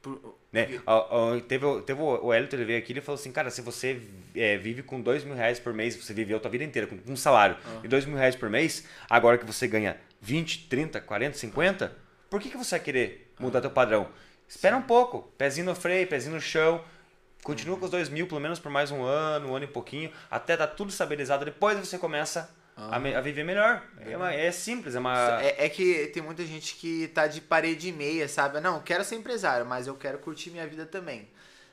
Por- 0.00 0.36
Né? 0.52 0.80
Ó, 0.86 1.06
ó, 1.34 1.40
Teve, 1.40 1.64
o- 1.64 1.80
teve 1.80 2.00
o 2.02 2.26
o 2.26 2.34
Elton, 2.34 2.56
ele 2.56 2.64
veio 2.66 2.78
aqui 2.78 2.92
e 2.92 2.94
ele 2.94 3.00
falou 3.00 3.18
assim, 3.18 3.32
cara, 3.32 3.50
se 3.50 3.62
você 3.62 4.00
é, 4.36 4.58
vive 4.58 4.82
com 4.82 5.00
dois 5.00 5.24
mil 5.24 5.34
reais 5.34 5.58
por 5.58 5.72
mês, 5.72 5.96
você 5.96 6.12
viveu 6.12 6.36
a 6.36 6.40
tua 6.40 6.50
vida 6.50 6.62
inteira 6.62 6.86
com 6.86 6.98
um 7.10 7.16
salário 7.16 7.56
de 7.80 7.88
dois 7.88 8.04
mil 8.04 8.16
reais 8.18 8.36
por 8.36 8.50
mês, 8.50 8.86
agora 9.08 9.38
que 9.38 9.46
você 9.46 9.66
ganha 9.66 9.96
20, 10.20 10.66
30, 10.68 11.00
40, 11.00 11.38
50, 11.38 11.96
por 12.28 12.38
que, 12.40 12.50
que 12.50 12.56
você 12.58 12.76
vai 12.76 12.80
querer 12.84 13.32
mudar 13.40 13.60
teu 13.62 13.70
padrão? 13.70 14.08
Espera 14.46 14.76
um 14.76 14.82
pouco, 14.82 15.32
pezinho 15.38 15.64
no 15.66 15.74
freio, 15.74 16.06
pezinho 16.06 16.34
no 16.34 16.40
chão, 16.40 16.84
continua 17.44 17.76
com 17.76 17.84
os 17.84 17.90
dois 17.90 18.08
mil 18.08 18.26
pelo 18.26 18.40
menos 18.40 18.58
por 18.58 18.70
mais 18.70 18.90
um 18.90 19.02
ano, 19.02 19.50
um 19.50 19.56
ano 19.56 19.64
e 19.64 19.68
pouquinho, 19.68 20.10
até 20.30 20.56
tá 20.56 20.66
tudo 20.66 20.90
estabilizado, 20.90 21.44
depois 21.44 21.78
você 21.78 21.98
começa 21.98 22.48
a, 22.76 22.98
me- 22.98 23.14
a 23.14 23.20
viver 23.20 23.44
melhor. 23.44 23.82
É, 24.00 24.16
uma- 24.16 24.32
é 24.32 24.50
simples, 24.50 24.94
é 24.94 24.98
uma... 24.98 25.42
É, 25.42 25.66
é 25.66 25.68
que 25.68 26.06
tem 26.08 26.22
muita 26.22 26.44
gente 26.46 26.74
que 26.76 27.08
tá 27.08 27.26
de 27.26 27.40
parede 27.40 27.88
e 27.88 27.92
meia, 27.92 28.26
sabe? 28.28 28.60
Não, 28.60 28.80
quero 28.80 29.04
ser 29.04 29.16
empresário, 29.16 29.66
mas 29.66 29.86
eu 29.86 29.94
quero 29.94 30.18
curtir 30.18 30.50
minha 30.50 30.66
vida 30.66 30.86
também. 30.86 31.28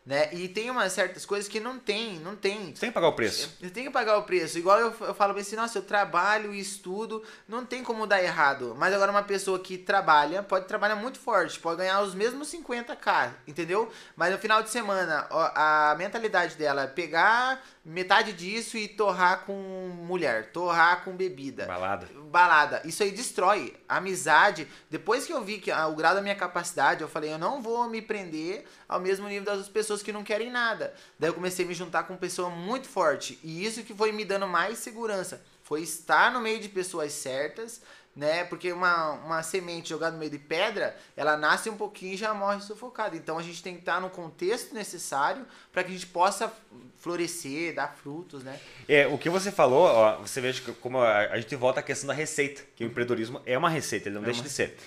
Né? 0.05 0.33
E 0.33 0.47
tem 0.47 0.71
umas 0.71 0.91
certas 0.93 1.25
coisas 1.25 1.47
que 1.47 1.59
não 1.59 1.77
tem, 1.77 2.19
não 2.19 2.35
tem. 2.35 2.73
Você 2.73 2.81
tem 2.81 2.89
que 2.89 2.93
pagar 2.95 3.09
o 3.09 3.13
preço. 3.13 3.55
Você 3.59 3.69
tem 3.69 3.83
que 3.83 3.91
pagar 3.91 4.17
o 4.17 4.23
preço. 4.23 4.57
Igual 4.57 4.79
eu, 4.79 4.95
eu 5.01 5.13
falo 5.13 5.37
assim, 5.37 5.55
nossa, 5.55 5.77
eu 5.77 5.83
trabalho 5.83 6.53
e 6.53 6.59
estudo, 6.59 7.23
não 7.47 7.65
tem 7.65 7.83
como 7.83 8.07
dar 8.07 8.21
errado. 8.23 8.75
Mas 8.77 8.93
agora 8.93 9.11
uma 9.11 9.23
pessoa 9.23 9.59
que 9.59 9.77
trabalha, 9.77 10.41
pode 10.41 10.67
trabalhar 10.67 10.95
muito 10.95 11.19
forte, 11.19 11.59
pode 11.59 11.77
ganhar 11.77 12.01
os 12.01 12.15
mesmos 12.15 12.51
50k, 12.51 13.31
entendeu? 13.47 13.91
Mas 14.15 14.31
no 14.31 14.37
final 14.37 14.63
de 14.63 14.69
semana, 14.69 15.27
a 15.29 15.95
mentalidade 15.97 16.55
dela 16.55 16.83
é 16.83 16.87
pegar 16.87 17.61
metade 17.89 18.33
disso 18.33 18.77
e 18.77 18.87
torrar 18.87 19.45
com 19.45 19.53
mulher, 19.53 20.51
torrar 20.51 21.03
com 21.03 21.15
bebida 21.15 21.65
Balada. 21.65 22.07
balada. 22.29 22.81
Isso 22.85 23.01
aí 23.01 23.11
destrói 23.11 23.75
a 23.87 23.97
amizade. 23.97 24.67
Depois 24.89 25.25
que 25.25 25.33
eu 25.33 25.41
vi 25.43 25.57
que 25.57 25.71
ah, 25.71 25.87
o 25.87 25.95
grau 25.95 26.13
da 26.13 26.21
minha 26.21 26.35
capacidade, 26.35 27.01
eu 27.01 27.07
falei, 27.07 27.33
eu 27.33 27.39
não 27.39 27.61
vou 27.61 27.89
me 27.89 28.01
prender 28.01 28.65
ao 28.87 28.99
mesmo 28.99 29.27
nível 29.27 29.45
das 29.45 29.55
outras 29.55 29.73
pessoas 29.73 29.88
que 29.97 30.11
não 30.11 30.23
querem 30.23 30.51
nada. 30.51 30.93
Daí 31.17 31.29
eu 31.29 31.33
comecei 31.33 31.65
a 31.65 31.67
me 31.67 31.73
juntar 31.73 32.03
com 32.03 32.15
pessoa 32.15 32.49
muito 32.49 32.87
forte. 32.87 33.39
E 33.43 33.65
isso 33.65 33.83
que 33.83 33.93
foi 33.93 34.11
me 34.11 34.23
dando 34.23 34.47
mais 34.47 34.77
segurança. 34.77 35.41
Foi 35.63 35.81
estar 35.81 36.31
no 36.31 36.39
meio 36.39 36.59
de 36.59 36.69
pessoas 36.69 37.11
certas, 37.11 37.81
né? 38.15 38.43
Porque 38.43 38.71
uma, 38.71 39.11
uma 39.13 39.43
semente 39.43 39.89
jogada 39.89 40.13
no 40.13 40.19
meio 40.19 40.31
de 40.31 40.39
pedra, 40.39 40.95
ela 41.15 41.37
nasce 41.37 41.69
um 41.69 41.77
pouquinho 41.77 42.13
e 42.13 42.17
já 42.17 42.33
morre 42.33 42.61
sufocada. 42.61 43.15
Então 43.15 43.37
a 43.37 43.43
gente 43.43 43.61
tem 43.63 43.73
que 43.73 43.81
estar 43.81 43.99
no 44.01 44.09
contexto 44.09 44.73
necessário 44.73 45.45
para 45.71 45.83
que 45.83 45.89
a 45.89 45.93
gente 45.93 46.07
possa 46.07 46.51
florescer, 46.97 47.73
dar 47.73 47.95
frutos, 47.95 48.43
né? 48.43 48.59
É, 48.87 49.07
o 49.07 49.17
que 49.17 49.29
você 49.29 49.51
falou, 49.51 49.83
ó, 49.83 50.17
você 50.17 50.41
veja 50.41 50.61
que 50.61 50.71
como 50.73 50.99
a, 50.99 51.19
a 51.19 51.39
gente 51.39 51.55
volta 51.55 51.79
à 51.79 51.83
questão 51.83 52.07
da 52.07 52.13
receita, 52.13 52.61
que 52.75 52.83
o 52.83 52.87
empreendedorismo 52.87 53.41
é 53.45 53.57
uma 53.57 53.69
receita, 53.69 54.09
ele 54.09 54.15
não 54.15 54.23
É 54.23 54.25
deixa 54.25 54.41
uma 54.41 54.47
de 54.47 54.53
ser. 54.53 54.77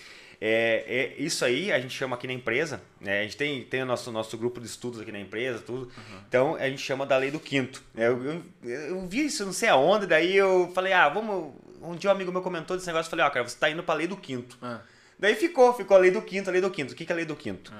É, 0.44 0.84
é, 0.88 1.22
isso 1.22 1.44
aí 1.44 1.70
a 1.70 1.78
gente 1.78 1.96
chama 1.96 2.16
aqui 2.16 2.26
na 2.26 2.32
empresa, 2.32 2.82
né? 3.00 3.20
A 3.20 3.22
gente 3.22 3.36
tem, 3.36 3.62
tem 3.62 3.82
o 3.84 3.86
nosso, 3.86 4.10
nosso 4.10 4.36
grupo 4.36 4.60
de 4.60 4.66
estudos 4.66 5.00
aqui 5.00 5.12
na 5.12 5.20
empresa, 5.20 5.60
tudo. 5.60 5.88
Então 6.28 6.56
a 6.56 6.68
gente 6.68 6.82
chama 6.82 7.06
da 7.06 7.16
lei 7.16 7.30
do 7.30 7.38
quinto. 7.38 7.80
né? 7.94 8.08
Eu, 8.08 8.24
eu, 8.24 8.42
eu 8.64 9.06
vi 9.06 9.26
isso 9.26 9.46
não 9.46 9.52
sei 9.52 9.68
aonde, 9.68 10.04
daí 10.04 10.36
eu 10.36 10.68
falei, 10.74 10.92
ah, 10.92 11.08
vamos. 11.08 11.54
Um 11.80 11.94
dia 11.94 12.10
um 12.10 12.12
amigo 12.12 12.32
meu 12.32 12.42
comentou 12.42 12.76
desse 12.76 12.88
negócio, 12.88 13.06
eu 13.06 13.10
falei, 13.10 13.24
ó, 13.24 13.30
cara, 13.30 13.48
você 13.48 13.56
tá 13.56 13.70
indo 13.70 13.84
pra 13.84 13.94
lei 13.94 14.08
do 14.08 14.16
quinto. 14.16 14.58
Ah. 14.60 14.80
Daí 15.16 15.36
ficou, 15.36 15.72
ficou 15.74 15.96
a 15.96 16.00
lei 16.00 16.10
do 16.10 16.20
quinto, 16.20 16.50
a 16.50 16.52
lei 16.52 16.60
do 16.60 16.70
quinto. 16.72 16.92
O 16.92 16.96
que, 16.96 17.06
que 17.06 17.12
é 17.12 17.14
a 17.14 17.16
lei 17.16 17.24
do 17.24 17.36
quinto? 17.36 17.72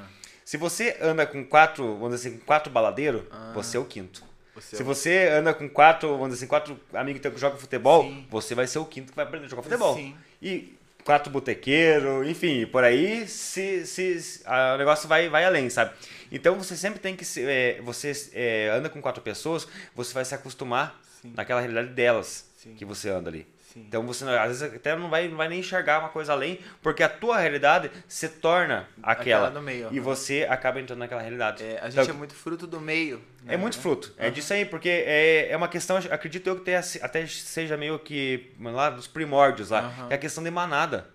Se 0.45 0.57
você 0.57 0.97
anda 1.01 1.27
com 1.27 1.45
quatro, 1.45 1.97
vamos 1.97 2.15
dizer 2.15 2.29
assim, 2.29 2.39
com 2.39 2.45
quatro 2.45 2.71
baladeiros, 2.71 3.23
você 3.53 3.77
é 3.77 3.81
o 3.81 3.85
quinto. 3.85 4.23
Você 4.55 4.77
Se 4.77 4.83
você 4.85 5.31
anda 5.31 5.53
com 5.53 5.69
quatro, 5.69 6.11
vamos 6.11 6.29
dizer 6.29 6.45
assim, 6.45 6.47
quatro 6.47 6.79
amigos 6.95 7.21
que 7.21 7.41
jogam 7.41 7.59
futebol, 7.59 8.05
Sim. 8.05 8.27
você 8.31 8.55
vai 8.55 8.69
ser 8.69 8.79
o 8.79 8.85
quinto 8.85 9.11
que 9.11 9.17
vai 9.17 9.25
aprender 9.25 9.47
a 9.47 9.49
jogar 9.49 9.63
futebol. 9.63 9.97
Sim. 9.97 10.15
E 10.41 10.79
quatro 11.05 11.31
botequeiros, 11.31 12.27
enfim, 12.29 12.67
por 12.67 12.85
aí 12.85 13.27
se, 13.27 13.87
se, 13.87 14.21
se- 14.21 14.43
a- 14.47 14.75
o 14.75 14.79
negócio 14.79 15.09
vai, 15.09 15.29
vai 15.29 15.45
além, 15.45 15.69
sabe? 15.71 15.93
Então 16.31 16.55
você 16.57 16.77
sempre 16.77 17.01
tem 17.01 17.15
que 17.17 17.25
se, 17.25 17.43
é, 17.45 17.81
você 17.83 18.13
é, 18.33 18.69
anda 18.71 18.89
com 18.89 19.01
quatro 19.03 19.23
pessoas, 19.23 19.67
você 19.95 20.13
vai 20.15 20.25
se 20.25 20.35
acostumar 20.35 21.01
Sim. 21.21 21.33
naquela 21.37 21.61
realidade 21.61 21.89
delas 21.89 22.51
Sim. 22.57 22.75
que 22.75 22.85
você 22.85 23.09
anda 23.11 23.29
ali. 23.31 23.47
Sim. 23.73 23.85
Então 23.89 24.07
você 24.07 24.25
às 24.25 24.61
vezes 24.61 24.75
até 24.77 24.95
não 24.95 25.09
vai, 25.09 25.29
não 25.29 25.37
vai 25.37 25.49
nem 25.49 25.61
enxergar 25.61 25.99
uma 26.01 26.09
coisa 26.11 26.33
além, 26.33 26.59
porque 26.83 27.03
a 27.03 27.09
tua 27.09 27.39
realidade 27.39 27.91
se 28.07 28.29
torna 28.29 28.87
aquela. 29.03 29.47
Aquela 29.47 29.51
do 29.51 29.63
meio, 29.63 29.89
E 29.91 29.99
você 29.99 30.47
acaba 30.49 30.81
entrando 30.81 30.99
naquela 30.99 31.23
realidade. 31.23 31.63
É, 31.63 31.77
a 31.81 31.89
Então, 31.89 32.05
gente 32.05 32.11
é 32.11 32.13
muito 32.13 32.35
fruto 32.35 32.67
do 32.67 32.81
meio. 32.81 33.17
né? 33.43 33.55
é 33.55 33.57
muito 33.57 33.79
fruto. 33.79 34.13
É 34.19 34.29
disso 34.31 34.53
aí, 34.53 34.65
porque 34.65 34.89
é, 34.89 35.49
é 35.51 35.57
uma 35.57 35.69
questão, 35.69 35.97
acredito 35.97 36.47
eu 36.49 36.57
que 36.57 36.63
tenha, 36.65 36.81
até 37.01 37.27
seja 37.27 37.77
meio 37.77 37.99
que 37.99 38.53
lá 38.61 38.91
dos 38.91 39.07
primórdios 39.07 39.71
lá, 39.71 39.93
que 40.07 40.13
é 40.13 40.17
a 40.17 40.19
questão 40.19 40.45
de 40.45 40.51
manada, 40.51 41.07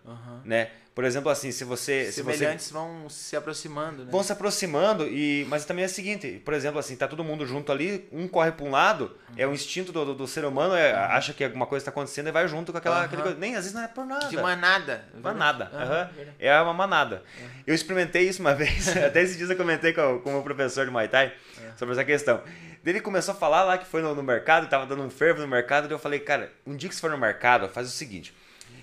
né? 0.43 0.69
Por 0.97 1.05
exemplo, 1.05 1.29
assim, 1.29 1.51
se 1.51 1.63
você 1.63 2.11
se 2.11 2.23
você 2.23 2.37
Semelhantes 2.37 2.71
vão 2.71 3.07
se 3.07 3.35
aproximando, 3.35 4.03
né? 4.03 4.09
vão 4.11 4.23
se 4.23 4.31
aproximando 4.31 5.07
e 5.07 5.45
mas 5.47 5.63
também 5.63 5.83
é 5.83 5.85
o 5.85 5.89
seguinte, 5.91 6.41
por 6.43 6.55
exemplo, 6.55 6.79
assim, 6.79 6.95
tá 6.95 7.07
todo 7.07 7.23
mundo 7.23 7.45
junto 7.45 7.71
ali, 7.71 8.09
um 8.11 8.27
corre 8.27 8.51
para 8.51 8.65
um 8.65 8.71
lado, 8.71 9.15
é 9.37 9.45
o 9.45 9.53
instinto 9.53 9.91
do, 9.91 10.03
do, 10.03 10.15
do 10.15 10.27
ser 10.27 10.43
humano, 10.43 10.73
é, 10.73 10.91
acha 10.93 11.33
que 11.33 11.43
alguma 11.43 11.67
coisa 11.67 11.81
está 11.83 11.91
acontecendo 11.91 12.29
e 12.29 12.31
vai 12.31 12.47
junto 12.47 12.71
com 12.71 12.79
aquela, 12.79 12.95
Aham. 12.95 13.05
aquele 13.05 13.21
coisa. 13.21 13.37
nem 13.37 13.51
às 13.55 13.59
vezes 13.65 13.73
não 13.75 13.83
é 13.83 13.87
por 13.87 14.07
nada. 14.07 14.27
De 14.27 14.37
manada. 14.37 15.05
Manada. 15.21 15.65
Aham. 15.71 16.09
verdade. 16.15 16.37
É 16.39 16.59
uma 16.59 16.73
manada. 16.73 17.21
Eu 17.67 17.75
experimentei 17.75 18.27
isso 18.27 18.41
uma 18.41 18.55
vez, 18.57 18.87
até 18.97 19.21
esses 19.21 19.37
dias 19.37 19.51
eu 19.51 19.55
comentei 19.55 19.93
com, 19.93 20.15
o- 20.15 20.19
com 20.19 20.31
o 20.31 20.33
meu 20.33 20.41
professor 20.41 20.83
de 20.83 20.91
Muay 20.91 21.07
Thai 21.07 21.31
sobre 21.77 21.93
essa 21.93 22.03
questão. 22.03 22.41
Ele 22.83 23.01
começou 23.01 23.35
a 23.35 23.37
falar 23.37 23.63
lá 23.65 23.77
que 23.77 23.85
foi 23.85 24.01
no, 24.01 24.15
no 24.15 24.23
mercado, 24.23 24.67
tava 24.67 24.87
dando 24.87 25.03
um 25.03 25.11
fervo 25.11 25.41
no 25.41 25.47
mercado, 25.47 25.83
daí 25.83 25.93
eu 25.93 25.99
falei, 25.99 26.19
cara, 26.21 26.51
um 26.65 26.75
dia 26.75 26.89
que 26.89 26.95
você 26.95 27.01
for 27.01 27.11
no 27.11 27.17
mercado, 27.19 27.69
faz 27.69 27.87
o 27.87 27.91
seguinte. 27.91 28.33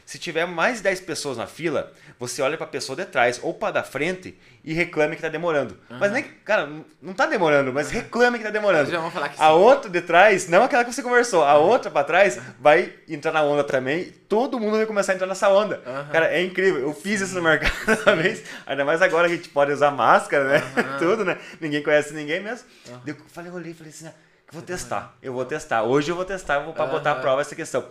Se 0.07 0.19
tiver 0.19 0.45
mais 0.47 0.77
de 0.79 0.83
10 0.85 1.01
pessoas 1.01 1.37
na 1.39 1.47
fila, 1.47 1.91
você 2.19 2.43
olha 2.43 2.59
pra 2.59 2.67
pessoa 2.67 2.95
de 2.95 3.07
trás 3.07 3.41
ou 3.43 3.55
pra 3.55 3.71
da 3.71 3.83
frente 3.83 4.39
e 4.63 4.75
reclame 4.75 5.17
que 5.17 5.23
tá 5.23 5.29
demorando. 5.31 5.79
Mas 5.89 6.13
nem, 6.13 6.23
cara, 6.23 6.67
não- 6.67 6.85
não 7.01 7.15
tá 7.15 7.25
demorando, 7.27 7.73
mas 7.73 7.91
reclame 7.91 8.37
que 8.39 8.45
tá 8.45 8.51
demorando. 8.51 8.91
Já 8.91 9.01
vão 9.01 9.11
falar 9.11 9.31
que 9.31 9.41
A 9.41 9.47
sim. 9.47 9.53
outra 9.53 9.89
de 9.91 10.01
trás, 10.03 10.47
não 10.49 10.63
aquela 10.63 10.85
que 10.85 10.93
você 10.93 11.03
conversou, 11.03 11.43
a 11.43 11.57
outra 11.57 11.91
pra 11.91 12.05
trás 12.05 12.39
vai 12.61 12.93
entrar 13.09 13.33
na 13.33 13.43
onda 13.43 13.65
também. 13.65 14.13
Todo 14.29 14.61
mundo 14.61 14.77
vai 14.77 14.85
começar 14.87 15.13
a 15.13 15.15
entrar 15.15 15.27
nessa 15.27 15.49
onda. 15.49 15.81
Aham. 15.87 16.09
Cara, 16.13 16.27
é 16.29 16.43
incrível. 16.43 16.81
Eu 16.83 16.93
fiz 16.95 17.23
isso 17.23 17.35
no 17.35 17.43
mercado 17.43 17.73
uma 18.07 18.17
vez, 18.17 18.43
ainda 18.67 18.85
mais 18.85 19.01
agora 19.01 19.27
que 19.27 19.35
a 19.35 19.37
gente 19.39 19.49
pode 19.49 19.73
usar 19.73 19.91
máscara, 19.91 20.45
né? 20.59 20.63
Tudo, 20.99 21.25
né? 21.25 21.39
Ninguém 21.61 21.83
conhece 21.83 22.13
ninguém 22.13 22.41
mesmo. 22.43 22.67
Eu 23.07 23.17
falei, 23.29 23.51
eu 23.51 23.55
olhei 23.55 23.73
e 23.73 23.75
falei 23.75 23.91
assim, 23.91 24.07
ah, 24.07 24.13
vou 24.53 24.61
testar. 24.61 25.17
Eu 25.23 25.33
vou 25.33 25.45
testar. 25.47 25.83
Hoje 25.83 26.11
eu 26.11 26.17
vou 26.17 26.25
testar, 26.27 26.57
eu 26.57 26.65
vou 26.65 26.75
pra 26.75 26.85
botar 26.87 27.13
à 27.13 27.15
prova 27.17 27.41
essa 27.41 27.55
questão. 27.55 27.87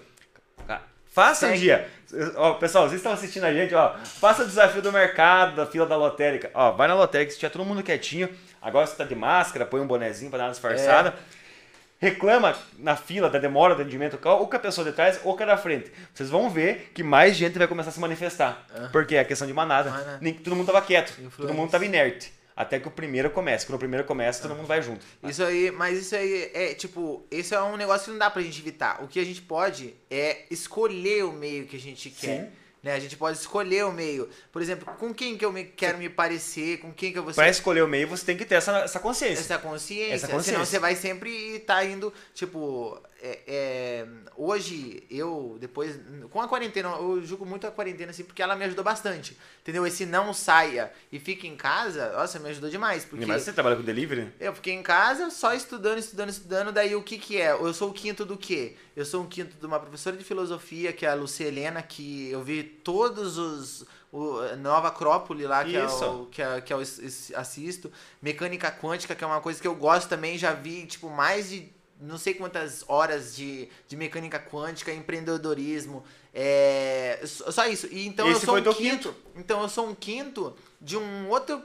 Cara, 0.67 0.81
Faça 1.13 1.45
um 1.45 1.49
Segue. 1.49 1.61
dia. 1.61 1.87
Ó, 2.35 2.53
pessoal, 2.55 2.85
vocês 2.87 2.99
estão 2.99 3.11
assistindo 3.13 3.43
a 3.45 3.53
gente, 3.53 3.73
ó. 3.75 3.93
Faça 4.19 4.43
o 4.43 4.45
desafio 4.45 4.81
do 4.81 4.91
mercado, 4.91 5.55
da 5.55 5.65
fila 5.65 5.85
da 5.85 5.95
lotérica. 5.95 6.49
Ó, 6.53 6.71
vai 6.71 6.87
na 6.87 6.95
lotérica, 6.95 7.31
se 7.31 7.37
tiver 7.39 7.51
todo 7.51 7.63
mundo 7.65 7.83
quietinho. 7.83 8.29
Agora 8.61 8.85
você 8.87 8.95
tá 8.95 9.03
de 9.03 9.15
máscara, 9.15 9.65
põe 9.65 9.79
um 9.81 9.87
bonezinho 9.87 10.29
pra 10.29 10.39
dar 10.39 10.45
uma 10.45 10.51
disfarçada. 10.51 11.09
É. 11.09 11.13
Reclama 11.99 12.53
na 12.77 12.95
fila 12.97 13.29
da 13.29 13.39
demora 13.39 13.75
do 13.75 13.81
atendimento, 13.81 14.19
ou 14.23 14.47
com 14.47 14.55
a 14.55 14.59
pessoa 14.59 14.83
de 14.85 14.91
trás 14.91 15.19
ou 15.23 15.37
com 15.37 15.43
a 15.43 15.45
da 15.45 15.57
frente. 15.57 15.89
Vocês 16.13 16.29
vão 16.29 16.49
ver 16.49 16.91
que 16.93 17.01
mais 17.01 17.35
gente 17.35 17.57
vai 17.57 17.67
começar 17.67 17.91
a 17.91 17.93
se 17.93 17.99
manifestar. 17.99 18.65
Porque 18.91 19.15
é 19.15 19.19
a 19.21 19.25
questão 19.25 19.47
de 19.47 19.53
manada. 19.53 19.89
Manada. 19.89 20.17
Nem- 20.19 20.33
Todo 20.33 20.55
mundo 20.55 20.65
tava 20.65 20.81
quieto, 20.81 21.15
todo 21.15 21.25
Influência. 21.27 21.55
mundo 21.55 21.71
tava 21.71 21.85
inerte. 21.85 22.33
Até 22.55 22.79
que 22.79 22.87
o 22.87 22.91
primeiro 22.91 23.29
comece. 23.31 23.65
Quando 23.65 23.75
o 23.75 23.79
primeiro 23.79 24.05
começa, 24.05 24.41
todo 24.41 24.55
mundo 24.55 24.67
vai 24.67 24.81
junto. 24.81 25.05
Isso 25.23 25.43
aí, 25.43 25.71
mas 25.71 25.97
isso 25.97 26.15
aí 26.15 26.51
é 26.53 26.73
tipo, 26.73 27.25
isso 27.31 27.55
é 27.55 27.63
um 27.63 27.75
negócio 27.75 28.05
que 28.05 28.11
não 28.11 28.19
dá 28.19 28.29
pra 28.29 28.41
gente 28.41 28.59
evitar. 28.59 29.03
O 29.03 29.07
que 29.07 29.19
a 29.19 29.25
gente 29.25 29.41
pode 29.41 29.95
é 30.09 30.45
escolher 30.51 31.25
o 31.25 31.31
meio 31.31 31.65
que 31.65 31.75
a 31.75 31.79
gente 31.79 32.09
quer. 32.09 32.41
Sim. 32.45 32.63
Né? 32.83 32.93
A 32.93 32.99
gente 32.99 33.15
pode 33.15 33.37
escolher 33.37 33.85
o 33.85 33.93
meio. 33.93 34.29
Por 34.51 34.61
exemplo, 34.61 34.85
com 34.99 35.13
quem 35.13 35.37
que 35.37 35.45
eu 35.45 35.53
me, 35.53 35.63
quero 35.63 35.97
me 35.97 36.09
parecer, 36.09 36.79
com 36.79 36.91
quem 36.91 37.13
que 37.13 37.17
eu 37.17 37.23
vou 37.23 37.33
Pra 37.33 37.45
ser. 37.45 37.51
escolher 37.51 37.81
o 37.81 37.87
meio, 37.87 38.09
você 38.09 38.25
tem 38.25 38.35
que 38.35 38.43
ter 38.43 38.55
essa, 38.55 38.79
essa 38.79 38.99
consciência. 38.99 39.39
Essa 39.41 39.57
consciência. 39.57 40.13
Essa 40.13 40.27
consciência. 40.27 40.51
Senão 40.51 40.65
você 40.65 40.79
vai 40.79 40.93
sempre 40.95 41.29
estar 41.55 41.85
indo, 41.85 42.13
tipo, 42.33 43.01
é, 43.25 43.39
é, 43.47 44.07
hoje 44.35 45.01
eu, 45.09 45.55
depois, 45.57 45.97
com 46.29 46.41
a 46.41 46.47
quarentena, 46.47 46.89
eu 46.89 47.21
julgo 47.25 47.45
muito 47.45 47.65
a 47.65 47.71
quarentena, 47.71 48.11
assim, 48.11 48.25
porque 48.25 48.41
ela 48.41 48.53
me 48.55 48.65
ajudou 48.65 48.83
bastante. 48.83 49.37
Entendeu? 49.61 49.87
Esse 49.87 50.05
não 50.05 50.33
saia 50.33 50.91
e 51.09 51.17
fique 51.19 51.47
em 51.47 51.55
casa, 51.55 52.11
nossa, 52.11 52.37
me 52.37 52.49
ajudou 52.49 52.69
demais. 52.69 53.05
Porque 53.05 53.25
Mas 53.25 53.43
você 53.43 53.53
trabalha 53.53 53.77
com 53.77 53.81
delivery? 53.83 54.29
eu 54.39 54.53
fiquei 54.53 54.73
em 54.73 54.83
casa 54.83 55.29
só 55.29 55.53
estudando, 55.53 55.99
estudando, 55.99 56.29
estudando. 56.29 56.71
Daí 56.73 56.93
o 56.95 57.01
que 57.01 57.17
que 57.17 57.39
é? 57.39 57.51
Eu 57.53 57.73
sou 57.73 57.91
o 57.91 57.93
quinto 57.93 58.25
do 58.25 58.35
quê? 58.35 58.75
Eu 58.95 59.05
sou 59.05 59.23
um 59.23 59.25
quinto 59.27 59.55
de 59.57 59.65
uma 59.65 59.79
professora 59.79 60.17
de 60.17 60.23
filosofia, 60.23 60.91
que 60.91 61.05
é 61.05 61.09
a 61.09 61.13
Lucia 61.15 61.47
Helena, 61.47 61.81
que 61.81 62.29
eu 62.29 62.43
vi 62.43 62.61
todos 62.63 63.37
os. 63.37 63.85
O 64.11 64.37
Nova 64.57 64.89
Acrópole 64.89 65.47
lá, 65.47 65.63
que 65.65 65.75
é, 65.75 65.83
o, 65.83 65.87
Isso. 65.87 66.27
que, 66.31 66.39
é, 66.39 66.61
que 66.61 66.71
é 66.71 66.75
o 66.75 66.81
es- 66.83 66.99
es- 66.99 67.31
assisto. 67.33 67.91
Mecânica 68.21 68.69
quântica, 68.69 69.15
que 69.15 69.23
é 69.23 69.25
uma 69.27 69.41
coisa 69.41 69.59
que 69.59 69.67
eu 69.67 69.73
gosto 69.73 70.07
também. 70.07 70.37
Já 70.37 70.53
vi, 70.53 70.85
tipo, 70.85 71.09
mais 71.09 71.49
de 71.49 71.72
não 72.03 72.17
sei 72.17 72.33
quantas 72.33 72.83
horas 72.87 73.35
de, 73.35 73.69
de 73.87 73.95
mecânica 73.95 74.39
quântica, 74.39 74.91
empreendedorismo. 74.91 76.03
É, 76.33 77.21
só 77.25 77.65
isso. 77.67 77.87
E 77.91 78.05
então 78.05 78.27
eu 78.27 78.33
Esse 78.33 78.45
sou 78.45 78.53
foi 78.53 78.61
um 78.61 78.63
teu 78.63 78.75
quinto. 78.75 79.15
Então 79.35 79.61
eu 79.61 79.69
sou 79.69 79.87
um 79.87 79.95
quinto 79.95 80.55
de 80.81 80.97
um 80.97 81.29
outro 81.29 81.61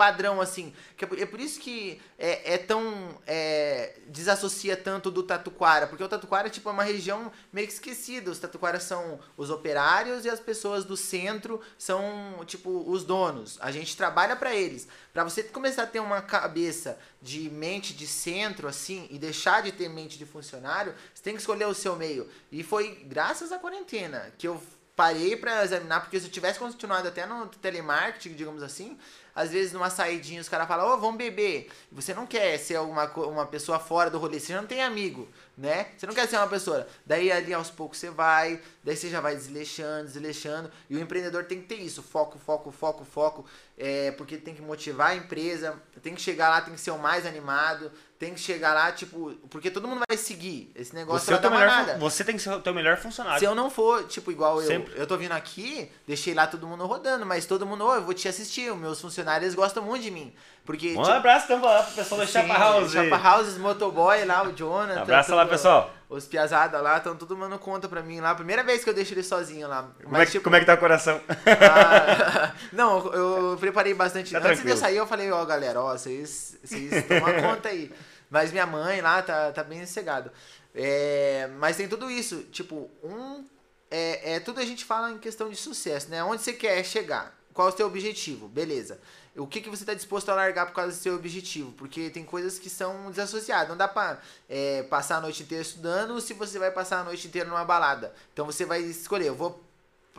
padrão 0.00 0.40
assim. 0.40 0.72
É 0.98 1.04
por, 1.04 1.18
é 1.18 1.26
por 1.26 1.38
isso 1.38 1.60
que 1.60 2.00
é, 2.18 2.54
é 2.54 2.58
tão. 2.58 3.20
é, 3.26 3.98
desassocia 4.06 4.74
tanto 4.74 5.10
do 5.10 5.22
Tatuquara. 5.22 5.86
Porque 5.86 6.02
o 6.02 6.08
Tatuquara 6.08 6.48
tipo, 6.48 6.70
é 6.70 6.72
uma 6.72 6.82
região 6.82 7.30
meio 7.52 7.66
que 7.66 7.74
esquecida. 7.74 8.30
Os 8.30 8.38
Tatuquaras 8.38 8.82
são 8.84 9.20
os 9.36 9.50
operários 9.50 10.24
e 10.24 10.30
as 10.30 10.40
pessoas 10.40 10.86
do 10.86 10.96
centro 10.96 11.60
são, 11.76 12.42
tipo, 12.46 12.90
os 12.90 13.04
donos. 13.04 13.58
A 13.60 13.70
gente 13.70 13.94
trabalha 13.94 14.34
para 14.34 14.54
eles. 14.54 14.88
Para 15.12 15.22
você 15.22 15.42
começar 15.42 15.82
a 15.82 15.86
ter 15.86 16.00
uma 16.00 16.22
cabeça 16.22 16.98
de 17.20 17.50
mente 17.50 17.92
de 17.92 18.06
centro, 18.06 18.68
assim, 18.68 19.06
e 19.10 19.18
deixar 19.18 19.62
de 19.62 19.70
ter 19.70 19.90
mente 19.90 20.16
de 20.16 20.24
funcionário, 20.24 20.94
você 21.14 21.22
tem 21.22 21.34
que 21.34 21.40
escolher 21.40 21.66
o 21.66 21.74
seu 21.74 21.94
meio. 21.94 22.26
E 22.50 22.62
foi 22.62 23.04
graças 23.04 23.52
à 23.52 23.58
quarentena 23.58 24.32
que 24.38 24.48
eu 24.48 24.62
parei 25.00 25.34
para 25.34 25.64
examinar, 25.64 26.00
porque 26.00 26.20
se 26.20 26.26
eu 26.26 26.30
tivesse 26.30 26.58
continuado 26.58 27.08
até 27.08 27.24
no 27.24 27.46
telemarketing, 27.46 28.34
digamos 28.34 28.62
assim, 28.62 28.98
às 29.40 29.50
vezes 29.50 29.72
numa 29.72 29.88
saidinha 29.88 30.40
os 30.40 30.48
caras 30.50 30.68
falam, 30.68 30.86
ô, 30.92 30.98
vamos 30.98 31.16
beber. 31.16 31.70
Você 31.90 32.12
não 32.12 32.26
quer 32.26 32.58
ser 32.58 32.78
uma, 32.78 33.06
uma 33.06 33.46
pessoa 33.46 33.78
fora 33.78 34.10
do 34.10 34.18
rolê, 34.18 34.38
você 34.38 34.54
não 34.54 34.66
tem 34.66 34.82
amigo, 34.82 35.26
né? 35.56 35.86
Você 35.96 36.06
não 36.06 36.12
quer 36.12 36.28
ser 36.28 36.36
uma 36.36 36.46
pessoa. 36.46 36.86
Daí 37.06 37.32
ali 37.32 37.54
aos 37.54 37.70
poucos 37.70 37.98
você 37.98 38.10
vai, 38.10 38.60
daí 38.84 38.94
você 38.94 39.08
já 39.08 39.18
vai 39.18 39.34
desleixando, 39.34 40.04
desleixando. 40.04 40.70
E 40.90 40.96
o 40.96 41.00
empreendedor 41.00 41.44
tem 41.44 41.62
que 41.62 41.68
ter 41.68 41.76
isso, 41.76 42.02
foco, 42.02 42.38
foco, 42.38 42.70
foco, 42.70 43.02
foco. 43.02 43.46
É, 43.82 44.10
porque 44.10 44.36
tem 44.36 44.54
que 44.54 44.60
motivar 44.60 45.12
a 45.12 45.14
empresa, 45.14 45.74
tem 46.02 46.14
que 46.14 46.20
chegar 46.20 46.50
lá, 46.50 46.60
tem 46.60 46.74
que 46.74 46.80
ser 46.80 46.90
o 46.90 46.98
mais 46.98 47.24
animado, 47.24 47.90
tem 48.18 48.34
que 48.34 48.40
chegar 48.40 48.74
lá, 48.74 48.92
tipo, 48.92 49.30
porque 49.48 49.70
todo 49.70 49.88
mundo 49.88 50.02
vai 50.06 50.18
seguir. 50.18 50.70
Esse 50.74 50.94
negócio 50.94 51.24
Você, 51.24 51.32
é 51.32 51.36
o 51.36 51.40
teu 51.40 51.50
melhor, 51.50 51.98
você 51.98 52.22
tem 52.22 52.36
que 52.36 52.42
ser 52.42 52.50
o 52.50 52.60
teu 52.60 52.74
melhor 52.74 52.98
funcionário. 52.98 53.38
Se 53.38 53.46
eu 53.46 53.54
não 53.54 53.70
for, 53.70 54.04
tipo, 54.04 54.30
igual 54.30 54.60
eu, 54.60 54.66
Sempre. 54.66 54.92
eu 54.94 55.06
tô 55.06 55.16
vindo 55.16 55.32
aqui, 55.32 55.90
deixei 56.06 56.34
lá 56.34 56.46
todo 56.46 56.66
mundo 56.66 56.84
rodando, 56.84 57.24
mas 57.24 57.46
todo 57.46 57.64
mundo, 57.64 57.86
ô, 57.86 57.94
eu 57.94 58.02
vou 58.02 58.12
te 58.12 58.28
assistir, 58.28 58.70
os 58.70 58.78
meus 58.78 59.00
funcionários 59.00 59.54
gostam 59.54 59.82
muito 59.82 60.02
de 60.02 60.10
mim. 60.10 60.30
Porque, 60.66 60.90
tipo, 60.90 61.00
Um 61.00 61.04
abraço 61.10 61.46
então 61.46 61.62
lá 61.64 61.82
pro 61.82 61.94
pessoal 61.94 62.20
da 62.20 62.26
Chapa 62.26 62.52
House. 62.52 62.92
Chapa 62.92 63.16
House, 63.16 63.56
motoboy 63.56 64.26
lá, 64.26 64.46
o 64.46 64.52
Jonathan. 64.52 65.00
Abraço 65.00 65.34
lá, 65.34 65.46
pessoal. 65.46 65.90
Os 66.10 66.26
piazada 66.26 66.80
lá, 66.80 66.96
estão 66.96 67.14
tudo 67.14 67.36
mandando 67.36 67.60
conta 67.60 67.88
pra 67.88 68.02
mim 68.02 68.18
lá. 68.18 68.34
Primeira 68.34 68.64
vez 68.64 68.82
que 68.82 68.90
eu 68.90 68.94
deixo 68.94 69.14
ele 69.14 69.22
sozinho 69.22 69.68
lá. 69.68 69.88
Como, 70.02 70.16
é 70.16 70.26
que, 70.26 70.40
como 70.40 70.56
é 70.56 70.60
que 70.60 70.66
tá 70.66 70.74
o 70.74 70.78
coração? 70.78 71.20
Ah, 71.46 72.52
não, 72.72 73.06
eu 73.12 73.56
preparei 73.58 73.94
bastante. 73.94 74.32
Tá 74.32 74.40
Antes 74.40 74.64
de 74.64 74.68
eu 74.68 74.76
sair, 74.76 74.96
eu 74.96 75.06
falei, 75.06 75.30
ó, 75.30 75.44
galera, 75.44 75.80
ó, 75.80 75.92
vocês 75.92 76.58
vocês 76.64 77.06
tomam 77.06 77.40
conta 77.40 77.68
aí. 77.68 77.92
Mas 78.28 78.50
minha 78.50 78.66
mãe 78.66 79.00
lá 79.00 79.22
tá, 79.22 79.52
tá 79.52 79.62
bem 79.62 79.86
cegado. 79.86 80.32
É, 80.74 81.48
mas 81.58 81.76
tem 81.76 81.86
tudo 81.86 82.10
isso, 82.10 82.42
tipo, 82.50 82.90
um 83.04 83.44
é, 83.88 84.34
é 84.34 84.40
tudo 84.40 84.60
a 84.60 84.64
gente 84.64 84.84
fala 84.84 85.10
em 85.10 85.18
questão 85.18 85.48
de 85.48 85.56
sucesso, 85.56 86.08
né? 86.10 86.22
Onde 86.24 86.42
você 86.42 86.52
quer 86.52 86.84
chegar? 86.84 87.38
Qual 87.52 87.68
é 87.68 87.72
o 87.72 87.76
seu 87.76 87.86
objetivo? 87.86 88.48
Beleza. 88.48 89.00
O 89.42 89.46
que, 89.46 89.60
que 89.60 89.70
você 89.70 89.82
está 89.82 89.94
disposto 89.94 90.28
a 90.28 90.34
largar 90.34 90.66
por 90.66 90.74
causa 90.74 90.92
do 90.92 90.98
seu 91.00 91.14
objetivo? 91.14 91.72
Porque 91.72 92.10
tem 92.10 92.24
coisas 92.24 92.58
que 92.58 92.68
são 92.68 93.10
desassociadas. 93.10 93.68
Não 93.68 93.76
dá 93.76 93.88
para 93.88 94.20
é, 94.48 94.82
passar 94.84 95.16
a 95.16 95.20
noite 95.20 95.42
inteira 95.42 95.62
estudando 95.62 96.20
se 96.20 96.34
você 96.34 96.58
vai 96.58 96.70
passar 96.70 97.00
a 97.00 97.04
noite 97.04 97.26
inteira 97.26 97.48
numa 97.48 97.64
balada. 97.64 98.14
Então 98.32 98.44
você 98.44 98.64
vai 98.64 98.80
escolher, 98.82 99.26
eu 99.26 99.34
vou 99.34 99.62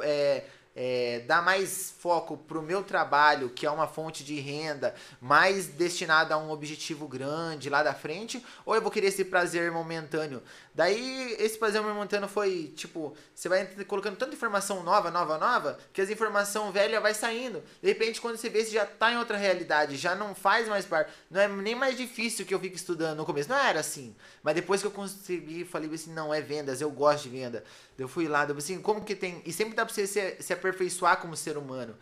é, 0.02 0.44
é, 0.76 1.20
dar 1.28 1.42
mais 1.42 1.94
foco 2.00 2.38
para 2.38 2.58
o 2.58 2.62
meu 2.62 2.84
trabalho, 2.84 3.50
que 3.50 3.66
é 3.66 3.72
uma 3.72 3.88
fonte 3.88 4.24
de 4.24 4.40
renda, 4.40 4.96
mais 5.20 5.68
destinada 5.68 6.36
a 6.36 6.38
um 6.38 6.50
objetivo 6.50 7.08
grande 7.08 7.70
lá 7.70 7.84
da 7.84 7.94
frente, 7.94 8.44
ou 8.66 8.76
eu 8.76 8.82
vou 8.82 8.92
querer 8.92 9.08
esse 9.08 9.26
prazer 9.26 9.72
momentâneo? 9.72 10.42
Daí, 10.74 11.36
esse 11.38 11.58
prazer 11.58 11.82
momentâneo 11.82 12.30
foi, 12.30 12.72
tipo, 12.76 13.14
você 13.36 13.50
vai 13.50 13.66
colocando 13.86 14.16
tanta 14.16 14.34
informação 14.34 14.82
nova, 14.84 15.12
nova, 15.12 15.38
nova, 15.38 15.78
que 15.92 16.02
as 16.02 16.10
informação 16.10 16.72
velha 16.72 17.02
vai 17.02 17.14
saindo. 17.14 17.62
De 17.82 17.90
repente, 17.90 18.22
quando 18.22 18.38
você 18.38 18.50
vê, 18.50 18.64
você 18.64 18.72
já 18.72 18.86
tá 18.86 19.12
em 19.12 19.18
outra 19.18 19.36
realidade, 19.36 19.98
já 19.98 20.16
não 20.16 20.34
faz 20.34 20.70
mais 20.70 20.86
parte. 20.86 21.12
Não 21.30 21.42
é 21.42 21.48
nem 21.48 21.76
mais 21.76 21.98
difícil 21.98 22.46
que 22.46 22.54
eu 22.54 22.60
fico 22.60 22.76
estudando 22.76 23.18
no 23.18 23.26
começo. 23.26 23.50
Não 23.50 23.58
era 23.58 23.82
assim. 23.82 24.16
Mas 24.42 24.56
depois 24.56 24.80
que 24.80 24.88
eu 24.88 24.92
consegui, 24.92 25.66
falei 25.66 25.94
assim, 25.94 26.14
não, 26.14 26.34
é 26.34 26.40
vendas, 26.40 26.80
eu 26.80 26.90
gosto 26.90 27.24
de 27.24 27.30
venda. 27.30 27.66
Eu 27.98 28.08
fui 28.08 28.28
lá, 28.28 28.46
eu 28.48 28.58
assim, 28.58 28.82
como 28.82 29.04
que 29.04 29.14
tem... 29.14 29.42
E 29.46 29.52
sempre 29.52 29.76
dá 29.76 29.86
pra 29.86 29.94
você 29.94 30.08
se, 30.08 30.38
se 30.40 30.54
aperfeiçoar 30.54 31.18
como 31.18 31.36
ser 31.36 31.58
humano. 31.58 31.98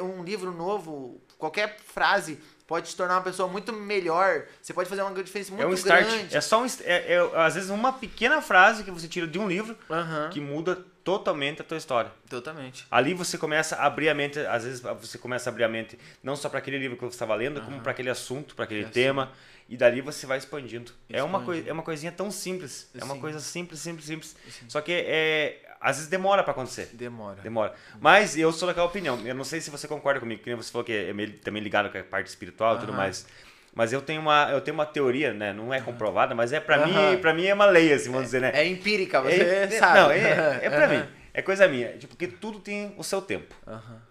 Um 0.00 0.22
livro 0.22 0.52
novo, 0.52 1.20
qualquer 1.36 1.78
frase 1.80 2.38
pode 2.66 2.90
te 2.90 2.96
tornar 2.96 3.16
uma 3.16 3.22
pessoa 3.22 3.48
muito 3.48 3.72
melhor. 3.72 4.44
Você 4.60 4.72
pode 4.72 4.88
fazer 4.88 5.02
uma 5.02 5.22
diferença 5.22 5.52
muito 5.52 5.60
grande. 5.66 5.70
É 5.70 5.74
um 5.74 5.74
start. 5.74 6.06
grande. 6.06 6.36
É 6.36 6.40
só 6.40 6.62
um, 6.62 6.66
é, 6.84 7.14
é, 7.14 7.30
às 7.36 7.54
vezes 7.54 7.70
uma 7.70 7.92
pequena 7.92 8.40
frase 8.40 8.84
que 8.84 8.90
você 8.90 9.08
tira 9.08 9.26
de 9.26 9.38
um 9.38 9.48
livro 9.48 9.76
Aham. 9.90 10.30
que 10.30 10.40
muda 10.40 10.84
totalmente 11.04 11.60
a 11.60 11.64
tua 11.64 11.76
história. 11.76 12.10
Totalmente. 12.30 12.86
Ali 12.90 13.12
você 13.12 13.36
começa 13.36 13.76
a 13.76 13.86
abrir 13.86 14.08
a 14.08 14.14
mente, 14.14 14.38
às 14.38 14.64
vezes 14.64 14.80
você 14.80 15.18
começa 15.18 15.48
a 15.48 15.52
abrir 15.52 15.64
a 15.64 15.68
mente 15.68 15.98
não 16.22 16.36
só 16.36 16.48
para 16.48 16.58
aquele 16.58 16.78
livro 16.78 16.96
que 16.96 17.02
você 17.04 17.14
estava 17.14 17.34
lendo, 17.34 17.60
como 17.60 17.80
para 17.80 17.90
aquele 17.92 18.08
assunto, 18.10 18.54
para 18.54 18.64
aquele 18.64 18.84
É 18.84 18.88
tema, 18.88 19.32
e 19.68 19.76
dali 19.76 20.00
você 20.00 20.26
vai 20.26 20.38
expandindo. 20.38 20.92
É 21.08 21.22
uma 21.22 21.38
Expandindo. 21.38 21.64
coi 21.64 21.70
é 21.70 21.72
uma 21.72 21.82
coisinha 21.82 22.12
tão 22.12 22.30
simples, 22.30 22.88
é 22.94 23.02
uma 23.02 23.14
Sim. 23.14 23.20
coisa 23.20 23.40
simples, 23.40 23.80
simples, 23.80 24.06
simples. 24.06 24.36
Sim. 24.48 24.66
Só 24.68 24.80
que 24.80 24.92
é 24.92 25.60
às 25.82 25.96
vezes 25.96 26.08
demora 26.10 26.42
para 26.42 26.52
acontecer. 26.52 26.88
Demora. 26.92 27.42
Demora. 27.42 27.74
Mas 28.00 28.36
eu 28.38 28.52
sou 28.52 28.68
daquela 28.68 28.86
opinião. 28.86 29.18
Eu 29.26 29.34
não 29.34 29.44
sei 29.44 29.60
se 29.60 29.68
você 29.70 29.86
concorda 29.88 30.20
comigo, 30.20 30.42
que 30.42 30.48
nem 30.48 30.56
você 30.56 30.70
falou 30.72 30.84
que 30.84 30.92
é 30.92 31.12
meio- 31.12 31.32
também 31.38 31.62
ligado 31.62 31.90
com 31.90 31.98
a 31.98 32.02
parte 32.02 32.28
espiritual 32.28 32.76
e 32.76 32.80
tudo 32.80 32.92
mais. 32.92 33.26
Mas 33.74 33.92
eu 33.92 34.02
tenho 34.02 34.20
uma, 34.20 34.50
eu 34.50 34.60
tenho 34.60 34.74
uma 34.74 34.84
teoria, 34.86 35.32
né? 35.32 35.52
Não 35.52 35.72
é 35.72 35.80
comprovada, 35.80 36.34
mas 36.34 36.52
é 36.52 36.60
para 36.60 36.86
mim, 36.86 36.92
para 37.20 37.32
mim 37.34 37.46
é 37.46 37.54
uma 37.54 37.64
lei, 37.66 37.92
assim, 37.92 38.10
vamos 38.10 38.26
dizer, 38.26 38.40
né? 38.42 38.50
É 38.54 38.66
empírica, 38.66 39.20
você 39.22 39.42
É- 39.42 39.64
é- 39.64 39.68
sabe. 39.78 39.98
Não, 39.98 40.10
é, 40.10 40.60
é 40.62 40.70
pra 40.70 40.84
Aham. 40.86 40.94
mim. 41.00 41.08
É 41.34 41.40
coisa 41.40 41.66
minha. 41.66 41.88
Tipo, 41.96 42.08
porque 42.14 42.28
tudo 42.28 42.60
tem 42.60 42.94
o 42.98 43.02
seu 43.02 43.22
tempo. 43.22 43.54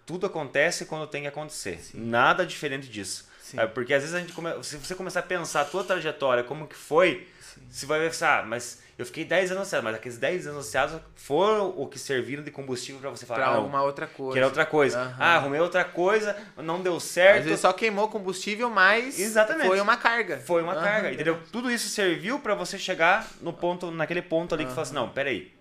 Tudo 0.04 0.26
acontece 0.26 0.84
quando 0.86 1.06
tem 1.06 1.22
que 1.22 1.28
acontecer. 1.28 1.78
Nada 1.94 2.44
diferente 2.44 2.88
disso. 2.88 3.30
Sim. 3.40 3.58
Sabe? 3.58 3.72
Porque 3.72 3.94
às 3.94 4.02
vezes 4.02 4.16
a 4.16 4.18
gente 4.18 4.32
come... 4.32 4.50
se 4.64 4.76
você 4.78 4.94
começar 4.96 5.20
a 5.20 5.22
pensar 5.22 5.60
a 5.60 5.64
tua 5.64 5.84
trajetória, 5.84 6.42
como 6.42 6.66
que 6.66 6.74
foi, 6.74 7.28
você 7.70 7.86
vai 7.86 8.00
pensar, 8.00 8.40
ah, 8.40 8.46
mas 8.46 8.81
eu 8.98 9.06
fiquei 9.06 9.24
10 9.24 9.50
anos 9.52 9.62
associado, 9.62 9.84
mas 9.84 9.94
aqueles 9.94 10.18
10 10.18 10.46
anos 10.46 10.60
associados 10.60 11.00
foram 11.16 11.70
o 11.76 11.86
que 11.86 11.98
serviram 11.98 12.42
de 12.42 12.50
combustível 12.50 13.00
pra 13.00 13.10
você 13.10 13.24
falar, 13.26 13.40
Pra 13.40 13.48
ah, 13.54 13.60
não, 13.60 13.84
outra 13.84 14.06
coisa. 14.06 14.32
que 14.32 14.38
era 14.38 14.46
outra 14.46 14.66
coisa. 14.66 14.98
Aham. 15.00 15.16
Ah, 15.18 15.36
arrumei 15.36 15.60
outra 15.60 15.84
coisa, 15.84 16.36
não 16.58 16.80
deu 16.82 16.96
Às 16.96 17.02
certo. 17.04 17.44
vezes 17.44 17.60
só 17.60 17.72
queimou 17.72 18.08
combustível, 18.08 18.68
mas 18.70 19.18
Exatamente. 19.18 19.66
foi 19.68 19.80
uma 19.80 19.96
carga. 19.96 20.38
Foi 20.38 20.62
uma 20.62 20.72
Aham. 20.74 20.82
carga, 20.82 21.12
entendeu? 21.12 21.40
Tudo 21.50 21.70
isso 21.70 21.88
serviu 21.88 22.38
pra 22.38 22.54
você 22.54 22.78
chegar 22.78 23.26
no 23.40 23.52
ponto, 23.52 23.90
naquele 23.90 24.22
ponto 24.22 24.54
ali 24.54 24.64
que 24.64 24.70
fala 24.70 24.82
assim, 24.82 24.94
não, 24.94 25.08
peraí, 25.08 25.52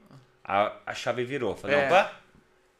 a, 0.44 0.74
a 0.86 0.94
chave 0.94 1.24
virou. 1.24 1.56
Falei, 1.56 1.78
É. 1.78 1.86
opa, 1.88 2.12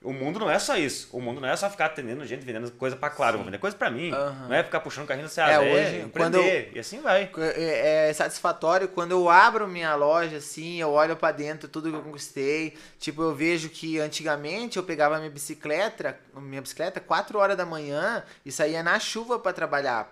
o 0.04 0.12
mundo 0.12 0.40
não 0.40 0.50
é 0.50 0.58
só 0.58 0.76
isso. 0.76 1.10
O 1.12 1.22
mundo 1.22 1.40
não 1.40 1.48
é 1.48 1.56
só 1.56 1.70
ficar 1.70 1.86
atendendo 1.86 2.26
gente, 2.26 2.44
vendendo 2.44 2.72
coisa 2.72 2.96
pra 2.96 3.10
claro, 3.10 3.38
vou 3.38 3.46
vender 3.46 3.60
coisa 3.60 3.78
pra 3.78 3.92
mim. 3.92 4.12
Aham. 4.12 4.48
Não 4.48 4.56
é 4.56 4.64
ficar 4.64 4.80
puxando 4.80 5.06
carrinho 5.06 5.26
no 5.26 5.30
Ceasa, 5.30 5.64
É, 5.64 5.68
é, 5.68 5.74
hoje, 5.74 6.10
quando 6.12 6.38
empreender, 6.38 6.72
e 6.74 6.80
assim 6.80 7.02
vai. 7.02 7.30
É, 7.38 8.10
é 8.10 8.14
satisfatório 8.14 8.88
quando 8.88 9.12
eu 9.12 9.30
abro 9.30 9.68
minha 9.68 9.94
loja 9.94 10.38
assim, 10.38 10.82
eu 10.82 10.90
olho 10.92 11.16
pra 11.16 11.32
dentro 11.32 11.70
tudo 11.70 11.92
que 11.92 11.96
eu 11.96 12.02
conquistei. 12.02 12.76
Tipo, 13.00 13.22
eu 13.22 13.36
vejo 13.36 13.70
que 13.70 14.00
antigamente 14.00 14.78
eu 14.78 14.84
pegava 14.84 15.20
minha 15.20 15.30
bicicleta, 15.30 16.18
minha 16.36 16.62
bicicleta 16.62 17.00
4 17.00 17.38
horas 17.38 17.56
da 17.56 17.66
manhã 17.66 18.24
e 18.44 18.52
saía 18.52 18.82
na 18.82 19.00
chuva 19.00 19.38
pra 19.38 19.54
trabalhar. 19.54 20.12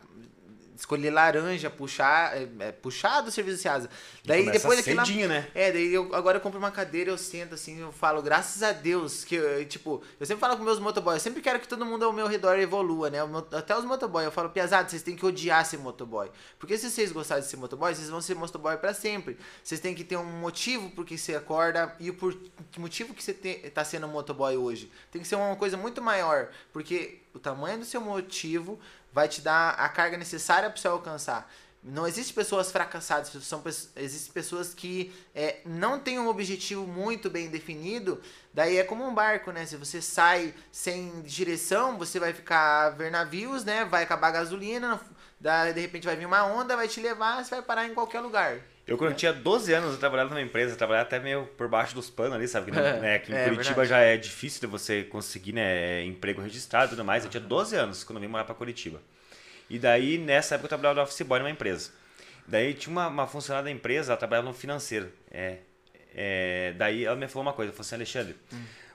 Escolher 0.80 1.09
laranja, 1.09 1.69
puxar, 1.69 2.38
é, 2.38 2.47
é, 2.59 2.71
puxar 2.71 3.19
do 3.19 3.30
serviço 3.30 3.57
de 3.57 3.63
Ceasa. 3.63 3.89
Daí 4.23 4.45
Começa 4.45 4.59
depois 4.59 4.77
daquilo. 4.77 5.05
cedinho, 5.05 5.27
né? 5.27 5.45
É, 5.53 5.73
daí 5.73 5.93
eu 5.93 6.15
agora 6.15 6.38
eu 6.38 6.41
compro 6.41 6.57
uma 6.57 6.71
cadeira, 6.71 7.11
eu 7.11 7.17
sento 7.17 7.53
assim, 7.53 7.82
eu 7.82 7.91
falo, 7.91 8.21
graças 8.21 8.63
a 8.63 8.71
Deus, 8.71 9.25
que 9.25 9.36
eu, 9.36 9.65
tipo, 9.65 10.01
eu 10.17 10.25
sempre 10.25 10.39
falo 10.39 10.55
com 10.55 10.63
meus 10.63 10.80
motoboys, 10.80 11.17
eu 11.17 11.19
sempre 11.19 11.41
quero 11.41 11.59
que 11.59 11.67
todo 11.67 11.86
mundo 11.86 12.05
ao 12.05 12.13
meu 12.13 12.27
redor 12.27 12.57
evolua, 12.57 13.09
né? 13.09 13.17
Até 13.51 13.77
os 13.77 13.84
motoboys, 13.84 14.23
eu 14.23 14.32
falo, 14.32 14.49
piazada, 14.51 14.88
vocês 14.88 15.03
têm 15.03 15.17
que 15.17 15.25
odiar 15.25 15.65
ser 15.65 15.77
motoboy. 15.77 16.32
Porque 16.57 16.77
se 16.77 16.89
vocês 16.89 17.11
gostarem 17.11 17.43
de 17.43 17.49
ser 17.49 17.57
motoboy, 17.57 17.93
vocês 17.93 18.09
vão 18.09 18.21
ser 18.21 18.36
motoboy 18.36 18.77
pra 18.77 18.93
sempre. 18.93 19.38
Vocês 19.61 19.82
têm 19.82 19.93
que 19.93 20.05
ter 20.05 20.15
um 20.15 20.23
motivo 20.23 20.89
por 20.91 21.05
que 21.05 21.17
você 21.17 21.36
acorda 21.36 21.93
e 21.99 22.09
o 22.09 22.13
por 22.13 22.34
que 22.71 22.80
motivo 22.80 23.13
que 23.13 23.21
você 23.21 23.34
te, 23.34 23.69
tá 23.69 23.84
sendo 23.84 24.07
motoboy 24.07 24.55
hoje. 24.55 24.89
Tem 25.11 25.21
que 25.21 25.27
ser 25.27 25.36
uma 25.36 25.57
coisa 25.57 25.75
muito 25.75 26.01
maior, 26.01 26.47
porque 26.71 27.19
o 27.34 27.39
tamanho 27.39 27.80
do 27.80 27.86
seu 27.86 28.01
motivo 28.01 28.80
vai 29.12 29.28
te 29.28 29.41
dar 29.41 29.72
a 29.72 29.89
carga 29.89 30.18
necessária 30.18 30.70
para 30.70 30.80
você 30.80 30.88
alcançar. 30.88 31.51
Não 31.82 32.05
existe 32.05 32.34
pessoas 32.34 32.72
fracassadas, 32.72 33.30
são, 33.43 33.64
existem 33.95 34.34
pessoas 34.34 34.74
que 34.74 35.14
é, 35.34 35.62
não 35.66 35.97
têm 35.97 36.20
um 36.20 36.28
objetivo 36.28 36.86
muito 36.86 37.30
bem 37.30 37.49
definido. 37.49 38.22
Daí 38.53 38.78
é 38.78 38.84
como 38.84 39.07
um 39.07 39.14
barco, 39.14 39.51
né? 39.51 39.66
Se 39.66 39.78
você 39.78 40.01
sai 40.01 40.53
sem 40.74 41.22
direção, 41.22 41.97
você 41.97 42.20
vai 42.20 42.34
ficar 42.34 42.88
a 42.88 42.89
ver 42.89 43.10
navios, 43.10 43.64
né? 43.64 43.86
Vai 43.86 44.03
acabar 44.03 44.28
a 44.28 44.32
gasolina, 44.32 44.99
daí 45.39 45.74
de 45.74 45.80
repente 45.80 46.05
vai 46.05 46.18
vir 46.18 46.26
uma 46.26 46.43
onda, 46.43 46.76
vai 46.76 46.89
te 46.89 46.99
levar, 46.99 47.45
você 47.45 47.51
vai 47.51 47.62
parar 47.62 47.88
em 47.88 47.93
qualquer 47.93 48.20
lugar. 48.20 48.60
Eu, 48.90 48.98
quando 48.98 49.12
eu 49.12 49.16
tinha 49.18 49.32
12 49.32 49.72
anos, 49.74 49.94
eu 49.94 50.00
trabalhava 50.00 50.32
numa 50.32 50.42
empresa, 50.42 50.76
trabalhava 50.76 51.06
até 51.08 51.20
meio 51.20 51.46
por 51.58 51.68
baixo 51.68 51.94
dos 51.94 52.10
panos 52.10 52.34
ali, 52.34 52.48
sabe? 52.48 52.72
Que 52.72 52.80
É, 52.80 52.94
né, 53.00 53.16
Aqui 53.16 53.32
em 53.32 53.36
é 53.36 53.44
Curitiba 53.44 53.76
verdade. 53.76 53.90
já 53.90 54.00
é 54.00 54.18
difícil 54.18 54.60
de 54.62 54.68
você 54.68 55.04
conseguir 55.04 55.54
né, 55.54 56.04
emprego 56.04 56.42
registrado 56.42 56.88
e 56.88 56.90
tudo 56.90 57.06
mais. 57.06 57.24
Eu 57.24 57.30
tinha 57.30 57.42
12 57.42 57.76
anos 57.76 58.04
quando 58.04 58.18
eu 58.18 58.22
vim 58.22 58.28
morar 58.28 58.46
pra 58.46 58.56
Curitiba. 58.56 59.00
E 59.70 59.78
daí, 59.78 60.18
nessa 60.18 60.56
época, 60.56 60.66
eu 60.66 60.70
trabalhava 60.70 60.96
de 60.96 61.04
office 61.04 61.22
boy 61.22 61.38
numa 61.40 61.52
empresa. 61.52 61.92
Daí 62.48 62.74
tinha 62.74 62.92
uma, 62.92 63.08
uma 63.08 63.28
funcionária 63.28 63.66
da 63.66 63.72
empresa, 63.72 64.12
ela 64.12 64.18
trabalhava 64.18 64.48
no 64.48 64.54
financeiro. 64.56 65.12
É, 65.30 65.58
é, 66.16 66.74
daí 66.76 67.06
ela 67.06 67.16
me 67.16 67.28
falou 67.28 67.44
uma 67.44 67.54
coisa, 67.54 67.70
ela 67.70 67.76
falou 67.76 67.86
assim, 67.86 67.96
Alexandre, 67.96 68.36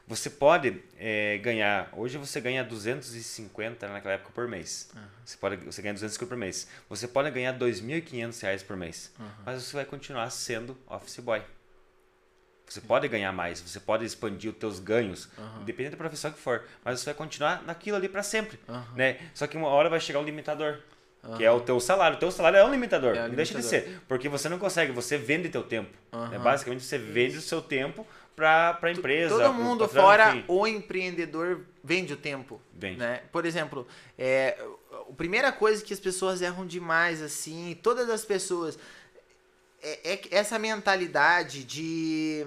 você 0.07 0.29
pode 0.29 0.83
é, 0.99 1.39
ganhar, 1.39 1.89
hoje 1.93 2.19
você 2.19 2.41
ganha 2.41 2.63
250 2.63 3.89
naquela 3.89 4.15
época 4.15 4.31
por 4.35 4.47
mês. 4.47 4.91
Você, 5.25 5.37
pode, 5.37 5.57
você 5.65 5.81
ganha 5.81 5.95
250 5.95 6.29
por 6.29 6.37
mês. 6.39 6.69
Você 6.91 7.09
pode 7.09 7.31
ganhar 7.31 7.59
2.500 7.59 8.43
reais 8.43 8.63
por 8.63 8.77
mês. 8.77 9.13
Mas 9.47 9.63
você 9.63 9.77
vai 9.77 9.85
continuar 9.85 10.29
sendo 10.31 10.77
office 10.87 11.19
boy. 11.21 11.43
Você 12.67 12.81
pode 12.81 13.07
ganhar 13.09 13.31
mais, 13.31 13.61
você 13.61 13.79
pode 13.79 14.05
expandir 14.07 14.51
os 14.51 14.57
teus 14.57 14.79
ganhos, 14.81 15.29
independente 15.61 15.93
da 15.93 15.97
profissão 15.99 16.33
que 16.33 16.39
for, 16.39 16.65
mas 16.83 16.99
você 16.99 17.05
vai 17.07 17.15
continuar 17.15 17.63
naquilo 17.63 17.97
ali 17.97 18.09
para 18.09 18.23
sempre, 18.23 18.59
né? 18.97 19.21
Só 19.35 19.47
que 19.47 19.57
uma 19.57 19.69
hora 19.69 19.89
vai 19.91 20.01
chegar 20.01 20.19
um 20.19 20.25
limitador, 20.25 20.79
que 21.37 21.45
é 21.45 21.51
o 21.51 21.61
teu 21.61 21.79
salário. 21.81 22.17
O 22.17 22.21
teu 22.21 22.31
salário 22.31 22.59
é 22.59 22.65
um 22.65 22.71
limitador, 22.71 23.17
É 23.17 23.25
um 23.25 23.29
não 23.29 23.35
deixa 23.35 23.55
de 23.55 23.59
limitador. 23.67 23.89
ser, 23.95 24.01
porque 24.09 24.29
você 24.29 24.49
não 24.49 24.59
consegue, 24.59 24.93
você 24.93 25.17
vende 25.17 25.49
teu 25.49 25.63
tempo. 25.63 25.91
né? 26.13 26.19
Aham. 26.37 26.39
Basicamente 26.43 26.85
você 26.85 26.99
vende 26.99 27.37
o 27.39 27.43
seu 27.43 27.61
tempo 27.63 28.07
para 28.37 28.79
a 28.83 28.91
empresa. 28.91 29.37
Todo 29.39 29.55
mundo 29.55 29.87
patrão, 29.87 30.03
fora 30.03 30.31
enfim. 30.35 30.45
o 30.49 30.67
empreendedor 30.67 31.61
vende 31.83 32.13
o 32.13 32.17
tempo. 32.17 32.61
Vende. 32.73 32.99
Né? 32.99 33.23
Por 33.31 33.47
exemplo, 33.47 33.87
é, 34.19 34.59
a 34.93 35.13
primeira 35.15 35.53
coisa 35.53 35.85
que 35.85 35.93
as 35.95 36.01
pessoas 36.01 36.43
erram 36.43 36.67
demais, 36.67 37.23
assim, 37.23 37.79
todas 37.83 38.11
as 38.11 38.25
pessoas, 38.25 38.79
é, 39.83 40.15
é 40.15 40.21
essa 40.33 40.59
mentalidade 40.59 41.63
de, 41.63 42.45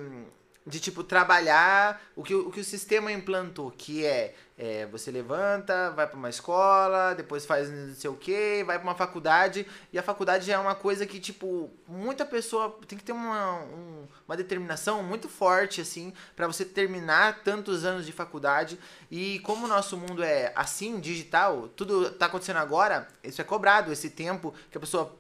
de 0.68 0.82
tipo, 0.82 1.02
trabalhar 1.02 2.02
o 2.14 2.22
que, 2.22 2.36
o 2.36 2.52
que 2.52 2.60
o 2.60 2.64
sistema 2.64 3.10
implantou, 3.10 3.72
que 3.72 4.06
é, 4.06 4.36
é, 4.58 4.86
você 4.88 5.10
levanta, 5.10 5.92
vai 5.92 6.06
para 6.06 6.18
uma 6.18 6.30
escola, 6.30 7.14
depois 7.16 7.46
faz 7.46 7.70
não 7.70 7.96
sei 7.96 8.10
o 8.10 8.16
que, 8.18 8.66
vai 8.66 8.78
para 8.78 8.86
uma 8.86 8.94
faculdade, 8.96 9.66
e 9.94 9.98
a 9.98 10.04
faculdade 10.04 10.46
já 10.46 10.56
é 10.56 10.58
uma 10.58 10.76
coisa 10.76 11.06
que, 11.06 11.22
tipo, 11.22 11.72
muita 11.88 12.26
pessoa 12.26 12.78
tem 12.86 12.98
que 12.98 13.04
ter 13.06 13.14
uma, 13.14 13.62
um- 13.62 14.06
uma 14.28 14.36
determinação 14.36 15.02
muito 15.02 15.30
forte, 15.30 15.80
assim, 15.80 16.12
para 16.36 16.48
você 16.48 16.66
terminar 16.66 17.44
tantos 17.46 17.86
anos 17.86 18.06
de 18.06 18.12
faculdade. 18.12 18.78
E 19.10 19.40
como 19.40 19.66
o 19.66 19.70
nosso 19.70 19.96
mundo 19.96 20.22
é 20.22 20.52
assim, 20.54 21.00
digital, 21.00 21.70
tudo 21.78 22.12
tá 22.12 22.26
acontecendo 22.26 22.58
agora, 22.58 23.08
isso 23.24 23.40
é 23.40 23.44
cobrado, 23.46 23.90
esse 23.94 24.10
tempo 24.10 24.54
que 24.70 24.78
a 24.78 24.82
pessoa 24.82 25.16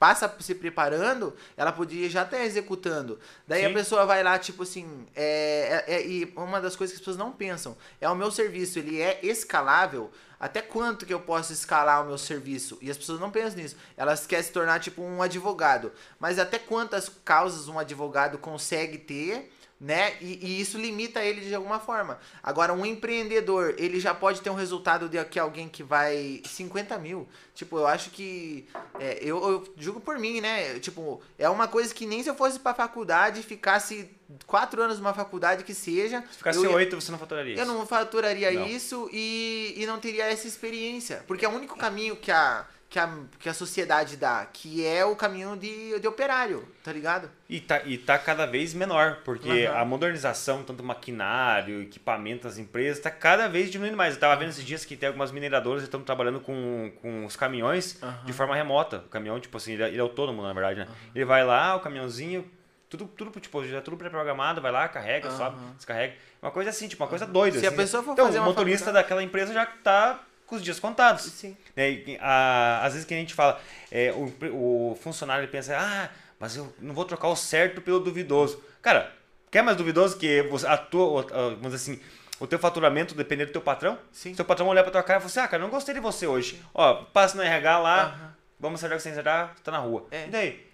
passa 0.00 0.34
se 0.40 0.54
preparando, 0.54 1.36
ela 1.58 1.70
podia 1.70 2.08
já 2.08 2.22
estar 2.22 2.42
executando. 2.42 3.20
Daí 3.46 3.66
a 3.66 3.68
Sim. 3.68 3.74
pessoa 3.74 4.06
vai 4.06 4.22
lá, 4.22 4.38
tipo 4.38 4.62
assim, 4.62 5.06
é, 5.14 5.84
é- 5.86 5.94
é- 5.96 6.06
e 6.06 6.32
uma 6.34 6.58
das 6.58 6.74
coisas 6.74 6.92
que 6.96 6.96
as 6.96 7.00
pessoas 7.00 7.18
não 7.18 7.30
pensam, 7.30 7.76
é 8.00 8.08
o 8.08 8.14
meu 8.16 8.30
serviço, 8.30 8.78
ele 8.78 8.98
é 8.98 9.20
escalável, 9.22 10.10
até 10.40 10.62
quanto 10.62 11.04
que 11.04 11.12
eu 11.12 11.20
posso 11.20 11.52
escalar 11.52 12.02
o 12.02 12.06
meu 12.06 12.16
serviço? 12.16 12.78
E 12.80 12.90
as 12.90 12.96
pessoas 12.96 13.20
não 13.20 13.30
pensam 13.30 13.58
nisso. 13.60 13.76
Elas 13.94 14.26
querem 14.26 14.42
se 14.42 14.50
tornar, 14.50 14.80
tipo, 14.80 15.02
um 15.02 15.20
advogado. 15.20 15.92
Mas 16.18 16.38
até 16.38 16.58
quantas 16.58 17.10
causas 17.22 17.68
um 17.68 17.78
advogado 17.78 18.38
consegue 18.38 18.96
ter 18.96 19.52
né? 19.80 20.14
E, 20.20 20.38
e 20.46 20.60
isso 20.60 20.76
limita 20.76 21.24
ele 21.24 21.40
de 21.40 21.54
alguma 21.54 21.80
forma. 21.80 22.18
Agora, 22.42 22.72
um 22.72 22.84
empreendedor, 22.84 23.74
ele 23.78 23.98
já 23.98 24.14
pode 24.14 24.42
ter 24.42 24.50
um 24.50 24.54
resultado 24.54 25.08
de 25.08 25.24
que 25.24 25.38
alguém 25.38 25.68
que 25.68 25.82
vai 25.82 26.42
50 26.44 26.98
mil. 26.98 27.26
Tipo, 27.54 27.78
eu 27.78 27.86
acho 27.86 28.10
que. 28.10 28.68
é, 28.98 29.18
eu, 29.22 29.38
eu 29.38 29.74
julgo 29.76 30.00
por 30.00 30.18
mim, 30.18 30.40
né? 30.40 30.78
Tipo, 30.78 31.22
é 31.38 31.48
uma 31.48 31.66
coisa 31.66 31.94
que 31.94 32.04
nem 32.04 32.22
se 32.22 32.28
eu 32.28 32.34
fosse 32.34 32.58
pra 32.60 32.74
faculdade, 32.74 33.42
ficasse 33.42 34.10
quatro 34.46 34.82
anos 34.82 34.98
numa 34.98 35.14
faculdade 35.14 35.64
que 35.64 35.74
seja. 35.74 36.22
Se 36.30 36.38
ficasse 36.38 36.58
oito, 36.58 37.00
você 37.00 37.10
não 37.10 37.18
faturaria 37.18 37.54
isso. 37.54 37.62
eu 37.62 37.66
não 37.66 37.86
faturaria 37.86 38.50
Não. 38.52 38.66
isso 38.66 39.08
e, 39.12 39.74
e 39.76 39.86
não 39.86 39.98
teria 39.98 40.24
essa 40.24 40.46
experiência. 40.46 41.24
Porque 41.26 41.44
é 41.44 41.48
o 41.48 41.52
único 41.52 41.76
caminho 41.78 42.16
que 42.16 42.30
a, 42.30 42.66
que 42.90 42.98
a, 42.98 43.08
que 43.38 43.48
a 43.48 43.54
sociedade 43.54 44.16
dá, 44.16 44.44
que 44.52 44.84
é 44.84 45.04
o 45.04 45.14
caminho 45.14 45.56
de, 45.56 45.98
de 46.00 46.08
operário, 46.08 46.66
tá 46.82 46.92
ligado? 46.92 47.30
E 47.48 47.60
tá, 47.60 47.82
e 47.84 47.96
tá 47.96 48.18
cada 48.18 48.46
vez 48.46 48.74
menor, 48.74 49.18
porque 49.24 49.66
Aham. 49.70 49.80
a 49.80 49.84
modernização, 49.84 50.64
tanto 50.64 50.82
maquinário, 50.82 51.82
equipamento 51.82 52.48
das 52.48 52.58
empresas, 52.58 53.00
tá 53.00 53.08
cada 53.08 53.48
vez 53.48 53.70
diminuindo 53.70 53.96
mais. 53.96 54.14
Eu 54.14 54.20
tava 54.20 54.34
vendo 54.34 54.48
esses 54.48 54.64
dias 54.64 54.84
que 54.84 54.96
tem 54.96 55.06
algumas 55.06 55.30
mineradoras 55.30 55.82
que 55.82 55.86
estão 55.86 56.02
trabalhando 56.02 56.40
com, 56.40 56.90
com 57.00 57.24
os 57.24 57.36
caminhões 57.36 57.96
Aham. 58.02 58.24
de 58.24 58.32
forma 58.32 58.56
remota. 58.56 58.98
O 59.06 59.08
caminhão, 59.08 59.38
tipo 59.38 59.56
assim, 59.56 59.74
ele 59.74 59.82
é, 59.84 59.88
ele 59.88 59.98
é 59.98 60.00
autônomo, 60.00 60.42
na 60.42 60.52
verdade, 60.52 60.80
né? 60.80 60.88
Ele 61.14 61.24
vai 61.24 61.44
lá, 61.44 61.76
o 61.76 61.80
caminhãozinho, 61.80 62.44
tudo, 62.88 63.04
tudo 63.06 63.38
tipo, 63.38 63.64
já 63.64 63.78
é 63.78 63.80
tudo 63.80 63.96
pré-programado, 63.96 64.60
vai 64.60 64.72
lá, 64.72 64.88
carrega, 64.88 65.28
Aham. 65.28 65.36
sobe, 65.36 65.56
descarrega. 65.76 66.14
Uma 66.42 66.50
coisa 66.50 66.70
assim, 66.70 66.88
tipo, 66.88 67.00
uma 67.04 67.08
coisa 67.08 67.24
doida. 67.24 67.56
Se 67.60 67.66
a 67.66 67.68
assim, 67.68 67.76
pessoa 67.76 68.02
for 68.02 68.14
então, 68.14 68.26
fazer 68.26 68.40
o 68.40 68.42
motorista 68.42 68.86
faculdade- 68.86 69.04
daquela 69.04 69.22
empresa 69.22 69.52
já 69.54 69.64
tá 69.64 70.24
com 70.44 70.56
os 70.56 70.62
dias 70.62 70.80
contados. 70.80 71.22
Sim. 71.22 71.56
Né? 71.80 71.90
E, 71.92 72.18
a- 72.20 72.82
às 72.84 72.92
vezes 72.92 73.06
que 73.08 73.14
a 73.14 73.16
gente 73.16 73.32
fala, 73.32 73.58
é, 73.90 74.12
o, 74.12 74.90
o 74.92 74.98
funcionário 75.00 75.48
pensa, 75.48 75.74
ah, 75.78 76.10
mas 76.38 76.54
eu 76.56 76.70
não 76.78 76.94
vou 76.94 77.06
trocar 77.06 77.28
o 77.28 77.36
certo 77.36 77.80
pelo 77.80 77.98
duvidoso. 78.00 78.62
Cara, 78.82 79.10
quer 79.50 79.62
mais 79.62 79.78
duvidoso 79.78 80.18
que 80.18 80.42
você- 80.42 80.66
a 80.66 80.76
tua, 80.76 81.22
vamos 81.22 81.72
dizer 81.72 81.76
assim, 81.94 82.00
o 82.38 82.46
teu 82.46 82.58
faturamento 82.58 83.14
depender 83.14 83.46
do 83.46 83.52
teu 83.52 83.62
patrão? 83.62 83.98
Sim. 84.12 84.30
Se 84.32 84.36
teu 84.36 84.44
patrão 84.44 84.68
olhar 84.68 84.82
pra 84.82 84.92
tua 84.92 85.02
cara 85.02 85.18
e 85.18 85.22
falar 85.22 85.30
assim, 85.30 85.40
ah, 85.40 85.48
cara, 85.48 85.62
não 85.62 85.70
gostei 85.70 85.94
de 85.94 86.00
você 86.00 86.26
hoje. 86.26 86.60
Ó, 86.74 86.94
passa 87.14 87.34
no 87.36 87.42
RH 87.42 87.78
lá, 87.78 88.02
Aham. 88.04 88.34
vamos 88.58 88.80
acertar 88.80 88.96
o 88.96 88.98
que 88.98 89.02
você 89.02 89.08
acertar, 89.10 89.54
tá 89.64 89.72
na 89.72 89.78
rua. 89.78 90.06
É. 90.10 90.26
E 90.26 90.30
daí? 90.30 90.66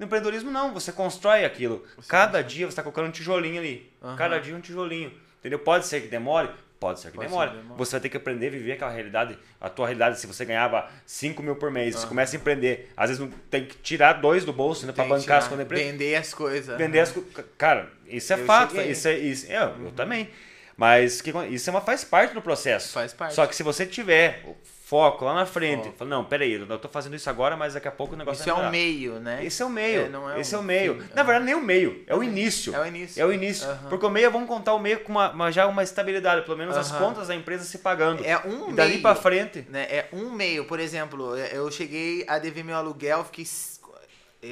No 0.00 0.06
empreendedorismo 0.06 0.50
não, 0.50 0.72
você 0.74 0.90
constrói 0.90 1.44
aquilo. 1.44 1.84
Cada 2.08 2.42
dia 2.42 2.66
você 2.66 2.70
está 2.70 2.82
colocando 2.82 3.06
um 3.08 3.10
tijolinho 3.12 3.60
ali. 3.60 3.92
Aham. 4.02 4.16
Cada 4.16 4.40
dia 4.40 4.56
um 4.56 4.60
tijolinho. 4.60 5.12
Entendeu? 5.38 5.58
Pode 5.60 5.86
ser 5.86 6.00
que 6.00 6.08
demore? 6.08 6.48
Pode 6.80 6.98
ser 6.98 7.10
que 7.10 7.18
Pode 7.18 7.28
demore. 7.28 7.50
Você 7.76 7.90
vai 7.92 8.00
ter 8.00 8.08
que 8.08 8.16
aprender 8.16 8.46
a 8.46 8.50
viver 8.50 8.72
aquela 8.72 8.90
realidade. 8.90 9.38
A 9.60 9.68
tua 9.68 9.86
realidade, 9.86 10.18
se 10.18 10.26
você 10.26 10.46
ganhava 10.46 10.88
5 11.04 11.42
mil 11.42 11.54
por 11.54 11.70
mês, 11.70 11.94
você 11.94 12.06
começa 12.06 12.34
a 12.34 12.38
empreender. 12.40 12.90
Às 12.96 13.10
vezes 13.10 13.28
tem 13.50 13.66
que 13.66 13.76
tirar 13.76 14.14
dois 14.14 14.46
do 14.46 14.52
bolso 14.52 14.86
né, 14.86 14.92
para 14.92 15.04
bancar 15.04 15.38
as 15.38 15.52
empresa. 15.52 15.84
Vender 15.84 16.14
as 16.14 16.32
coisas. 16.32 16.78
Vender 16.78 17.00
as 17.00 17.12
co- 17.12 17.22
Cara, 17.58 17.90
isso 18.08 18.32
é 18.32 18.40
Eu 18.40 18.46
fato. 18.46 18.74
cheguei. 18.74 18.92
Isso 18.92 19.08
é, 19.08 19.18
isso, 19.18 19.52
eu, 19.52 19.84
eu 19.84 19.92
também. 19.92 20.30
Mas 20.74 21.20
que, 21.20 21.30
isso 21.50 21.68
é 21.68 21.70
uma, 21.70 21.82
faz 21.82 22.02
parte 22.02 22.32
do 22.32 22.40
processo. 22.40 22.94
Faz 22.94 23.12
parte. 23.12 23.34
Só 23.34 23.46
que 23.46 23.54
se 23.54 23.62
você 23.62 23.84
tiver 23.84 24.42
foco 24.90 25.24
lá 25.24 25.34
na 25.34 25.46
frente, 25.46 25.84
Foco. 25.84 25.96
fala, 25.98 26.10
não, 26.10 26.24
peraí, 26.24 26.54
eu 26.54 26.78
tô 26.80 26.88
fazendo 26.88 27.14
isso 27.14 27.30
agora, 27.30 27.56
mas 27.56 27.74
daqui 27.74 27.86
a 27.86 27.92
pouco 27.92 28.14
o 28.14 28.18
negócio 28.18 28.40
Isso 28.40 28.50
é 28.50 28.52
vai 28.52 28.66
um 28.66 28.70
melhorar." 28.72 28.86
meio, 28.88 29.20
né? 29.20 29.44
Esse 29.46 29.62
é 29.62 29.64
o 29.64 29.70
meio. 29.70 30.00
É, 30.00 30.08
não 30.08 30.28
é 30.28 30.40
esse 30.40 30.52
é 30.52 30.58
o 30.58 30.60
o 30.60 30.64
meio. 30.64 30.94
fim, 31.00 31.08
Na 31.14 31.20
é. 31.20 31.24
verdade, 31.24 31.44
nem 31.44 31.54
o 31.54 31.60
meio. 31.62 32.02
É 32.08 32.16
o 32.16 32.24
início. 32.24 32.74
É 32.74 32.80
o 32.80 32.86
início. 32.86 33.22
É 33.22 33.24
o 33.24 33.32
início. 33.32 33.68
Porque 33.88 34.04
o 34.04 34.10
meio, 34.10 34.28
vamos 34.32 34.48
contar 34.48 34.74
o 34.74 34.80
meio 34.80 34.98
com 35.04 35.12
uma, 35.12 35.30
uma- 35.30 35.52
já 35.52 35.68
uma 35.68 35.84
estabilidade, 35.84 36.44
pelo 36.44 36.56
menos 36.58 36.76
as 36.76 36.90
contas 36.90 37.28
da 37.28 37.36
empresa 37.36 37.62
se 37.62 37.78
pagando. 37.78 38.24
É 38.26 38.36
um 38.44 38.70
e 38.70 38.72
dali 38.72 38.90
meio. 38.90 39.02
pra 39.02 39.14
frente. 39.14 39.64
né? 39.68 39.82
É 39.84 40.08
um 40.12 40.30
meio, 40.32 40.64
por 40.64 40.80
exemplo, 40.80 41.36
eu 41.36 41.70
cheguei 41.70 42.24
a 42.26 42.40
dever 42.40 42.64
meu 42.64 42.74
aluguel, 42.74 43.24
fiquei 43.24 43.46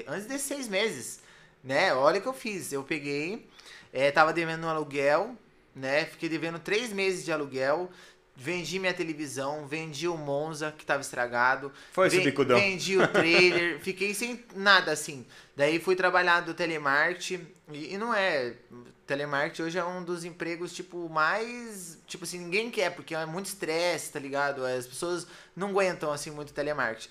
antes 0.07 0.28
de 0.28 0.39
seis 0.39 0.68
meses, 0.68 1.20
né? 1.64 1.93
Olha 1.95 2.18
o 2.18 2.22
que 2.22 2.28
eu 2.28 2.32
fiz, 2.32 2.72
eu 2.72 2.82
peguei, 2.84 3.45
eh, 3.93 4.11
tava 4.12 4.32
devendo 4.32 4.64
um 4.66 4.68
aluguel, 4.70 5.34
né? 5.74 6.05
Fiquei 6.05 6.28
devendo 6.28 6.59
três 6.59 6.93
meses 6.93 7.24
de 7.24 7.32
aluguel, 7.32 7.91
vendi 8.41 8.78
minha 8.78 8.95
televisão, 8.95 9.66
vendi 9.66 10.07
o 10.07 10.16
Monza 10.16 10.72
que 10.78 10.86
tava 10.86 11.01
estragado, 11.01 11.72
Foi 11.93 12.07
esse 12.07 12.18
ven- 12.18 12.24
bicudão. 12.24 12.57
vendi 12.59 12.97
o 12.97 13.07
trailer, 13.09 13.80
fiquei 13.82 14.14
sem 14.14 14.45
nada 14.55 14.93
assim. 14.93 15.26
Daí 15.57 15.80
fui 15.80 15.97
trabalhar 15.97 16.43
do 16.43 16.55
telemarketing 16.55 17.45
e, 17.72 17.95
e 17.95 17.99
não 17.99 18.14
é 18.14 18.55
telemarketing 19.09 19.62
hoje 19.62 19.78
é 19.78 19.84
um 19.84 20.05
dos 20.05 20.22
empregos 20.24 20.72
tipo 20.72 21.09
mais 21.09 21.99
tipo 22.07 22.24
assim 22.24 22.39
ninguém 22.39 22.70
quer 22.70 22.91
porque 22.95 23.14
é 23.14 23.24
muito 23.26 23.47
estresse 23.47 24.12
tá 24.12 24.18
ligado 24.20 24.64
as 24.66 24.86
pessoas 24.86 25.26
não 25.57 25.70
aguentam 25.70 26.12
assim 26.12 26.30
muito 26.30 26.53
telemarketing 26.53 27.09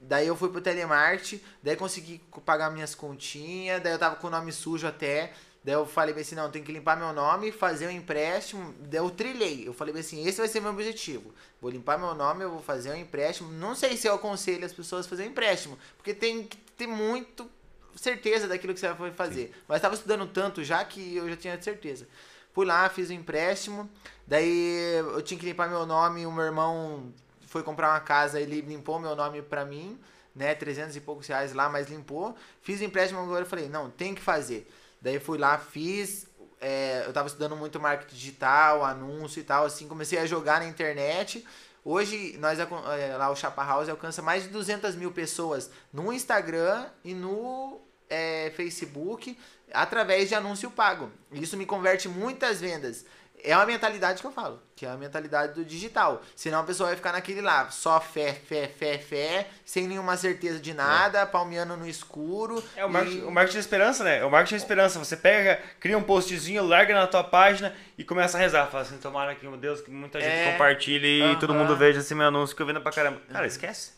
daí 0.00 0.26
eu 0.26 0.34
fui 0.36 0.48
pro 0.50 0.60
telemarketing 0.60 1.40
daí 1.62 1.76
consegui 1.76 2.20
co- 2.28 2.40
pagar 2.40 2.70
minhas 2.72 2.92
continhas 2.96 3.80
daí 3.80 3.92
eu 3.92 3.98
tava 4.00 4.16
com 4.16 4.26
o 4.26 4.30
nome 4.30 4.50
sujo 4.52 4.84
até 4.84 5.32
daí 5.64 5.74
eu 5.74 5.86
falei 5.86 6.14
bem 6.14 6.22
assim 6.22 6.34
não 6.34 6.50
tem 6.50 6.62
que 6.62 6.72
limpar 6.72 6.96
meu 6.96 7.12
nome 7.12 7.52
fazer 7.52 7.86
um 7.86 7.90
empréstimo 7.90 8.74
daí 8.80 9.00
eu 9.00 9.10
trilhei 9.10 9.66
eu 9.66 9.72
falei 9.72 9.92
bem 9.92 10.00
assim 10.00 10.26
esse 10.26 10.38
vai 10.38 10.48
ser 10.48 10.60
meu 10.60 10.70
objetivo 10.70 11.32
vou 11.60 11.70
limpar 11.70 11.98
meu 11.98 12.14
nome 12.14 12.44
eu 12.44 12.50
vou 12.50 12.60
fazer 12.60 12.90
um 12.90 12.96
empréstimo 12.96 13.52
não 13.52 13.74
sei 13.74 13.96
se 13.96 14.06
eu 14.06 14.14
aconselho 14.14 14.64
as 14.64 14.72
pessoas 14.72 15.06
a 15.06 15.08
fazer 15.08 15.24
um 15.24 15.26
empréstimo 15.26 15.78
porque 15.96 16.12
tem 16.12 16.44
que 16.44 16.56
ter 16.56 16.86
muito 16.86 17.48
certeza 17.96 18.48
daquilo 18.48 18.74
que 18.74 18.80
você 18.80 18.92
vai 18.92 19.10
fazer. 19.12 19.52
Mas 19.68 19.76
estava 19.76 19.94
estudando 19.94 20.26
tanto 20.26 20.62
já 20.64 20.84
que 20.84 21.16
eu 21.16 21.28
já 21.28 21.36
tinha 21.36 21.60
certeza. 21.60 22.06
Fui 22.52 22.66
lá, 22.66 22.88
fiz 22.88 23.08
o 23.08 23.12
empréstimo, 23.12 23.88
daí 24.26 24.98
eu 25.14 25.22
tinha 25.22 25.38
que 25.38 25.46
limpar 25.46 25.68
meu 25.68 25.86
nome, 25.86 26.26
o 26.26 26.32
meu 26.32 26.44
irmão 26.44 27.12
foi 27.46 27.62
comprar 27.62 27.90
uma 27.90 28.00
casa, 28.00 28.40
ele 28.40 28.60
limpou 28.60 28.98
meu 28.98 29.16
nome 29.16 29.40
pra 29.40 29.64
mim, 29.64 29.98
né, 30.34 30.54
300 30.54 30.94
e 30.96 31.00
poucos 31.00 31.26
reais 31.26 31.54
lá, 31.54 31.68
mas 31.70 31.88
limpou. 31.88 32.36
Fiz 32.60 32.80
o 32.80 32.84
empréstimo 32.84 33.20
agora 33.20 33.42
eu 33.42 33.48
falei, 33.48 33.68
não, 33.68 33.90
tem 33.90 34.14
que 34.14 34.20
fazer. 34.20 34.70
Daí 35.02 35.18
fui 35.18 35.36
lá, 35.36 35.58
fiz, 35.58 36.26
é, 36.60 37.02
eu 37.04 37.12
tava 37.12 37.26
estudando 37.26 37.56
muito 37.56 37.80
marketing 37.80 38.14
digital, 38.14 38.84
anúncio 38.84 39.40
e 39.40 39.42
tal, 39.42 39.64
assim, 39.64 39.88
comecei 39.88 40.20
a 40.20 40.26
jogar 40.26 40.60
na 40.60 40.66
internet. 40.66 41.44
Hoje, 41.84 42.36
nós 42.38 42.60
é, 42.60 43.16
lá 43.16 43.28
o 43.28 43.34
Chapa 43.34 43.64
House 43.64 43.88
alcança 43.88 44.22
mais 44.22 44.44
de 44.44 44.50
200 44.50 44.94
mil 44.94 45.10
pessoas 45.10 45.68
no 45.92 46.12
Instagram 46.12 46.86
e 47.04 47.12
no 47.12 47.80
é, 48.08 48.52
Facebook 48.54 49.36
através 49.74 50.28
de 50.28 50.36
anúncio 50.36 50.70
pago. 50.70 51.10
Isso 51.32 51.56
me 51.56 51.66
converte 51.66 52.08
muitas 52.08 52.60
vendas. 52.60 53.04
É 53.42 53.56
uma 53.56 53.66
mentalidade 53.66 54.20
que 54.20 54.26
eu 54.26 54.30
falo, 54.30 54.62
que 54.74 54.86
é 54.86 54.90
a 54.90 54.96
mentalidade 54.96 55.54
do 55.54 55.64
digital. 55.64 56.22
Senão 56.34 56.60
a 56.60 56.64
pessoa 56.64 56.88
vai 56.88 56.96
ficar 56.96 57.12
naquele 57.12 57.40
lá, 57.40 57.70
só 57.70 58.00
fé, 58.00 58.32
fé, 58.32 58.66
fé, 58.68 58.98
fé, 58.98 59.48
sem 59.64 59.86
nenhuma 59.86 60.16
certeza 60.16 60.58
de 60.58 60.74
nada, 60.74 61.24
palmeando 61.26 61.76
no 61.76 61.86
escuro. 61.86 62.62
É 62.76 62.84
o 62.84 62.90
marketing, 62.90 63.18
e- 63.18 63.22
o 63.22 63.30
marketing 63.30 63.54
da 63.56 63.60
esperança, 63.60 64.04
né? 64.04 64.18
É 64.18 64.24
o 64.24 64.30
marketing 64.30 64.54
da 64.54 64.58
esperança. 64.62 64.98
Você 64.98 65.16
pega, 65.16 65.60
cria 65.78 65.96
um 65.96 66.02
postzinho, 66.02 66.64
larga 66.66 66.94
na 66.94 67.06
tua 67.06 67.22
página 67.22 67.74
e 67.96 68.02
começa 68.04 68.36
a 68.36 68.40
rezar. 68.40 68.66
Fala 68.66 68.82
assim, 68.82 68.96
tomara 68.98 69.34
que, 69.34 69.46
meu 69.46 69.56
Deus, 69.56 69.80
que 69.80 69.90
muita 69.90 70.20
gente 70.20 70.32
É. 70.32 70.52
compartilhe 70.52 71.32
e 71.32 71.36
todo 71.38 71.54
mundo 71.54 71.76
veja 71.76 72.00
esse 72.00 72.14
meu 72.14 72.26
anúncio 72.26 72.56
que 72.56 72.62
eu 72.62 72.66
vendo 72.66 72.80
pra 72.80 72.90
caramba. 72.92 73.20
Cara, 73.30 73.46
esquece. 73.46 73.92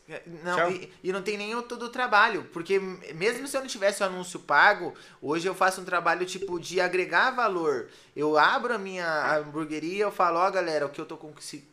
Não, 0.44 0.56
Tchau. 0.56 0.70
e, 0.70 0.92
e 1.02 1.12
não 1.12 1.22
tem 1.22 1.38
nem 1.38 1.60
todo 1.62 1.84
o 1.86 1.88
trabalho, 1.88 2.44
porque 2.52 2.78
mesmo 2.78 3.46
se 3.48 3.56
eu 3.56 3.60
não 3.62 3.68
tivesse 3.68 4.02
o 4.02 4.06
anúncio 4.06 4.38
pago, 4.40 4.92
hoje 5.22 5.46
eu 5.48 5.54
faço 5.54 5.80
um 5.80 5.84
trabalho 5.84 6.26
tipo 6.26 6.58
de 6.60 6.80
agregar 6.80 7.30
valor. 7.30 7.86
Eu 8.14 8.36
abro 8.36 8.74
a 8.74 8.78
minha 8.78 9.36
hamburgueria, 9.38 10.04
eu 10.04 10.12
falo, 10.12 10.38
ó 10.38 10.50
galera, 10.50 10.63
o 10.86 10.88
que 10.88 11.00
eu 11.00 11.06
tô 11.06 11.16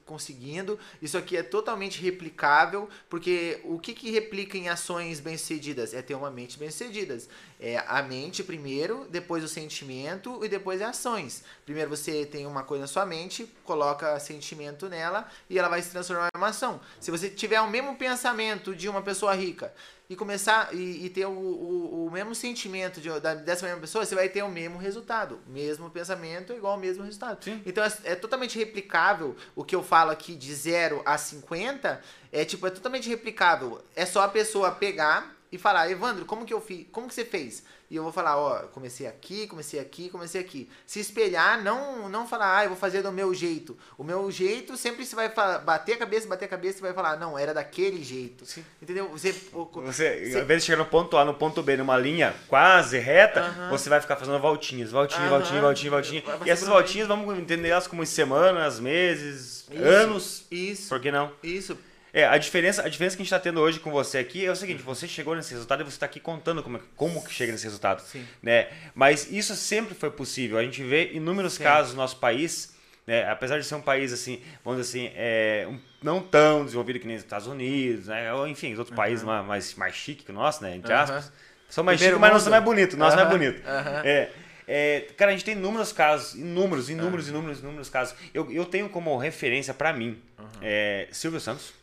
conseguindo, 0.05 0.79
isso 1.01 1.17
aqui 1.17 1.37
é 1.37 1.43
totalmente 1.43 2.01
replicável, 2.01 2.89
porque 3.09 3.59
o 3.63 3.79
que 3.79 3.93
que 3.93 4.11
replica 4.11 4.57
em 4.57 4.69
ações 4.69 5.19
bem-sucedidas? 5.19 5.93
É 5.93 6.01
ter 6.01 6.15
uma 6.15 6.29
mente 6.29 6.57
bem-sucedida. 6.57 7.17
É 7.63 7.83
a 7.87 8.01
mente 8.01 8.43
primeiro, 8.43 9.05
depois 9.11 9.43
o 9.43 9.47
sentimento 9.47 10.43
e 10.43 10.49
depois 10.49 10.81
as 10.81 10.89
ações. 10.89 11.43
Primeiro 11.63 11.91
você 11.91 12.25
tem 12.25 12.47
uma 12.47 12.63
coisa 12.63 12.81
na 12.81 12.87
sua 12.87 13.05
mente, 13.05 13.47
coloca 13.63 14.19
sentimento 14.19 14.89
nela 14.89 15.29
e 15.47 15.59
ela 15.59 15.69
vai 15.69 15.79
se 15.79 15.91
transformar 15.91 16.29
em 16.33 16.37
uma 16.39 16.47
ação. 16.47 16.81
Se 16.99 17.11
você 17.11 17.29
tiver 17.29 17.61
o 17.61 17.69
mesmo 17.69 17.95
pensamento 17.95 18.75
de 18.75 18.89
uma 18.89 19.03
pessoa 19.03 19.35
rica 19.35 19.71
e 20.09 20.15
começar 20.15 20.73
e, 20.73 21.05
e 21.05 21.09
ter 21.11 21.27
o, 21.27 21.31
o, 21.31 22.07
o 22.07 22.11
mesmo 22.11 22.33
sentimento 22.33 22.99
de, 22.99 23.07
da, 23.19 23.35
dessa 23.35 23.63
mesma 23.67 23.79
pessoa, 23.79 24.03
você 24.03 24.15
vai 24.15 24.27
ter 24.27 24.41
o 24.41 24.49
mesmo 24.49 24.79
resultado. 24.79 25.39
Mesmo 25.45 25.87
pensamento 25.91 26.53
igual 26.53 26.73
ao 26.73 26.79
mesmo 26.79 27.03
resultado. 27.03 27.43
Sim. 27.43 27.61
Então 27.63 27.83
é, 27.83 27.93
é 28.05 28.15
totalmente 28.15 28.57
replicável. 28.57 29.35
O 29.55 29.63
que 29.63 29.75
eu 29.75 29.83
falo 29.83 30.09
aqui 30.09 30.35
de 30.35 30.51
0 30.51 31.03
a 31.05 31.15
50 31.15 32.01
é 32.31 32.43
tipo, 32.43 32.65
é 32.65 32.71
totalmente 32.71 33.07
replicável. 33.07 33.83
É 33.95 34.03
só 34.03 34.23
a 34.23 34.27
pessoa 34.27 34.71
pegar 34.71 35.39
e 35.51 35.57
falar, 35.57 35.91
Evandro, 35.91 36.23
como 36.25 36.45
que 36.45 36.53
eu 36.53 36.61
fiz? 36.61 36.85
Como 36.91 37.07
que 37.09 37.13
você 37.13 37.25
fez? 37.25 37.63
E 37.89 37.95
eu 37.97 38.03
vou 38.03 38.11
falar, 38.13 38.37
ó, 38.37 38.59
comecei 38.67 39.05
aqui, 39.05 39.47
comecei 39.47 39.77
aqui, 39.77 40.09
comecei 40.09 40.39
aqui. 40.39 40.69
Se 40.87 41.01
espelhar, 41.01 41.61
não 41.61 42.07
não 42.07 42.25
falar, 42.25 42.59
ah, 42.59 42.63
eu 42.63 42.69
vou 42.69 42.77
fazer 42.77 43.01
do 43.01 43.11
meu 43.11 43.33
jeito. 43.33 43.77
O 43.97 44.03
meu 44.03 44.31
jeito 44.31 44.77
sempre 44.77 45.05
você 45.05 45.13
vai 45.13 45.27
falar, 45.29 45.59
bater 45.59 45.95
a 45.95 45.97
cabeça, 45.97 46.25
bater 46.25 46.45
a 46.45 46.47
cabeça 46.47 46.77
e 46.77 46.81
vai 46.81 46.93
falar, 46.93 47.17
não, 47.19 47.37
era 47.37 47.53
daquele 47.53 48.01
jeito. 48.01 48.45
Sim. 48.45 48.63
Entendeu? 48.81 49.09
Você, 49.09 49.33
Você, 49.33 50.31
ao 50.35 50.41
invés 50.43 50.61
de 50.61 50.67
chegar 50.67 50.77
no 50.77 50.85
ponto 50.89 51.17
A, 51.17 51.25
no 51.25 51.33
ponto 51.33 51.61
B, 51.61 51.75
numa 51.75 51.97
linha 51.97 52.33
quase 52.47 52.97
reta, 52.97 53.41
Aham. 53.41 53.69
você 53.71 53.89
vai 53.89 53.99
ficar 53.99 54.15
fazendo 54.15 54.39
voltinhas, 54.39 54.89
voltinha, 54.89 55.19
Aham. 55.27 55.29
voltinha, 55.39 55.59
voltinha, 55.61 55.91
voltinha. 55.91 56.21
Vai 56.21 56.47
E 56.47 56.49
essas 56.49 56.69
voltinhas, 56.69 57.09
vamos 57.09 57.37
entender 57.37 57.67
elas 57.67 57.87
como 57.87 58.05
semanas, 58.05 58.79
meses, 58.79 59.65
Isso. 59.69 59.83
anos. 59.83 60.45
Isso. 60.49 60.87
Por 60.87 61.01
que 61.01 61.11
não? 61.11 61.29
Isso. 61.43 61.77
É, 62.13 62.25
a 62.25 62.37
diferença, 62.37 62.83
a 62.83 62.89
diferença 62.89 63.15
que 63.15 63.21
a 63.21 63.23
gente 63.23 63.33
está 63.33 63.39
tendo 63.39 63.59
hoje 63.61 63.79
com 63.79 63.89
você 63.89 64.17
aqui 64.17 64.45
é 64.45 64.51
o 64.51 64.55
seguinte, 64.55 64.83
você 64.83 65.07
chegou 65.07 65.33
nesse 65.35 65.53
resultado 65.53 65.81
e 65.81 65.83
você 65.83 65.91
está 65.95 66.05
aqui 66.05 66.19
contando 66.19 66.61
como, 66.61 66.79
como 66.95 67.23
que 67.23 67.33
chega 67.33 67.51
nesse 67.53 67.63
resultado. 67.63 68.01
Sim. 68.01 68.25
Né? 68.43 68.67
Mas 68.93 69.31
isso 69.31 69.55
sempre 69.55 69.95
foi 69.95 70.11
possível. 70.11 70.57
A 70.57 70.63
gente 70.63 70.83
vê 70.83 71.11
inúmeros 71.13 71.53
Sim. 71.53 71.63
casos 71.63 71.93
no 71.93 71.97
nosso 72.01 72.17
país, 72.17 72.73
né? 73.07 73.29
apesar 73.29 73.57
de 73.59 73.65
ser 73.65 73.75
um 73.75 73.81
país 73.81 74.11
assim, 74.11 74.41
vamos 74.63 74.81
dizer 74.85 75.07
assim, 75.07 75.13
é, 75.15 75.65
um- 75.69 75.79
não 76.03 76.21
tão 76.21 76.65
desenvolvido 76.65 76.99
que 76.99 77.07
nem 77.07 77.15
os 77.15 77.23
Estados 77.23 77.47
Unidos, 77.47 78.07
né? 78.07 78.33
ou 78.33 78.45
enfim, 78.47 78.73
os 78.73 78.79
outros 78.79 78.95
países 78.95 79.23
mais, 79.23 79.45
mais, 79.45 79.75
mais 79.75 79.95
chiques 79.95 80.25
que 80.25 80.31
o 80.31 80.33
nosso, 80.35 80.61
né? 80.63 80.75
Entre 80.75 80.91
Aham. 80.91 81.03
aspas. 81.03 81.31
São 81.69 81.83
mais 81.85 82.01
chiques, 82.01 82.17
mas 82.17 82.33
não 82.33 82.39
são 82.41 82.51
mais 82.51 82.63
bonitos. 82.63 82.97
Nosso 82.97 83.13
é 83.17 83.23
mais 83.23 83.29
Aham, 83.29 83.37
bonito. 83.39 83.65
aham. 83.65 84.01
É, 84.03 84.29
é, 84.67 84.99
cara, 85.15 85.31
a 85.31 85.33
gente 85.33 85.45
tem 85.45 85.55
inúmeros 85.55 85.93
casos, 85.93 86.35
inúmeros, 86.35 86.89
inúmeros, 86.89 87.29
inúmeros, 87.29 87.59
inúmeros 87.59 87.89
casos. 87.89 88.13
Eu, 88.33 88.51
eu 88.51 88.65
tenho 88.65 88.89
como 88.89 89.17
referência 89.17 89.73
para 89.73 89.93
mim 89.93 90.21
é, 90.61 91.07
Silvio 91.13 91.39
Santos, 91.39 91.73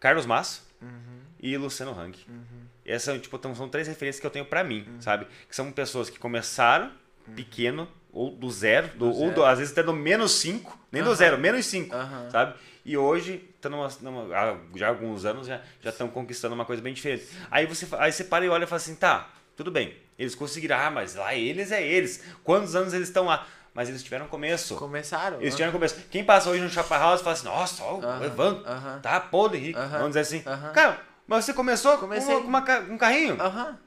Carlos 0.00 0.26
Massa 0.26 0.62
Uhum. 0.80 1.20
e 1.40 1.56
Luciano 1.56 1.98
Hang. 1.98 2.16
Essas 2.84 3.02
são, 3.04 3.18
tipo, 3.18 3.38
tão- 3.38 3.54
são 3.54 3.68
três 3.68 3.88
referências 3.88 4.20
que 4.20 4.26
eu 4.26 4.30
tenho 4.30 4.44
pra 4.44 4.62
mim, 4.62 4.84
Uhum. 4.86 5.00
sabe? 5.00 5.26
Que 5.48 5.56
são 5.56 5.70
pessoas 5.72 6.10
que 6.10 6.18
começaram 6.18 6.92
pequeno, 7.34 7.88
ou 8.12 8.30
do 8.30 8.50
zero, 8.50 8.88
do, 8.96 9.06
ou 9.06 9.14
zero. 9.14 9.34
do- 9.36 9.44
às 9.44 9.58
vezes 9.58 9.72
até 9.72 9.82
do 9.82 9.92
menos 9.94 10.32
5, 10.32 10.78
nem 10.92 11.02
do 11.02 11.14
zero, 11.14 11.38
menos 11.38 11.64
5, 11.66 11.94
Aham. 11.96 12.28
sabe? 12.30 12.54
E 12.84 12.96
hoje, 12.98 13.38
tão 13.62 13.70
numa, 13.70 13.88
numa- 14.02 14.60
já 14.76 14.86
há 14.86 14.88
alguns 14.90 15.24
anos, 15.24 15.46
já 15.46 15.60
estão 15.82 16.06
conquistando 16.08 16.54
uma 16.54 16.66
coisa 16.66 16.82
bem 16.82 16.92
diferente. 16.92 17.26
Aí 17.50 17.64
você, 17.66 17.88
aí 17.98 18.12
você 18.12 18.22
para 18.24 18.44
e 18.44 18.48
olha 18.50 18.64
e 18.64 18.66
fala 18.66 18.76
assim, 18.76 18.94
tá, 18.94 19.30
tudo 19.56 19.70
bem, 19.70 19.96
eles 20.18 20.34
conseguiram, 20.34 20.76
ah, 20.76 20.90
mas 20.90 21.14
lá 21.14 21.34
eles 21.34 21.72
é 21.72 21.82
eles. 21.82 22.22
Quantos 22.44 22.76
anos 22.76 22.92
eles 22.92 23.08
estão 23.08 23.24
lá? 23.24 23.46
Mas 23.74 23.88
eles 23.88 24.02
tiveram 24.04 24.28
começo. 24.28 24.76
Começaram. 24.76 25.40
Eles 25.40 25.54
tiveram 25.54 25.72
começo. 25.72 25.96
Quem 26.10 26.24
passa 26.24 26.48
hoje 26.48 26.62
no 26.62 26.70
Chapa 26.70 26.96
House 26.96 27.20
fala 27.20 27.32
assim, 27.32 27.44
nossa, 27.46 27.82
ó, 27.82 27.96
o 27.96 28.04
Aham, 28.04 28.24
Evandro, 28.24 28.64
aham. 28.66 29.00
tá 29.02 29.18
podre, 29.20 29.58
rico. 29.58 29.80
Vamos 29.90 30.08
dizer 30.08 30.20
assim. 30.20 30.42
Cara, 30.72 31.00
mas 31.26 31.44
você 31.44 31.52
começou 31.54 31.96
Comecei. 31.98 32.36
com, 32.36 32.46
uma, 32.46 32.60
um 32.90 32.98
carrinho? 32.98 33.36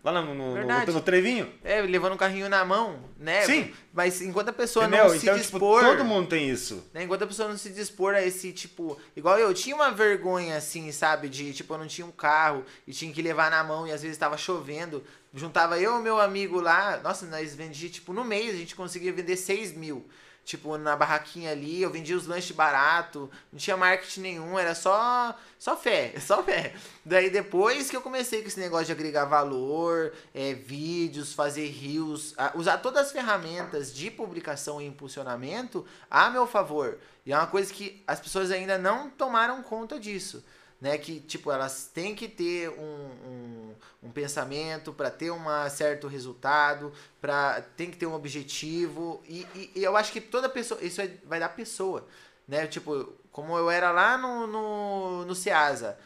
Lá 0.03 0.11
no, 0.11 0.33
no, 0.33 0.55
no, 0.55 0.85
no 0.93 1.01
trevinho? 1.01 1.49
É, 1.63 1.79
levando 1.81 2.13
um 2.13 2.17
carrinho 2.17 2.49
na 2.49 2.65
mão, 2.65 2.99
né? 3.17 3.43
Sim. 3.43 3.71
Mas 3.93 4.21
enquanto 4.21 4.49
a 4.49 4.53
pessoa 4.53 4.87
Entendeu? 4.87 5.05
não 5.05 5.11
se 5.11 5.17
Então, 5.19 5.35
tipo, 5.39 5.51
dispor. 5.51 5.81
todo 5.83 6.03
mundo 6.03 6.27
tem 6.27 6.49
isso. 6.49 6.83
né, 6.93 7.03
enquanto 7.03 7.21
a 7.23 7.27
pessoa 7.27 7.47
não 7.47 7.57
se 7.57 7.69
dispor 7.69 8.13
a 8.15 8.21
esse 8.21 8.51
tipo. 8.51 8.99
Igual 9.15 9.37
eu, 9.39 9.53
tinha 9.53 9.75
uma 9.75 9.91
vergonha 9.91 10.57
assim, 10.57 10.91
sabe? 10.91 11.29
De 11.29 11.53
tipo, 11.53 11.73
eu 11.73 11.77
não 11.77 11.87
tinha 11.87 12.05
um 12.07 12.11
carro 12.11 12.65
e 12.87 12.91
tinha 12.91 13.13
que 13.13 13.21
levar 13.21 13.49
na 13.51 13.63
mão 13.63 13.87
e 13.87 13.91
às 13.91 14.01
vezes 14.01 14.17
tava 14.17 14.35
chovendo. 14.35 15.03
Juntava 15.37 15.79
eu 15.79 15.99
e 15.99 16.01
meu 16.01 16.19
amigo 16.19 16.59
lá. 16.59 16.97
Nossa, 16.97 17.27
nós 17.27 17.53
vendíamos, 17.53 17.95
tipo, 17.95 18.11
no 18.11 18.23
mês 18.23 18.55
a 18.55 18.57
gente 18.57 18.75
conseguia 18.75 19.13
vender 19.13 19.37
6 19.37 19.73
mil. 19.73 20.03
Tipo, 20.43 20.77
na 20.77 20.95
barraquinha 20.95 21.51
ali, 21.51 21.81
eu 21.81 21.91
vendia 21.91 22.15
os 22.15 22.25
lanches 22.25 22.55
barato, 22.55 23.29
não 23.51 23.59
tinha 23.59 23.75
marketing 23.75 24.21
nenhum, 24.21 24.57
era 24.57 24.73
só 24.73 25.37
só 25.59 25.75
fé, 25.75 26.13
só 26.25 26.41
fé. 26.41 26.73
Daí 27.05 27.29
depois 27.29 27.89
que 27.89 27.97
eu 27.97 28.01
comecei 28.01 28.41
com 28.41 28.47
esse 28.47 28.59
negócio 28.59 28.85
de 28.85 28.93
agregar 28.93 29.25
valor, 29.25 30.13
é, 30.33 30.53
vídeos, 30.53 31.33
fazer 31.33 31.67
rios, 31.67 32.33
usar 32.55 32.77
todas 32.77 33.07
as 33.07 33.11
ferramentas 33.11 33.93
de 33.93 34.09
publicação 34.09 34.81
e 34.81 34.85
impulsionamento 34.85 35.85
a 36.09 36.29
meu 36.29 36.47
favor. 36.47 36.97
E 37.25 37.33
é 37.33 37.37
uma 37.37 37.47
coisa 37.47 37.71
que 37.71 38.01
as 38.07 38.19
pessoas 38.19 38.49
ainda 38.49 38.77
não 38.77 39.09
tomaram 39.09 39.61
conta 39.61 39.99
disso. 39.99 40.43
Né, 40.79 40.95
que 40.99 41.19
tipo 41.19 41.51
elas 41.51 41.89
têm 41.91 42.13
que 42.13 42.27
ter 42.27 42.69
um, 42.69 42.83
um, 42.83 43.75
um 44.03 44.11
pensamento 44.11 44.93
para 44.93 45.09
ter 45.09 45.31
um 45.31 45.45
certo 45.71 46.07
resultado, 46.07 46.93
para 47.19 47.61
tem 47.75 47.89
que 47.89 47.97
ter 47.97 48.05
um 48.05 48.13
objetivo 48.13 49.19
e, 49.27 49.41
e- 49.55 49.71
e 49.75 49.83
eu 49.83 49.97
acho 49.97 50.11
que 50.11 50.21
toda 50.21 50.47
pessoa 50.47 50.79
isso 50.83 51.01
é- 51.01 51.17
vai 51.25 51.39
da 51.39 51.49
pessoa, 51.49 52.05
né? 52.47 52.67
Tipo 52.67 53.11
como 53.31 53.57
eu 53.57 53.71
era 53.71 53.89
lá 53.91 54.19
no 54.19 54.45
no, 54.45 55.25
no 55.25 55.33
Ceasa, 55.33 55.97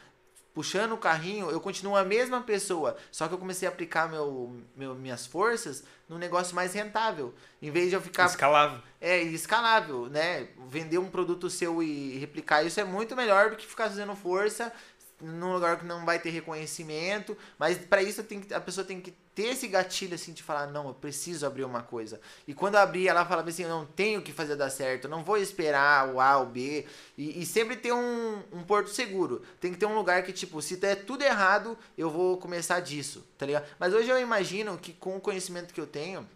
puxando 0.54 0.94
o 0.94 0.98
carrinho, 0.98 1.50
eu 1.50 1.62
continuo 1.62 1.96
a 1.96 2.04
mesma 2.04 2.42
pessoa, 2.42 2.98
só 3.12 3.28
que 3.28 3.34
eu 3.34 3.38
comecei 3.38 3.68
a 3.68 3.72
aplicar 3.72 4.10
meu, 4.10 4.56
meu 4.76 4.96
minhas 4.96 5.26
forças 5.26 5.84
num 6.12 6.18
negócio 6.18 6.54
mais 6.54 6.74
rentável, 6.74 7.34
em 7.62 7.72
vez 7.72 7.88
de 7.88 7.96
eu 7.96 8.02
ficar 8.02 8.26
Escalável. 8.26 8.80
é 9.00 9.22
escalável, 9.22 10.08
né? 10.08 10.50
Vender 10.68 10.98
um 10.98 11.10
produto 11.10 11.50
seu 11.50 11.82
e 11.82 12.18
replicar 12.18 12.64
isso 12.64 12.82
é 12.82 12.84
muito 12.84 13.16
melhor 13.16 13.50
do 13.50 13.56
que 13.56 13.66
ficar 13.66 13.88
fazendo 13.88 14.14
força 14.14 14.74
num 15.22 15.54
lugar 15.54 15.78
que 15.80 15.86
não 15.86 16.06
vai 16.06 16.20
ter 16.20 16.30
reconhecimento. 16.30 17.38
Mas 17.58 17.78
para 17.78 18.02
isso 18.02 18.24
tem 18.24 18.42
que- 18.42 18.54
a 18.54 18.60
pessoa 18.60 18.86
tem 18.86 19.00
que 19.00 19.14
ter 19.34 19.48
esse 19.48 19.68
gatilho 19.68 20.16
assim 20.16 20.34
de 20.34 20.44
falar, 20.44 20.68
não, 20.68 20.88
eu 20.88 20.94
preciso 20.94 21.46
abrir 21.46 21.64
uma 21.64 21.82
coisa. 21.82 22.20
E 22.48 22.54
quando 22.54 22.76
eu 22.76 22.82
abrir, 22.82 23.08
ela 23.08 23.26
falava 23.26 23.50
assim, 23.50 23.64
eu 23.64 23.70
não 23.70 23.86
tenho 23.86 24.22
que 24.22 24.34
fazer 24.34 24.56
dar 24.56 24.70
certo, 24.70 25.06
eu 25.06 25.10
não 25.10 25.24
vou 25.24 25.38
esperar 25.38 26.10
o 26.14 26.20
A, 26.20 26.38
o 26.40 26.46
B. 26.46 26.86
E, 27.18 27.42
e 27.42 27.46
sempre 27.46 27.76
ter 27.76 27.94
um, 27.94 28.44
um 28.52 28.64
porto 28.64 28.90
seguro. 28.90 29.42
Tem 29.60 29.72
que 29.72 29.78
ter 29.80 29.86
um 29.86 29.96
lugar 29.96 30.24
que, 30.24 30.34
tipo, 30.34 30.62
se 30.62 30.76
der 30.78 31.06
tudo 31.06 31.24
errado, 31.24 31.78
eu 31.98 32.10
vou 32.10 32.38
começar 32.38 32.82
disso, 32.82 33.26
tá 33.38 33.46
ligado? 33.46 33.66
Mas 33.80 33.94
hoje 33.94 34.10
eu 34.10 34.20
imagino 34.20 34.78
que 34.78 34.94
com 34.94 35.16
o 35.16 35.22
conhecimento 35.22 35.74
que 35.74 35.80
eu 35.80 35.88
tenho, 35.88 36.28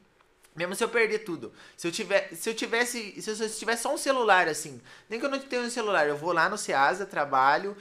mesmo 0.55 0.73
se 0.73 0.81
eu 0.81 0.87
perder 0.87 1.19
tudo. 1.19 1.51
Se 1.75 1.85
eu 1.85 1.91
tiver, 1.91 2.29
se 2.33 2.49
eu 2.49 2.53
tivesse, 2.53 3.21
se 3.21 3.29
eu 3.29 3.49
tivesse 3.49 3.83
só 3.83 3.93
um 3.93 3.97
celular 3.97 4.47
assim, 4.47 4.79
nem 5.09 5.19
que 5.19 5.25
eu 5.25 5.29
não 5.29 5.37
tenha 5.37 5.61
um 5.61 5.69
celular, 5.69 6.07
eu 6.07 6.15
vou 6.15 6.31
lá 6.31 6.47
no 6.47 6.57
Ceasa, 6.57 7.05
trabalho, 7.05 7.75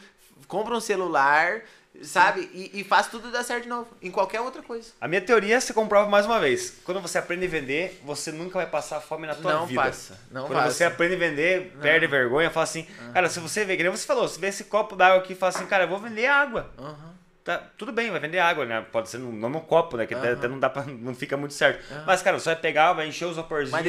compro 0.49 0.77
um 0.77 0.81
celular, 0.81 1.63
sabe? 2.03 2.51
E, 2.53 2.81
e 2.81 2.85
faço 2.85 3.11
tudo 3.11 3.31
dar 3.31 3.43
certo 3.45 3.65
de 3.65 3.69
novo, 3.69 3.89
em 4.03 4.11
qualquer 4.11 4.41
outra 4.41 4.63
coisa. 4.63 4.91
A 5.01 5.07
minha 5.07 5.21
teoria 5.21 5.61
se 5.61 5.73
comprova 5.73 6.11
mais 6.11 6.27
uma 6.27 6.41
vez. 6.41 6.79
Quando 6.85 7.01
você 7.01 7.19
aprende 7.19 7.47
a 7.47 7.49
vender, 7.49 8.01
você 8.05 8.33
nunca 8.33 8.55
vai 8.55 8.67
passar 8.67 9.01
fome 9.01 9.27
na 9.27 9.35
tua 9.35 9.53
Não 9.53 9.67
vida. 9.67 9.81
passa, 9.83 10.19
não 10.31 10.47
Quando 10.47 10.59
passa. 10.59 10.71
você 10.73 10.85
aprende 10.85 11.15
a 11.15 11.19
vender, 11.19 11.77
perde 11.81 12.07
vergonha, 12.07 12.51
fala 12.51 12.65
assim, 12.65 12.87
cara, 13.13 13.29
se 13.29 13.39
você 13.41 13.65
vê, 13.65 13.77
que 13.77 13.83
nem 13.83 13.93
você 13.93 14.07
falou, 14.07 14.27
se 14.29 14.39
vê 14.41 14.49
esse 14.49 14.65
copo 14.65 14.97
d'água 14.97 15.19
aqui 15.19 15.33
e 15.33 15.37
fala 15.37 15.51
assim, 15.51 15.67
cara, 15.67 15.85
eu 15.85 15.89
vou 15.89 15.99
vender 15.99 16.27
água. 16.27 16.71
Aham. 16.79 17.14
Tá, 17.45 17.59
tudo 17.77 17.93
bem, 17.93 18.11
vai 18.11 18.19
vender 18.19 18.39
água, 18.39 18.65
né? 18.65 18.81
Pode 18.91 19.11
ser 19.11 19.19
no, 19.19 19.31
no 19.31 19.61
copo, 19.61 19.99
né? 19.99 20.07
Que 20.07 20.15
até, 20.15 20.29
Aham. 20.29 20.37
até 20.39 20.49
não 20.49 20.59
dá 20.59 20.71
pra, 20.71 20.83
não 20.85 21.15
fica 21.15 21.37
muito 21.37 21.53
certo. 21.53 21.85
Mas, 22.07 22.23
cara, 22.23 22.39
você 22.39 22.47
vai 22.47 22.57
pegar, 22.57 22.95
vai 22.95 23.07
encher 23.07 23.27
os 23.27 23.37
vaporzinhos 23.37 23.71
Mas 23.71 23.83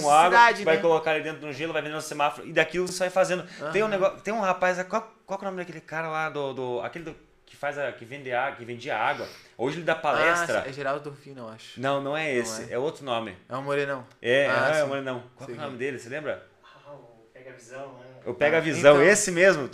com 0.00 0.08
água, 0.08 0.38
vai 0.64 0.76
né? 0.76 0.80
colocar 0.80 1.10
ali 1.10 1.22
dentro 1.24 1.40
do 1.40 1.52
gelo, 1.52 1.72
vai 1.72 1.82
vender 1.82 1.94
no 1.96 2.00
semáforo, 2.00 2.46
e 2.46 2.52
daquilo 2.52 2.86
você 2.86 3.00
vai 3.00 3.10
fazendo. 3.10 3.44
Tem 3.72 3.82
um 3.82 3.88
negócio, 3.88 4.20
tem 4.20 4.32
um 4.32 4.40
rapaz, 4.40 4.80
qual, 4.84 5.12
qual 5.26 5.36
que 5.40 5.44
é 5.44 5.48
o 5.48 5.50
nome 5.50 5.60
daquele 5.60 5.80
cara 5.80 6.08
lá, 6.08 6.30
do, 6.30 6.52
do 6.52 6.80
aquele 6.82 7.06
do- 7.06 7.16
que 7.44 7.56
faz 7.56 7.76
a, 7.76 7.90
que 7.90 8.04
vende 8.04 8.32
água, 8.32 8.54
que 8.58 8.64
vendia 8.64 8.96
água. 8.96 9.26
Hoje 9.58 9.78
ele 9.78 9.84
dá 9.84 9.96
palestra. 9.96 10.62
Ah, 10.64 10.70
é 10.70 10.72
Geraldo 10.72 11.10
Rufino, 11.10 11.40
eu 11.40 11.48
acho. 11.48 11.80
Não, 11.80 12.00
não 12.00 12.16
é 12.16 12.32
esse, 12.32 12.62
Não 12.66 12.70
é. 12.70 12.78
outro 12.78 13.04
nome. 13.04 13.36
É 13.48 13.56
um 13.56 13.62
morenão. 13.62 14.06
É, 14.22 14.46
Ah, 14.46 14.66
ah, 14.68 14.76
é, 14.76 14.82
sim. 14.84 14.88
mas 14.88 15.04
não. 15.04 15.24
Qual 15.34 15.50
é 15.50 15.52
o 15.52 15.56
nome 15.56 15.76
dele, 15.76 15.98
você 15.98 16.08
lembra? 16.08 16.46
Ah, 16.62 16.92
o 16.92 17.26
Pega 17.34 17.50
a 17.50 17.54
visão, 17.54 17.92
né? 17.94 18.04
Eu 18.24 18.34
pego 18.34 18.54
a 18.54 18.58
Ah, 18.58 18.62
visão, 18.62 18.94
então. 18.98 19.02
esse 19.02 19.32
mesmo. 19.32 19.68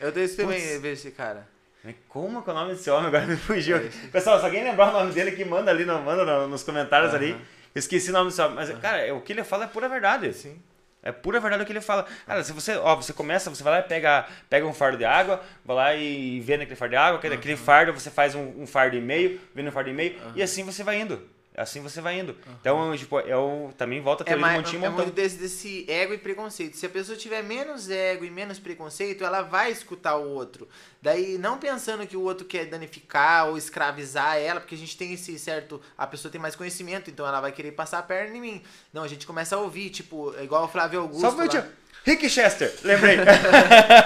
Eu 0.00 0.10
tenho 0.10 0.36
também 0.36 0.92
esse 0.92 1.12
cara. 1.12 1.46
Mas 1.82 1.94
Como 2.08 2.42
que 2.42 2.50
é 2.50 2.52
o 2.52 2.56
nome 2.56 2.72
desse 2.74 2.90
homem? 2.90 3.06
Agora 3.08 3.26
me 3.26 3.36
fugiu. 3.36 3.76
É. 3.76 3.88
Pessoal, 4.12 4.38
se 4.38 4.44
alguém 4.44 4.62
lembrar 4.64 4.90
o 4.90 4.92
nome 4.92 5.12
dele, 5.12 5.32
que 5.32 5.44
manda 5.44 5.70
ali, 5.70 5.84
no- 5.84 6.00
manda 6.02 6.24
no- 6.24 6.48
nos 6.48 6.62
comentários 6.62 7.14
ali. 7.14 7.30
Eu 7.74 7.78
esqueci 7.78 8.10
o 8.10 8.12
nome 8.12 8.30
desse 8.30 8.40
homem. 8.42 8.56
Mas, 8.56 8.70
cara, 8.78 8.98
é- 8.98 9.12
o 9.12 9.20
que 9.20 9.32
ele 9.32 9.44
fala 9.44 9.64
é 9.64 9.68
pura 9.68 9.88
verdade. 9.88 10.32
Sim. 10.34 10.60
É 11.02 11.10
pura 11.10 11.40
verdade 11.40 11.62
o 11.62 11.66
que 11.66 11.72
ele 11.72 11.80
fala. 11.80 12.04
Cara, 12.26 12.44
se 12.44 12.52
você, 12.52 12.76
ó, 12.76 12.94
você 12.96 13.12
começa, 13.14 13.48
você 13.48 13.62
vai 13.62 13.72
lá 13.74 13.78
e 13.78 13.82
pega, 13.84 14.26
pega 14.50 14.66
um 14.66 14.74
fardo 14.74 14.98
de 14.98 15.04
água, 15.06 15.40
vai 15.64 15.76
lá 15.76 15.94
e 15.96 16.40
vende 16.40 16.64
aquele 16.64 16.76
fardo 16.76 16.90
de 16.90 16.96
água, 16.96 17.18
aquele, 17.18 17.36
aquele 17.36 17.56
fardo 17.56 17.94
você 17.94 18.10
faz 18.10 18.34
um, 18.34 18.52
um 18.62 18.66
fardo 18.66 18.96
e 18.96 19.00
meio, 19.00 19.40
vende 19.54 19.70
um 19.70 19.72
fardo 19.72 19.88
e 19.88 19.94
meio, 19.94 20.16
e 20.34 20.42
assim 20.42 20.62
você 20.62 20.84
vai 20.84 21.00
indo. 21.00 21.22
Assim 21.56 21.80
você 21.82 22.00
vai 22.00 22.18
indo. 22.20 22.36
Então, 22.60 22.96
tipo, 22.96 23.18
eu 23.20 23.72
também 23.76 24.00
volto 24.00 24.20
a 24.20 24.24
É, 24.24 24.26
teoria 24.26 24.38
do 24.44 24.46
mais, 24.46 24.56
montinho 24.62 24.84
é 24.84 24.88
montão. 24.88 25.04
muito 25.06 25.14
desse, 25.14 25.36
desse 25.36 25.84
ego 25.90 26.14
e 26.14 26.18
preconceito. 26.18 26.76
Se 26.76 26.86
a 26.86 26.88
pessoa 26.88 27.18
tiver 27.18 27.42
menos 27.42 27.90
ego 27.90 28.24
e 28.24 28.30
menos 28.30 28.58
preconceito, 28.58 29.24
ela 29.24 29.42
vai 29.42 29.70
escutar 29.70 30.16
o 30.16 30.28
outro. 30.28 30.68
Daí, 31.02 31.38
não 31.38 31.56
pensando 31.58 32.06
que 32.06 32.16
o 32.16 32.20
outro 32.22 32.44
quer 32.46 32.66
danificar 32.66 33.46
ou 33.48 33.56
escravizar 33.56 34.36
ela, 34.36 34.60
porque 34.60 34.74
a 34.74 34.78
gente 34.78 34.96
tem 34.96 35.14
esse 35.14 35.38
certo. 35.38 35.80
A 35.96 36.06
pessoa 36.06 36.30
tem 36.30 36.40
mais 36.40 36.54
conhecimento, 36.54 37.08
então 37.10 37.26
ela 37.26 37.40
vai 37.40 37.52
querer 37.52 37.72
passar 37.72 37.98
a 38.00 38.02
perna 38.02 38.36
em 38.36 38.40
mim. 38.40 38.62
Não, 38.92 39.02
a 39.02 39.08
gente 39.08 39.26
começa 39.26 39.56
a 39.56 39.58
ouvir, 39.58 39.88
tipo, 39.90 40.34
é 40.38 40.44
igual 40.44 40.64
o 40.64 40.68
Flávio 40.68 41.00
Augusto. 41.00 41.22
Só 41.22 41.30
um 41.30 41.36
minutinho. 41.38 41.64
Rick 42.02 42.30
Chester, 42.30 42.72
lembrei. 42.82 43.16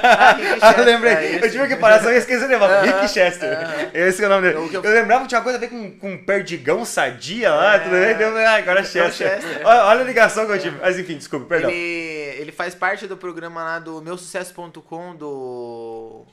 Ah, 0.03 0.33
Rick 0.33 0.59
Ah, 0.61 0.67
Chester, 0.69 0.85
lembrei. 0.87 1.13
é 1.15 1.25
esse. 1.37 1.45
eu 1.47 1.51
tive 1.53 1.69
que 1.69 1.77
parar, 1.77 2.03
só 2.03 2.11
ia 2.11 2.19
esquecer 2.19 2.49
de 2.49 2.57
novo. 2.57 2.73
Rick 2.83 3.09
Chester. 3.09 3.53
aham. 3.57 3.91
Esse 3.95 4.19
que 4.19 4.25
é 4.25 4.27
o 4.27 4.31
nome 4.31 4.53
dele. 4.53 4.69
Que 4.69 4.77
Eu, 4.77 4.83
eu- 4.85 4.95
lembrava 4.95 5.23
que 5.23 5.29
tinha 5.29 5.39
uma 5.39 5.45
coisa 5.45 5.59
a 5.59 5.61
ver 5.61 5.69
com, 5.71 5.99
com 5.99 6.25
perdigão 6.25 6.85
sadia 6.85 7.53
lá, 7.55 7.75
É. 7.77 7.79
tudo 7.81 7.91
bem? 7.93 8.15
Deu, 8.17 8.37
ah, 8.37 8.55
agora 8.57 8.81
é 8.81 8.83
Então, 8.83 8.93
Chester. 9.11 9.41
Chester. 9.41 9.61
Olha, 9.67 9.85
olha 9.85 10.01
a 10.01 10.05
ligação 10.05 10.45
que 10.47 10.53
eu 10.53 10.59
tive. 10.61 10.79
Mas 10.81 10.99
enfim, 10.99 11.17
desculpa, 11.17 11.47
perdão. 11.47 11.71
Ele, 11.71 12.41
ele 12.41 12.53
faz 12.53 12.75
parte 12.75 13.07
do 13.07 13.17
programa 13.17 13.63
lá 13.63 13.79
do 13.79 14.03
meusucesso.com 14.03 15.15
do. 15.17 16.25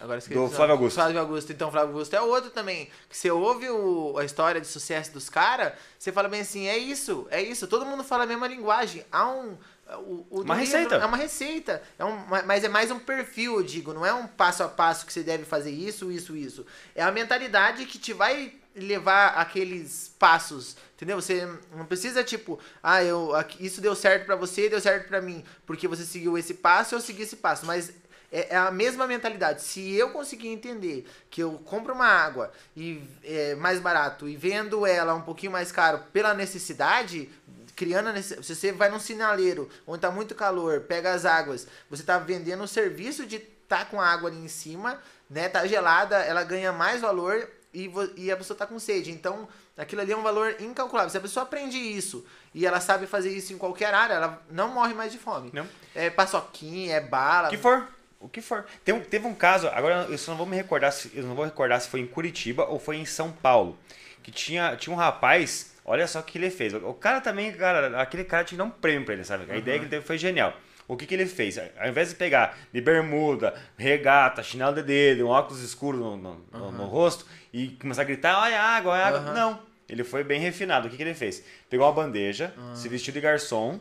Agora 0.00 0.18
esqueci. 0.18 0.38
Do. 0.38 0.48
Flávio 0.48 0.72
Augusto. 0.74 0.94
Flávio 0.96 1.20
Augusto. 1.20 1.52
Então, 1.52 1.70
Flávio 1.70 1.90
Augusto 1.92 2.14
é 2.14 2.20
outro 2.20 2.50
também. 2.50 2.90
Que 3.08 3.16
você 3.16 3.30
ouve 3.30 3.68
o- 3.70 4.16
a 4.18 4.24
história 4.24 4.60
de 4.60 4.66
sucesso 4.66 5.12
dos 5.12 5.28
caras, 5.28 5.72
você 5.98 6.12
fala 6.12 6.28
bem 6.28 6.40
assim: 6.40 6.66
é 6.66 6.76
isso, 6.76 7.26
é 7.30 7.40
isso. 7.42 7.66
Todo 7.66 7.86
mundo 7.86 8.04
fala 8.04 8.24
a 8.24 8.26
mesma 8.26 8.46
linguagem. 8.46 9.04
Há 9.10 9.28
um. 9.28 9.56
O, 9.88 10.26
o 10.30 10.40
Uma 10.42 10.56
livro 10.56 10.72
receita. 10.72 10.94
É 10.96 11.04
uma 11.06 11.16
receita. 11.16 11.82
É 11.98 12.04
um, 12.04 12.16
mas 12.44 12.64
é 12.64 12.68
mais 12.68 12.90
um 12.90 12.98
perfil, 12.98 13.54
eu 13.54 13.62
digo. 13.62 13.94
Não 13.94 14.04
é 14.04 14.12
um 14.12 14.26
passo 14.26 14.62
a 14.64 14.68
passo 14.68 15.06
que 15.06 15.12
você 15.12 15.22
deve 15.22 15.44
fazer 15.44 15.70
isso, 15.70 16.10
isso, 16.10 16.36
isso. 16.36 16.66
É 16.94 17.02
a 17.04 17.12
mentalidade 17.12 17.86
que 17.86 17.96
te 17.98 18.12
vai 18.12 18.52
levar 18.74 19.28
aqueles 19.28 20.12
passos. 20.18 20.76
Entendeu? 20.96 21.20
Você 21.20 21.46
não 21.74 21.84
precisa, 21.86 22.24
tipo, 22.24 22.58
ah, 22.82 23.02
eu, 23.04 23.30
isso 23.60 23.80
deu 23.80 23.94
certo 23.94 24.26
pra 24.26 24.34
você, 24.34 24.68
deu 24.68 24.80
certo 24.80 25.08
pra 25.08 25.20
mim, 25.20 25.44
porque 25.66 25.86
você 25.86 26.04
seguiu 26.04 26.36
esse 26.36 26.54
passo, 26.54 26.94
eu 26.94 27.00
segui 27.00 27.22
esse 27.22 27.36
passo. 27.36 27.64
Mas 27.64 27.92
é, 28.38 28.54
é 28.54 28.56
a 28.56 28.70
mesma 28.70 29.06
mentalidade. 29.06 29.62
Se 29.62 29.94
eu 29.94 30.10
conseguir 30.10 30.48
entender 30.48 31.06
que 31.30 31.42
eu 31.42 31.52
compro 31.64 31.94
uma 31.94 32.06
água 32.06 32.52
e 32.76 33.02
é 33.24 33.54
mais 33.54 33.78
barato 33.80 34.28
e 34.28 34.36
vendo 34.36 34.86
ela 34.86 35.14
um 35.14 35.22
pouquinho 35.22 35.52
mais 35.52 35.70
caro 35.72 36.00
pela 36.12 36.34
necessidade, 36.34 37.30
criando 37.74 38.08
a 38.08 38.12
necess- 38.12 38.44
se 38.46 38.54
você 38.54 38.72
vai 38.72 38.88
num 38.88 38.98
sinaleiro 39.00 39.68
onde 39.86 40.00
tá 40.00 40.10
muito 40.10 40.34
calor, 40.34 40.80
pega 40.82 41.12
as 41.12 41.24
águas, 41.24 41.66
você 41.90 42.02
tá 42.02 42.18
vendendo 42.18 42.62
o 42.62 42.68
serviço 42.68 43.26
de 43.26 43.38
tá 43.38 43.84
com 43.84 44.00
a 44.00 44.06
água 44.06 44.30
ali 44.30 44.38
em 44.38 44.48
cima, 44.48 45.00
né? 45.28 45.48
Tá 45.48 45.66
gelada, 45.66 46.16
ela 46.18 46.44
ganha 46.44 46.72
mais 46.72 47.00
valor 47.00 47.48
e, 47.74 47.90
e 48.16 48.30
a 48.30 48.36
pessoa 48.36 48.56
tá 48.56 48.64
com 48.66 48.78
sede. 48.78 49.10
Então, 49.10 49.48
aquilo 49.76 50.00
ali 50.02 50.12
é 50.12 50.16
um 50.16 50.22
valor 50.22 50.56
incalculável. 50.60 51.10
Se 51.10 51.18
a 51.18 51.20
pessoa 51.20 51.42
aprende 51.42 51.76
isso 51.76 52.24
e 52.54 52.64
ela 52.64 52.80
sabe 52.80 53.06
fazer 53.06 53.30
isso 53.30 53.52
em 53.52 53.58
qualquer 53.58 53.92
área, 53.92 54.14
ela 54.14 54.42
não 54.50 54.68
morre 54.68 54.94
mais 54.94 55.10
de 55.12 55.18
fome. 55.18 55.50
Não. 55.52 55.66
É 55.94 56.08
paçoquinha, 56.08 56.94
é 56.96 57.00
bala. 57.00 57.48
O 57.48 57.50
que 57.50 57.56
for. 57.58 57.86
O 58.20 58.28
que 58.28 58.40
for. 58.40 58.64
Um- 58.88 59.00
teve 59.00 59.26
um 59.26 59.34
caso, 59.34 59.68
agora 59.68 60.06
eu 60.08 60.16
só 60.18 60.32
não 60.32 60.38
vou 60.38 60.46
me 60.46 60.56
recordar, 60.56 60.92
se, 60.92 61.10
eu 61.14 61.22
não 61.24 61.34
vou 61.34 61.44
recordar 61.44 61.80
se 61.80 61.88
foi 61.88 62.00
em 62.00 62.06
Curitiba 62.06 62.64
ou 62.64 62.78
foi 62.78 62.96
em 62.96 63.04
São 63.04 63.30
Paulo. 63.30 63.78
Que 64.22 64.30
tinha, 64.32 64.74
tinha 64.76 64.92
um 64.92 64.98
rapaz, 64.98 65.74
olha 65.84 66.06
só 66.06 66.18
o 66.20 66.22
que 66.22 66.36
ele 66.38 66.50
fez. 66.50 66.74
O, 66.74 66.92
cara 66.94 67.20
também, 67.20 67.52
cara, 67.52 68.00
aquele 68.00 68.24
cara 68.24 68.42
tinha 68.42 68.56
que 68.56 68.64
dar 68.64 68.64
um 68.64 68.70
prêmio 68.80 69.04
pra 69.04 69.14
ele, 69.14 69.22
sabe? 69.24 69.44
A 69.52 69.56
ideia 69.56 69.78
que 69.78 69.84
ele 69.84 69.90
teve 69.90 70.04
foi 70.04 70.18
genial. 70.18 70.52
O 70.88 70.96
que, 70.96 71.04
que 71.06 71.14
ele 71.14 71.26
fez? 71.26 71.58
Ao 71.58 71.88
invés 71.88 72.08
de 72.10 72.14
pegar 72.14 72.56
de 72.72 72.80
bermuda, 72.80 73.54
regata, 73.76 74.42
chinelo 74.42 74.74
de 74.74 74.82
dedo, 74.82 75.26
um 75.26 75.30
óculos 75.30 75.60
escuro 75.62 75.98
no, 75.98 76.16
no, 76.16 76.44
no- 76.52 76.72
no 76.72 76.84
rosto 76.86 77.26
e 77.52 77.68
começar 77.80 78.02
a 78.02 78.04
gritar, 78.04 78.40
olha 78.40 78.60
a 78.60 78.64
água, 78.76 78.92
olha 78.92 79.02
a 79.02 79.06
água. 79.08 79.18
Aham. 79.20 79.32
Não. 79.34 79.66
Ele 79.88 80.02
foi 80.02 80.24
bem 80.24 80.40
refinado. 80.40 80.88
O 80.88 80.90
que, 80.90 80.96
que 80.96 81.02
ele 81.02 81.14
fez? 81.14 81.44
Pegou 81.70 81.86
uma 81.86 81.92
bandeja, 81.92 82.52
se 82.74 82.88
vestiu 82.88 83.12
de 83.12 83.20
garçom, 83.20 83.78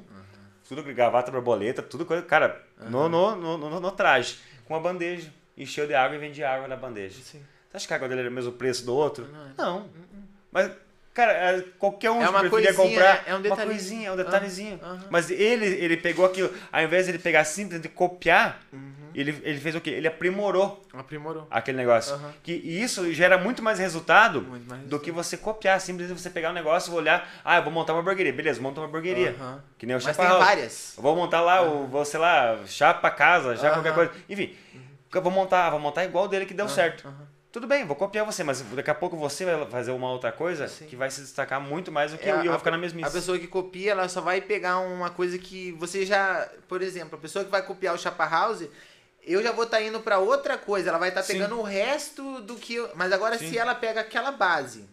tudo 0.68 0.84
gravata 0.84 1.32
borboleta, 1.32 1.82
tudo 1.82 2.06
coisa, 2.06 2.24
cara, 2.24 2.62
no, 2.90 3.08
no, 3.10 3.36
no, 3.36 3.58
no, 3.58 3.80
no 3.80 3.92
traje, 3.92 4.40
com 4.66 4.74
uma 4.74 4.80
bandeja, 4.80 5.32
encheu 5.58 5.88
de 5.88 5.94
água 5.94 6.16
e 6.16 6.20
vendia 6.20 6.50
água 6.50 6.68
na 6.68 6.76
bandeja. 6.76 7.16
Sim. 7.22 7.42
Você 7.70 7.78
acha 7.78 7.88
que 7.88 7.94
a 7.94 7.96
água 7.98 8.08
dele 8.10 8.22
era 8.22 8.30
o 8.30 8.34
mesmo 8.34 8.52
preço 8.54 8.86
do 8.86 8.94
outro? 8.96 9.28
Não. 9.58 9.88
Mas, 10.52 10.72
cara, 11.14 11.34
é, 11.34 11.62
qualquer 11.78 12.10
um 12.12 12.22
É 12.22 12.30
uma 12.30 12.50
coisinha, 12.50 12.74
comprar? 12.74 13.24
É 13.28 13.32
um 13.34 13.38
uma 13.38 13.42
detalhezinho. 13.44 13.68
coisinha, 13.70 14.08
é 14.10 14.12
um 14.12 14.16
detalhezinho. 14.16 14.80
Aham. 14.82 15.06
Mas 15.10 15.30
ele, 15.30 15.66
ele 15.66 15.98
pegou 15.98 16.26
aquilo, 16.26 16.54
ao 16.72 16.82
invés 16.84 17.06
de 17.06 17.12
ele 17.12 17.20
pegar 17.20 17.44
simplesmente 17.44 17.90
copiar, 17.90 18.62
Uhum. 18.72 19.05
Ele, 19.20 19.42
ele 19.44 19.60
fez 19.60 19.76
o 19.76 19.82
quê? 19.82 19.92
Ele 19.92 20.08
aprimorou 20.08 20.84
Aprimorou. 20.94 21.48
aquele 21.50 21.78
negócio. 21.78 22.16
Aham. 22.16 22.34
Que 22.44 22.52
e 22.54 22.82
isso 22.82 23.12
gera 23.14 23.38
muito 23.38 23.62
mais 23.64 23.80
resultado 23.80 24.42
Muito 24.42 24.68
mais 24.70 24.82
do 24.84 25.00
que 25.00 25.12
você 25.12 25.38
copiar. 25.38 25.80
Simplesmente 25.80 26.20
você 26.20 26.30
pegar 26.30 26.50
um 26.52 26.54
negócio 26.54 26.94
e 26.94 26.96
olhar, 26.96 27.28
ah, 27.44 27.58
eu 27.58 27.64
vou 27.64 27.72
montar 27.72 27.94
uma 27.94 28.02
hamburgueria. 28.02 28.34
Beleza, 28.34 28.62
monta 28.62 28.80
uma 28.82 28.88
hamburgueria. 28.88 29.36
Aham. 29.40 29.64
Que 29.78 29.86
nem 29.86 29.96
o 29.96 29.98
Mas 29.98 30.04
Chapa 30.04 30.22
tem 30.22 30.28
House. 30.28 30.46
várias. 30.46 30.94
Eu 30.98 31.04
vou 31.04 31.16
montar 31.16 31.42
lá, 31.42 31.62
o, 31.62 31.88
vou, 31.88 32.04
sei 32.06 32.20
lá, 32.20 32.60
chapa 32.68 33.10
casa, 33.12 33.56
já 33.56 33.72
qualquer 33.72 33.94
coisa. 33.94 34.12
Enfim, 34.30 34.56
eu 35.14 35.22
vou 35.22 35.32
montar, 35.32 35.70
vou 35.70 35.80
montar 35.80 36.04
igual 36.04 36.26
o 36.26 36.28
dele 36.28 36.46
que 36.46 36.54
deu 36.54 36.68
certo. 36.68 37.08
Tudo 37.52 37.68
bem, 37.68 37.86
vou 37.86 37.96
copiar 37.96 38.26
você, 38.26 38.44
mas 38.44 38.60
daqui 38.62 38.90
a 38.92 38.94
pouco 38.94 39.16
você 39.16 39.46
vai 39.46 39.66
fazer 39.68 39.92
uma 39.92 40.12
outra 40.12 40.30
coisa 40.30 40.68
Sim. 40.68 40.88
que 40.88 40.96
vai 40.98 41.10
se 41.10 41.22
destacar 41.22 41.62
muito 41.62 41.90
mais 41.90 42.12
do 42.12 42.18
que 42.18 42.28
É, 42.28 42.34
eu 42.34 42.44
e 42.44 42.46
eu 42.48 42.52
vou 42.52 42.60
ficar 42.60 42.72
na 42.72 42.78
mesmice. 42.78 43.08
A 43.08 43.10
pessoa 43.10 43.40
que 43.40 43.48
copia, 43.48 43.92
ela 43.92 44.10
só 44.10 44.20
vai 44.20 44.42
pegar 44.42 44.80
uma 44.80 45.10
coisa 45.10 45.38
que 45.38 45.72
você 45.72 46.06
já. 46.06 46.50
Por 46.68 46.82
exemplo, 46.82 47.18
a 47.18 47.22
pessoa 47.22 47.46
que 47.46 47.52
vai 47.52 47.62
copiar 47.66 47.96
o 47.96 47.98
Chapa 47.98 48.26
House, 48.28 48.68
eu 49.26 49.42
já 49.44 49.52
vou 49.52 49.64
estar 49.66 49.82
indo 49.82 50.00
pra 50.00 50.20
outra 50.20 50.58
coisa. 50.58 50.90
Ela 50.90 50.98
vai 50.98 51.10
estar 51.10 51.24
Sim. 51.24 51.34
pegando 51.34 51.60
o 51.60 51.64
resto 51.64 52.42
do 52.42 52.56
que. 52.56 52.76
eu- 52.76 52.90
Mas 52.96 53.12
agora, 53.12 53.38
Sim. 53.38 53.50
se 53.50 53.58
ela 53.58 53.74
pega 53.76 54.02
aquela 54.02 54.32
base 54.32 54.86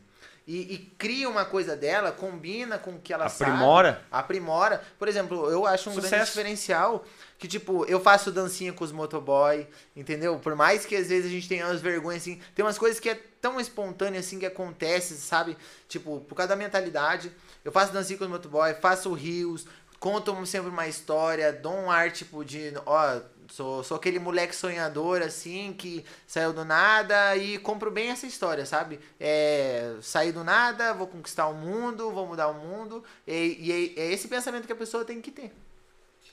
e, 0.46 0.74
e 0.74 0.78
cria 0.98 1.28
uma 1.28 1.44
coisa 1.44 1.76
dela, 1.76 2.10
combina 2.12 2.78
com 2.78 2.92
o 2.92 2.98
que 3.00 3.12
ela 3.12 3.26
Aprimora. 3.26 3.92
sabe. 3.94 4.06
Aprimora. 4.10 4.82
Por 4.98 5.06
exemplo, 5.08 5.48
eu 5.50 5.66
acho 5.66 5.88
um 5.90 5.92
grande 5.94 6.08
Sucesso. 6.08 6.26
diferencial 6.32 7.04
que, 7.38 7.46
tipo, 7.48 7.84
eu 7.86 8.00
faço 8.00 8.30
dancinha 8.32 8.72
com 8.72 8.84
os 8.84 8.92
motoboy, 8.92 9.66
entendeu? 9.96 10.38
Por 10.38 10.54
mais 10.54 10.84
que 10.86 10.94
às 10.96 11.08
vezes 11.08 11.26
a 11.26 11.30
gente 11.32 11.48
tenha 11.48 11.66
umas 11.66 11.80
vergonhas, 11.80 12.22
assim, 12.22 12.40
tem 12.54 12.64
umas 12.64 12.78
coisas 12.78 12.98
que 13.00 13.08
é 13.08 13.20
tão 13.40 13.60
espontânea, 13.60 14.20
assim, 14.20 14.38
que 14.38 14.46
acontece, 14.46 15.16
sabe? 15.16 15.56
Tipo, 15.88 16.20
por 16.20 16.34
causa 16.36 16.50
da 16.50 16.56
mentalidade. 16.56 17.32
Eu 17.64 17.72
faço 17.72 17.92
dancinha 17.92 18.16
com 18.18 18.24
os 18.24 18.30
motoboy, 18.30 18.74
faço 18.74 19.12
rios, 19.12 19.66
conto 19.98 20.44
sempre 20.46 20.68
uma 20.70 20.86
história, 20.88 21.52
dou 21.52 21.72
um 21.74 21.90
ar, 21.90 22.10
tipo, 22.12 22.44
de, 22.44 22.72
ó, 22.86 23.20
sou, 23.52 23.84
sou 23.84 23.96
aquele 23.96 24.18
moleque 24.18 24.56
sonhador, 24.56 25.20
assim, 25.20 25.74
que 25.74 26.04
saiu 26.26 26.52
do 26.52 26.64
nada 26.64 27.36
e 27.36 27.58
compro 27.58 27.90
bem 27.90 28.08
essa 28.08 28.26
história, 28.26 28.64
sabe? 28.64 28.98
É, 29.20 29.94
saí 30.00 30.32
do 30.32 30.42
nada, 30.42 30.94
vou 30.94 31.06
conquistar 31.06 31.46
o 31.48 31.54
mundo, 31.54 32.10
vou 32.10 32.26
mudar 32.26 32.48
o 32.48 32.54
mundo, 32.54 33.04
e, 33.26 33.56
e 33.60 33.94
é, 33.98 34.04
é 34.04 34.12
esse 34.12 34.26
pensamento 34.26 34.66
que 34.66 34.72
a 34.72 34.76
pessoa 34.76 35.04
tem 35.04 35.20
que 35.20 35.30
ter. 35.30 35.52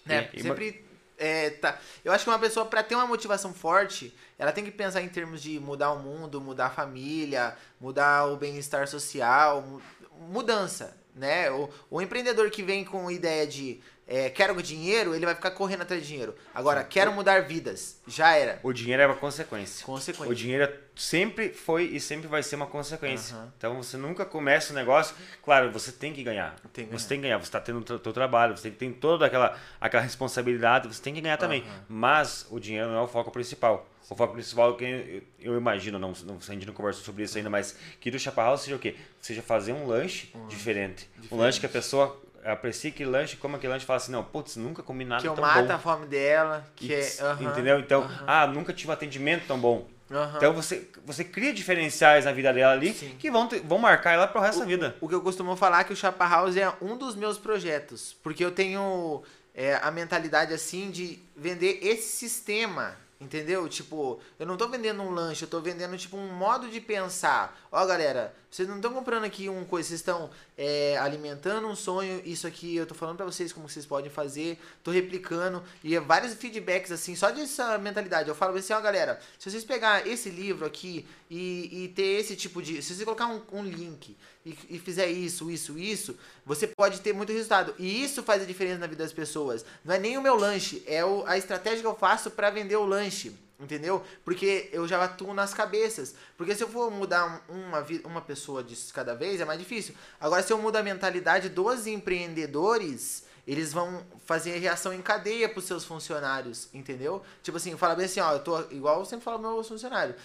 Né? 0.05 0.29
Sempre 0.41 0.85
é, 1.17 1.49
tá. 1.49 1.77
Eu 2.05 2.13
acho 2.13 2.23
que 2.23 2.29
uma 2.29 2.39
pessoa, 2.39 2.65
para 2.65 2.81
ter 2.81 2.95
uma 2.95 3.05
motivação 3.05 3.53
forte, 3.53 4.15
ela 4.37 4.53
tem 4.53 4.63
que 4.63 4.71
pensar 4.71 5.01
em 5.01 5.09
termos 5.09 5.41
de 5.41 5.59
mudar 5.59 5.91
o 5.91 5.99
mundo, 5.99 6.39
mudar 6.39 6.67
a 6.67 6.69
família, 6.69 7.57
mudar 7.81 8.27
o 8.27 8.37
bem-estar 8.37 8.87
social, 8.87 9.61
mu- 9.61 9.81
mudança, 10.17 10.97
né? 11.13 11.51
O, 11.51 11.69
o 11.89 12.01
empreendedor 12.01 12.49
que 12.49 12.63
vem 12.63 12.85
com 12.85 13.11
ideia 13.11 13.45
de 13.45 13.81
é, 14.11 14.27
quero 14.27 14.59
dinheiro, 14.63 15.13
ele 15.13 15.23
vai 15.23 15.35
ficar 15.35 15.51
correndo 15.51 15.83
atrás 15.83 16.01
de 16.01 16.07
dinheiro. 16.07 16.33
Agora, 16.53 16.83
quero 16.83 17.13
mudar 17.13 17.43
vidas, 17.43 18.01
já 18.07 18.35
era. 18.35 18.59
O 18.63 18.73
dinheiro 18.73 19.03
é 19.03 19.05
uma 19.05 19.15
consequência. 19.15 19.85
Consequência. 19.85 20.31
O 20.31 20.33
dinheiro 20.35 20.63
é- 20.63 20.73
sempre 20.95 21.49
foi 21.49 21.83
e 21.83 21.99
sempre 21.99 22.27
vai 22.27 22.41
ser 22.41 22.55
uma 22.55 22.65
consequência. 22.65 23.35
Aham. 23.35 23.53
Então 23.55 23.77
você 23.81 23.97
nunca 23.97 24.25
começa 24.25 24.73
o 24.73 24.75
negócio. 24.75 25.15
Claro, 25.43 25.71
você 25.71 25.91
tem 25.91 26.11
que 26.11 26.23
ganhar. 26.23 26.55
Tem 26.73 26.87
que 26.87 26.91
Você 26.91 27.07
tem 27.07 27.19
que 27.19 27.21
ganhar. 27.21 27.37
Você 27.37 27.43
está 27.45 27.61
tendo 27.61 27.79
o 27.79 27.99
teu 27.99 28.11
trabalho, 28.11 28.57
você 28.57 28.71
tem, 28.71 28.89
tem 28.89 28.99
toda 28.99 29.27
aquela, 29.27 29.55
aquela 29.79 30.01
responsabilidade, 30.01 30.87
você 30.87 31.01
tem 31.01 31.13
que 31.13 31.21
ganhar 31.21 31.37
também. 31.37 31.61
Aham. 31.61 31.85
Mas 31.87 32.47
o 32.49 32.59
dinheiro 32.59 32.89
não 32.89 32.97
é 32.97 33.01
o 33.01 33.07
foco 33.07 33.29
principal. 33.29 33.87
O 34.09 34.15
foco 34.15 34.33
principal, 34.33 34.75
que 34.75 35.21
eu, 35.39 35.55
imagino, 35.55 35.99
não, 35.99 36.13
não, 36.25 36.39
a 36.39 36.51
gente 36.51 36.65
não 36.65 36.73
conversou 36.73 37.03
sobre 37.03 37.23
isso 37.23 37.37
ainda, 37.37 37.49
mas 37.49 37.77
que 37.99 38.09
do 38.09 38.17
Chapa 38.17 38.41
House 38.41 38.61
seja 38.61 38.75
o 38.75 38.79
quê? 38.79 38.95
Seja 39.21 39.43
fazer 39.43 39.71
um 39.71 39.85
lanche 39.85 40.33
diferente. 40.47 41.07
Um 41.31 41.37
lanche 41.37 41.59
que 41.59 41.67
a 41.67 41.69
pessoa 41.69 42.19
aprecia 42.43 42.89
aquele 42.89 43.09
lanche, 43.09 43.37
come 43.37 43.55
aquele 43.55 43.71
lanche 43.73 43.83
e 43.83 43.87
fala 43.87 43.97
assim, 43.97 44.11
não, 44.11 44.23
putz, 44.23 44.55
nunca 44.55 44.81
comi 44.83 45.05
nada 45.05 45.21
que 45.21 45.27
eu 45.27 45.33
tão 45.33 45.43
mato 45.43 45.67
bom. 45.67 45.73
a 45.73 45.79
fome 45.79 46.05
dela, 46.07 46.65
que 46.75 46.93
é. 46.93 46.99
Isso, 46.99 47.23
aham, 47.23 47.43
Entendeu? 47.43 47.79
Então, 47.79 48.01
aham, 48.01 48.25
ah, 48.27 48.47
nunca 48.47 48.73
tive 48.73 48.89
um 48.89 48.93
atendimento 48.93 49.45
tão 49.47 49.59
bom. 49.59 49.87
aham. 50.11 50.37
Então 50.37 50.53
você, 50.53 50.87
você 51.05 51.23
cria 51.23 51.53
diferenciais 51.53 52.25
na 52.25 52.31
vida 52.31 52.53
dela 52.53 52.73
ali 52.73 52.93
Sim. 52.93 53.15
que 53.19 53.29
vão, 53.29 53.49
vão 53.63 53.77
marcar 53.77 54.11
ela 54.13 54.27
pro 54.27 54.41
resto 54.41 54.59
da 54.59 54.65
vida. 54.65 54.95
O 55.01 55.07
que 55.07 55.15
eu 55.15 55.21
costumo 55.21 55.55
falar 55.55 55.81
é 55.81 55.83
que 55.83 55.93
o 55.93 55.95
Chapa 55.95 56.27
House 56.27 56.57
é 56.57 56.71
um 56.81 56.97
dos 56.97 57.15
meus 57.15 57.37
projetos. 57.37 58.15
Porque 58.23 58.43
eu 58.43 58.51
tenho 58.51 59.23
é, 59.53 59.75
a 59.81 59.91
mentalidade 59.91 60.53
assim 60.53 60.89
de 60.89 61.19
vender 61.35 61.79
esse 61.81 62.17
sistema. 62.17 62.95
Entendeu? 63.21 63.67
Tipo, 63.67 64.21
eu 64.39 64.45
não 64.45 64.55
tô 64.55 64.69
vendendo 64.69 65.03
um 65.03 65.11
lanche, 65.11 65.43
eu 65.43 65.49
tô 65.49 65.59
vendendo 65.59 65.97
tipo 65.97 66.15
um 66.15 66.31
modo 66.31 66.69
de 66.69 66.79
pensar. 66.79 67.59
Ó, 67.69 67.85
galera, 67.85 68.33
vocês 68.49 68.67
não 68.67 68.77
estão 68.77 68.91
comprando 68.91 69.25
aqui 69.25 69.47
um 69.47 69.63
coisa, 69.63 69.89
vocês 69.89 69.99
estão 69.99 70.29
é, 70.57 70.97
alimentando 70.97 71.67
um 71.67 71.75
sonho. 71.75 72.21
Isso 72.25 72.47
aqui 72.47 72.75
eu 72.75 72.85
tô 72.85 72.95
falando 72.95 73.17
pra 73.17 73.25
vocês 73.25 73.53
como 73.53 73.69
vocês 73.69 73.85
podem 73.85 74.09
fazer, 74.09 74.57
tô 74.83 74.89
replicando 74.89 75.63
e 75.83 75.95
é 75.95 75.99
vários 75.99 76.33
feedbacks 76.33 76.91
assim, 76.91 77.15
só 77.15 77.29
dessa 77.29 77.77
mentalidade. 77.77 78.27
Eu 78.27 78.35
falo 78.35 78.57
assim, 78.57 78.73
ó, 78.73 78.81
galera, 78.81 79.19
se 79.37 79.51
vocês 79.51 79.63
pegar 79.63 80.07
esse 80.07 80.29
livro 80.29 80.65
aqui 80.65 81.05
e, 81.29 81.83
e 81.83 81.87
ter 81.89 82.19
esse 82.19 82.35
tipo 82.35 82.61
de. 82.61 82.81
Se 82.81 82.95
você 82.95 83.05
colocar 83.05 83.27
um, 83.27 83.41
um 83.51 83.63
link 83.63 84.17
e, 84.43 84.57
e 84.69 84.79
fizer 84.79 85.07
isso, 85.07 85.51
isso, 85.51 85.77
isso, 85.77 86.17
você 86.43 86.65
pode 86.65 87.01
ter 87.01 87.13
muito 87.13 87.31
resultado. 87.31 87.75
E 87.77 88.03
isso 88.03 88.23
faz 88.23 88.41
a 88.41 88.45
diferença 88.45 88.79
na 88.79 88.87
vida 88.87 89.03
das 89.03 89.13
pessoas. 89.13 89.63
Não 89.85 89.93
é 89.93 89.99
nem 89.99 90.17
o 90.17 90.21
meu 90.21 90.35
lanche, 90.35 90.83
é 90.87 91.05
o, 91.05 91.23
a 91.27 91.37
estratégia 91.37 91.81
que 91.81 91.87
eu 91.87 91.95
faço 91.95 92.31
para 92.31 92.49
vender 92.49 92.77
o 92.77 92.85
lanche. 92.85 93.31
Entendeu? 93.59 94.01
Porque 94.23 94.69
eu 94.71 94.87
já 94.87 95.03
atuo 95.03 95.33
nas 95.33 95.53
cabeças. 95.53 96.15
Porque 96.37 96.55
se 96.55 96.63
eu 96.63 96.69
for 96.69 96.89
mudar 96.89 97.43
um- 97.49 97.67
uma, 97.67 97.85
uma 98.05 98.21
pessoa 98.21 98.63
de 98.63 98.75
cada 98.93 99.13
vez, 99.13 99.41
é 99.41 99.45
mais 99.45 99.59
difícil. 99.59 99.93
Agora, 100.19 100.41
se 100.41 100.53
eu 100.53 100.57
mudo 100.57 100.77
a 100.77 100.83
mentalidade 100.83 101.49
dos 101.49 101.85
empreendedores, 101.85 103.25
eles 103.45 103.73
vão 103.73 104.03
fazer 104.25 104.57
reação 104.59 104.93
em 104.93 105.01
cadeia 105.01 105.49
pros 105.49 105.65
seus 105.65 105.83
funcionários, 105.83 106.69
entendeu? 106.73 107.21
Tipo 107.43 107.57
assim, 107.57 107.75
fala 107.75 107.95
bem 107.95 108.05
assim, 108.05 108.19
ó, 108.21 108.31
eu 108.33 108.39
tô. 108.39 108.61
Igual 108.71 108.99
eu 108.99 109.05
sempre 109.05 109.25
falo 109.25 109.39
pro 109.39 109.51
meus 109.51 109.67
funcionários. 109.67 110.15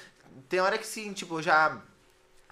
Tem 0.49 0.61
hora 0.61 0.79
que 0.79 0.87
sim, 0.87 1.13
tipo, 1.13 1.41
já 1.43 1.81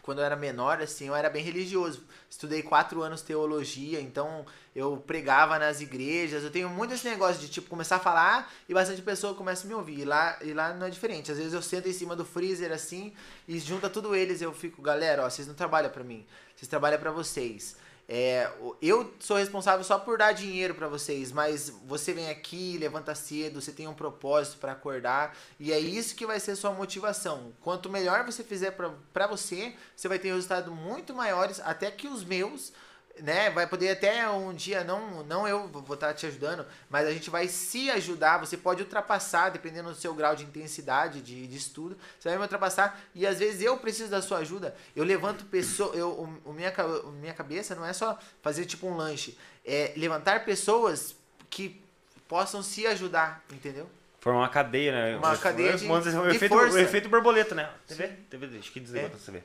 quando 0.03 0.19
eu 0.19 0.25
era 0.25 0.35
menor, 0.37 0.81
assim, 0.83 1.07
eu 1.09 1.15
era 1.15 1.31
bem 1.31 1.45
religioso. 1.45 2.03
Estudei 2.33 2.63
quatro 2.63 3.03
anos 3.03 3.21
teologia, 3.21 4.01
então 4.01 4.47
eu 4.75 4.97
pregava 4.97 5.59
nas 5.59 5.83
igrejas. 5.83 6.43
Eu 6.43 6.51
tenho 6.51 6.67
muito 6.67 6.95
esse 6.95 7.07
negócio 7.07 7.39
de, 7.39 7.47
tipo, 7.47 7.69
começar 7.69 7.97
a 7.97 7.99
falar 7.99 8.51
e 8.67 8.73
bastante 8.73 9.03
pessoa 9.03 9.35
começa 9.35 9.67
a 9.67 9.69
me 9.69 9.75
ouvir. 9.75 9.99
E 9.99 10.05
lá, 10.07 10.39
e 10.41 10.55
lá 10.55 10.73
não 10.73 10.87
é 10.87 10.91
diferente. 10.91 11.31
Às 11.31 11.37
vezes 11.37 11.53
eu 11.53 11.61
sento 11.61 11.91
em 11.91 11.93
cima 11.93 12.17
do 12.17 12.25
freezer, 12.25 12.73
assim, 12.73 13.13
e 13.47 13.59
junta 13.59 13.91
tudo 13.91 14.15
eles 14.15 14.41
eu 14.41 14.51
fico, 14.55 14.81
galera, 14.81 15.27
ó, 15.27 15.29
vocês 15.29 15.47
não 15.47 15.55
trabalham 15.55 15.91
pra 15.91 16.03
mim. 16.03 16.25
Vocês 16.57 16.67
trabalham 16.67 16.99
pra 16.99 17.11
vocês. 17.11 17.77
É, 18.15 18.53
eu 18.83 19.11
sou 19.21 19.39
responsável 19.39 19.83
só 19.83 19.99
por 19.99 20.19
dar 20.19 20.33
dinheiro 20.33 20.75
pra 20.75 20.87
vocês, 20.87 21.33
mas 21.33 21.71
você 21.87 22.13
vem 22.13 22.29
aqui, 22.29 22.77
levanta 22.77 23.15
cedo, 23.15 23.59
você 23.59 23.73
tem 23.73 23.89
um 23.89 23.95
propósito 23.95 24.59
pra 24.59 24.73
acordar 24.73 25.35
e 25.59 25.73
é 25.73 25.79
isso 25.79 26.15
que 26.15 26.27
vai 26.27 26.39
ser 26.39 26.55
sua 26.55 26.73
motivação. 26.73 27.55
Quanto 27.63 27.89
melhor 27.89 28.23
você 28.23 28.45
fizer 28.45 28.73
pra 28.73 29.27
você, 29.27 29.75
você 29.97 30.09
vai 30.09 30.19
ter 30.19 30.29
resultados 30.29 30.71
muito 30.71 31.15
maiores, 31.15 31.59
até 31.61 31.91
que 31.91 32.07
os 32.07 32.23
meus 32.23 32.75
né? 33.23 33.51
Vai 33.51 33.69
poder 33.69 33.91
até 33.91 34.29
um 34.29 34.53
dia, 34.53 34.83
não, 34.83 35.23
não 35.23 35.47
eu 35.47 35.69
vou 35.69 35.95
estar 35.95 36.13
te 36.13 36.27
ajudando, 36.27 36.67
mas 36.91 37.07
a 37.07 37.13
gente 37.13 37.31
vai 37.31 37.47
se 37.47 37.89
ajudar. 37.93 38.39
Você 38.39 38.57
pode 38.57 38.83
ultrapassar, 38.83 39.51
dependendo 39.51 39.91
do 39.91 39.95
seu 39.95 40.13
grau 40.13 40.35
de 40.35 40.43
intensidade 40.43 41.21
de, 41.23 41.47
de 41.47 41.57
estudo, 41.57 41.97
você 42.19 42.29
vai 42.29 42.37
me 42.37 42.43
ultrapassar. 42.43 43.01
E 43.15 43.25
às 43.25 43.39
vezes 43.39 43.63
eu 43.63 43.79
preciso 43.79 44.11
da 44.11 44.21
sua 44.21 44.39
ajuda. 44.39 44.75
Eu 44.97 45.05
levanto 45.05 45.45
pessoas, 45.45 45.97
eu, 45.97 46.09
o, 46.09 46.51
o 46.51 46.53
minha, 46.53 46.73
o 47.05 47.13
minha 47.13 47.33
cabeça 47.33 47.77
não 47.77 47.87
é 47.87 47.93
só 47.93 48.19
fazer 48.43 48.65
tipo 48.65 48.89
um 48.89 48.97
lanche, 48.97 49.39
é 49.65 49.93
levantar 49.97 50.45
pessoas 50.45 51.15
que 51.49 51.81
possam 52.27 52.61
se 52.61 52.87
ajudar, 52.89 53.45
entendeu? 53.53 53.89
Forma 54.19 54.41
uma 54.41 54.49
cadeia, 54.49 54.93
né? 54.93 55.17
Uma 55.17 55.37
cadeia 55.37 55.77
de, 55.77 55.87
o, 55.87 56.29
efeito, 56.29 56.55
força. 56.55 56.75
o 56.75 56.79
efeito 56.79 57.09
borboleta, 57.09 57.55
né? 57.55 57.71
TV? 57.87 58.09
TV, 58.31 58.59
acho 58.59 58.73
que 58.73 58.81
desliga 58.81 59.07
É. 59.07 59.09
pra 59.09 59.19
você 59.19 59.31
ver. 59.31 59.45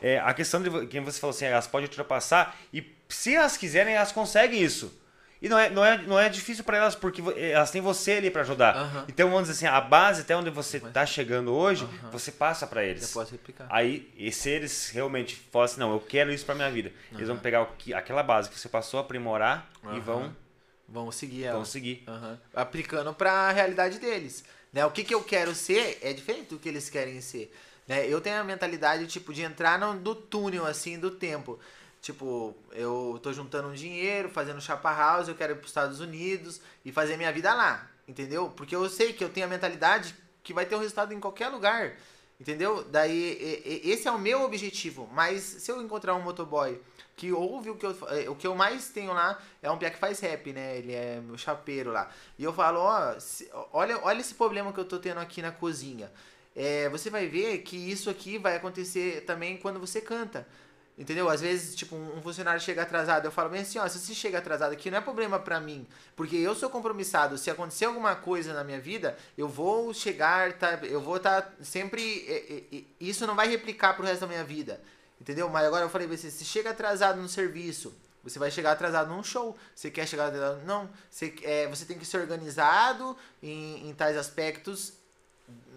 É, 0.00 0.18
a 0.20 0.32
questão 0.32 0.62
de 0.62 0.86
quem 0.86 1.02
você 1.02 1.18
falou 1.18 1.34
assim, 1.34 1.46
elas 1.46 1.66
podem 1.66 1.86
ultrapassar 1.86 2.56
e 2.72 2.97
se 3.08 3.34
elas 3.34 3.56
quiserem, 3.56 3.94
elas 3.94 4.12
conseguem 4.12 4.62
isso. 4.62 4.92
E 5.40 5.48
não 5.48 5.56
é, 5.56 5.70
não 5.70 5.84
é, 5.84 5.98
não 5.98 6.18
é 6.18 6.28
difícil 6.28 6.64
para 6.64 6.78
elas, 6.78 6.96
porque 6.96 7.22
elas 7.36 7.70
têm 7.70 7.80
você 7.80 8.14
ali 8.14 8.28
para 8.28 8.40
ajudar. 8.42 8.74
Aham. 8.76 9.04
Então, 9.08 9.30
vamos 9.30 9.48
dizer 9.48 9.66
assim, 9.66 9.72
a 9.72 9.80
base 9.80 10.22
até 10.22 10.36
onde 10.36 10.50
você 10.50 10.80
tá 10.80 11.06
chegando 11.06 11.54
hoje, 11.54 11.88
você 12.10 12.32
passa 12.32 12.66
para 12.66 12.84
Eu 12.84 12.90
eles. 12.90 13.12
posso 13.12 13.30
replicar. 13.30 13.68
Aí, 13.70 14.12
e 14.16 14.32
se 14.32 14.50
eles 14.50 14.90
realmente 14.90 15.36
falam 15.52 15.64
assim, 15.66 15.78
não, 15.78 15.92
eu 15.92 16.00
quero 16.00 16.32
isso 16.32 16.44
pra 16.44 16.56
minha 16.56 16.70
vida, 16.72 16.90
eles 17.12 17.28
vão 17.28 17.36
pegar 17.38 17.62
o 17.62 17.66
que, 17.78 17.94
aquela 17.94 18.22
base 18.24 18.50
que 18.50 18.58
você 18.58 18.68
passou, 18.68 18.98
aprimorar 18.98 19.70
e 19.94 20.00
vão, 20.00 20.34
Vamos 20.88 21.14
seguir 21.14 21.44
ela. 21.44 21.54
vão 21.56 21.64
seguir. 21.64 22.04
Aplicando 22.52 23.14
para 23.14 23.30
a 23.30 23.52
realidade 23.52 23.98
deles. 24.00 24.42
Né? 24.72 24.84
O 24.84 24.90
que, 24.90 25.04
que 25.04 25.14
eu 25.14 25.22
quero 25.22 25.54
ser 25.54 25.98
é 26.02 26.12
diferente 26.12 26.48
do 26.48 26.58
que 26.58 26.68
eles 26.68 26.90
querem 26.90 27.20
ser. 27.20 27.54
Né? 27.86 28.06
Eu 28.08 28.20
tenho 28.20 28.40
a 28.40 28.44
mentalidade 28.44 29.06
tipo 29.06 29.32
de 29.32 29.42
entrar 29.42 29.78
no, 29.78 29.98
do 29.98 30.14
túnel 30.16 30.66
assim 30.66 30.98
do 30.98 31.10
tempo. 31.10 31.60
Tipo, 32.00 32.54
eu 32.72 33.18
tô 33.22 33.32
juntando 33.32 33.68
um 33.68 33.72
dinheiro, 33.72 34.28
fazendo 34.28 34.60
chapa 34.60 34.92
house, 34.94 35.28
eu 35.28 35.34
quero 35.34 35.52
ir 35.52 35.56
para 35.56 35.64
os 35.64 35.70
Estados 35.70 36.00
Unidos 36.00 36.60
e 36.84 36.92
fazer 36.92 37.16
minha 37.16 37.32
vida 37.32 37.52
lá, 37.52 37.90
entendeu? 38.06 38.50
Porque 38.50 38.74
eu 38.74 38.88
sei 38.88 39.12
que 39.12 39.22
eu 39.22 39.28
tenho 39.28 39.46
a 39.46 39.48
mentalidade 39.48 40.14
que 40.42 40.54
vai 40.54 40.64
ter 40.64 40.76
um 40.76 40.78
resultado 40.78 41.12
em 41.12 41.20
qualquer 41.20 41.48
lugar, 41.48 41.96
entendeu? 42.40 42.84
Daí 42.84 43.82
esse 43.84 44.06
é 44.08 44.10
o 44.10 44.18
meu 44.18 44.42
objetivo. 44.42 45.08
Mas 45.12 45.42
se 45.42 45.70
eu 45.70 45.82
encontrar 45.82 46.14
um 46.14 46.22
motoboy 46.22 46.80
que 47.16 47.32
ouve 47.32 47.70
o 47.70 47.74
que 47.74 47.84
eu 47.84 47.96
eh, 48.10 48.30
o 48.30 48.36
que 48.36 48.46
eu 48.46 48.54
mais 48.54 48.88
tenho 48.88 49.12
lá 49.12 49.38
é 49.60 49.68
um 49.70 49.76
pia 49.76 49.90
que 49.90 49.98
faz 49.98 50.20
rap, 50.20 50.52
né? 50.52 50.78
Ele 50.78 50.92
é 50.92 51.20
meu 51.20 51.36
chapeiro 51.36 51.90
lá. 51.90 52.10
E 52.38 52.44
eu 52.44 52.52
falo, 52.52 52.78
ó, 52.80 53.16
olha, 53.72 53.98
olha 54.04 54.20
esse 54.20 54.34
problema 54.34 54.72
que 54.72 54.78
eu 54.78 54.84
tô 54.84 54.98
tendo 54.98 55.18
aqui 55.18 55.42
na 55.42 55.50
cozinha. 55.50 56.10
É, 56.54 56.88
você 56.88 57.10
vai 57.10 57.26
ver 57.26 57.58
que 57.58 57.76
isso 57.76 58.08
aqui 58.08 58.38
vai 58.38 58.56
acontecer 58.56 59.24
também 59.24 59.56
quando 59.56 59.80
você 59.80 60.00
canta. 60.00 60.46
Entendeu? 60.98 61.30
Às 61.30 61.40
vezes, 61.40 61.76
tipo, 61.76 61.94
um 61.94 62.20
funcionário 62.20 62.60
chega 62.60 62.82
atrasado, 62.82 63.24
eu 63.24 63.30
falo 63.30 63.48
bem 63.50 63.60
assim, 63.60 63.78
ó, 63.78 63.86
se 63.86 64.00
você 64.00 64.12
chega 64.12 64.38
atrasado 64.38 64.72
aqui, 64.72 64.90
não 64.90 64.98
é 64.98 65.00
problema 65.00 65.38
pra 65.38 65.60
mim, 65.60 65.86
porque 66.16 66.34
eu 66.34 66.56
sou 66.56 66.68
compromissado. 66.68 67.38
Se 67.38 67.48
acontecer 67.48 67.84
alguma 67.84 68.16
coisa 68.16 68.52
na 68.52 68.64
minha 68.64 68.80
vida, 68.80 69.16
eu 69.36 69.48
vou 69.48 69.94
chegar, 69.94 70.54
tá, 70.54 70.80
eu 70.82 71.00
vou 71.00 71.18
estar 71.18 71.54
sempre. 71.62 72.26
é, 72.26 72.52
é, 72.52 72.78
é, 72.78 72.82
isso 72.98 73.28
não 73.28 73.36
vai 73.36 73.48
replicar 73.48 73.94
pro 73.94 74.04
resto 74.04 74.22
da 74.22 74.26
minha 74.26 74.42
vida. 74.42 74.80
Entendeu? 75.20 75.48
Mas 75.48 75.66
agora 75.66 75.84
eu 75.84 75.88
falei 75.88 76.08
pra 76.08 76.16
você, 76.16 76.32
se 76.32 76.44
chega 76.44 76.70
atrasado 76.70 77.20
no 77.20 77.28
serviço, 77.28 77.94
você 78.22 78.40
vai 78.40 78.50
chegar 78.50 78.72
atrasado 78.72 79.08
num 79.08 79.22
show. 79.22 79.56
Você 79.76 79.92
quer 79.92 80.06
chegar 80.06 80.26
atrasado? 80.26 80.64
Não. 80.64 80.90
Você, 81.08 81.32
é, 81.42 81.68
você 81.68 81.84
tem 81.84 81.96
que 81.96 82.04
ser 82.04 82.18
organizado 82.18 83.16
em, 83.40 83.88
em 83.88 83.94
tais 83.94 84.16
aspectos 84.16 84.94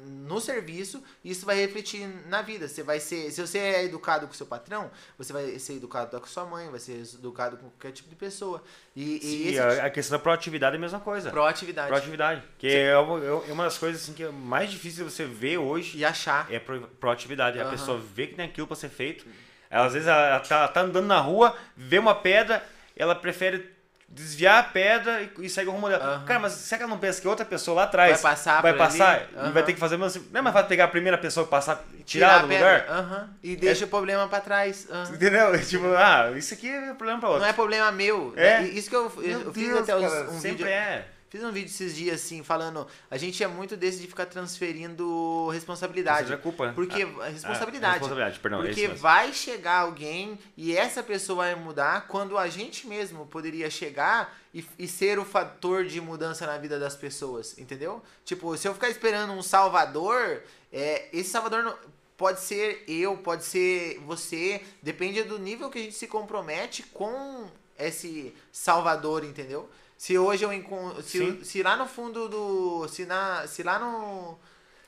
no 0.04 0.40
serviço 0.42 1.04
e 1.24 1.32
isso 1.32 1.46
vai 1.46 1.56
refletir 1.58 2.08
na 2.28 2.42
vida. 2.42 2.68
Você 2.68 2.82
vai 2.82 3.00
ser, 3.00 3.30
se 3.32 3.40
você 3.46 3.58
é 3.60 3.84
educado 3.86 4.28
com 4.28 4.34
seu 4.34 4.46
patrão, 4.46 4.90
você 5.18 5.32
vai 5.32 5.60
ser 5.60 5.74
educado 5.76 6.20
com 6.20 6.26
sua 6.28 6.46
mãe, 6.46 6.70
vai 6.70 6.80
ser 6.80 6.94
educado 7.14 7.58
com 7.58 7.70
qualquer 7.70 7.92
tipo 7.92 8.10
de 8.10 8.16
pessoa. 8.16 8.64
E, 8.96 9.18
e 9.18 9.20
Sim, 9.22 9.48
esse 9.50 9.60
a, 9.60 9.86
a 9.86 9.90
questão 9.90 10.18
da 10.18 10.22
proatividade 10.24 10.76
é 10.76 10.78
a 10.78 10.82
mesma 10.82 11.00
coisa. 11.00 11.30
proatividade 11.30 11.88
Proatividade. 11.90 12.44
Que 12.58 12.68
é 12.68 12.98
uma, 12.98 13.24
é 13.48 13.52
uma 13.52 13.64
das 13.66 13.78
coisas 13.78 14.02
assim, 14.02 14.14
que 14.14 14.24
é 14.24 14.30
mais 14.32 14.72
difícil 14.72 15.06
de 15.06 15.12
você 15.12 15.26
ver 15.26 15.58
hoje 15.58 15.98
e 15.98 16.04
achar. 16.06 16.52
é 16.52 16.60
pro- 16.60 16.88
proatividade. 17.00 17.60
A 17.60 17.64
Aham. 17.64 17.72
pessoa 17.72 17.98
vê 18.00 18.28
que 18.28 18.36
tem 18.36 18.46
aquilo 18.46 18.68
pra 18.68 18.76
ser 18.76 18.90
feito. 18.90 19.26
Às 19.70 19.94
vezes 19.94 20.08
ela, 20.08 20.28
ela 20.28 20.40
tá, 20.40 20.68
tá 20.68 20.82
andando 20.82 21.06
na 21.08 21.20
rua, 21.20 21.56
vê 21.78 21.98
uma 22.00 22.14
pedra, 22.16 22.66
ela 22.96 23.16
prefere 23.16 23.71
desviar 24.14 24.60
a 24.60 24.64
pedra 24.64 25.22
e, 25.22 25.32
e 25.46 25.50
segue 25.50 25.70
o 25.70 25.72
rumo 25.72 25.88
dela. 25.90 26.04
Aham. 26.04 26.26
Cara, 26.26 26.40
mas 26.40 26.54
será 26.54 26.78
que 26.78 26.84
ela 26.84 26.90
não 26.92 27.00
pensa 27.00 27.22
que 27.22 27.28
outra 27.28 27.46
pessoa 27.46 27.76
lá 27.78 27.84
atrás 27.84 28.22
Vai 28.22 28.32
passar 28.32 28.62
vai 28.62 28.74
passar 28.74 29.16
ali? 29.36 29.50
e 29.50 29.52
vai 29.52 29.64
ter 29.64 29.74
que 29.74 29.80
fazer 29.80 29.96
mesmo 29.98 30.06
assim? 30.20 30.28
Não 30.32 30.40
é 30.40 30.42
mais 30.42 30.54
fácil 30.54 30.68
pegar 30.70 30.86
a 30.86 30.88
primeira 30.90 31.18
pessoa 31.18 31.46
que 31.46 31.50
passar 31.50 31.84
e 31.98 32.04
tirar, 32.04 32.36
a 32.36 32.42
do 32.44 32.48
pedra. 32.50 32.84
lugar? 32.86 32.98
Aham. 32.98 33.30
E 33.42 33.56
deixa 33.56 33.86
o 33.86 33.88
problema 33.88 34.28
pra 34.28 34.42
trás. 34.42 34.88
Entendeu? 35.14 35.52
Tipo, 35.66 35.86
ah, 35.96 36.32
isso 36.36 36.54
aqui 36.54 36.70
é 36.70 36.94
problema 36.94 37.20
pra 37.20 37.30
outro. 37.30 37.44
Não 37.44 37.50
é 37.50 37.54
problema 37.54 37.92
meu. 37.92 38.34
É. 38.36 38.62
né? 38.62 38.68
Isso 38.68 38.90
que 38.90 38.96
eu, 38.96 39.12
eu, 39.22 39.42
eu 39.42 39.54
fiz 39.54 39.68
Deus, 39.68 39.80
até 39.82 39.96
os- 39.96 40.02
cara, 40.12 40.24
um 40.30 40.40
sempre 40.40 40.50
vídeo. 40.58 40.68
é. 40.68 41.06
Fiz 41.32 41.42
um 41.46 41.52
vídeo 41.52 41.68
esses 41.70 41.96
dias 41.96 42.22
assim, 42.22 42.44
falando. 42.44 42.86
A 43.10 43.18
gente 43.18 43.42
é 43.42 43.48
muito 43.48 43.78
desse 43.78 44.02
de 44.02 44.06
ficar 44.08 44.26
transferindo 44.26 45.48
responsabilidade. 45.50 46.28
Seja 46.28 46.38
culpa, 46.38 46.68
né? 46.68 46.74
Porque 46.76 47.04
Ah, 47.04 47.24
a 47.24 47.30
responsabilidade. 47.30 47.86
ah, 47.86 47.92
responsabilidade, 47.94 48.40
perdão, 48.40 48.60
é 48.62 48.66
Porque 48.68 48.82
mesmo. 48.82 48.98
vai 48.98 49.32
chegar 49.32 49.80
alguém 49.80 50.38
e 50.58 50.76
essa 50.76 51.02
pessoa 51.02 51.38
vai 51.38 51.56
mudar 51.56 52.08
quando 52.10 52.38
a 52.38 52.50
gente 52.50 52.86
mesmo 52.86 53.26
poderia 53.28 53.70
chegar 53.70 54.38
e, 54.54 54.66
e 54.78 54.90
ser 54.90 55.20
o 55.20 55.24
fator 55.24 55.86
de 55.86 56.02
mudança 56.02 56.46
na 56.46 56.58
vida 56.58 56.78
das 56.78 56.98
pessoas, 56.98 57.58
entendeu? 57.58 58.04
Tipo, 58.26 58.58
se 58.58 58.68
eu 58.68 58.74
ficar 58.74 58.90
esperando 58.90 59.32
um 59.32 59.42
salvador, 59.42 60.44
é, 60.72 61.08
esse 61.14 61.30
salvador 61.30 61.64
não- 61.64 61.78
pode 62.18 62.42
ser 62.42 62.84
eu, 62.90 63.16
pode 63.18 63.46
ser 63.46 64.00
você, 64.06 64.62
depende 64.84 65.24
do 65.24 65.40
nível 65.40 65.70
que 65.70 65.80
a 65.80 65.82
gente 65.82 65.96
se 65.96 66.08
compromete 66.08 66.84
com 66.84 67.50
esse 67.80 68.36
salvador, 68.52 69.24
entendeu? 69.24 69.70
Se 70.02 70.18
hoje 70.18 70.44
eu 70.44 70.52
encontro. 70.52 71.04
Se, 71.04 71.46
se 71.46 71.62
lá 71.62 71.78
no 71.78 71.86
fundo 71.86 72.28
do. 72.28 72.88
Se, 72.88 73.06
na, 73.06 73.46
se 73.46 73.62
lá 73.62 73.78
no. 73.78 74.36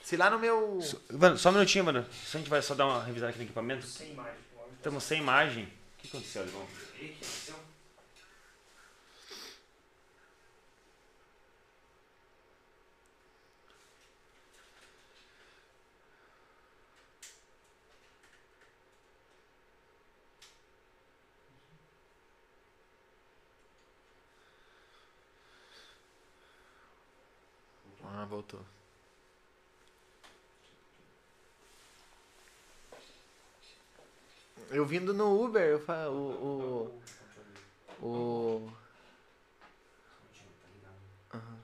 Se 0.04 0.18
lá 0.18 0.28
no 0.28 0.40
meu. 0.40 0.80
Mano, 1.12 1.38
só 1.38 1.50
um 1.50 1.52
minutinho, 1.52 1.86
mano. 1.86 2.04
Só 2.26 2.40
a 2.40 2.42
gente 2.42 2.50
vai 2.50 2.64
só 2.64 2.74
dar 2.74 2.88
uma 2.88 3.04
revisada 3.04 3.30
aqui 3.30 3.38
no 3.38 3.46
equipamento. 3.46 3.86
Sem 3.86 4.10
imagem. 4.10 4.34
pô. 4.56 4.62
Estamos 4.76 5.04
sem 5.04 5.20
imagem. 5.20 5.66
O 5.66 6.02
que 6.02 6.08
aconteceu, 6.08 6.42
irmão? 6.42 6.66
Que 6.98 7.06
aconteceu? 7.06 7.56
Ah, 28.16 28.26
voltou. 28.26 28.60
Eu 34.70 34.86
vindo 34.86 35.14
no 35.14 35.44
Uber, 35.44 35.64
eu 35.64 35.80
fa... 35.80 36.10
o. 36.10 37.00
O. 38.02 38.06
o... 38.06 38.74
Aham. 41.34 41.58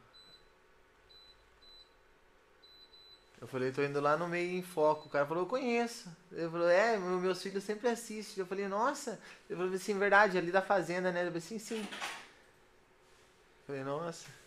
Eu 3.41 3.47
falei, 3.47 3.71
tô 3.71 3.83
indo 3.83 4.01
lá 4.01 4.17
no 4.17 4.27
meio 4.27 4.57
em 4.57 4.63
foco. 4.63 5.07
O 5.07 5.09
cara 5.09 5.25
falou, 5.25 5.43
eu 5.43 5.47
conheço. 5.47 6.09
Ele 6.31 6.49
falou, 6.49 6.67
é, 6.69 6.97
meu- 6.97 7.19
meus 7.19 7.41
filhos 7.41 7.63
sempre 7.63 7.87
assistem. 7.89 8.41
Eu 8.41 8.47
falei, 8.47 8.67
nossa. 8.67 9.19
Ele 9.49 9.57
falou 9.59 9.73
assim, 9.73 9.97
verdade, 9.97 10.37
ali 10.37 10.51
da 10.51 10.61
fazenda, 10.61 11.11
né? 11.11 11.21
Eu 11.21 11.27
falei, 11.27 11.41
sim, 11.41 11.59
sim. 11.59 11.81
Eu 11.81 13.65
falei, 13.67 13.83
nossa. 13.83 14.38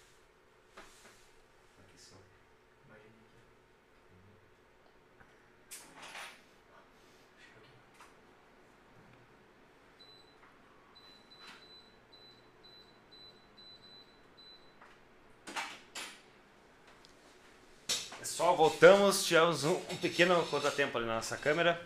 Pessoal, 18.33 18.57
voltamos. 18.57 19.27
Tivemos 19.27 19.63
um, 19.63 19.75
um 19.91 19.97
pequeno 19.97 20.43
contratempo 20.47 20.97
ali 20.97 21.07
na 21.07 21.17
nossa 21.17 21.37
câmera. 21.37 21.79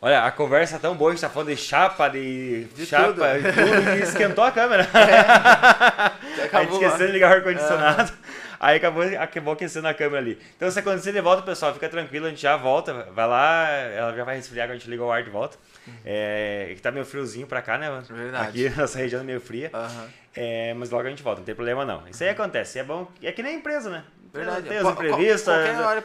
Olha, 0.00 0.24
a 0.24 0.30
conversa 0.30 0.76
é 0.76 0.78
tão 0.78 0.96
boa, 0.96 1.10
a 1.10 1.14
gente 1.14 1.20
tá 1.20 1.28
falando 1.28 1.48
de 1.48 1.56
chapa, 1.58 2.08
de, 2.08 2.64
De 2.74 2.86
chapa 2.86 3.08
tudo. 3.08 3.22
e 3.26 3.52
tudo, 3.52 3.90
e 3.90 4.00
esquentou 4.00 4.42
a 4.42 4.50
câmera. 4.50 4.88
a 6.50 6.62
gente 6.62 6.72
esqueceu 6.72 7.06
de 7.08 7.12
ligar 7.12 7.30
o 7.30 7.34
ar-condicionado. 7.34 8.10
Aí 8.58 8.78
acabou, 8.78 9.02
acabou 9.02 9.52
aquecendo 9.52 9.86
a 9.86 9.92
câmera 9.92 10.18
ali. 10.18 10.38
Então 10.56 10.70
se 10.70 10.78
acontecer 10.78 11.12
de 11.12 11.20
volta, 11.20 11.42
pessoal, 11.42 11.74
fica 11.74 11.90
tranquilo, 11.90 12.24
a 12.24 12.30
gente 12.30 12.40
já 12.40 12.56
volta. 12.56 13.06
Vai 13.12 13.26
lá, 13.26 13.68
ela 13.68 14.16
já 14.16 14.24
vai 14.24 14.36
resfriar 14.36 14.66
quando 14.66 14.76
a 14.76 14.78
gente 14.78 14.88
liga 14.88 15.04
o 15.04 15.12
ar 15.12 15.22
de 15.22 15.28
volta. 15.28 15.58
É, 16.06 16.72
que 16.74 16.80
tá 16.80 16.90
meio 16.90 17.04
friozinho 17.04 17.46
pra 17.46 17.60
cá, 17.60 17.76
né, 17.76 17.90
mano? 17.90 18.06
Verdade. 18.08 18.66
Aqui 18.66 18.76
nossa 18.80 18.98
região 18.98 19.20
é 19.20 19.24
meio 19.24 19.42
fria. 19.42 19.70
Aham. 19.74 20.08
É, 20.34 20.74
mas 20.74 20.90
logo 20.90 21.06
a 21.06 21.10
gente 21.10 21.22
volta, 21.22 21.40
não 21.40 21.46
tem 21.46 21.54
problema 21.54 21.84
não. 21.84 22.06
Isso 22.08 22.22
aí 22.22 22.30
acontece. 22.30 22.78
É 22.78 22.84
bom. 22.84 23.10
É 23.22 23.32
que 23.32 23.42
nem 23.42 23.56
empresa, 23.56 23.90
né? 23.90 24.04
Verdade. 24.36 24.68
Tem 24.68 24.78
os 24.78 24.90
imprevistos, 24.90 25.48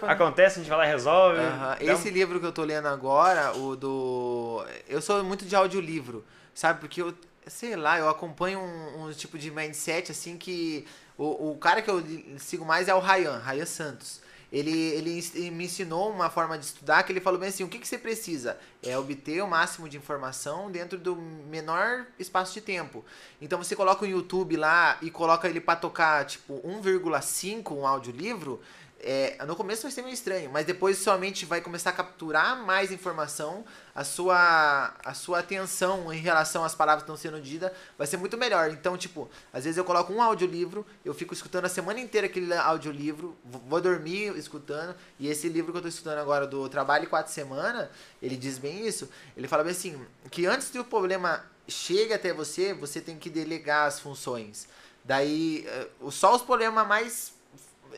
acontece, 0.07 0.59
a 0.59 0.61
gente 0.61 0.69
vai 0.69 0.77
lá 0.79 0.85
e 0.87 0.89
resolve. 0.89 1.39
Aham. 1.39 1.77
Então, 1.79 1.95
Esse 1.95 2.09
livro 2.09 2.39
que 2.39 2.45
eu 2.45 2.51
tô 2.51 2.63
lendo 2.63 2.87
agora, 2.87 3.55
o 3.57 3.75
do. 3.75 4.65
Eu 4.87 5.01
sou 5.01 5.23
muito 5.23 5.45
de 5.45 5.55
audiolivro, 5.55 6.25
sabe? 6.53 6.79
Porque 6.79 7.01
eu, 7.01 7.13
sei 7.47 7.75
lá, 7.75 7.99
eu 7.99 8.09
acompanho 8.09 8.59
um, 8.59 9.05
um 9.05 9.11
tipo 9.11 9.37
de 9.37 9.51
mindset 9.51 10.11
assim 10.11 10.37
que. 10.37 10.85
O, 11.17 11.51
o 11.51 11.57
cara 11.57 11.81
que 11.81 11.89
eu 11.89 12.03
sigo 12.37 12.65
mais 12.65 12.87
é 12.87 12.95
o 12.95 12.99
Ryan, 12.99 13.37
Ryan 13.45 13.65
Santos. 13.65 14.21
Ele, 14.51 14.71
ele 14.71 15.51
me 15.51 15.65
ensinou 15.65 16.11
uma 16.11 16.29
forma 16.29 16.57
de 16.57 16.65
estudar 16.65 17.03
que 17.03 17.11
ele 17.13 17.21
falou 17.21 17.39
bem 17.39 17.49
assim: 17.49 17.63
o 17.63 17.69
que, 17.69 17.79
que 17.79 17.87
você 17.87 17.97
precisa? 17.97 18.57
É 18.83 18.97
obter 18.97 19.41
o 19.41 19.47
máximo 19.47 19.87
de 19.87 19.95
informação 19.95 20.69
dentro 20.69 20.99
do 20.99 21.15
menor 21.15 22.05
espaço 22.19 22.53
de 22.53 22.59
tempo. 22.59 23.05
Então 23.41 23.57
você 23.57 23.75
coloca 23.75 24.03
o 24.03 24.07
YouTube 24.07 24.57
lá 24.57 24.97
e 25.01 25.09
coloca 25.09 25.47
ele 25.47 25.61
pra 25.61 25.77
tocar 25.77 26.25
tipo 26.25 26.59
1,5 26.67 27.71
um 27.71 27.87
audiolivro. 27.87 28.59
É, 29.03 29.43
no 29.47 29.55
começo 29.55 29.81
vai 29.81 29.91
ser 29.91 30.03
meio 30.03 30.13
estranho, 30.13 30.51
mas 30.51 30.63
depois 30.63 30.99
sua 30.99 31.17
mente 31.17 31.43
vai 31.43 31.59
começar 31.59 31.89
a 31.89 31.93
capturar 31.93 32.55
mais 32.63 32.91
informação, 32.91 33.65
a 33.95 34.03
sua, 34.03 34.93
a 35.03 35.13
sua 35.15 35.39
atenção 35.39 36.13
em 36.13 36.19
relação 36.19 36.63
às 36.63 36.75
palavras 36.75 37.03
que 37.03 37.11
estão 37.11 37.17
sendo 37.17 37.41
ditas 37.41 37.71
vai 37.97 38.05
ser 38.05 38.17
muito 38.17 38.37
melhor. 38.37 38.69
Então, 38.69 38.95
tipo, 38.95 39.27
às 39.51 39.63
vezes 39.63 39.77
eu 39.77 39.83
coloco 39.83 40.13
um 40.13 40.21
audiolivro, 40.21 40.85
eu 41.03 41.15
fico 41.15 41.33
escutando 41.33 41.65
a 41.65 41.69
semana 41.69 41.99
inteira 41.99 42.27
aquele 42.27 42.53
audiolivro, 42.53 43.35
vou 43.43 43.81
dormir 43.81 44.37
escutando, 44.37 44.95
e 45.17 45.27
esse 45.27 45.49
livro 45.49 45.71
que 45.71 45.79
eu 45.79 45.81
tô 45.81 45.87
escutando 45.87 46.19
agora 46.19 46.45
do 46.45 46.69
Trabalho 46.69 47.09
Quatro 47.09 47.33
Semanas, 47.33 47.89
ele 48.21 48.37
diz 48.37 48.59
bem 48.59 48.85
isso. 48.85 49.09
Ele 49.35 49.47
fala 49.47 49.63
bem 49.63 49.71
assim, 49.71 49.99
que 50.29 50.45
antes 50.45 50.69
que 50.69 50.77
o 50.77 50.85
problema 50.85 51.43
chegue 51.67 52.13
até 52.13 52.31
você, 52.31 52.71
você 52.71 53.01
tem 53.01 53.17
que 53.17 53.31
delegar 53.31 53.87
as 53.87 53.99
funções. 53.99 54.67
Daí, 55.03 55.65
eh, 55.67 55.87
só 56.11 56.35
os 56.35 56.43
problemas 56.43 56.87
mais 56.87 57.40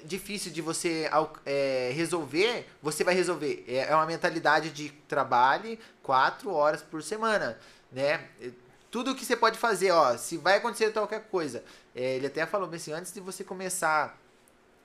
difícil 0.04 0.52
de 0.52 0.62
você 0.62 1.10
é, 1.46 1.92
resolver, 1.94 2.68
você 2.82 3.04
vai 3.04 3.14
resolver. 3.14 3.64
É 3.68 3.84
é 3.90 3.96
uma 3.96 4.06
mentalidade 4.06 4.72
de 4.72 4.90
trabalhe 5.08 5.80
quatro 6.02 6.52
horas 6.52 6.82
por 6.82 7.04
semana, 7.04 7.58
né? 7.92 8.28
Tudo 8.90 9.16
que 9.16 9.26
você 9.26 9.36
pode 9.36 9.58
fazer, 9.58 9.92
ó, 9.92 10.16
se 10.18 10.38
vai 10.38 10.58
acontecer 10.58 10.92
qualquer 10.92 11.24
coisa. 11.24 11.64
é, 11.96 12.16
ele 12.16 12.28
até 12.28 12.46
falou 12.46 12.70
assim, 12.74 12.92
antes 12.92 13.14
de 13.14 13.20
você 13.20 13.44
começar 13.44 14.18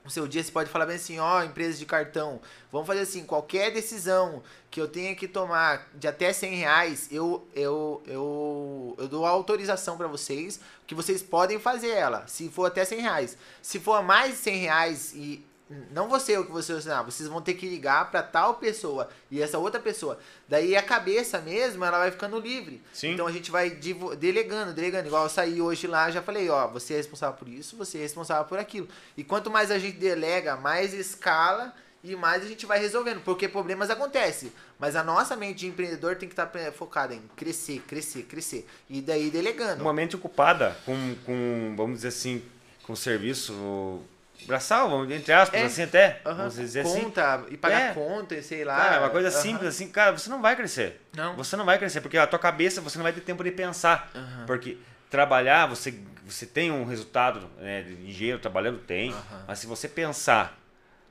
o 0.05 0.09
seu 0.09 0.27
dia, 0.27 0.43
você 0.43 0.51
pode 0.51 0.69
falar 0.69 0.85
bem 0.85 0.95
assim, 0.95 1.19
ó, 1.19 1.43
empresas 1.43 1.77
de 1.77 1.85
cartão, 1.85 2.41
vamos 2.71 2.87
fazer 2.87 3.01
assim, 3.01 3.23
qualquer 3.25 3.71
decisão 3.71 4.41
que 4.71 4.79
eu 4.79 4.87
tenha 4.87 5.15
que 5.15 5.27
tomar 5.27 5.87
de 5.93 6.07
até 6.07 6.31
100 6.31 6.55
reais, 6.55 7.07
eu, 7.11 7.47
eu, 7.55 8.01
eu, 8.07 8.95
eu 8.97 9.07
dou 9.07 9.25
autorização 9.25 9.97
para 9.97 10.07
vocês, 10.07 10.59
que 10.87 10.95
vocês 10.95 11.21
podem 11.21 11.59
fazer 11.59 11.89
ela, 11.89 12.25
se 12.27 12.49
for 12.49 12.65
até 12.65 12.83
100 12.85 13.01
reais. 13.01 13.37
Se 13.61 13.79
for 13.79 14.01
mais 14.01 14.31
de 14.31 14.37
100 14.37 14.57
reais 14.57 15.13
e 15.13 15.45
não 15.91 16.09
você 16.09 16.37
o 16.37 16.45
que 16.45 16.51
você 16.51 16.73
assinar, 16.73 17.03
vocês 17.03 17.29
vão 17.29 17.41
ter 17.41 17.53
que 17.53 17.69
ligar 17.69 18.09
para 18.09 18.23
tal 18.23 18.55
pessoa 18.55 19.07
e 19.29 19.41
essa 19.41 19.57
outra 19.59 19.79
pessoa. 19.79 20.17
Daí 20.47 20.75
a 20.75 20.81
cabeça 20.81 21.39
mesmo, 21.39 21.85
ela 21.85 21.99
vai 21.99 22.11
ficando 22.11 22.39
livre. 22.39 22.81
Sim. 22.91 23.11
Então 23.11 23.27
a 23.27 23.31
gente 23.31 23.51
vai 23.51 23.69
delegando, 24.17 24.73
delegando. 24.73 25.07
Igual 25.07 25.23
eu 25.23 25.29
saí 25.29 25.61
hoje 25.61 25.85
lá, 25.85 26.09
já 26.09 26.21
falei, 26.21 26.49
ó, 26.49 26.67
você 26.67 26.93
é 26.95 26.97
responsável 26.97 27.37
por 27.37 27.47
isso, 27.47 27.77
você 27.77 27.99
é 27.99 28.01
responsável 28.01 28.45
por 28.45 28.57
aquilo. 28.57 28.87
E 29.15 29.23
quanto 29.23 29.51
mais 29.51 29.69
a 29.69 29.77
gente 29.77 29.97
delega, 29.97 30.55
mais 30.55 30.93
escala 30.93 31.73
e 32.03 32.15
mais 32.15 32.43
a 32.43 32.47
gente 32.47 32.65
vai 32.65 32.79
resolvendo, 32.79 33.21
porque 33.21 33.47
problemas 33.47 33.89
acontecem. 33.89 34.51
Mas 34.79 34.95
a 34.95 35.03
nossa 35.03 35.35
mente 35.35 35.59
de 35.59 35.67
empreendedor 35.67 36.15
tem 36.15 36.29
que 36.29 36.33
estar 36.33 36.47
pre- 36.47 36.71
focada 36.71 37.13
em 37.13 37.21
crescer, 37.35 37.83
crescer, 37.85 38.23
crescer. 38.23 38.65
E 38.89 39.01
daí 39.01 39.29
delegando. 39.29 39.81
uma 39.83 39.93
mente 39.93 40.15
ocupada 40.15 40.77
com, 40.85 41.15
com, 41.25 41.73
vamos 41.75 41.97
dizer 41.97 42.07
assim, 42.07 42.41
com 42.83 42.95
serviço 42.95 44.01
braçal, 44.45 44.89
vamos, 44.89 45.11
entre 45.11 45.31
aspas, 45.31 45.59
É. 45.59 45.65
assim 45.65 45.83
até, 45.83 46.21
Aham. 46.25 46.35
vamos 46.37 46.55
dizer 46.55 46.81
assim. 46.81 47.03
conta, 47.03 47.43
e 47.49 47.57
pagar 47.57 47.81
É. 47.81 47.93
conta, 47.93 48.35
e 48.35 48.43
sei 48.43 48.63
lá. 48.63 48.75
Cara, 48.75 48.95
é 48.95 48.99
uma 48.99 49.09
coisa 49.09 49.29
Aham. 49.29 49.37
simples 49.41 49.67
assim, 49.69 49.87
cara, 49.89 50.17
você 50.17 50.29
não 50.29 50.41
vai 50.41 50.55
crescer. 50.55 51.01
Não. 51.15 51.35
Você 51.35 51.55
não 51.55 51.65
vai 51.65 51.77
crescer, 51.77 52.01
porque 52.01 52.17
a 52.17 52.25
tua 52.27 52.39
cabeça 52.39 52.81
você 52.81 52.97
não 52.97 53.03
vai 53.03 53.13
ter 53.13 53.21
tempo 53.21 53.43
de 53.43 53.51
pensar. 53.51 54.09
Aham. 54.15 54.45
Porque 54.47 54.77
trabalhar, 55.09 55.65
você, 55.67 55.93
você 56.25 56.45
tem 56.45 56.71
um 56.71 56.85
resultado, 56.85 57.49
né, 57.57 57.81
de 57.83 57.93
engenheiro 58.09 58.39
trabalhando, 58.39 58.79
tem. 58.79 59.15
Mas 59.47 59.59
se 59.59 59.67
você 59.67 59.87
pensar, 59.87 60.57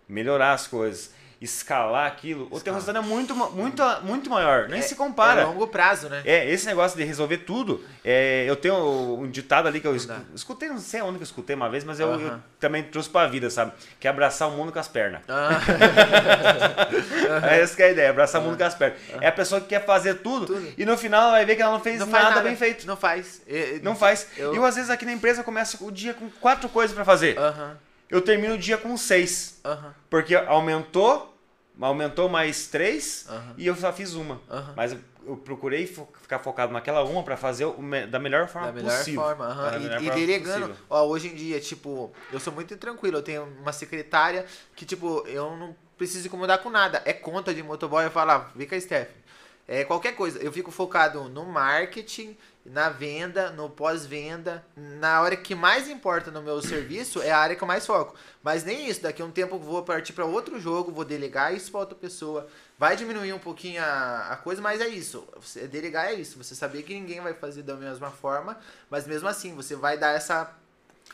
melhorar 0.09 0.53
as 0.53 0.67
coisas, 0.67 1.13
escalar 1.41 2.07
aquilo, 2.07 2.47
o 2.47 2.49
teu 2.49 2.57
Escala. 2.59 2.77
resultado 2.79 3.05
é 3.05 3.09
muito, 3.09 3.35
muito, 3.35 3.83
muito 4.03 4.29
maior. 4.29 4.69
Nem 4.69 4.81
É- 4.81 4.83
se 4.83 4.97
compara. 4.97 5.43
É 5.43 5.45
longo 5.45 5.69
prazo, 5.69 6.09
né? 6.09 6.21
É, 6.25 6.51
esse 6.51 6.67
negócio 6.67 6.99
de 6.99 7.05
resolver 7.05 7.39
tudo, 7.39 7.85
é, 8.05 8.45
eu 8.49 8.57
tenho 8.57 9.19
um 9.21 9.31
ditado 9.31 9.69
ali 9.69 9.81
que 9.81 9.87
eu 9.87 9.95
escu- 9.95 10.13
escutei, 10.35 10.69
não 10.69 10.79
sei 10.79 11.01
onde 11.01 11.19
que 11.19 11.23
eu 11.23 11.27
escutei 11.27 11.55
uma 11.55 11.69
vez, 11.71 11.85
mas 11.85 12.01
eu, 12.01 12.09
eu 12.09 12.15
Aham. 12.29 12.43
também 12.59 12.83
trouxe 12.83 13.09
pra 13.09 13.27
vida, 13.29 13.49
sabe? 13.51 13.73
Que 14.01 14.09
é 14.09 14.11
abraçar 14.11 14.49
o 14.49 14.53
mundo 14.53 14.73
com 14.73 14.79
as 14.79 14.89
pernas. 14.89 15.21
Ah, 15.29 15.51
É 17.51 17.61
essa 17.61 17.77
que 17.77 17.83
é 17.83 17.87
a 17.87 17.91
ideia, 17.91 18.11
abraçar 18.11 18.41
o 18.41 18.45
mundo 18.45 18.57
com 18.59 18.65
as 18.65 18.75
pernas. 18.75 18.99
É 19.21 19.29
a 19.29 19.33
pessoa 19.33 19.61
que 19.61 19.69
quer 19.69 19.85
fazer 19.85 20.15
tudo, 20.15 20.47
Tudo. 20.47 20.73
e 20.77 20.85
no 20.85 20.97
final 20.97 21.23
ela 21.23 21.31
vai 21.33 21.45
ver 21.45 21.57
que 21.57 21.63
ela 21.63 21.73
não 21.73 21.81
fez 21.81 22.01
não 22.01 22.07
nada, 22.07 22.31
nada 22.31 22.41
bem 22.43 22.57
feito. 22.57 22.87
Não 22.87 22.97
faz. 22.97 23.43
É, 23.47 23.79
Não 23.83 23.95
faz. 23.95 24.27
Eu- 24.37 24.55
E 24.55 24.57
eu, 24.57 24.65
às 24.65 24.75
vezes, 24.75 24.91
aqui 24.91 25.05
na 25.05 25.13
empresa, 25.13 25.43
começo 25.45 25.85
o 25.87 25.91
dia 25.93 26.15
com 26.15 26.29
quatro 26.41 26.69
coisas 26.69 26.95
pra 26.95 27.05
fazer. 27.05 27.39
Aham, 27.39 27.77
Eu 28.11 28.23
termino 28.23 28.55
o 28.55 28.59
dia 28.59 28.79
com 28.79 28.97
seis. 28.97 29.61
aham, 29.65 29.95
Porque 30.09 30.35
aumentou, 30.35 31.35
aumentou 31.81 32.29
mais 32.29 32.67
três, 32.67 33.27
Aham. 33.29 33.55
e 33.59 33.67
eu 33.67 33.77
só 33.77 33.93
fiz 33.93 34.15
uma. 34.15 34.41
Mas 34.77 34.97
eu, 35.27 35.37
procurei 35.37 35.87
fo- 35.87 36.09
ficar 36.23 36.39
focado 36.39 36.73
naquela 36.73 37.05
uma 37.05 37.23
pra 37.23 37.37
fazer 37.37 37.67
me- 37.79 38.07
da 38.07 38.19
melhor 38.19 38.49
forma 38.49 38.69
Da 38.69 38.73
melhor 38.73 38.97
possível. 38.97 39.21
forma. 39.23 39.55
Da 39.55 39.77
E- 39.77 39.81
melhor 39.81 40.01
E, 40.03 40.05
forma 40.07 40.21
delegando. 40.21 40.67
possível. 40.69 40.87
Ó, 40.89 41.07
hoje 41.07 41.29
em 41.29 41.35
dia, 41.35 41.61
tipo, 41.61 42.11
eu 42.33 42.41
sou 42.41 42.53
muito 42.53 42.77
tranquilo. 42.79 43.19
Eu 43.19 43.23
tenho 43.23 43.45
uma 43.61 43.73
secretária 43.73 44.47
que, 44.75 44.87
tipo, 44.87 45.23
eu 45.27 45.55
não 45.57 45.77
preciso 45.99 46.27
incomodar 46.29 46.59
com 46.59 46.71
nada. 46.71 47.03
É 47.05 47.13
conta 47.13 47.53
de 47.53 47.63
motoboy, 47.63 48.05
eu 48.05 48.11
falo, 48.11 48.31
ah, 48.31 48.51
vem 48.55 48.67
com 48.67 48.75
a 48.75 48.81
Stephanie. 48.81 49.28
É 49.71 49.85
qualquer 49.85 50.13
coisa. 50.17 50.39
Eu 50.39 50.51
fico 50.51 50.71
focado 50.71 51.29
no 51.29 51.45
marketing, 51.45 52.35
na 52.65 52.89
venda, 52.89 53.51
no 53.51 53.69
pós-venda. 53.69 54.65
Na 54.75 55.21
hora 55.21 55.37
que 55.37 55.55
mais 55.55 55.91
importa 55.91 56.31
no 56.31 56.41
meu 56.41 56.63
serviço 56.63 57.21
é 57.21 57.31
a 57.31 57.39
área 57.39 57.55
que 57.55 57.63
eu 57.63 57.69
mais 57.69 57.87
foco. 57.87 58.17
Mas 58.43 58.65
nem 58.65 58.89
isso. 58.89 59.03
Daqui 59.03 59.21
a 59.21 59.25
um 59.27 59.31
tempo 59.31 59.57
eu 59.57 59.59
vou 59.59 59.83
partir 59.83 60.15
para 60.15 60.25
outro 60.25 60.59
jogo, 60.59 60.91
vou 60.91 61.05
delegar 61.05 61.55
isso 61.55 61.71
para 61.71 61.81
outra 61.81 61.95
pessoa. 61.95 62.49
Vai 62.79 62.97
diminuir 62.97 63.35
um 63.35 63.39
pouquinho 63.39 63.83
a, 63.83 64.29
a 64.31 64.37
coisa, 64.37 64.63
mas 64.63 64.81
é 64.81 64.89
isso. 64.89 65.29
Você, 65.37 65.67
delegar 65.69 66.07
é 66.07 66.15
isso. 66.15 66.43
Você 66.43 66.55
saber 66.55 66.83
que 66.83 66.95
ninguém 66.95 67.21
vai 67.21 67.35
fazer 67.35 67.63
da 67.63 67.75
mesma 67.75 68.11
forma, 68.11 68.59
mas 68.89 69.07
mesmo 69.07 69.29
assim, 69.29 69.55
você 69.55 69.77
vai 69.77 69.99
dar 69.99 70.15
essa. 70.15 70.51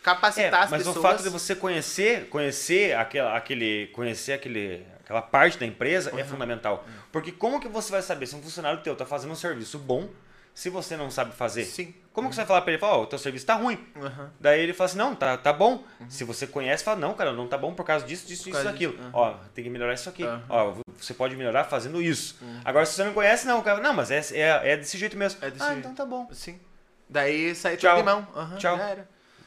capacitar 0.00 0.60
É, 0.60 0.64
as 0.64 0.70
mas 0.70 0.78
pessoas. 0.84 0.96
o 0.96 1.02
fato 1.02 1.22
de 1.24 1.28
você 1.28 1.56
conhecer, 1.56 2.28
conhecer 2.28 2.94
aquela, 2.94 3.36
aquele, 3.36 3.88
conhecer 3.88 4.34
aquele, 4.34 4.86
aquela 5.04 5.22
parte 5.22 5.58
da 5.58 5.66
empresa 5.66 6.10
é 6.10 6.22
Uhum. 6.22 6.24
fundamental. 6.24 6.84
Porque 7.12 7.30
como 7.30 7.60
que 7.60 7.68
você 7.68 7.92
vai 7.92 8.02
saber 8.02 8.26
se 8.26 8.34
um 8.34 8.42
funcionário 8.42 8.80
teu 8.80 8.96
tá 8.96 9.04
fazendo 9.06 9.30
um 9.32 9.36
serviço 9.36 9.78
bom, 9.78 10.08
se 10.54 10.70
você 10.70 10.96
não 10.96 11.10
sabe 11.10 11.34
fazer? 11.34 11.64
Sim. 11.64 11.94
Como 12.12 12.28
que 12.28 12.34
você 12.36 12.42
vai 12.42 12.46
falar 12.46 12.60
pra 12.62 12.72
ele, 12.72 12.80
Fala, 12.80 12.98
ó, 12.98 13.02
o 13.02 13.06
teu 13.06 13.18
serviço 13.18 13.44
tá 13.44 13.54
ruim. 13.54 13.84
Aham. 13.96 14.30
Daí 14.38 14.60
ele 14.60 14.72
fala 14.72 14.86
assim, 14.86 14.98
não, 14.98 15.14
tá, 15.16 15.36
tá 15.36 15.52
bom. 15.52 15.82
Se 16.08 16.22
você 16.22 16.46
conhece, 16.46 16.84
fala, 16.84 16.98
não, 17.00 17.12
cara, 17.12 17.32
não 17.32 17.48
tá 17.48 17.58
bom 17.58 17.74
por 17.74 17.84
causa 17.84 18.06
disso, 18.06 18.24
disso, 18.26 18.44
Por 18.44 18.50
isso, 18.50 18.58
causa 18.58 18.70
daquilo. 18.70 18.92
disso, 18.92 19.08
aham. 19.08 19.12
Ó, 19.14 19.34
tem 19.52 19.64
que 19.64 19.70
melhorar 19.70 19.94
isso 19.94 20.08
aqui. 20.08 20.22
Ó, 20.48 20.74
você 20.96 21.12
pode 21.12 21.34
melhorar 21.36 21.64
fazendo 21.64 22.00
isso. 22.00 22.38
Agora, 22.64 22.86
se 22.86 22.92
você 22.94 23.02
não 23.04 23.12
conhece, 23.12 23.46
não, 23.48 23.60
cara, 23.62 23.80
não, 23.80 23.92
mas 23.92 24.10
é, 24.12 24.20
é, 24.32 24.72
é 24.72 24.76
desse 24.76 24.96
jeito 24.96 25.16
mesmo. 25.16 25.44
É 25.44 25.50
desse 25.50 25.62
ah, 25.64 25.68
jeito. 25.72 25.80
então 25.80 25.94
tá 25.94 26.06
bom. 26.06 26.28
Sim. 26.32 26.60
Daí 27.08 27.52
sai 27.54 27.76
tudo 27.76 27.96
de 27.96 28.02
mão. 28.04 28.26
Tchau. 28.58 28.78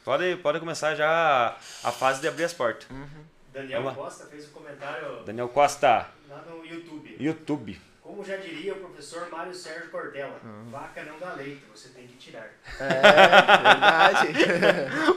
Pode, 0.03 0.35
pode 0.37 0.59
começar 0.59 0.93
já 0.95 1.55
a 1.83 1.91
fase 1.91 2.19
de 2.21 2.27
abrir 2.27 2.43
as 2.43 2.53
portas. 2.53 2.87
Daniel 3.57 3.81
Vamos 3.83 3.97
lá. 3.97 4.03
Costa 4.03 4.25
fez 4.25 4.45
um 4.47 4.51
comentário 4.51 5.23
Daniel 5.25 5.49
Costa, 5.49 6.07
lá 6.29 6.43
no 6.49 6.65
YouTube. 6.65 7.15
YouTube. 7.19 7.81
Como 8.01 8.23
já 8.23 8.37
diria 8.37 8.73
o 8.73 8.77
professor 8.77 9.29
Mário 9.29 9.53
Sérgio 9.53 9.89
Cortella, 9.89 10.39
vaca 10.71 11.03
não 11.03 11.19
dá 11.19 11.33
leite, 11.33 11.61
você 11.75 11.89
tem 11.89 12.07
que 12.07 12.15
tirar. 12.15 12.47
É, 12.79 12.87
verdade. 12.87 14.27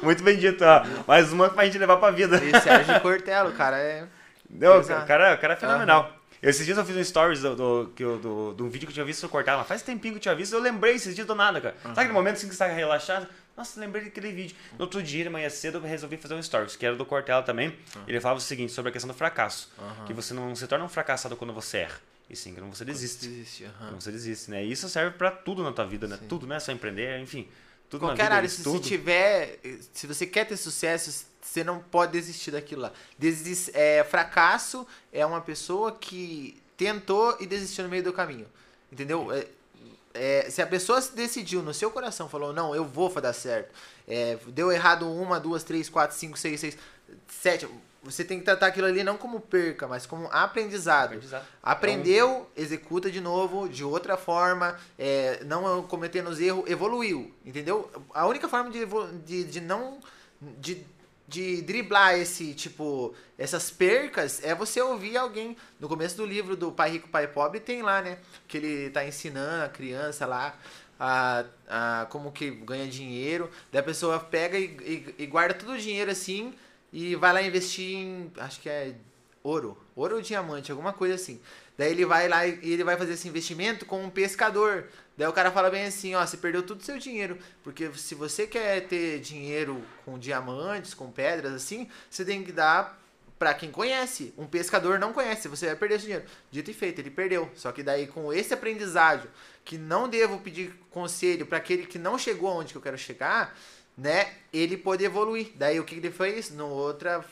Muito 0.03 0.23
bem 0.23 0.37
dito, 0.37 0.65
ó. 0.65 0.85
Mais 1.07 1.33
uma 1.33 1.49
pra 1.51 1.65
gente 1.67 1.79
levar 1.79 1.97
pra 1.99 2.11
vida. 2.11 2.37
e 2.43 2.61
Sérgio 2.61 3.01
Cortella, 3.01 3.51
o 3.51 3.53
cara 3.53 3.79
é. 3.79 4.05
Não, 4.49 4.81
o 4.81 4.85
cara, 5.07 5.35
o 5.35 5.39
cara 5.39 5.53
é 5.53 5.57
fenomenal. 5.57 6.17
Esses 6.43 6.65
dias 6.65 6.79
eu 6.79 6.85
fiz 6.87 6.97
um 6.97 7.05
stories 7.05 7.43
do, 7.43 7.55
do, 7.55 7.93
que 7.95 8.03
eu- 8.03 8.19
do, 8.19 8.55
de 8.55 8.63
um 8.63 8.71
vídeo 8.71 8.87
que 8.87 8.91
eu 8.93 8.95
tinha 8.95 9.05
visto 9.05 9.29
cortar, 9.29 9.59
mas 9.59 9.67
faz 9.69 9.83
tempinho 9.83 10.15
que 10.15 10.19
eu 10.19 10.23
tinha 10.23 10.35
visto, 10.35 10.55
eu 10.55 10.61
lembrei 10.61 10.95
esses 10.95 11.15
dias 11.15 11.27
do 11.27 11.35
nada, 11.35 11.61
cara. 11.61 11.75
Sabe 11.83 12.01
aquele 12.01 12.15
momento 12.15 12.37
assim 12.37 12.49
que 12.49 12.55
você 12.55 12.65
tá 12.65 12.71
relaxado? 12.73 13.27
Nossa, 13.61 13.79
lembrei 13.79 14.05
daquele 14.05 14.33
vídeo. 14.33 14.57
No 14.79 14.87
outro 14.87 15.03
dia, 15.03 15.23
de 15.23 15.29
manhã 15.29 15.51
cedo, 15.51 15.77
eu 15.77 15.83
resolvi 15.83 16.17
fazer 16.17 16.35
um 16.35 16.43
stories, 16.43 16.77
que 16.77 16.87
era 16.87 16.97
do 16.97 17.05
Cortella 17.05 17.43
também. 17.43 17.77
Ele 18.09 18.19
falava 18.19 18.39
o 18.39 18.43
seguinte, 18.43 18.73
sobre 18.73 18.89
a 18.89 18.93
questão 18.93 19.09
do 19.09 19.15
fracasso. 19.15 19.71
Que 20.07 20.15
você 20.15 20.33
não 20.33 20.57
se 20.57 20.67
torna 20.67 20.83
um 20.83 20.89
fracassado 20.89 21.37
quando 21.37 21.53
você 21.53 21.79
erra. 21.79 22.01
E 22.31 22.35
sim, 22.35 22.55
quando 22.55 22.75
você 22.75 22.87
desiste. 22.87 23.29
Desiste, 23.29 23.65
aham. 23.65 23.89
Quando 23.91 24.01
você 24.01 24.11
desiste, 24.13 24.51
né? 24.51 24.65
E 24.65 24.73
isso 24.73 24.89
serve 24.89 25.19
pra 25.19 25.31
tudo 25.31 25.63
na 25.63 25.73
tua 25.73 25.85
vida, 25.85 26.09
né? 26.09 26.17
Sim. 26.17 26.27
Tudo, 26.27 26.47
não 26.47 26.57
é 26.57 26.61
só 26.61 26.73
empreender, 26.73 27.21
enfim. 27.21 27.47
Tudo 27.91 28.07
Qualquer 28.07 28.23
vida, 28.23 28.35
área, 28.37 28.49
se, 28.49 28.57
se 28.57 28.63
tudo. 28.63 28.81
tiver. 28.81 29.59
Se 29.93 30.07
você 30.07 30.25
quer 30.27 30.47
ter 30.47 30.57
sucesso, 30.57 31.27
você 31.43 31.63
não 31.63 31.81
pode 31.81 32.13
desistir 32.13 32.53
daquilo 32.53 32.83
lá. 32.83 32.93
Desis, 33.19 33.69
é, 33.75 34.03
fracasso 34.05 34.87
é 35.13 35.27
uma 35.27 35.43
pessoa 35.43 35.93
que 35.93 36.57
tentou 36.79 37.37
e 37.41 37.47
desistiu 37.47 37.85
no 37.85 37.91
meio 37.91 38.05
do 38.05 38.13
caminho. 38.13 38.47
Entendeu? 38.91 39.31
É, 39.33 39.47
é, 40.15 40.49
se 40.51 40.61
a 40.61 40.67
pessoa 40.67 41.01
se 41.01 41.15
decidiu 41.15 41.63
no 41.63 41.73
seu 41.73 41.91
coração, 41.91 42.29
falou, 42.29 42.53
não, 42.53 42.75
eu 42.75 42.85
vou 42.85 43.09
dar 43.21 43.33
certo. 43.33 43.73
é, 44.09 44.39
deu 44.49 44.73
errado 44.73 45.11
uma, 45.11 45.39
duas, 45.39 45.63
três, 45.63 45.89
quatro, 45.89 46.17
cinco, 46.17 46.39
seis, 46.39 46.61
seis. 46.61 46.77
Sete, 47.29 47.69
você 48.03 48.25
tem 48.25 48.39
que 48.39 48.45
tratar 48.45 48.67
aquilo 48.69 48.87
ali 48.87 49.05
não 49.05 49.17
como 49.17 49.41
perca, 49.41 49.87
mas 49.87 50.07
como 50.07 50.29
aprendizado. 50.33 51.07
Aprendizado. 51.07 51.45
Aprendeu, 51.63 52.51
executa 52.57 53.11
de 53.11 53.21
novo, 53.21 53.69
de 53.69 53.85
outra 53.85 54.17
forma, 54.17 54.77
é, 54.99 55.45
não 55.45 55.83
cometendo 55.83 56.29
os 56.29 56.41
erros, 56.41 56.69
evoluiu, 56.69 57.33
entendeu? 57.45 57.91
A 58.15 58.27
única 58.27 58.49
forma 58.49 58.71
de, 58.71 58.87
de, 59.25 59.45
de 59.45 59.61
não. 59.61 60.01
De, 60.41 60.87
de 61.31 61.63
driblar 61.63 62.19
esse 62.19 62.53
tipo 62.55 63.15
essas 63.39 63.71
percas 63.71 64.43
é 64.43 64.53
você 64.53 64.83
ouvir 64.83 65.17
alguém. 65.17 65.57
No 65.79 65.89
começo 65.89 66.17
do 66.17 66.27
livro 66.27 66.57
do 66.57 66.73
pai 66.73 66.91
rico 66.91 67.09
pai 67.09 67.29
pobre 67.29 67.61
tem 67.61 67.83
lá 67.83 68.03
né 68.03 68.19
que 68.49 68.57
ele 68.57 68.91
tá 68.91 69.05
ensinando 69.05 69.65
a 69.65 69.69
criança 69.69 70.27
lá 70.27 70.59
a, 70.99 71.45
a 71.69 72.07
como 72.11 72.33
que 72.33 72.51
ganha 72.51 72.87
dinheiro. 72.89 73.49
Daí 73.71 73.81
a 73.81 73.85
pessoa 73.85 74.19
pega 74.19 74.59
e, 74.59 74.65
e, 74.65 75.23
e 75.23 75.27
guarda 75.27 75.55
todo 75.55 75.73
o 75.73 75.79
dinheiro 75.79 76.11
assim 76.11 76.53
e 76.93 77.15
vai 77.15 77.33
lá 77.33 77.41
investir 77.41 77.97
em 77.97 78.33
acho 78.37 78.61
que 78.61 78.69
é 78.69 78.95
ouro 79.43 79.79
ouro 79.95 80.17
ou 80.17 80.21
diamante 80.21 80.73
alguma 80.73 80.93
coisa 80.93 81.15
assim. 81.15 81.41
Daí 81.79 81.93
ele 81.93 82.05
vai 82.05 82.29
lá 82.29 82.45
e 82.45 82.73
ele 82.73 82.83
vai 82.83 82.97
fazer 82.97 83.13
esse 83.13 83.29
investimento 83.29 83.87
com 83.87 84.03
um 84.03 84.11
pescador 84.11 84.89
Daí 85.21 85.29
o 85.29 85.35
cara 85.35 85.51
fala 85.51 85.69
bem 85.69 85.85
assim, 85.85 86.15
ó, 86.15 86.25
você 86.25 86.39
perdeu 86.39 86.63
todo 86.63 86.81
o 86.81 86.83
seu 86.83 86.97
dinheiro, 86.97 87.37
porque 87.63 87.93
se 87.93 88.15
você 88.15 88.47
quer 88.47 88.89
ter 88.89 89.21
dinheiro 89.21 89.85
com 90.03 90.19
diamantes, 90.19 90.95
com 90.95 91.13
pedras 91.13 91.53
assim, 91.53 91.91
você 92.09 92.25
tem 92.25 92.43
que 92.43 92.51
dar 92.51 92.99
pra 93.39 93.53
quem 93.53 93.71
conhece. 93.71 94.33
Um 94.39 94.47
pescador 94.47 94.99
não 94.99 95.13
conhece, 95.13 95.47
você 95.47 95.67
vai 95.67 95.77
perder 95.77 95.97
esse 95.97 96.05
dinheiro. 96.05 96.25
Dito 96.51 96.71
e 96.71 96.73
feito, 96.73 97.03
ele 97.03 97.11
perdeu. 97.11 97.51
Só 97.55 97.71
que 97.71 97.83
daí 97.83 98.07
com 98.07 98.33
esse 98.33 98.55
aprendizado, 98.55 99.29
que 99.63 99.77
não 99.77 100.09
devo 100.09 100.39
pedir 100.39 100.75
conselho 100.91 101.45
para 101.45 101.59
aquele 101.59 101.85
que 101.85 101.99
não 101.99 102.19
chegou 102.19 102.49
aonde 102.49 102.73
que 102.73 102.79
eu 102.79 102.83
quero 102.83 102.97
chegar, 102.97 103.55
né? 103.99 104.33
Ele 104.51 104.79
pode 104.79 105.05
evoluir. 105.05 105.53
Daí 105.55 105.79
o 105.79 105.85
que 105.85 105.97
ele 105.97 106.11
fez? 106.11 106.51
No 106.51 106.67
outra, 106.69 107.23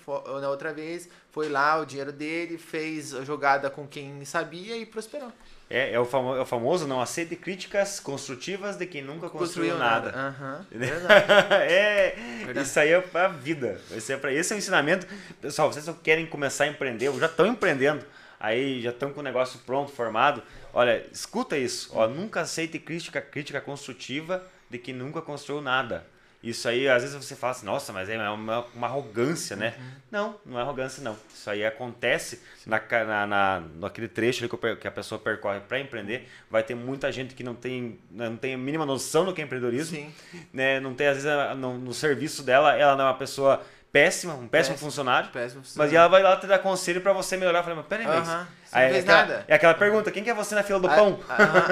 na 0.43 0.51
outra 0.51 0.75
vez, 0.75 1.09
foi 1.31 1.49
lá 1.49 1.81
o 1.81 1.87
dinheiro 1.87 2.13
dele, 2.13 2.59
fez 2.59 3.15
a 3.15 3.25
jogada 3.25 3.71
com 3.71 3.89
quem 3.89 4.23
sabia 4.27 4.77
e 4.77 4.85
prosperou. 4.85 5.33
É, 5.71 5.93
é, 5.93 6.01
o 6.01 6.05
famo- 6.07 6.35
é 6.35 6.41
o 6.41 6.47
famoso 6.47 6.87
não 6.87 6.99
aceite 7.01 7.37
críticas 7.37 8.01
construtivas 8.01 8.77
de 8.77 8.87
quem 8.87 9.03
nunca 9.03 9.29
construiu, 9.29 9.77
nada. 9.77 10.11
Aham. 10.17 10.67
Entendeu? 10.71 10.89
verdade. 10.99 11.53
é, 11.71 12.15
Verdade. 12.47 12.67
isso 12.67 12.81
aí 12.81 12.89
é 12.93 13.01
pra 13.03 13.29
vida. 13.29 13.79
Esse 13.95 14.13
é, 14.15 14.17
pra, 14.17 14.33
esse 14.33 14.53
é 14.53 14.57
o 14.57 14.59
ensinamento. 14.59 15.07
Pessoal, 15.43 15.71
vocês 15.71 15.87
querem 16.03 16.25
começar 16.27 16.65
a 16.65 16.69
empreender, 16.69 17.11
ou 17.11 17.21
já 17.21 17.27
estão 17.27 17.47
empreendendo, 17.47 18.03
aí 18.41 18.81
já 18.81 18.91
estão 18.91 19.13
com 19.13 19.21
o 19.21 19.23
negócio 19.23 19.59
pronto, 19.67 19.93
formado. 19.93 20.43
Olha, 20.73 21.05
escuta 21.13 21.57
isso. 21.59 21.91
Ó, 21.93 22.09
nunca 22.09 22.41
aceite 22.41 22.79
crítica, 22.79 23.21
crítica 23.21 23.61
construtiva 23.61 24.43
de 24.71 24.79
quem 24.79 24.95
nunca 24.95 25.21
construiu 25.21 25.61
nada. 25.61 26.07
Isso 26.41 26.69
aí, 26.69 26.89
às 26.89 27.03
vezes 27.03 27.17
você 27.17 27.35
fala 27.35 27.51
assim, 27.51 27.67
nossa, 27.67 27.93
mas 27.93 28.09
é 28.09 28.17
uma, 28.31 28.65
uma 28.73 28.87
arrogância, 28.87 29.57
né? 29.57 29.75
Não, 30.09 30.37
não 30.47 30.57
é 30.57 30.63
arrogância, 30.63 31.03
não. 31.03 31.17
Isso 31.35 31.51
aí 31.51 31.67
acontece 31.67 32.41
na, 32.65 32.81
na, 33.05 33.27
na- 33.27 33.63
naquele 33.81 34.07
trecho 34.07 34.41
ali 34.45 34.49
que, 34.49 34.57
per- 34.57 34.77
que 34.79 34.87
a 34.87 34.91
pessoa 34.91 35.19
percorre 35.19 35.59
para 35.59 35.81
empreender. 35.81 36.29
Vai 36.49 36.63
ter 36.63 36.77
muita 36.77 37.11
gente 37.11 37.35
que 37.35 37.43
não 37.43 37.57
tem, 37.57 37.99
não 38.11 38.37
tem 38.37 38.55
a 38.55 38.59
mínima 38.59 38.87
noção 38.87 39.25
do 39.25 39.35
que 39.35 39.41
é 39.41 39.45
empreendedorismo 39.45 39.97
Sim. 39.97 40.15
né, 40.53 40.79
não 40.79 40.95
tem, 40.95 41.09
às 41.09 41.23
vezes, 41.25 41.57
no, 41.59 41.77
no 41.77 41.93
serviço 41.93 42.45
dela, 42.45 42.73
ela 42.77 42.95
não 42.95 43.05
é 43.07 43.09
uma 43.09 43.19
pessoa 43.19 43.61
péssima, 43.93 44.35
um 44.35 44.47
péssimo, 44.49 44.75
Péssimo. 44.75 44.79
funcionário, 44.79 45.31
Péssimo 45.31 45.61
mas 45.61 45.69
funcionário. 45.69 45.97
ela 45.97 46.09
vai 46.09 46.23
lá 46.23 46.37
te 46.37 46.47
dar 46.47 46.59
conselho 46.59 47.01
pra 47.01 47.13
você 47.13 47.37
melhorar. 47.37 47.61
Eu 47.61 47.63
falei, 47.65 47.79
mas 47.79 47.87
peraí, 47.87 48.07
mas... 48.07 48.29
Aham, 48.29 48.49
você 48.65 48.77
Aí 48.77 48.83
não 48.83 48.89
é 48.89 48.93
fez 48.93 49.05
aquela, 49.05 49.19
nada. 49.19 49.45
É 49.49 49.55
aquela 49.55 49.75
pergunta, 49.75 50.11
quem 50.11 50.23
que 50.25 50.31
é 50.31 50.35
você 50.35 50.55
na 50.55 50.63
fila 50.63 50.79
do 50.81 50.89
A- 50.89 50.95
pão? 50.95 51.21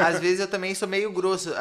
às 0.07 0.19
vezes 0.21 0.41
eu 0.41 0.49
também 0.49 0.75
sou 0.75 0.89
meio 0.89 1.11
grosso. 1.13 1.53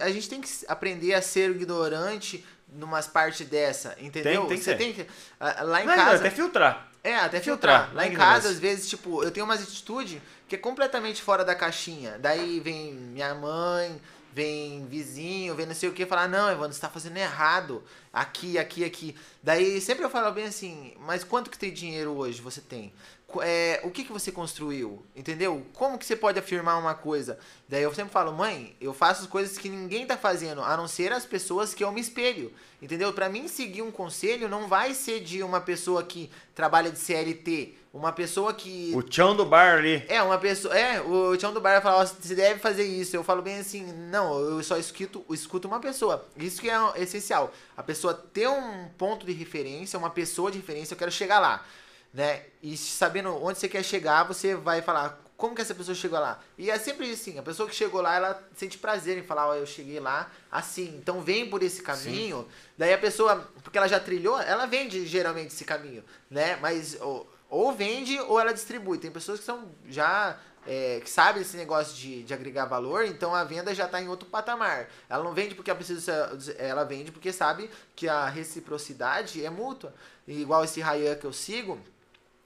A 0.00 0.10
gente 0.10 0.28
tem 0.28 0.40
que 0.40 0.48
aprender 0.68 1.14
a 1.14 1.20
ser 1.22 1.50
ignorante 1.50 2.44
numas 2.72 3.06
partes 3.06 3.46
dessa, 3.46 3.96
entendeu? 4.00 4.40
Tem- 4.42 4.48
tem 4.48 4.58
que 4.58 4.64
Você 4.64 4.70
ser. 4.72 4.76
tem 4.76 4.92
que. 4.92 5.06
ah, 5.40 5.62
Lá 5.62 5.82
em 5.82 5.86
Não, 5.86 5.94
casa. 5.94 6.16
até 6.16 6.30
filtrar. 6.30 6.88
É, 7.02 7.14
até 7.16 7.40
filtrar, 7.40 7.82
filtrar. 7.86 7.94
Lá 7.96 8.02
não 8.04 8.10
em 8.10 8.14
é 8.14 8.16
casa, 8.16 8.48
às 8.48 8.58
vezes, 8.58 8.88
tipo, 8.88 9.22
eu 9.22 9.30
tenho 9.30 9.46
umas 9.46 9.62
atitudes 9.62 10.20
que 10.48 10.56
é 10.56 10.58
completamente 10.58 11.22
fora 11.22 11.44
da 11.44 11.54
caixinha. 11.54 12.16
Daí 12.18 12.58
vem 12.60 12.92
minha 12.94 13.32
mãe, 13.34 14.00
vem 14.36 14.84
vizinho, 14.84 15.54
vem 15.54 15.64
não 15.64 15.74
sei 15.74 15.88
o 15.88 15.94
que, 15.94 16.04
falar, 16.04 16.28
não, 16.28 16.50
Evandro, 16.50 16.74
você 16.74 16.80
tá 16.80 16.90
fazendo 16.90 17.16
errado. 17.16 17.82
Aqui, 18.12 18.58
aqui, 18.58 18.84
aqui. 18.84 19.16
Daí 19.42 19.80
sempre 19.80 20.04
eu 20.04 20.10
falo 20.10 20.30
bem 20.30 20.44
assim, 20.44 20.92
mas 21.00 21.24
quanto 21.24 21.50
que 21.50 21.56
tem 21.56 21.72
dinheiro 21.72 22.12
hoje 22.12 22.42
você 22.42 22.60
tem? 22.60 22.92
É, 23.40 23.80
o 23.82 23.90
que, 23.90 24.04
que 24.04 24.12
você 24.12 24.30
construiu? 24.30 25.02
Entendeu? 25.16 25.66
Como 25.72 25.96
que 25.96 26.04
você 26.04 26.14
pode 26.14 26.38
afirmar 26.38 26.76
uma 26.78 26.94
coisa? 26.94 27.38
Daí 27.66 27.82
eu 27.82 27.94
sempre 27.94 28.12
falo, 28.12 28.30
mãe, 28.30 28.76
eu 28.78 28.92
faço 28.92 29.22
as 29.22 29.26
coisas 29.26 29.56
que 29.56 29.70
ninguém 29.70 30.06
tá 30.06 30.18
fazendo, 30.18 30.60
a 30.60 30.76
não 30.76 30.86
ser 30.86 31.14
as 31.14 31.24
pessoas 31.24 31.72
que 31.72 31.82
eu 31.82 31.90
me 31.90 32.00
espelho. 32.02 32.52
Entendeu? 32.80 33.14
Pra 33.14 33.30
mim 33.30 33.48
seguir 33.48 33.80
um 33.80 33.90
conselho 33.90 34.50
não 34.50 34.68
vai 34.68 34.92
ser 34.92 35.20
de 35.20 35.42
uma 35.42 35.62
pessoa 35.62 36.02
que 36.02 36.30
trabalha 36.54 36.90
de 36.90 36.98
CLT, 36.98 37.74
uma 37.96 38.12
pessoa 38.12 38.52
que 38.52 38.92
O 38.94 39.02
chão 39.10 39.34
do 39.34 39.44
bar 39.44 39.76
ali. 39.78 40.04
é, 40.08 40.22
uma 40.22 40.38
pessoa. 40.38 40.76
É, 40.78 41.00
o 41.00 41.36
Tião 41.36 41.52
do 41.52 41.60
Bar 41.60 41.80
fala, 41.80 42.04
você 42.04 42.34
deve 42.34 42.60
fazer 42.60 42.84
isso. 42.84 43.16
Eu 43.16 43.24
falo 43.24 43.40
bem 43.42 43.58
assim, 43.58 43.84
não, 44.10 44.38
eu 44.38 44.62
só 44.62 44.76
escuto, 44.76 45.24
escuto 45.30 45.66
uma 45.66 45.80
pessoa. 45.80 46.26
Isso 46.36 46.60
que 46.60 46.68
é 46.68 46.76
essencial. 46.96 47.52
A 47.76 47.82
pessoa 47.82 48.12
ter 48.12 48.48
um 48.48 48.88
ponto 48.98 49.24
de 49.24 49.32
referência, 49.32 49.98
uma 49.98 50.10
pessoa 50.10 50.50
de 50.50 50.58
referência, 50.58 50.94
eu 50.94 50.98
quero 50.98 51.10
chegar 51.10 51.38
lá. 51.38 51.64
Né? 52.12 52.42
E 52.62 52.76
sabendo 52.76 53.34
onde 53.42 53.58
você 53.58 53.68
quer 53.68 53.82
chegar, 53.82 54.24
você 54.24 54.54
vai 54.54 54.80
falar 54.82 55.20
como 55.36 55.54
que 55.54 55.60
essa 55.60 55.74
pessoa 55.74 55.94
chegou 55.94 56.18
lá. 56.18 56.40
E 56.56 56.70
é 56.70 56.78
sempre 56.78 57.10
assim, 57.10 57.38
a 57.38 57.42
pessoa 57.42 57.68
que 57.68 57.74
chegou 57.74 58.00
lá, 58.00 58.14
ela 58.14 58.42
sente 58.56 58.78
prazer 58.78 59.18
em 59.18 59.22
falar, 59.22 59.48
ó, 59.48 59.54
eu 59.54 59.66
cheguei 59.66 60.00
lá 60.00 60.30
assim. 60.50 60.96
Então 60.98 61.20
vem 61.20 61.48
por 61.48 61.62
esse 61.62 61.82
caminho. 61.82 62.46
Daí 62.76 62.92
a 62.92 62.98
pessoa, 62.98 63.46
porque 63.62 63.76
ela 63.76 63.88
já 63.88 64.00
trilhou, 64.00 64.40
ela 64.40 64.66
vende 64.66 65.06
geralmente 65.06 65.48
esse 65.48 65.64
caminho, 65.64 66.02
né? 66.30 66.56
Mas 66.56 66.96
ou, 67.00 67.30
ou 67.56 67.72
vende 67.72 68.18
ou 68.20 68.38
ela 68.38 68.52
distribui. 68.52 68.98
Tem 68.98 69.10
pessoas 69.10 69.40
que 69.40 69.46
são 69.46 69.68
já 69.88 70.38
é, 70.66 71.00
que 71.00 71.08
sabem 71.08 71.42
esse 71.42 71.56
negócio 71.56 71.94
de, 71.94 72.22
de 72.24 72.34
agregar 72.34 72.66
valor, 72.66 73.04
então 73.04 73.34
a 73.34 73.44
venda 73.44 73.74
já 73.74 73.86
está 73.86 74.02
em 74.02 74.08
outro 74.08 74.28
patamar. 74.28 74.88
Ela 75.08 75.22
não 75.22 75.32
vende 75.32 75.54
porque 75.54 75.70
ela 75.70 75.78
precisa, 75.78 76.36
ela 76.58 76.84
vende 76.84 77.12
porque 77.12 77.32
sabe 77.32 77.70
que 77.94 78.08
a 78.08 78.28
reciprocidade 78.28 79.44
é 79.44 79.48
mútua. 79.48 79.94
E 80.26 80.42
igual 80.42 80.64
esse 80.64 80.80
Ryan 80.80 81.14
que 81.14 81.24
eu 81.24 81.32
sigo, 81.32 81.78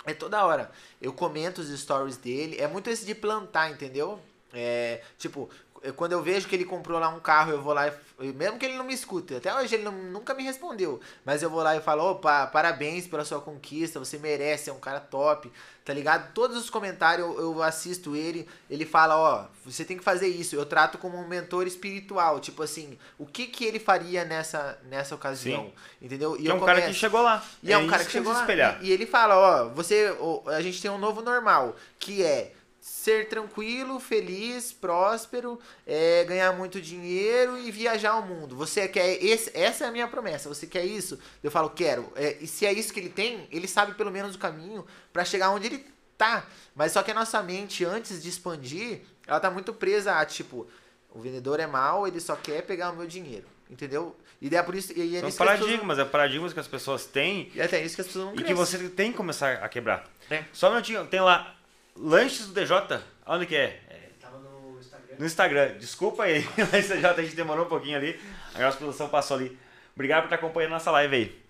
é 0.05 0.15
toda 0.15 0.45
hora. 0.45 0.71
Eu 1.01 1.13
comento 1.13 1.61
os 1.61 1.69
stories 1.81 2.17
dele. 2.17 2.59
É 2.59 2.69
muito 2.69 2.91
esse 2.91 3.05
de 3.05 3.15
plantar, 3.15 3.71
entendeu? 3.71 4.21
É, 4.53 5.03
tipo, 5.19 5.49
quando 5.97 6.13
eu 6.13 6.23
vejo 6.23 6.49
que 6.49 6.55
ele 6.55 6.65
comprou 6.65 6.99
lá 6.99 7.09
um 7.09 7.21
carro, 7.21 7.53
eu 7.53 7.63
vou 7.63 7.73
lá 7.73 7.89
e. 7.89 7.93
Mesmo 8.21 8.59
que 8.59 8.67
ele 8.67 8.77
não 8.77 8.85
me 8.85 8.93
escute, 8.95 9.35
até 9.35 9.55
hoje 9.55 9.75
ele 9.75 9.83
não- 9.85 9.93
nunca 9.93 10.35
me 10.35 10.43
respondeu. 10.43 11.01
Mas 11.25 11.43
eu 11.43 11.51
vou 11.51 11.63
lá 11.63 11.77
e 11.77 11.81
falo: 11.81 12.03
opa, 12.11 12.47
parabéns 12.47 13.07
pela 13.07 13.25
sua 13.25 13.41
conquista, 13.41 13.99
você 13.99 14.19
merece, 14.19 14.69
é 14.71 14.73
um 14.73 14.79
cara 14.79 15.01
top, 15.01 15.51
tá 15.85 15.93
ligado? 15.95 16.33
Todos 16.35 16.57
os 16.57 16.69
comentários 16.71 17.27
eu, 17.27 17.41
eu 17.41 17.63
assisto 17.63 18.15
ele, 18.15 18.47
ele 18.69 18.85
fala: 18.85 19.17
ó, 19.17 19.45
você 19.65 19.85
tem 19.85 19.97
que 19.97 20.05
fazer 20.05 20.29
isso. 20.29 20.55
Eu 20.55 20.67
trato 20.67 20.99
como 20.99 21.17
um 21.19 21.27
mentor 21.27 21.67
espiritual. 21.67 22.41
Tipo 22.41 22.63
assim, 22.63 22.99
o 23.19 23.25
que 23.27 23.47
que 23.47 23.65
ele 23.65 23.79
faria 23.79 24.25
nessa, 24.25 24.79
nessa 24.85 25.15
ocasião? 25.15 25.65
Sim. 25.65 25.73
Entendeu? 26.07 26.37
E 26.39 26.49
é 26.49 26.55
um 26.55 26.61
cara 26.61 26.75
que 26.75 26.81
começo- 26.83 27.01
chegou 27.01 27.23
lá. 27.23 27.45
e 27.63 27.73
é, 27.73 27.79
um 27.79 27.87
cara 27.89 28.05
que 28.05 28.11
chegou 28.13 28.33
lá. 28.33 28.39
se 28.39 28.43
espelhar. 28.45 28.79
E, 28.83 28.89
e 28.89 28.93
ele 28.93 29.07
fala, 29.07 29.37
ó, 29.37 29.69
você. 29.71 30.15
ó, 30.21 30.43
a 30.51 30.61
gente 30.61 30.81
tem 30.81 30.91
um 30.91 30.99
novo 30.99 31.23
normal, 31.23 31.75
que 31.99 32.23
é 32.23 32.53
ser 32.81 33.29
tranquilo, 33.29 34.01
feliz, 34.01 34.73
próspero, 34.73 35.61
é, 35.87 36.25
ganhar 36.25 36.53
muito 36.53 36.81
dinheiro 36.81 37.59
e 37.59 37.71
viajar 37.71 38.13
ao 38.13 38.23
mundo. 38.23 38.57
Você 38.57 38.89
quer. 38.89 39.23
Esse, 39.23 39.51
essa 39.55 39.85
é 39.85 39.89
a 39.89 39.93
minha 39.93 40.09
promessa. 40.09 40.49
Você 40.49 40.67
quer 40.67 40.85
isso? 40.85 41.19
Eu 41.43 41.51
falo, 41.51 41.71
quero. 41.71 42.11
É, 42.17 42.39
e 42.41 42.47
se 42.47 42.65
é 42.65 42.73
isso 42.73 42.93
que 42.93 43.01
ele 43.01 43.11
tem, 43.11 43.47
ele 43.51 43.69
sabe 43.69 43.95
pelo 43.95 44.11
menos 44.11 44.35
o 44.35 44.39
caminho 44.39 44.87
pra 45.13 45.25
chegar 45.25 45.51
onde 45.51 45.67
ele 45.67 45.87
tá. 46.17 46.47
Mas 46.75 46.93
só 46.93 47.03
que 47.03 47.11
a 47.11 47.15
nossa 47.15 47.43
mente, 47.43 47.85
antes 47.85 48.23
de 48.23 48.29
expandir, 48.29 49.03
ela 49.27 49.39
tá 49.39 49.51
muito 49.51 49.75
presa 49.75 50.15
a 50.15 50.25
tipo. 50.25 50.67
O 51.13 51.21
vendedor 51.21 51.59
é 51.59 51.67
mau, 51.67 52.07
ele 52.07 52.21
só 52.21 52.37
quer 52.37 52.63
pegar 52.63 52.91
o 52.93 52.97
meu 52.97 53.07
dinheiro. 53.07 53.47
Entendeu? 53.69 54.17
E 54.41 54.55
é 54.55 54.63
por 54.63 54.75
isso. 54.75 54.93
E 54.97 55.17
é 55.17 55.21
São 55.21 55.29
que 55.29 55.37
pessoas 55.37 55.37
paradigmas, 55.37 55.99
é 55.99 56.05
paradigmas 56.05 56.53
que 56.53 56.61
as 56.61 56.67
pessoas 56.67 57.05
têm 57.05 57.51
E 57.55 57.61
até 57.61 57.83
isso 57.85 57.95
que 57.95 58.01
as 58.01 58.07
pessoas 58.07 58.25
não 58.27 58.33
e 58.33 58.37
que 58.39 58.45
crescem. 58.45 58.57
você 58.57 58.89
tem 58.89 59.11
que 59.11 59.17
começar 59.17 59.55
a 59.55 59.69
quebrar. 59.69 60.09
É. 60.31 60.45
Só 60.53 60.69
um 60.69 60.71
minutinho, 60.71 61.07
tem 61.07 61.21
lá, 61.21 61.57
lanches 61.97 62.47
do 62.49 62.55
DJ, 62.55 63.01
onde 63.27 63.47
que 63.47 63.57
é? 63.57 63.81
É, 63.89 64.09
Tava 64.21 64.39
no 64.39 64.79
Instagram. 64.79 65.17
No 65.19 65.27
Instagram. 65.27 65.79
Desculpa 65.79 66.25
aí, 66.25 66.47
mas 66.73 66.89
já 66.89 67.11
a 67.13 67.23
gente 67.23 67.35
demorou 67.37 67.67
um 67.67 67.69
pouquinho 67.69 67.97
ali. 67.97 68.19
A 68.55 68.61
nossa 68.61 68.77
produção 68.79 69.09
passou 69.09 69.37
ali. 69.37 69.57
Obrigado 69.95 70.23
por 70.23 70.27
estar 70.27 70.37
acompanhando 70.37 70.71
nossa 70.73 70.91
live 70.91 71.15
aí. 71.17 71.41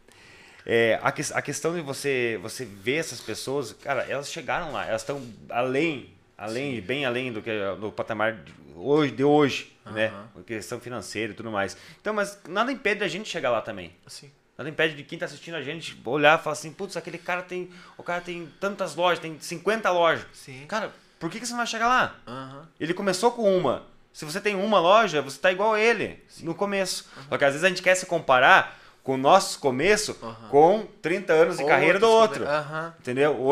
É, 0.67 0.99
a, 1.03 1.11
que- 1.11 1.33
a 1.33 1.41
questão 1.43 1.75
de 1.75 1.81
você, 1.81 2.39
você 2.43 2.65
ver 2.65 2.97
essas 2.97 3.21
pessoas, 3.21 3.73
cara, 3.73 4.03
elas 4.09 4.31
chegaram 4.31 4.73
lá, 4.73 4.87
elas 4.87 5.01
estão 5.03 5.25
além, 5.49 6.13
além, 6.37 6.81
bem 6.81 7.05
além 7.07 7.33
do 7.33 7.41
que 7.41 7.51
do 7.81 7.91
patamar 7.91 8.35
de 8.35 8.53
hoje, 8.77 9.13
de 9.13 9.25
hoje, 9.25 9.73
né? 9.87 10.09
Aham. 10.09 10.43
Questão 10.47 10.79
financeira 10.79 11.33
e 11.33 11.37
tudo 11.37 11.51
mais. 11.51 11.77
Então, 12.01 12.13
mas 12.13 12.39
nada 12.47 12.71
impede 12.71 13.03
a 13.03 13.09
gente 13.09 13.29
chegar 13.29 13.51
lá 13.51 13.63
também. 13.63 13.95
Sim. 14.07 14.31
Nada 14.61 14.69
impede 14.69 14.95
de 14.95 15.05
quem 15.05 15.19
tá 15.19 15.25
assistindo 15.25 15.55
a 15.55 15.63
gente 15.63 15.99
olhar 16.05 16.39
e 16.39 16.43
falar 16.43 16.53
assim, 16.53 16.71
putz, 16.71 16.95
aquele 16.95 17.17
cara 17.17 17.41
tem, 17.41 17.71
o 17.97 18.03
cara 18.03 18.21
tem 18.21 18.47
tantas 18.61 18.95
lojas, 18.95 19.19
tem 19.19 19.41
50 19.41 19.91
lojas. 19.91 20.27
Sim. 20.35 20.67
Cara, 20.69 20.93
por 21.19 21.31
que, 21.31 21.41
que 21.41 21.47
você 21.47 21.53
não 21.53 21.61
vai 21.61 21.67
chegar 21.67 21.89
lá? 21.89 22.15
Aham. 22.29 22.69
Ele 22.79 22.93
começou 22.93 23.31
com 23.33 23.57
uma. 23.57 23.85
Se 24.13 24.27
você 24.27 24.39
tem 24.39 24.55
uma 24.55 24.79
loja, 24.79 25.23
você 25.23 25.39
tá 25.39 25.51
igual 25.51 25.73
a 25.73 25.81
ele 25.81 26.23
no 26.41 26.55
começo. 26.55 27.09
Só 27.31 27.39
que 27.39 27.45
às 27.47 27.53
vezes 27.53 27.65
a 27.65 27.71
gente 27.71 27.81
quer 27.81 27.95
se 27.95 28.05
comparar 28.05 28.79
com 29.03 29.15
o 29.15 29.17
nosso 29.17 29.59
começo 29.61 30.15
Aham. 30.23 30.49
com 30.51 30.87
30 31.01 31.33
anos 31.33 31.57
de 31.57 31.65
carreira 31.65 31.99
do 31.99 32.11
Outros 32.11 32.47
outro. 32.47 32.95
Entendeu? 33.01 33.43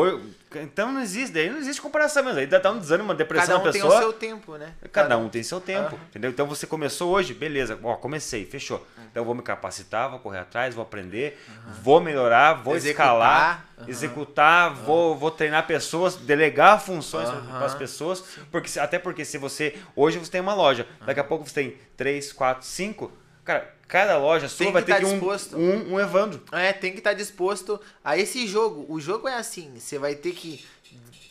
Então 0.55 0.91
não 0.91 1.01
existe, 1.01 1.31
daí 1.31 1.47
não 1.49 1.59
existe 1.59 1.79
comparação 1.79 2.23
mesmo. 2.23 2.39
Aí 2.39 2.47
dá 2.47 2.71
um 2.71 2.79
desânimo, 2.79 3.09
uma 3.09 3.15
depressão 3.15 3.47
Cada 3.47 3.61
um 3.61 3.65
na 3.65 3.71
tem 3.71 3.81
pessoa. 3.81 3.99
o 3.99 4.01
seu 4.01 4.13
tempo, 4.13 4.57
né? 4.57 4.73
Cada 4.91 5.17
um 5.17 5.29
tem 5.29 5.43
seu 5.43 5.61
tempo, 5.61 5.99
entendeu? 6.09 6.31
Então 6.31 6.47
você 6.47 6.65
começou 6.65 7.11
hoje, 7.11 7.33
beleza, 7.35 7.77
ó, 7.83 7.95
comecei, 7.95 8.45
fechou. 8.45 8.85
Então 8.97 9.21
eu 9.21 9.25
vou 9.25 9.35
me 9.35 9.43
capacitar, 9.43 10.09
vou 10.09 10.19
correr 10.19 10.39
atrás, 10.39 10.73
vou 10.73 10.81
aprender, 10.81 11.39
vou 11.83 12.01
melhorar, 12.01 12.53
vou 12.53 12.75
Executar. 12.75 13.05
escalar, 13.05 13.65
executar, 13.87 14.73
vou, 14.73 15.15
vou 15.15 15.29
treinar 15.31 15.67
pessoas, 15.67 16.15
delegar 16.15 16.81
funções 16.81 17.29
para 17.29 17.65
as 17.65 17.75
pessoas, 17.75 18.23
porque 18.51 18.79
até 18.79 18.97
porque 18.97 19.23
se 19.25 19.37
você 19.37 19.77
hoje 19.95 20.17
você 20.17 20.31
tem 20.31 20.41
uma 20.41 20.53
loja, 20.55 20.87
daqui 21.05 21.19
a 21.19 21.23
pouco 21.23 21.47
você 21.47 21.53
tem 21.53 21.77
três, 21.95 22.33
quatro, 22.33 22.65
cinco, 22.65 23.11
cara, 23.43 23.71
cada 23.89 24.17
loja 24.17 24.47
sua 24.47 24.65
Tem 24.65 24.71
vai 24.71 24.83
que 24.83 24.85
ter 24.85 24.93
tá 24.93 24.99
que 24.99 25.05
um, 25.05 25.59
um, 25.59 25.93
um 25.95 25.99
Evandro. 25.99 26.41
É, 26.51 26.71
tem 26.71 26.91
que 26.91 26.99
estar 26.99 27.13
disposto 27.13 27.81
a 28.03 28.17
esse 28.17 28.47
jogo. 28.47 28.85
O 28.87 29.01
jogo 29.01 29.27
é 29.27 29.35
assim, 29.35 29.73
você 29.77 29.97
vai 29.97 30.15
ter 30.15 30.31
que 30.31 30.63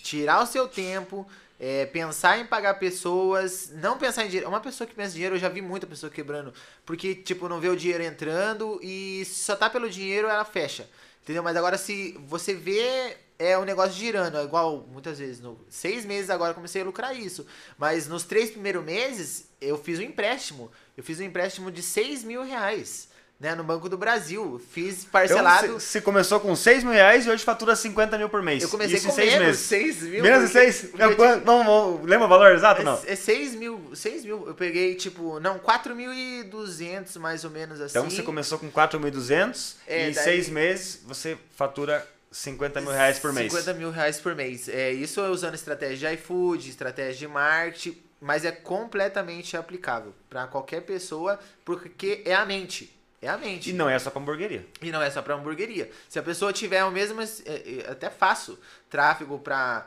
tirar 0.02 0.42
o 0.42 0.46
seu 0.46 0.66
tempo, 0.66 1.26
é, 1.60 1.86
pensar 1.86 2.38
em 2.38 2.44
pagar 2.44 2.74
pessoas, 2.74 3.70
não 3.74 3.96
pensar 3.96 4.24
em 4.24 4.26
dinheiro. 4.26 4.48
Uma 4.48 4.60
pessoa 4.60 4.88
que 4.88 4.94
pensa 4.94 5.10
em 5.10 5.14
dinheiro, 5.14 5.36
eu 5.36 5.40
já 5.40 5.48
vi 5.48 5.62
muita 5.62 5.86
pessoa 5.86 6.10
quebrando, 6.10 6.52
porque, 6.84 7.14
tipo, 7.14 7.48
não 7.48 7.60
vê 7.60 7.68
o 7.68 7.76
dinheiro 7.76 8.02
entrando 8.02 8.80
e 8.82 9.24
se 9.24 9.44
só 9.44 9.54
tá 9.54 9.70
pelo 9.70 9.88
dinheiro, 9.88 10.26
ela 10.26 10.44
fecha. 10.44 10.88
Entendeu? 11.22 11.44
Mas 11.44 11.56
agora, 11.56 11.78
se 11.78 12.18
você 12.26 12.54
vê 12.54 13.16
é 13.38 13.56
o 13.56 13.64
negócio 13.64 13.92
girando, 13.92 14.36
é 14.36 14.42
igual 14.42 14.84
muitas 14.90 15.18
vezes, 15.20 15.40
no 15.40 15.60
seis 15.68 16.04
meses 16.04 16.28
agora 16.28 16.50
eu 16.50 16.54
comecei 16.56 16.82
a 16.82 16.84
lucrar 16.84 17.16
isso. 17.16 17.46
Mas 17.78 18.08
nos 18.08 18.24
três 18.24 18.50
primeiros 18.50 18.84
meses, 18.84 19.48
eu 19.60 19.78
fiz 19.78 20.00
um 20.00 20.02
empréstimo. 20.02 20.70
Eu 20.98 21.04
fiz 21.04 21.18
um 21.20 21.22
empréstimo 21.22 21.70
de 21.70 21.80
seis 21.80 22.22
mil 22.24 22.42
reais. 22.42 23.06
Né, 23.40 23.54
no 23.54 23.62
Banco 23.62 23.88
do 23.88 23.96
Brasil. 23.96 24.60
Fiz 24.72 25.04
parcelado. 25.04 25.64
Então, 25.66 25.78
você 25.78 26.00
começou 26.00 26.40
com 26.40 26.56
6 26.56 26.82
mil 26.82 26.92
reais 26.92 27.24
e 27.24 27.30
hoje 27.30 27.44
fatura 27.44 27.76
50 27.76 28.18
mil 28.18 28.28
por 28.28 28.42
mês. 28.42 28.64
Eu 28.64 28.68
comecei 28.68 28.96
Isso 28.96 29.06
com 29.06 29.12
em 29.12 29.14
seis 29.14 29.30
menos, 29.32 29.46
meses. 29.46 29.60
6 29.60 30.02
mil. 30.02 30.22
Menos 30.24 30.48
de 30.48 30.52
porque- 30.52 30.72
6? 30.72 30.90
porque 30.90 31.22
eu 31.22 31.40
Não, 31.42 31.62
não, 31.62 32.02
lembra 32.02 32.26
o 32.26 32.28
valor 32.28 32.50
exato 32.50 32.82
não? 32.82 33.00
É, 33.06 33.12
é 33.12 33.14
6 33.14 33.54
mil, 33.54 33.92
6 33.94 34.24
mil. 34.24 34.44
Eu 34.44 34.54
peguei, 34.56 34.96
tipo, 34.96 35.38
não, 35.38 35.56
4.200 35.60 37.16
mais 37.16 37.44
ou 37.44 37.50
menos 37.50 37.80
assim. 37.80 37.96
Então 37.96 38.10
você 38.10 38.22
começou 38.24 38.58
com 38.58 38.68
4.200 38.70 39.76
É, 39.86 40.06
e 40.06 40.10
em 40.10 40.12
daí- 40.14 40.24
seis 40.24 40.48
meses 40.48 41.00
você 41.06 41.38
fatura 41.54 42.04
50 42.32 42.80
mil 42.80 42.90
reais 42.90 43.20
por 43.20 43.32
mês. 43.32 43.52
50 43.52 43.72
mil 43.74 43.90
reais 43.92 44.18
por 44.18 44.34
mês. 44.34 44.68
É, 44.68 44.92
isso 44.92 45.20
é 45.20 45.28
usando 45.28 45.54
estratégia 45.54 46.08
de 46.08 46.14
iFood, 46.16 46.68
estratégia 46.68 47.28
de 47.28 47.28
marketing, 47.28 47.96
mas 48.20 48.44
é 48.44 48.52
completamente 48.52 49.56
aplicável 49.56 50.14
para 50.28 50.46
qualquer 50.46 50.82
pessoa, 50.82 51.38
porque 51.64 52.22
é 52.24 52.34
a 52.34 52.44
mente. 52.44 52.98
É 53.20 53.28
a 53.28 53.36
mente. 53.36 53.70
E 53.70 53.72
não 53.72 53.88
é 53.88 53.98
só 53.98 54.10
pra 54.10 54.20
hamburgueria. 54.20 54.64
E 54.80 54.92
não 54.92 55.02
é 55.02 55.10
só 55.10 55.20
para 55.20 55.34
hamburgueria. 55.34 55.90
Se 56.08 56.18
a 56.18 56.22
pessoa 56.22 56.52
tiver 56.52 56.84
o 56.84 56.90
mesmo, 56.90 57.20
é, 57.20 57.24
é, 57.24 57.90
até 57.90 58.08
faço 58.08 58.58
tráfego 58.88 59.38
para 59.38 59.86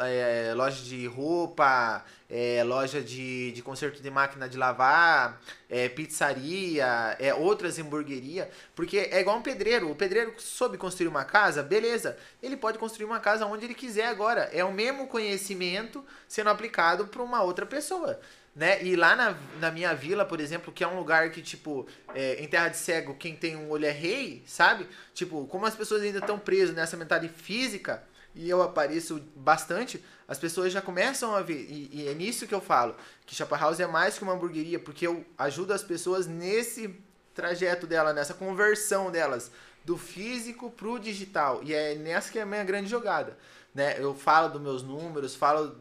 é, 0.00 0.52
loja 0.54 0.82
de 0.82 1.06
roupa, 1.06 2.04
é, 2.28 2.62
loja 2.64 3.00
de, 3.00 3.52
de 3.52 3.62
conserto 3.62 4.02
de 4.02 4.10
máquina 4.10 4.48
de 4.48 4.58
lavar, 4.58 5.40
é, 5.68 5.88
pizzaria, 5.88 7.16
é, 7.18 7.32
outras 7.32 7.78
hamburgueria, 7.78 8.50
porque 8.74 8.98
é 8.98 9.20
igual 9.20 9.38
um 9.38 9.42
pedreiro. 9.42 9.90
O 9.90 9.94
pedreiro 9.94 10.34
soube 10.38 10.76
construir 10.76 11.08
uma 11.08 11.24
casa, 11.24 11.62
beleza. 11.62 12.16
Ele 12.42 12.56
pode 12.56 12.78
construir 12.78 13.06
uma 13.06 13.20
casa 13.20 13.46
onde 13.46 13.64
ele 13.64 13.74
quiser 13.74 14.06
agora. 14.06 14.50
É 14.52 14.64
o 14.64 14.72
mesmo 14.72 15.06
conhecimento 15.06 16.04
sendo 16.26 16.50
aplicado 16.50 17.06
para 17.06 17.22
uma 17.22 17.42
outra 17.42 17.64
pessoa 17.64 18.20
né? 18.58 18.82
E 18.82 18.96
lá 18.96 19.14
na, 19.14 19.36
na 19.60 19.70
minha 19.70 19.94
vila, 19.94 20.24
por 20.24 20.40
exemplo, 20.40 20.72
que 20.72 20.82
é 20.82 20.88
um 20.88 20.98
lugar 20.98 21.30
que, 21.30 21.40
tipo, 21.40 21.86
é, 22.12 22.42
em 22.42 22.48
Terra 22.48 22.68
de 22.68 22.76
Cego, 22.76 23.14
quem 23.14 23.36
tem 23.36 23.54
um 23.54 23.70
olho 23.70 23.86
é 23.86 23.92
rei, 23.92 24.42
sabe? 24.46 24.88
Tipo, 25.14 25.46
como 25.46 25.64
as 25.64 25.76
pessoas 25.76 26.02
ainda 26.02 26.18
estão 26.18 26.40
presas 26.40 26.74
nessa 26.74 26.96
mentalidade 26.96 27.32
física, 27.40 28.02
e 28.34 28.48
eu 28.48 28.62
apareço 28.62 29.20
bastante, 29.34 30.02
as 30.26 30.38
pessoas 30.38 30.72
já 30.72 30.80
começam 30.82 31.34
a 31.34 31.40
ver. 31.42 31.66
E, 31.68 31.90
e 31.92 32.08
é 32.08 32.14
nisso 32.14 32.46
que 32.46 32.54
eu 32.54 32.60
falo, 32.60 32.94
que 33.26 33.34
Chapa 33.34 33.56
House 33.56 33.80
é 33.80 33.86
mais 33.86 34.16
que 34.18 34.22
uma 34.24 34.32
hamburgueria, 34.34 34.78
porque 34.78 35.06
eu 35.06 35.24
ajudo 35.36 35.72
as 35.72 35.82
pessoas 35.82 36.26
nesse 36.26 36.94
trajeto 37.34 37.86
dela, 37.86 38.12
nessa 38.12 38.34
conversão 38.34 39.10
delas, 39.10 39.50
do 39.84 39.96
físico 39.96 40.70
pro 40.70 40.98
digital. 40.98 41.60
E 41.62 41.72
é 41.72 41.94
nessa 41.94 42.30
que 42.30 42.38
é 42.38 42.42
a 42.42 42.46
minha 42.46 42.64
grande 42.64 42.88
jogada. 42.90 43.36
Né? 43.74 43.96
Eu 43.98 44.14
falo 44.14 44.48
dos 44.48 44.60
meus 44.60 44.82
números, 44.82 45.34
falo 45.34 45.76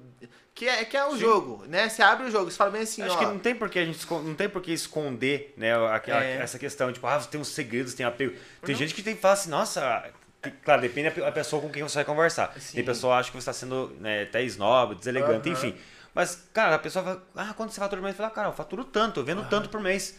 que 0.54 0.68
é, 0.68 0.84
que 0.86 0.96
é 0.98 1.06
o 1.06 1.12
Sim. 1.14 1.20
jogo, 1.20 1.66
né? 1.68 1.88
Você 1.90 2.02
abre 2.02 2.28
o 2.28 2.32
jogo, 2.32 2.50
você 2.50 2.58
fala 2.58 2.72
bem 2.72 2.82
assim, 2.82 3.02
Acho 3.02 3.16
ó. 3.16 3.20
que 3.20 3.26
não 3.26 3.38
tem 3.40 3.54
porque 3.56 3.78
a 3.80 3.86
gente 3.86 4.06
não 4.12 4.34
tem 4.34 4.50
por 4.50 4.62
que 4.62 4.72
esconder, 4.72 5.54
né, 5.56 5.74
a- 5.76 5.96
a- 6.04 6.24
É. 6.24 6.38
essa 6.42 6.58
questão, 6.58 6.92
tipo, 6.92 7.06
ah, 7.06 7.20
você 7.20 7.30
tem 7.30 7.40
uns 7.40 7.50
segredos, 7.50 7.94
tem 7.94 8.06
apego. 8.06 8.36
Tem 8.64 8.74
gente 8.76 8.94
que 8.96 9.04
tem 9.04 9.16
que 9.16 9.22
falar 9.22 9.36
assim, 9.36 9.50
nossa, 9.50 10.12
claro, 10.64 10.82
depende 10.82 11.10
da 11.10 11.16
pe- 11.16 11.22
da 11.22 11.32
pessoa 11.32 11.62
com 11.62 11.70
quem 11.70 11.84
você 11.84 11.96
vai 11.96 12.06
conversar. 12.06 12.54
Sim. 12.60 12.76
Tem 12.78 12.86
pessoa 12.86 13.16
que 13.16 13.20
acha 13.20 13.30
que 13.32 13.36
você 13.38 13.40
está 13.50 13.54
sendo 13.54 13.96
né, 14.00 14.24
até 14.24 14.44
snob, 14.44 14.96
deselegante, 14.96 15.50
Aham. 15.50 15.58
enfim. 15.58 15.78
Mas, 16.14 16.48
cara, 16.54 16.76
a 16.76 16.80
pessoa 16.80 17.04
fala, 17.06 17.24
ah, 17.36 17.54
quanto 17.54 17.72
você 17.74 17.80
fatura 17.80 18.02
por 18.02 18.06
mês? 18.06 18.18
Fala, 18.18 18.30
cara, 18.32 18.48
eu 18.48 18.54
faturo 18.54 18.84
tanto, 18.84 19.20
eu 19.20 19.24
vendo 19.26 19.44
tanto 19.50 19.70
por 19.70 19.80
mês. 19.80 20.16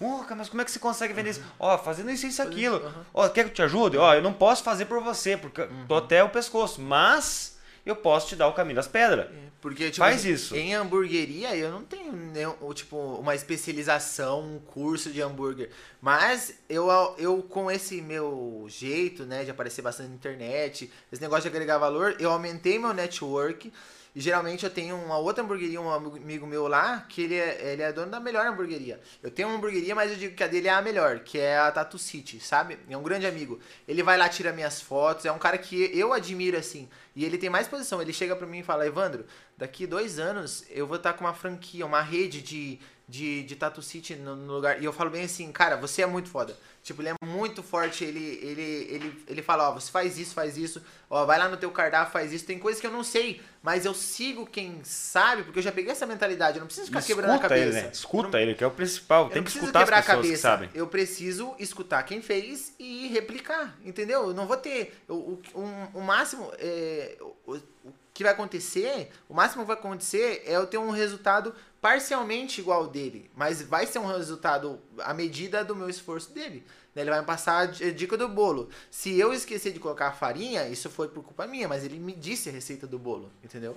Oh, 0.00 0.24
mas 0.34 0.48
como 0.48 0.62
é 0.62 0.64
que 0.64 0.70
você 0.70 0.78
consegue 0.78 1.12
vender 1.12 1.30
isso? 1.30 1.44
Ó, 1.60 1.76
fazendo 1.78 2.10
isso, 2.10 2.26
isso, 2.26 2.42
aquilo. 2.42 2.92
Ó, 3.14 3.28
quer 3.28 3.44
que 3.44 3.50
eu 3.50 3.54
te 3.54 3.62
ajude? 3.62 3.96
Ó, 3.98 4.14
eu 4.14 4.22
não 4.22 4.32
posso 4.32 4.62
fazer 4.64 4.86
por 4.86 5.00
você, 5.02 5.36
porque 5.36 5.60
Uhum. 5.62 5.86
tô 5.86 5.96
até 5.96 6.24
o 6.24 6.28
pescoço, 6.30 6.80
mas 6.80 7.51
eu 7.84 7.96
posso 7.96 8.28
te 8.28 8.36
dar 8.36 8.48
o 8.48 8.52
caminho 8.52 8.76
das 8.76 8.88
pedras. 8.88 9.28
Porque, 9.62 9.92
tipo, 9.92 10.04
Faz 10.04 10.16
assim, 10.16 10.32
isso. 10.32 10.56
Em 10.56 10.74
hamburgueria, 10.74 11.54
eu 11.56 11.70
não 11.70 11.84
tenho 11.84 12.12
nenhum, 12.12 12.52
tipo, 12.74 12.96
uma 12.96 13.32
especialização, 13.32 14.40
um 14.40 14.58
curso 14.58 15.10
de 15.12 15.22
hambúrguer. 15.22 15.70
Mas 16.00 16.54
eu, 16.68 16.88
eu, 17.16 17.40
com 17.44 17.70
esse 17.70 18.02
meu 18.02 18.66
jeito, 18.68 19.24
né, 19.24 19.44
de 19.44 19.52
aparecer 19.52 19.80
bastante 19.80 20.08
na 20.08 20.16
internet, 20.16 20.90
esse 21.12 21.22
negócio 21.22 21.42
de 21.42 21.48
agregar 21.48 21.78
valor, 21.78 22.16
eu 22.18 22.32
aumentei 22.32 22.76
meu 22.76 22.92
network. 22.92 23.72
E 24.14 24.20
geralmente 24.20 24.64
eu 24.64 24.70
tenho 24.70 24.94
uma 24.96 25.16
outra 25.16 25.42
hamburgueria, 25.42 25.80
um 25.80 25.90
amigo 25.90 26.46
meu 26.46 26.68
lá, 26.68 27.06
que 27.08 27.22
ele 27.22 27.34
é, 27.34 27.72
ele 27.72 27.82
é 27.82 27.92
dono 27.92 28.10
da 28.10 28.20
melhor 28.20 28.46
hamburgueria. 28.46 29.00
Eu 29.22 29.30
tenho 29.30 29.48
uma 29.48 29.56
hamburgueria, 29.56 29.94
mas 29.94 30.10
eu 30.10 30.18
digo 30.18 30.34
que 30.34 30.44
a 30.44 30.46
dele 30.46 30.68
é 30.68 30.70
a 30.70 30.82
melhor, 30.82 31.20
que 31.20 31.38
é 31.38 31.56
a 31.58 31.70
Tatu 31.72 31.98
City, 31.98 32.38
sabe? 32.38 32.78
É 32.90 32.96
um 32.96 33.02
grande 33.02 33.26
amigo. 33.26 33.58
Ele 33.88 34.02
vai 34.02 34.18
lá, 34.18 34.28
tira 34.28 34.52
minhas 34.52 34.82
fotos, 34.82 35.24
é 35.24 35.32
um 35.32 35.38
cara 35.38 35.56
que 35.56 35.90
eu 35.96 36.12
admiro, 36.12 36.58
assim. 36.58 36.90
E 37.16 37.24
ele 37.24 37.38
tem 37.38 37.48
mais 37.48 37.66
posição. 37.66 38.02
Ele 38.02 38.12
chega 38.12 38.36
pra 38.36 38.46
mim 38.46 38.58
e 38.58 38.62
fala, 38.62 38.86
Evandro, 38.86 39.24
daqui 39.56 39.86
dois 39.86 40.18
anos 40.18 40.64
eu 40.68 40.86
vou 40.86 40.98
estar 40.98 41.14
com 41.14 41.24
uma 41.24 41.34
franquia, 41.34 41.86
uma 41.86 42.02
rede 42.02 42.42
de, 42.42 42.78
de, 43.12 43.42
de 43.42 43.56
Tatu 43.56 43.82
City 43.82 44.14
no, 44.16 44.34
no 44.34 44.54
lugar. 44.54 44.80
E 44.80 44.84
eu 44.86 44.92
falo 44.92 45.10
bem 45.10 45.24
assim, 45.24 45.52
cara, 45.52 45.76
você 45.76 46.00
é 46.02 46.06
muito 46.06 46.28
foda. 46.30 46.56
Tipo, 46.82 47.00
ele 47.00 47.10
é 47.10 47.14
muito 47.24 47.62
forte, 47.62 48.02
ele, 48.02 48.40
ele, 48.42 48.62
ele, 48.90 49.24
ele 49.28 49.42
fala, 49.42 49.68
ó, 49.68 49.72
você 49.74 49.88
faz 49.88 50.18
isso, 50.18 50.34
faz 50.34 50.56
isso, 50.56 50.82
ó, 51.08 51.24
vai 51.24 51.38
lá 51.38 51.48
no 51.48 51.56
teu 51.56 51.70
cardápio, 51.70 52.12
faz 52.12 52.32
isso. 52.32 52.44
Tem 52.44 52.58
coisas 52.58 52.80
que 52.80 52.86
eu 52.86 52.90
não 52.90 53.04
sei, 53.04 53.40
mas 53.62 53.84
eu 53.86 53.94
sigo 53.94 54.44
quem 54.44 54.80
sabe, 54.82 55.44
porque 55.44 55.60
eu 55.60 55.62
já 55.62 55.70
peguei 55.70 55.92
essa 55.92 56.06
mentalidade, 56.06 56.56
eu 56.56 56.60
não 56.60 56.66
preciso 56.66 56.88
ficar 56.88 57.02
quebrando 57.02 57.30
a 57.30 57.34
Escuta 57.36 57.48
cabeça. 57.50 57.68
ele, 57.78 57.86
né? 57.86 57.90
Escuta 57.92 58.28
Não- 58.30 58.38
ele, 58.40 58.54
que 58.56 58.64
é 58.64 58.66
o 58.66 58.70
principal. 58.72 59.24
eu 59.24 59.28
Tem 59.30 59.36
que 59.42 59.42
preciso 59.44 59.64
escutar 59.66 59.78
as 59.80 59.84
quebrar 59.84 59.98
a 59.98 60.02
pessoas 60.02 60.20
que 60.22 60.26
cabeça. 60.26 60.42
sabem. 60.42 60.70
Eu 60.74 60.86
preciso 60.88 61.54
escutar 61.60 62.02
quem 62.02 62.20
fez 62.20 62.74
e 62.80 63.06
replicar, 63.08 63.76
entendeu? 63.84 64.28
Eu 64.28 64.34
não 64.34 64.48
vou 64.48 64.56
ter. 64.56 64.92
O, 65.08 65.14
o, 65.54 65.60
um- 65.60 65.86
o 65.94 66.00
máximo. 66.00 66.50
É, 66.58 67.16
o, 67.46 67.54
o 67.84 67.92
que 68.14 68.24
vai 68.24 68.32
acontecer, 68.32 69.08
o 69.28 69.32
máximo 69.34 69.62
que 69.62 69.68
vai 69.68 69.76
acontecer 69.76 70.42
é 70.44 70.56
eu 70.56 70.66
ter 70.66 70.76
um 70.78 70.90
resultado 70.90 71.54
parcialmente 71.82 72.60
igual 72.60 72.86
dele. 72.86 73.28
Mas 73.36 73.60
vai 73.60 73.86
ser 73.86 73.98
um 73.98 74.06
resultado 74.06 74.80
à 75.00 75.12
medida 75.12 75.62
do 75.64 75.74
meu 75.76 75.90
esforço 75.90 76.30
dele. 76.32 76.64
Ele 76.94 77.10
vai 77.10 77.20
me 77.20 77.26
passar 77.26 77.58
a 77.58 77.66
di- 77.66 77.84
a 77.84 77.92
dica 77.92 78.16
do 78.16 78.28
bolo. 78.28 78.68
Se 78.90 79.18
eu 79.18 79.32
esquecer 79.34 79.72
de 79.72 79.80
colocar 79.80 80.06
a 80.08 80.12
farinha, 80.12 80.66
isso 80.68 80.88
foi 80.88 81.08
por 81.08 81.24
culpa 81.24 81.46
minha, 81.46 81.66
mas 81.66 81.84
ele 81.84 81.98
me 81.98 82.12
disse 82.12 82.48
a 82.48 82.52
receita 82.52 82.86
do 82.86 82.98
bolo, 82.98 83.30
entendeu? 83.42 83.76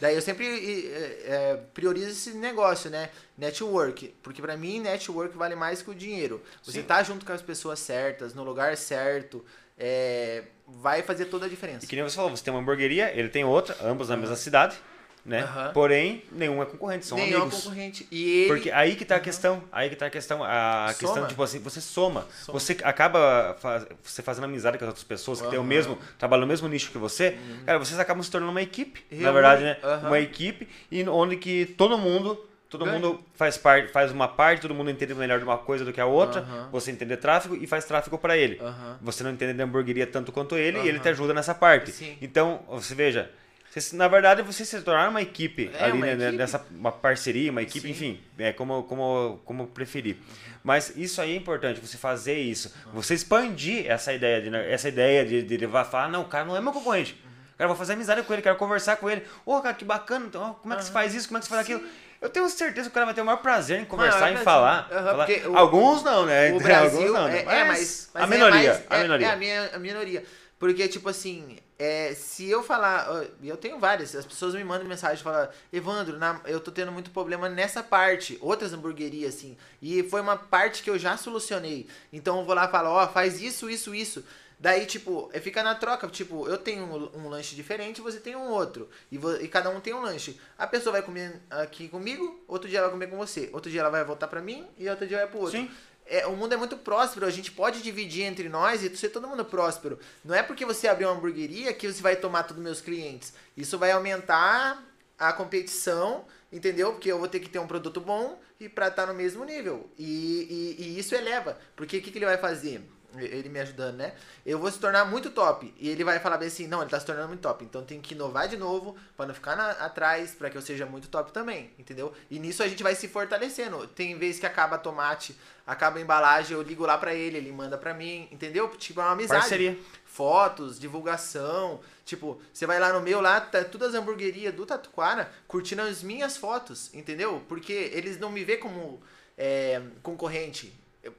Daí 0.00 0.14
eu 0.14 0.22
sempre 0.22 0.46
é, 0.46 1.22
é, 1.26 1.56
priorizo 1.74 2.08
esse 2.08 2.30
negócio, 2.32 2.88
né? 2.90 3.10
Network. 3.36 4.14
Porque 4.22 4.40
pra 4.40 4.56
mim, 4.56 4.80
network 4.80 5.36
vale 5.36 5.54
mais 5.54 5.82
que 5.82 5.90
o 5.90 5.94
dinheiro. 5.94 6.42
Você 6.62 6.80
Sim. 6.80 6.86
tá 6.86 7.02
junto 7.02 7.26
com 7.26 7.32
as 7.32 7.42
pessoas 7.42 7.78
certas, 7.80 8.32
no 8.34 8.42
lugar 8.42 8.76
certo, 8.76 9.44
é, 9.78 10.44
vai 10.66 11.02
fazer 11.02 11.26
toda 11.26 11.46
a 11.46 11.48
diferença. 11.48 11.84
E 11.84 11.88
que 11.88 11.94
nem 11.94 12.02
você 12.04 12.16
falou, 12.16 12.30
você 12.30 12.42
tem 12.42 12.52
uma 12.52 12.60
hamburgueria, 12.60 13.12
ele 13.16 13.28
tem 13.28 13.44
outra, 13.44 13.76
ambos 13.82 14.08
na 14.08 14.16
mesma 14.16 14.36
cidade, 14.36 14.76
né? 15.24 15.42
Aham. 15.42 15.70
Porém, 15.72 16.24
nenhum 16.32 16.60
é 16.62 16.66
concorrente, 16.66 17.06
são 17.06 17.16
Nenhum 17.16 17.42
amigos. 17.42 17.62
concorrente. 17.62 18.06
E 18.10 18.40
ele. 18.40 18.48
Porque 18.48 18.70
aí 18.70 18.96
que 18.96 19.04
tá 19.04 19.16
a 19.16 19.20
questão, 19.20 19.62
aí 19.70 19.88
que 19.88 19.96
tá 19.96 20.06
a 20.06 20.10
questão, 20.10 20.42
a 20.42 20.88
Soma. 20.88 20.94
questão, 20.98 21.26
tipo 21.28 21.42
assim, 21.42 21.58
você 21.60 21.80
soma. 21.80 22.26
Soma. 22.44 22.58
Você 22.58 22.76
acaba 22.82 23.56
faz- 23.60 23.86
você 24.02 24.22
fazendo 24.22 24.44
amizade 24.44 24.78
com 24.78 24.84
as 24.84 24.88
outras 24.88 25.04
pessoas 25.04 25.40
que 25.40 25.48
têm 25.48 25.58
o 25.58 25.64
mesmo, 25.64 25.96
trabalham 26.18 26.42
no 26.42 26.46
mesmo 26.48 26.66
nicho 26.68 26.90
que 26.90 26.98
você, 26.98 27.36
cara, 27.64 27.78
vocês 27.78 27.98
acabam 28.00 28.22
se 28.22 28.30
tornando 28.30 28.50
uma 28.50 28.62
equipe, 28.62 29.04
na 29.12 29.30
verdade, 29.32 29.62
né? 29.62 29.76
Uma 30.04 30.18
equipe 30.18 30.68
e 30.90 31.02
onde 31.08 31.36
que 31.36 31.66
todo 31.66 31.96
mundo 31.98 32.48
Todo 32.72 32.86
mundo 32.86 33.22
faz 33.34 33.58
parte, 33.58 33.92
faz 33.92 34.10
uma 34.10 34.26
parte, 34.26 34.62
todo 34.62 34.74
mundo 34.74 34.90
entende 34.90 35.14
melhor 35.14 35.36
de 35.38 35.44
uma 35.44 35.58
coisa 35.58 35.84
do 35.84 35.92
que 35.92 36.00
a 36.00 36.06
outra. 36.06 36.40
Você 36.72 36.90
entende 36.90 37.14
tráfego 37.18 37.54
e 37.54 37.66
faz 37.66 37.84
tráfego 37.84 38.16
para 38.16 38.34
ele. 38.34 38.58
Você 39.02 39.22
não 39.22 39.30
entende 39.30 39.52
de 39.52 39.62
hamburgueria 39.62 40.06
tanto 40.06 40.32
quanto 40.32 40.56
ele 40.56 40.78
e 40.80 40.88
ele 40.88 40.98
te 40.98 41.06
ajuda 41.10 41.34
nessa 41.34 41.54
parte. 41.54 41.92
Sim. 41.92 42.16
Então, 42.22 42.62
você 42.66 42.94
veja, 42.94 43.30
Vocês, 43.72 43.92
na 43.92 44.06
verdade, 44.06 44.42
vocês 44.42 44.68
se 44.68 44.78
tornaram 44.82 45.08
uma 45.12 45.22
equipe 45.22 45.70
É, 45.72 45.84
ali, 45.84 45.92
uma 45.94 46.04
né, 46.04 46.12
equipe. 46.12 46.32
nessa 46.36 46.62
uma 46.70 46.92
parceria, 46.92 47.50
uma 47.50 47.62
equipe, 47.62 47.86
Sim. 47.86 47.90
enfim, 47.92 48.20
é 48.38 48.52
como, 48.52 48.82
como, 48.82 49.40
como 49.46 49.66
preferir. 49.68 50.16
Mas 50.62 50.92
isso 50.94 51.22
aí 51.22 51.32
é 51.32 51.36
importante, 51.36 51.80
você 51.80 51.96
fazer 51.96 52.36
isso, 52.38 52.70
você 52.92 53.14
expandir 53.14 53.90
essa 53.90 54.12
ideia 54.12 54.42
de, 54.42 54.50
né, 54.50 54.70
essa 54.70 54.88
ideia 54.88 55.24
de, 55.24 55.42
de 55.42 55.56
levar, 55.56 55.84
falar, 55.86 56.10
não, 56.10 56.20
o 56.20 56.26
cara 56.26 56.44
não 56.44 56.54
é 56.54 56.60
meu 56.60 56.70
concorrente. 56.70 57.16
Cara, 57.56 57.66
vou 57.68 57.76
fazer 57.76 57.94
amizade 57.94 58.22
com 58.24 58.32
ele, 58.34 58.42
quero 58.42 58.56
conversar 58.56 58.96
com 58.96 59.08
ele. 59.08 59.22
Ô, 59.46 59.58
cara, 59.62 59.74
que 59.74 59.86
bacana, 59.86 60.26
então, 60.26 60.52
como 60.60 60.74
é 60.74 60.76
que 60.76 60.84
se 60.84 60.92
faz 60.92 61.14
isso, 61.14 61.26
como 61.28 61.38
é 61.38 61.40
que 61.40 61.46
se 61.46 61.50
faz 61.50 61.62
aquilo? 61.62 61.82
Eu 62.20 62.28
tenho 62.28 62.46
certeza 62.50 62.88
que 62.88 62.92
o 62.92 62.94
cara 62.94 63.06
vai 63.06 63.14
ter 63.14 63.22
o 63.22 63.24
maior 63.24 63.38
prazer 63.38 63.80
em 63.80 63.84
conversar, 63.86 64.20
Maior 64.20 64.40
em 64.40 64.44
falar. 64.44 64.88
Falar. 64.90 65.26
o- 65.48 65.56
Alguns 65.56 66.02
não, 66.02 66.26
né? 66.26 66.52
O 66.52 66.58
Brasil 66.60 66.98
Alguns 67.00 67.12
não, 67.14 67.26
né? 67.28 67.38
é, 67.38 67.60
é, 67.60 67.64
mas, 67.64 68.10
mas 68.12 68.22
a 68.22 68.26
é 68.26 68.28
minoria, 68.28 68.52
mais- 68.74 68.82
a 68.90 68.96
é- 68.98 69.02
minoria. 69.02 69.26
É, 69.26 69.30
a, 69.30 69.36
minha, 69.36 69.70
a 69.74 69.78
minoria. 69.78 70.24
Porque, 70.58 70.86
tipo 70.86 71.08
assim, 71.08 71.56
é, 71.78 72.14
se 72.14 72.48
eu 72.48 72.62
falar. 72.62 73.06
Eu 73.42 73.56
tenho 73.56 73.78
várias, 73.78 74.14
as 74.14 74.24
pessoas 74.26 74.54
me 74.54 74.62
mandam 74.64 74.86
mensagem 74.86 75.18
e 75.20 75.22
falam, 75.22 75.48
Evandro, 75.72 76.18
na- 76.18 76.40
eu 76.46 76.60
tô 76.60 76.70
tendo 76.70 76.92
muito 76.92 77.10
problema 77.10 77.48
nessa 77.48 77.82
parte. 77.82 78.38
Outras 78.40 78.72
hamburguerias, 78.72 79.34
assim. 79.34 79.56
E 79.80 80.02
foi 80.04 80.20
uma 80.20 80.36
parte 80.36 80.82
que 80.82 80.90
eu 80.90 80.98
já 80.98 81.16
solucionei. 81.16 81.86
Então 82.12 82.38
eu 82.40 82.44
vou 82.44 82.54
lá 82.54 82.66
e 82.66 82.70
falo, 82.70 82.90
ó, 82.90 83.08
faz 83.08 83.40
isso, 83.40 83.68
isso, 83.68 83.94
isso. 83.94 84.24
Daí, 84.60 84.86
tipo, 84.86 85.28
é, 85.32 85.40
fica 85.40 85.60
na 85.60 85.74
troca. 85.74 86.06
Tipo, 86.06 86.46
eu 86.46 86.56
tenho 86.56 86.84
um, 86.84 87.24
um 87.24 87.28
lanche 87.28 87.56
diferente, 87.56 88.00
você 88.00 88.20
tem 88.20 88.36
um 88.36 88.48
outro. 88.48 88.88
E, 89.10 89.16
e 89.40 89.48
cada 89.48 89.68
um 89.70 89.80
tem 89.80 89.92
um 89.92 90.00
lanche. 90.00 90.38
A 90.56 90.68
pessoa 90.68 90.92
vai 90.92 91.02
comer 91.02 91.40
aqui 91.50 91.88
comigo, 91.88 92.40
outro 92.46 92.68
dia 92.68 92.78
ela 92.78 92.86
vai 92.86 92.92
comer 92.94 93.08
com 93.10 93.16
você. 93.16 93.50
Outro 93.52 93.68
dia 93.68 93.80
ela 93.80 93.90
vai 93.90 94.04
voltar 94.04 94.28
pra 94.28 94.40
mim 94.40 94.64
e 94.78 94.88
outro 94.88 95.04
dia 95.04 95.18
vai 95.18 95.26
pro 95.26 95.40
outro. 95.40 95.58
Sim. 95.58 95.68
É, 96.06 96.26
o 96.26 96.36
mundo 96.36 96.52
é 96.52 96.56
muito 96.56 96.76
próspero, 96.76 97.24
a 97.24 97.30
gente 97.30 97.50
pode 97.50 97.80
dividir 97.80 98.24
entre 98.24 98.48
nós 98.48 98.82
e 98.82 98.94
ser 98.96 99.08
todo 99.08 99.28
mundo 99.28 99.44
próspero. 99.44 99.98
Não 100.24 100.34
é 100.34 100.42
porque 100.42 100.64
você 100.64 100.88
abriu 100.88 101.08
uma 101.08 101.16
hamburgueria 101.16 101.72
que 101.72 101.90
você 101.90 102.02
vai 102.02 102.16
tomar 102.16 102.42
todos 102.42 102.58
os 102.58 102.64
meus 102.64 102.80
clientes. 102.80 103.32
Isso 103.56 103.78
vai 103.78 103.92
aumentar 103.92 104.82
a 105.18 105.32
competição, 105.32 106.24
entendeu? 106.52 106.92
Porque 106.92 107.10
eu 107.10 107.18
vou 107.18 107.28
ter 107.28 107.40
que 107.40 107.48
ter 107.48 107.58
um 107.58 107.66
produto 107.66 108.00
bom 108.00 108.40
e 108.58 108.68
pra 108.68 108.88
estar 108.88 109.06
no 109.06 109.14
mesmo 109.14 109.44
nível. 109.44 109.88
E, 109.98 110.76
e, 110.78 110.82
e 110.82 110.98
isso 110.98 111.14
eleva. 111.14 111.58
Porque 111.76 111.98
o 111.98 112.02
que, 112.02 112.10
que 112.10 112.18
ele 112.18 112.26
vai 112.26 112.38
fazer? 112.38 112.82
Ele 113.16 113.48
me 113.48 113.60
ajudando, 113.60 113.96
né? 113.96 114.14
Eu 114.44 114.58
vou 114.58 114.70
se 114.70 114.78
tornar 114.78 115.04
muito 115.04 115.30
top. 115.30 115.72
E 115.78 115.88
ele 115.88 116.02
vai 116.04 116.18
falar 116.18 116.38
bem 116.38 116.48
assim: 116.48 116.66
não, 116.66 116.80
ele 116.80 116.90
tá 116.90 116.98
se 116.98 117.06
tornando 117.06 117.28
muito 117.28 117.40
top. 117.40 117.64
Então 117.64 117.82
tem 117.84 118.00
que 118.00 118.14
inovar 118.14 118.48
de 118.48 118.56
novo 118.56 118.96
pra 119.16 119.26
não 119.26 119.34
ficar 119.34 119.54
na- 119.56 119.70
atrás, 119.72 120.34
pra 120.34 120.48
que 120.50 120.56
eu 120.56 120.62
seja 120.62 120.86
muito 120.86 121.08
top 121.08 121.32
também, 121.32 121.70
entendeu? 121.78 122.12
E 122.30 122.38
nisso 122.38 122.62
a 122.62 122.68
gente 122.68 122.82
vai 122.82 122.94
se 122.94 123.08
fortalecendo. 123.08 123.86
Tem 123.88 124.16
vezes 124.18 124.40
que 124.40 124.46
acaba 124.46 124.78
tomate, 124.78 125.36
acaba 125.66 125.98
a 125.98 126.00
embalagem, 126.02 126.56
eu 126.56 126.62
ligo 126.62 126.86
lá 126.86 126.96
pra 126.96 127.14
ele, 127.14 127.36
ele 127.36 127.52
manda 127.52 127.76
pra 127.76 127.92
mim, 127.94 128.28
entendeu? 128.32 128.68
Tipo, 128.76 129.00
é 129.00 129.04
uma 129.04 129.12
amizade. 129.12 129.40
Parceria. 129.40 129.78
Fotos, 130.04 130.78
divulgação. 130.78 131.80
Tipo, 132.04 132.40
você 132.52 132.66
vai 132.66 132.78
lá 132.78 132.92
no 132.92 133.00
meu, 133.00 133.20
lá 133.20 133.40
tá 133.40 133.64
todas 133.64 133.94
as 133.94 133.94
hamburguerias 134.00 134.52
do 134.54 134.66
Tatuquara 134.66 135.30
curtindo 135.48 135.82
as 135.82 136.02
minhas 136.02 136.36
fotos, 136.36 136.92
entendeu? 136.92 137.42
Porque 137.48 137.72
eles 137.72 138.18
não 138.18 138.30
me 138.30 138.44
vê 138.44 138.56
como 138.58 139.00
é, 139.38 139.80
concorrente 140.02 140.72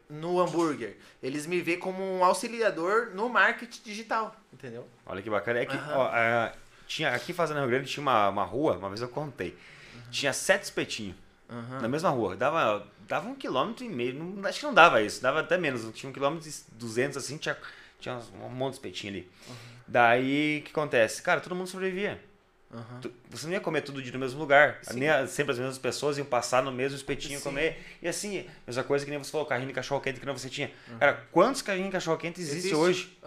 no 0.10 0.40
hambúrguer. 0.40 0.98
Eles 1.22 1.46
me 1.46 1.62
vê 1.62 1.78
como 1.78 2.02
um 2.04 2.24
auxiliador 2.24 3.12
no 3.14 3.28
marketing 3.30 3.82
digital, 3.84 4.36
entendeu? 4.52 4.88
Olha 5.06 5.22
que 5.22 5.30
bacana. 5.30 5.60
É 5.60 5.66
que, 5.66 5.76
Aham. 5.76 5.98
ó, 5.98 6.08
a- 6.08 6.54
tinha, 6.88 7.10
aqui 7.14 7.32
em 7.32 7.36
Fazenda 7.36 7.60
Rio 7.62 7.70
Grande 7.70 7.90
tinha 7.90 8.02
uma, 8.02 8.30
uma 8.30 8.44
rua, 8.44 8.78
uma 8.78 8.90
vez 8.90 9.02
eu 9.02 9.08
contei. 9.10 9.58
Tinha 10.12 10.32
sete 10.34 10.64
espetinhos 10.64 11.16
na 11.82 11.88
mesma 11.88 12.10
rua. 12.10 12.36
Dava, 12.36 12.86
dava 13.08 13.28
um 13.28 13.36
quilômetro 13.36 13.84
e 13.84 13.90
meio. 13.90 14.14
Não, 14.14 14.48
acho 14.48 14.60
que 14.60 14.66
não 14.66 14.74
dava 14.74 15.02
isso, 15.02 15.22
dava 15.22 15.40
até 15.42 15.58
menos. 15.58 15.86
Tinha 15.94 16.10
um 16.10 16.14
quilômetro 16.14 16.48
e 16.48 16.54
duzentos 16.74 17.18
assim, 17.18 17.38
tinha, 17.38 17.58
tinha 18.00 18.20
um 18.44 18.50
monte 18.50 18.74
de 18.74 18.78
espetinho 18.78 19.14
ali. 19.14 19.32
Daí, 19.88 20.60
o 20.60 20.64
que 20.64 20.72
acontece? 20.72 21.22
Cara, 21.22 21.42
todo 21.42 21.56
mundo 21.56 21.68
sobrevivia. 21.68 22.22
Tu- 23.02 23.12
Você 23.30 23.46
não 23.48 23.54
ia 23.54 23.60
comer 23.60 23.82
tudo 23.82 24.02
no 24.02 24.20
mesmo 24.20 24.40
lugar. 24.40 24.80
Nem 24.94 25.28
sempre 25.28 25.52
as 25.54 25.60
mesmas 25.60 25.78
pessoas 25.78 26.18
iam 26.18 26.26
passar 26.26 26.64
no 26.64 26.72
mesmo 26.72 26.96
espetinho 26.96 27.38
Sim. 27.38 27.44
comer. 27.44 27.84
E 28.02 28.08
assim, 28.08 28.46
mesma 28.66 28.84
coisa 28.84 29.06
que 29.06 29.12
nem 29.12 29.20
você 29.20 29.32
falou, 29.32 29.46
carrinho 29.46 29.68
de 29.68 29.74
cachorro 29.74 30.02
quente 30.02 30.20
que 30.20 30.26
não 30.26 30.36
você 30.38 30.50
tinha. 30.50 30.72
Cara, 31.00 31.24
quantos 31.32 31.62
carrinhos 31.62 31.90
de 31.90 31.94
cachorro 31.94 32.18
quente 32.18 32.40
existe, 32.42 32.58
Existe. 32.60 32.76
hoje? 32.76 33.18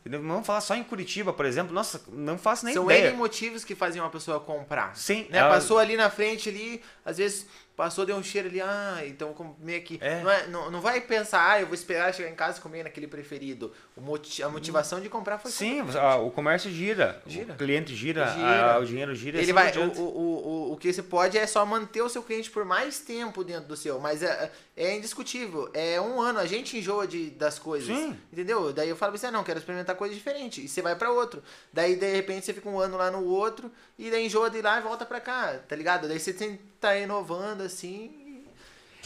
Entendeu? 0.00 0.22
Vamos 0.22 0.46
falar 0.46 0.60
só 0.60 0.74
em 0.74 0.82
Curitiba, 0.84 1.32
por 1.32 1.44
exemplo. 1.46 1.72
Nossa, 1.74 2.02
não 2.08 2.38
faço 2.38 2.64
nem 2.64 2.74
São 2.74 2.84
ideia. 2.84 3.08
N 3.10 3.16
motivos 3.16 3.64
que 3.64 3.74
fazem 3.74 4.00
uma 4.00 4.10
pessoa 4.10 4.40
comprar. 4.40 4.96
Sim, 4.96 5.26
Né? 5.30 5.38
ela- 5.38 5.50
Passou 5.54 5.78
ali 5.78 5.96
na 5.96 6.08
frente 6.10 6.48
ali, 6.48 6.82
às 7.04 7.18
vezes 7.18 7.46
passou, 7.76 8.06
deu 8.06 8.16
um 8.16 8.22
cheiro 8.22 8.48
ali, 8.48 8.60
ah, 8.60 9.02
então 9.04 9.32
vou 9.32 9.36
comer 9.56 9.76
aqui. 9.76 9.98
É. 10.00 10.22
Não, 10.22 10.30
é- 10.30 10.46
não, 10.46 10.70
não 10.70 10.80
vai 10.80 11.00
pensar, 11.00 11.50
ah, 11.52 11.60
eu 11.60 11.66
vou 11.66 11.74
esperar 11.74 12.12
chegar 12.14 12.28
em 12.30 12.34
casa 12.34 12.58
e 12.58 12.60
comer 12.62 12.84
naquele 12.84 13.06
preferido. 13.06 13.72
O 13.96 14.00
moti- 14.00 14.42
a 14.42 14.48
motivação 14.48 15.00
de 15.00 15.08
comprar 15.08 15.38
foi 15.38 15.50
Sim, 15.50 15.82
ah, 15.98 16.16
o 16.16 16.30
comércio 16.30 16.70
gira, 16.70 17.22
Gira. 17.26 17.52
o 17.52 17.56
cliente 17.56 17.94
gira, 17.94 18.26
Gira. 18.28 18.74
ah, 18.74 18.78
o 18.78 18.84
dinheiro 18.86 19.14
gira. 19.14 19.38
Ele 19.38 19.44
assim 19.44 19.52
vai, 19.52 19.72
o, 19.76 19.90
o, 20.00 20.68
o- 20.68 20.72
o 20.72 20.76
que 20.76 20.92
você 20.92 21.02
pode 21.02 21.36
é 21.36 21.46
só 21.46 21.64
manter 21.66 22.02
o 22.02 22.08
seu 22.08 22.22
cliente 22.22 22.50
por 22.50 22.64
mais 22.64 22.98
tempo 23.00 23.42
dentro 23.42 23.68
do 23.68 23.76
seu, 23.76 23.98
mas 23.98 24.22
é, 24.22 24.50
é 24.76 24.96
indiscutível. 24.96 25.70
É 25.72 26.00
um 26.00 26.20
ano, 26.20 26.38
a 26.38 26.46
gente 26.46 26.76
enjoa 26.76 27.06
de, 27.06 27.30
das 27.30 27.58
coisas. 27.58 27.94
Sim. 27.94 28.18
Entendeu? 28.32 28.72
Daí 28.72 28.88
eu 28.88 28.96
falo 28.96 29.12
pra 29.12 29.18
você, 29.20 29.26
ah, 29.26 29.30
não, 29.30 29.44
quero 29.44 29.58
experimentar 29.58 29.96
coisa 29.96 30.14
diferente. 30.14 30.64
E 30.64 30.68
você 30.68 30.82
vai 30.82 30.96
pra 30.96 31.10
outro. 31.10 31.42
Daí, 31.72 31.96
de 31.96 32.12
repente, 32.12 32.46
você 32.46 32.52
fica 32.52 32.68
um 32.68 32.78
ano 32.78 32.96
lá 32.96 33.10
no 33.10 33.24
outro, 33.24 33.70
e 33.98 34.10
daí 34.10 34.26
enjoa 34.26 34.50
de 34.50 34.60
lá 34.60 34.78
e 34.78 34.82
volta 34.82 35.06
pra 35.06 35.20
cá, 35.20 35.58
tá 35.68 35.76
ligado? 35.76 36.08
Daí 36.08 36.18
você 36.18 36.32
tem 36.32 36.58
tá 36.80 36.96
inovando 36.96 37.62
assim 37.62 38.24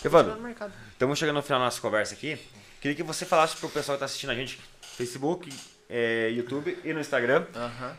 e 0.03 0.07
Evandro, 0.07 0.37
estamos 0.93 1.19
chegando 1.19 1.37
no 1.37 1.43
final 1.43 1.59
da 1.59 1.65
nossa 1.65 1.81
conversa 1.81 2.15
aqui. 2.15 2.39
Queria 2.81 2.97
que 2.97 3.03
você 3.03 3.25
falasse 3.27 3.57
pro 3.57 3.69
pessoal 3.69 3.99
que 3.99 4.05
está 4.05 4.07
assistindo 4.07 4.31
a 4.31 4.35
gente 4.35 4.61
Facebook, 4.81 5.53
eh, 5.91 6.31
YouTube 6.33 6.79
e 6.85 6.93
no 6.93 7.01
Instagram. 7.01 7.47
Aham. 7.55 7.97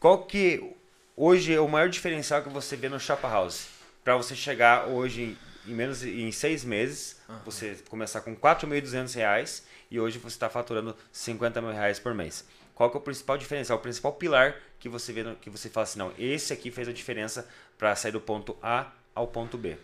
Qual 0.00 0.24
que 0.24 0.74
hoje 1.14 1.54
é 1.54 1.60
o 1.60 1.68
maior 1.68 1.90
diferencial 1.90 2.42
que 2.42 2.48
você 2.48 2.74
vê 2.74 2.88
no 2.88 2.98
Chapa 2.98 3.28
House? 3.28 3.66
Para 4.02 4.16
você 4.16 4.34
chegar 4.34 4.88
hoje 4.88 5.36
em 5.66 5.72
menos 5.74 6.02
em 6.04 6.30
seis 6.32 6.64
meses, 6.64 7.16
você 7.44 7.76
começar 7.88 8.20
com 8.20 8.34
4.200 8.36 9.14
reais 9.14 9.64
e 9.90 9.98
hoje 10.00 10.18
você 10.18 10.36
está 10.36 10.48
faturando 10.48 10.96
50 11.12 11.60
mil 11.60 11.72
reais 11.72 11.98
por 11.98 12.14
mês. 12.14 12.44
Qual 12.74 12.90
que 12.90 12.96
é 12.96 13.00
o 13.00 13.02
principal 13.02 13.38
diferencial, 13.38 13.78
o 13.78 13.80
principal 13.80 14.12
pilar 14.12 14.56
que 14.78 14.88
você 14.88 15.12
vê, 15.12 15.22
no- 15.22 15.36
que 15.36 15.48
você 15.48 15.68
fala 15.70 15.84
assim, 15.84 15.98
não, 15.98 16.12
esse 16.18 16.52
aqui 16.52 16.70
fez 16.70 16.86
a 16.88 16.92
diferença 16.92 17.48
para 17.78 17.94
sair 17.96 18.12
do 18.12 18.20
ponto 18.20 18.56
A 18.62 18.92
ao 19.14 19.26
ponto 19.26 19.56
B. 19.56 19.76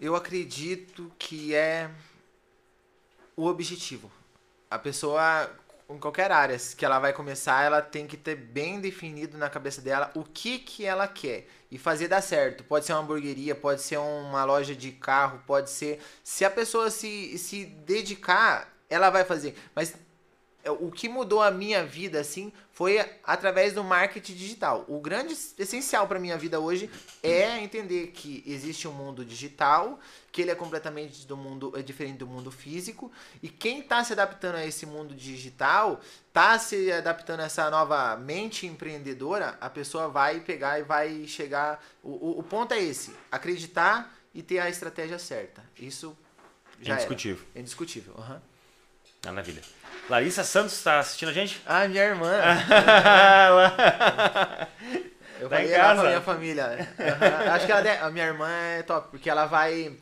Eu 0.00 0.16
acredito 0.16 1.12
que 1.18 1.54
é 1.54 1.88
o 3.36 3.46
objetivo. 3.46 4.10
A 4.68 4.78
pessoa, 4.78 5.48
em 5.94 5.98
qualquer 5.98 6.30
área 6.30 6.56
que 6.76 6.84
ela 6.84 6.98
vai 6.98 7.12
começar, 7.12 7.64
ela 7.64 7.80
tem 7.80 8.06
que 8.06 8.16
ter 8.16 8.34
bem 8.34 8.80
definido 8.80 9.38
na 9.38 9.48
cabeça 9.48 9.80
dela 9.80 10.10
o 10.14 10.24
que, 10.24 10.58
que 10.58 10.84
ela 10.84 11.06
quer 11.06 11.46
e 11.70 11.78
fazer 11.78 12.08
dar 12.08 12.20
certo. 12.20 12.64
Pode 12.64 12.84
ser 12.84 12.92
uma 12.92 13.00
hamburgueria, 13.00 13.54
pode 13.54 13.82
ser 13.82 13.98
uma 13.98 14.44
loja 14.44 14.74
de 14.74 14.92
carro, 14.92 15.42
pode 15.46 15.70
ser. 15.70 16.00
Se 16.22 16.44
a 16.44 16.50
pessoa 16.50 16.90
se, 16.90 17.38
se 17.38 17.64
dedicar, 17.64 18.72
ela 18.88 19.10
vai 19.10 19.24
fazer. 19.24 19.56
Mas 19.74 19.94
o 20.70 20.90
que 20.90 21.08
mudou 21.08 21.42
a 21.42 21.50
minha 21.50 21.84
vida 21.84 22.20
assim 22.20 22.52
foi 22.70 23.04
através 23.24 23.72
do 23.72 23.82
marketing 23.82 24.34
digital. 24.34 24.84
O 24.88 25.00
grande 25.00 25.36
essencial 25.58 26.06
para 26.06 26.18
minha 26.18 26.38
vida 26.38 26.60
hoje 26.60 26.88
é 27.22 27.58
entender 27.58 28.08
que 28.08 28.42
existe 28.46 28.86
um 28.86 28.92
mundo 28.92 29.24
digital, 29.24 29.98
que 30.30 30.40
ele 30.40 30.50
é 30.50 30.54
completamente 30.54 31.26
do 31.26 31.36
mundo 31.36 31.72
é 31.76 31.82
diferente 31.82 32.18
do 32.18 32.26
mundo 32.26 32.50
físico 32.50 33.10
e 33.42 33.48
quem 33.48 33.80
está 33.80 34.02
se 34.04 34.12
adaptando 34.12 34.56
a 34.56 34.66
esse 34.66 34.86
mundo 34.86 35.14
digital, 35.14 36.00
está 36.28 36.58
se 36.58 36.90
adaptando 36.92 37.40
a 37.40 37.44
essa 37.44 37.68
nova 37.68 38.16
mente 38.16 38.66
empreendedora, 38.66 39.58
a 39.60 39.68
pessoa 39.68 40.08
vai 40.08 40.40
pegar 40.40 40.78
e 40.78 40.82
vai 40.82 41.26
chegar. 41.26 41.84
O, 42.02 42.10
o, 42.10 42.38
o 42.38 42.42
ponto 42.42 42.72
é 42.72 42.80
esse: 42.80 43.12
acreditar 43.30 44.14
e 44.34 44.42
ter 44.42 44.60
a 44.60 44.68
estratégia 44.70 45.18
certa. 45.18 45.62
Isso 45.78 46.16
já 46.80 46.94
era. 46.94 47.02
Indiscutível. 47.02 47.46
É 47.54 47.60
indiscutível. 47.60 48.14
Aham. 49.24 49.32
Maravilha. 49.34 49.62
Larissa 50.08 50.42
Santos 50.44 50.72
está 50.74 50.98
assistindo 50.98 51.28
a 51.28 51.32
gente? 51.32 51.62
Ah, 51.66 51.86
minha 51.88 52.02
irmã. 52.04 52.30
Eu 55.40 55.48
Tá 55.48 55.62
em 55.62 55.66
falei 55.68 55.76
lá 55.76 55.84
casa? 55.88 55.94
com 56.00 56.06
a 56.06 56.08
minha 56.10 56.20
família. 56.20 56.88
Aham. 57.00 57.52
Acho 57.54 57.66
que 57.66 57.72
ela 57.72 57.80
deve- 57.82 58.02
a 58.04 58.10
minha 58.10 58.26
irmã 58.26 58.48
é 58.48 58.82
top, 58.82 59.08
porque 59.10 59.28
ela 59.28 59.46
vai, 59.46 59.92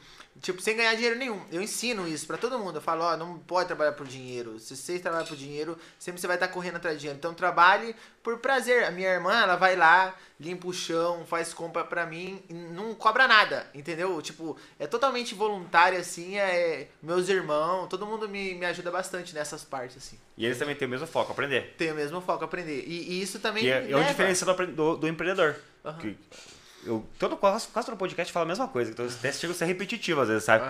tipo, 0.40 0.60
sem 0.60 0.76
ganhar 0.76 0.94
dinheiro 0.94 1.16
nenhum. 1.16 1.40
Eu 1.50 1.60
ensino 1.60 2.06
isso 2.06 2.26
pra 2.26 2.36
todo 2.36 2.58
mundo. 2.58 2.76
Eu 2.76 2.82
falo, 2.82 3.04
ó, 3.04 3.16
não 3.16 3.38
pode 3.38 3.66
trabalhar 3.66 3.92
por 3.92 4.06
dinheiro. 4.06 4.58
Se 4.58 4.76
você 4.76 4.98
trabalhar 4.98 5.26
por 5.26 5.36
dinheiro, 5.36 5.76
sempre 5.98 6.20
você 6.20 6.26
vai 6.26 6.36
estar 6.36 6.48
correndo 6.48 6.76
atrás 6.76 6.96
de 6.96 7.00
dinheiro. 7.00 7.18
Então 7.18 7.34
trabalhe 7.34 7.94
por 8.22 8.38
prazer. 8.38 8.84
A 8.84 8.90
minha 8.90 9.08
irmã, 9.08 9.32
ela 9.32 9.56
vai 9.56 9.76
lá, 9.76 10.14
limpa 10.38 10.68
o 10.68 10.72
chão, 10.72 11.24
faz 11.26 11.52
compra 11.52 11.84
pra 11.84 12.06
mim, 12.06 12.42
e 12.48 12.54
não 12.54 12.94
cobra 12.94 13.26
nada, 13.26 13.66
entendeu? 13.74 14.20
Tipo, 14.22 14.56
é 14.78 14.86
totalmente 14.86 15.34
voluntário, 15.34 15.98
assim, 15.98 16.38
é 16.38 16.88
meus 17.02 17.28
irmãos, 17.28 17.88
todo 17.88 18.06
mundo 18.06 18.28
me, 18.28 18.54
me 18.54 18.64
ajuda 18.66 18.90
bastante 18.90 19.34
nessas 19.34 19.64
partes, 19.64 19.96
assim. 19.98 20.18
E 20.36 20.46
eles 20.46 20.58
também 20.58 20.74
têm 20.74 20.86
o 20.86 20.90
mesmo 20.90 21.06
foco, 21.06 21.32
aprender. 21.32 21.74
Tem 21.76 21.92
o 21.92 21.94
mesmo 21.94 22.20
foco 22.20 22.44
aprender. 22.44 22.84
E, 22.86 23.12
e 23.12 23.22
isso 23.22 23.38
também 23.38 23.64
Que 23.64 23.70
é, 23.70 23.90
é 23.90 23.96
o 23.96 24.04
diferencial 24.04 24.54
do, 24.54 24.66
do, 24.66 24.96
do 24.96 25.08
empreendedor. 25.08 25.56
Aham. 25.84 25.98
Que 25.98 26.16
eu, 26.84 27.06
todo, 27.18 27.36
quase, 27.36 27.68
quase 27.68 27.86
todo 27.86 27.96
podcast 27.98 28.32
fala 28.32 28.44
a 28.46 28.48
mesma 28.48 28.68
coisa, 28.68 28.90
então 28.90 29.06
até 29.06 29.32
chega 29.32 29.52
a 29.52 29.56
ser 29.56 29.64
repetitivo 29.66 30.20
às 30.20 30.28
vezes, 30.28 30.44
sabe? 30.44 30.64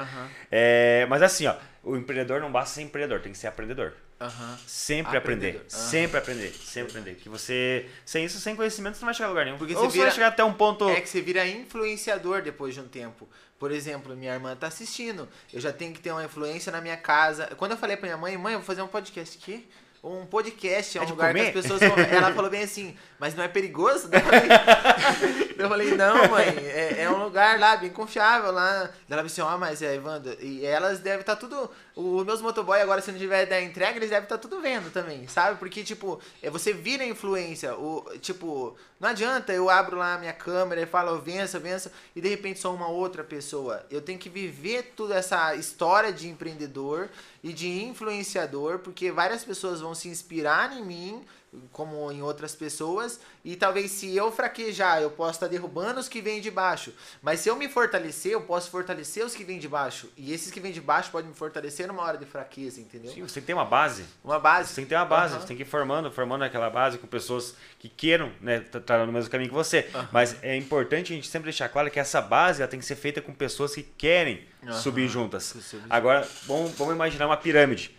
É, 0.50 1.06
mas 1.08 1.22
assim, 1.22 1.46
ó, 1.46 1.54
o 1.82 1.96
empreendedor 1.96 2.40
não 2.40 2.50
basta 2.50 2.74
ser 2.76 2.82
empreendedor, 2.82 3.20
tem 3.20 3.32
que 3.32 3.38
ser 3.38 3.46
aprendedor. 3.46 3.92
Aham. 4.20 4.58
Sempre 4.66 5.16
aprender. 5.16 5.54
Aham. 5.56 5.64
Sempre 5.68 6.18
aprender. 6.18 6.52
Sempre 6.52 6.90
aprender. 6.90 7.14
Que 7.16 7.28
você. 7.30 7.88
Sem 8.04 8.24
isso, 8.26 8.38
sem 8.38 8.54
conhecimento, 8.54 8.96
você 8.96 9.00
não 9.00 9.06
vai 9.06 9.14
chegar 9.14 9.26
a 9.28 9.30
lugar 9.30 9.44
nenhum. 9.46 9.56
Porque 9.56 9.74
Ou 9.74 9.80
você 9.80 9.86
você 9.92 9.96
vai 9.98 10.06
vira- 10.06 10.14
chegar 10.14 10.26
até 10.28 10.44
um 10.44 10.52
ponto. 10.52 10.86
É 10.90 11.00
que 11.00 11.08
você 11.08 11.22
vira 11.22 11.46
influenciador 11.46 12.42
depois 12.42 12.74
de 12.74 12.80
um 12.80 12.88
tempo. 12.88 13.26
Por 13.58 13.70
exemplo, 13.70 14.14
minha 14.14 14.34
irmã 14.34 14.54
tá 14.54 14.66
assistindo. 14.66 15.26
Eu 15.52 15.58
já 15.60 15.72
tenho 15.72 15.94
que 15.94 16.00
ter 16.00 16.10
uma 16.12 16.22
influência 16.24 16.70
na 16.70 16.82
minha 16.82 16.98
casa. 16.98 17.46
Quando 17.56 17.72
eu 17.72 17.78
falei 17.78 17.96
pra 17.96 18.08
minha 18.08 18.16
mãe, 18.18 18.36
mãe, 18.36 18.52
eu 18.52 18.58
vou 18.58 18.66
fazer 18.66 18.82
um 18.82 18.88
podcast 18.88 19.38
aqui. 19.40 19.66
Um 20.02 20.24
podcast 20.24 20.96
é 20.96 21.00
É 21.00 21.02
um 21.02 21.06
de 21.06 21.12
lugar 21.12 21.28
comer? 21.32 21.52
que 21.52 21.58
as 21.58 21.66
pessoas. 21.66 21.82
Ela 21.82 22.32
falou 22.34 22.50
bem 22.50 22.62
assim, 22.62 22.96
mas 23.18 23.34
não 23.34 23.44
é 23.44 23.48
perigoso? 23.48 24.08
Eu 24.10 24.20
falei, 24.20 24.48
eu 25.58 25.68
falei, 25.68 25.94
não, 25.94 26.28
mãe, 26.30 26.48
é, 26.48 27.02
é 27.02 27.10
um 27.10 27.22
lugar 27.22 27.60
lá 27.60 27.76
bem 27.76 27.90
confiável 27.90 28.50
lá. 28.50 28.88
Ela 29.08 29.22
disse, 29.22 29.42
ó, 29.42 29.58
mas 29.58 29.82
é, 29.82 29.94
Evandro, 29.94 30.34
e 30.40 30.64
elas 30.64 31.00
devem 31.00 31.20
estar 31.20 31.36
tudo. 31.36 31.70
Os 31.94 32.24
meus 32.24 32.40
motoboy 32.40 32.80
agora, 32.80 33.02
se 33.02 33.12
não 33.12 33.18
tiver 33.18 33.44
da 33.44 33.60
entrega, 33.60 33.98
eles 33.98 34.08
devem 34.08 34.24
estar 34.24 34.38
tudo 34.38 34.58
vendo 34.62 34.90
também, 34.90 35.28
sabe? 35.28 35.58
Porque, 35.58 35.84
tipo, 35.84 36.18
é, 36.42 36.48
você 36.48 36.72
vira 36.72 37.04
influência. 37.04 37.74
O, 37.74 38.02
tipo, 38.20 38.74
não 38.98 39.10
adianta 39.10 39.52
eu 39.52 39.68
abro 39.68 39.98
lá 39.98 40.14
a 40.14 40.18
minha 40.18 40.32
câmera 40.32 40.80
e 40.80 40.86
falo, 40.86 41.18
vença, 41.20 41.58
vença, 41.58 41.92
e 42.16 42.22
de 42.22 42.28
repente 42.28 42.58
sou 42.58 42.74
uma 42.74 42.88
outra 42.88 43.22
pessoa. 43.22 43.84
Eu 43.90 44.00
tenho 44.00 44.18
que 44.18 44.30
viver 44.30 44.94
toda 44.96 45.14
essa 45.14 45.54
história 45.54 46.10
de 46.10 46.26
empreendedor 46.26 47.10
e 47.42 47.52
de 47.52 47.84
influenciador, 47.84 48.80
porque 48.80 49.10
várias 49.10 49.44
pessoas 49.44 49.80
vão 49.80 49.94
se 49.94 50.08
inspirar 50.08 50.76
em 50.76 50.84
mim, 50.84 51.24
como 51.72 52.10
em 52.12 52.22
outras 52.22 52.54
pessoas, 52.54 53.20
e 53.44 53.56
talvez 53.56 53.90
se 53.90 54.14
eu 54.16 54.30
fraquejar, 54.30 55.02
eu 55.02 55.10
posso 55.10 55.32
estar 55.32 55.48
derrubando 55.48 55.98
os 55.98 56.08
que 56.08 56.20
vêm 56.20 56.40
de 56.40 56.50
baixo. 56.50 56.92
Mas 57.20 57.40
se 57.40 57.48
eu 57.48 57.56
me 57.56 57.68
fortalecer, 57.68 58.32
eu 58.32 58.42
posso 58.42 58.70
fortalecer 58.70 59.24
os 59.24 59.34
que 59.34 59.42
vêm 59.42 59.58
de 59.58 59.68
baixo. 59.68 60.08
E 60.16 60.32
esses 60.32 60.50
que 60.50 60.60
vêm 60.60 60.72
de 60.72 60.80
baixo 60.80 61.10
podem 61.10 61.30
me 61.30 61.34
fortalecer 61.36 61.88
numa 61.88 62.02
hora 62.02 62.16
de 62.16 62.24
fraqueza, 62.24 62.80
entendeu? 62.80 63.10
Sim, 63.12 63.22
você 63.22 63.34
tem 63.34 63.42
que 63.42 63.46
ter 63.48 63.54
uma 63.54 63.64
base. 63.64 64.04
Uma 64.22 64.38
base. 64.38 64.68
Você 64.68 64.76
tem 64.76 64.84
que 64.84 64.90
ter 64.90 64.96
uma 64.96 65.04
base, 65.04 65.32
Aham. 65.34 65.42
você 65.42 65.48
tem 65.48 65.56
que 65.56 65.62
ir 65.64 65.66
formando, 65.66 66.10
formando 66.12 66.44
aquela 66.44 66.70
base 66.70 66.98
com 66.98 67.06
pessoas 67.06 67.54
que 67.78 67.88
queiram 67.88 68.32
né, 68.40 68.64
estar 68.72 69.04
no 69.04 69.12
mesmo 69.12 69.30
caminho 69.30 69.48
que 69.50 69.54
você. 69.54 69.90
Mas 70.12 70.36
é 70.42 70.56
importante 70.56 71.12
a 71.12 71.16
gente 71.16 71.28
sempre 71.28 71.46
deixar 71.46 71.68
claro 71.68 71.90
que 71.90 71.98
essa 71.98 72.20
base 72.20 72.62
ela 72.62 72.70
tem 72.70 72.78
que 72.78 72.86
ser 72.86 72.96
feita 72.96 73.20
com 73.20 73.32
pessoas 73.32 73.74
que 73.74 73.82
querem 73.82 74.46
Aham. 74.62 74.72
subir 74.74 75.08
juntas. 75.08 75.74
Agora, 75.88 76.26
vamos, 76.46 76.72
vamos 76.72 76.94
imaginar 76.94 77.26
uma 77.26 77.36
pirâmide. 77.36 77.98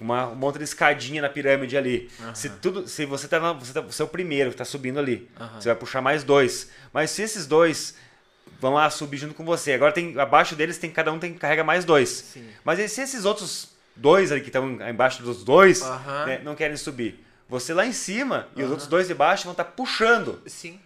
Uma, 0.00 0.28
um 0.28 0.34
monte 0.34 0.58
de 0.58 0.64
escadinha 0.64 1.20
na 1.22 1.28
pirâmide 1.28 1.76
ali. 1.76 2.10
Se 2.34 2.48
tudo, 2.50 2.86
se 2.88 3.04
você 3.04 3.26
tá, 3.28 3.40
na, 3.40 3.52
você 3.52 3.72
tá, 3.72 3.80
você 3.80 4.00
é 4.00 4.04
o 4.04 4.08
primeiro 4.08 4.50
que 4.50 4.54
está 4.54 4.64
subindo 4.64 4.98
ali, 4.98 5.28
Aham. 5.38 5.60
você 5.60 5.68
vai 5.68 5.76
puxar 5.76 6.00
mais 6.00 6.22
dois. 6.24 6.70
Mas 6.92 7.10
se 7.10 7.22
esses 7.22 7.46
dois 7.46 7.94
vão 8.60 8.74
lá 8.74 8.88
subir 8.90 9.18
junto 9.18 9.34
com 9.34 9.44
você, 9.44 9.72
agora 9.72 9.92
tem 9.92 10.18
abaixo 10.18 10.54
deles 10.56 10.78
tem 10.78 10.90
cada 10.90 11.12
um 11.12 11.18
tem 11.18 11.34
carrega 11.34 11.62
mais 11.64 11.84
dois. 11.84 12.08
Sim. 12.08 12.46
Mas 12.64 12.78
e 12.78 12.88
se 12.88 13.00
esses 13.00 13.24
outros 13.24 13.70
dois 13.96 14.30
ali 14.32 14.40
que 14.40 14.48
estão 14.48 14.70
embaixo 14.88 15.22
dos 15.22 15.42
dois 15.44 15.82
Aham. 15.82 16.26
né, 16.26 16.40
não 16.44 16.54
querem 16.54 16.76
subir, 16.76 17.24
você 17.48 17.72
lá 17.74 17.84
em 17.86 17.92
cima 17.92 18.46
e 18.54 18.62
os 18.62 18.70
outros 18.70 18.86
dois 18.88 19.08
de 19.08 19.14
baixo 19.14 19.44
vão 19.44 19.52
estar 19.52 19.64
puxando 19.64 20.40
Sim. 20.46 20.78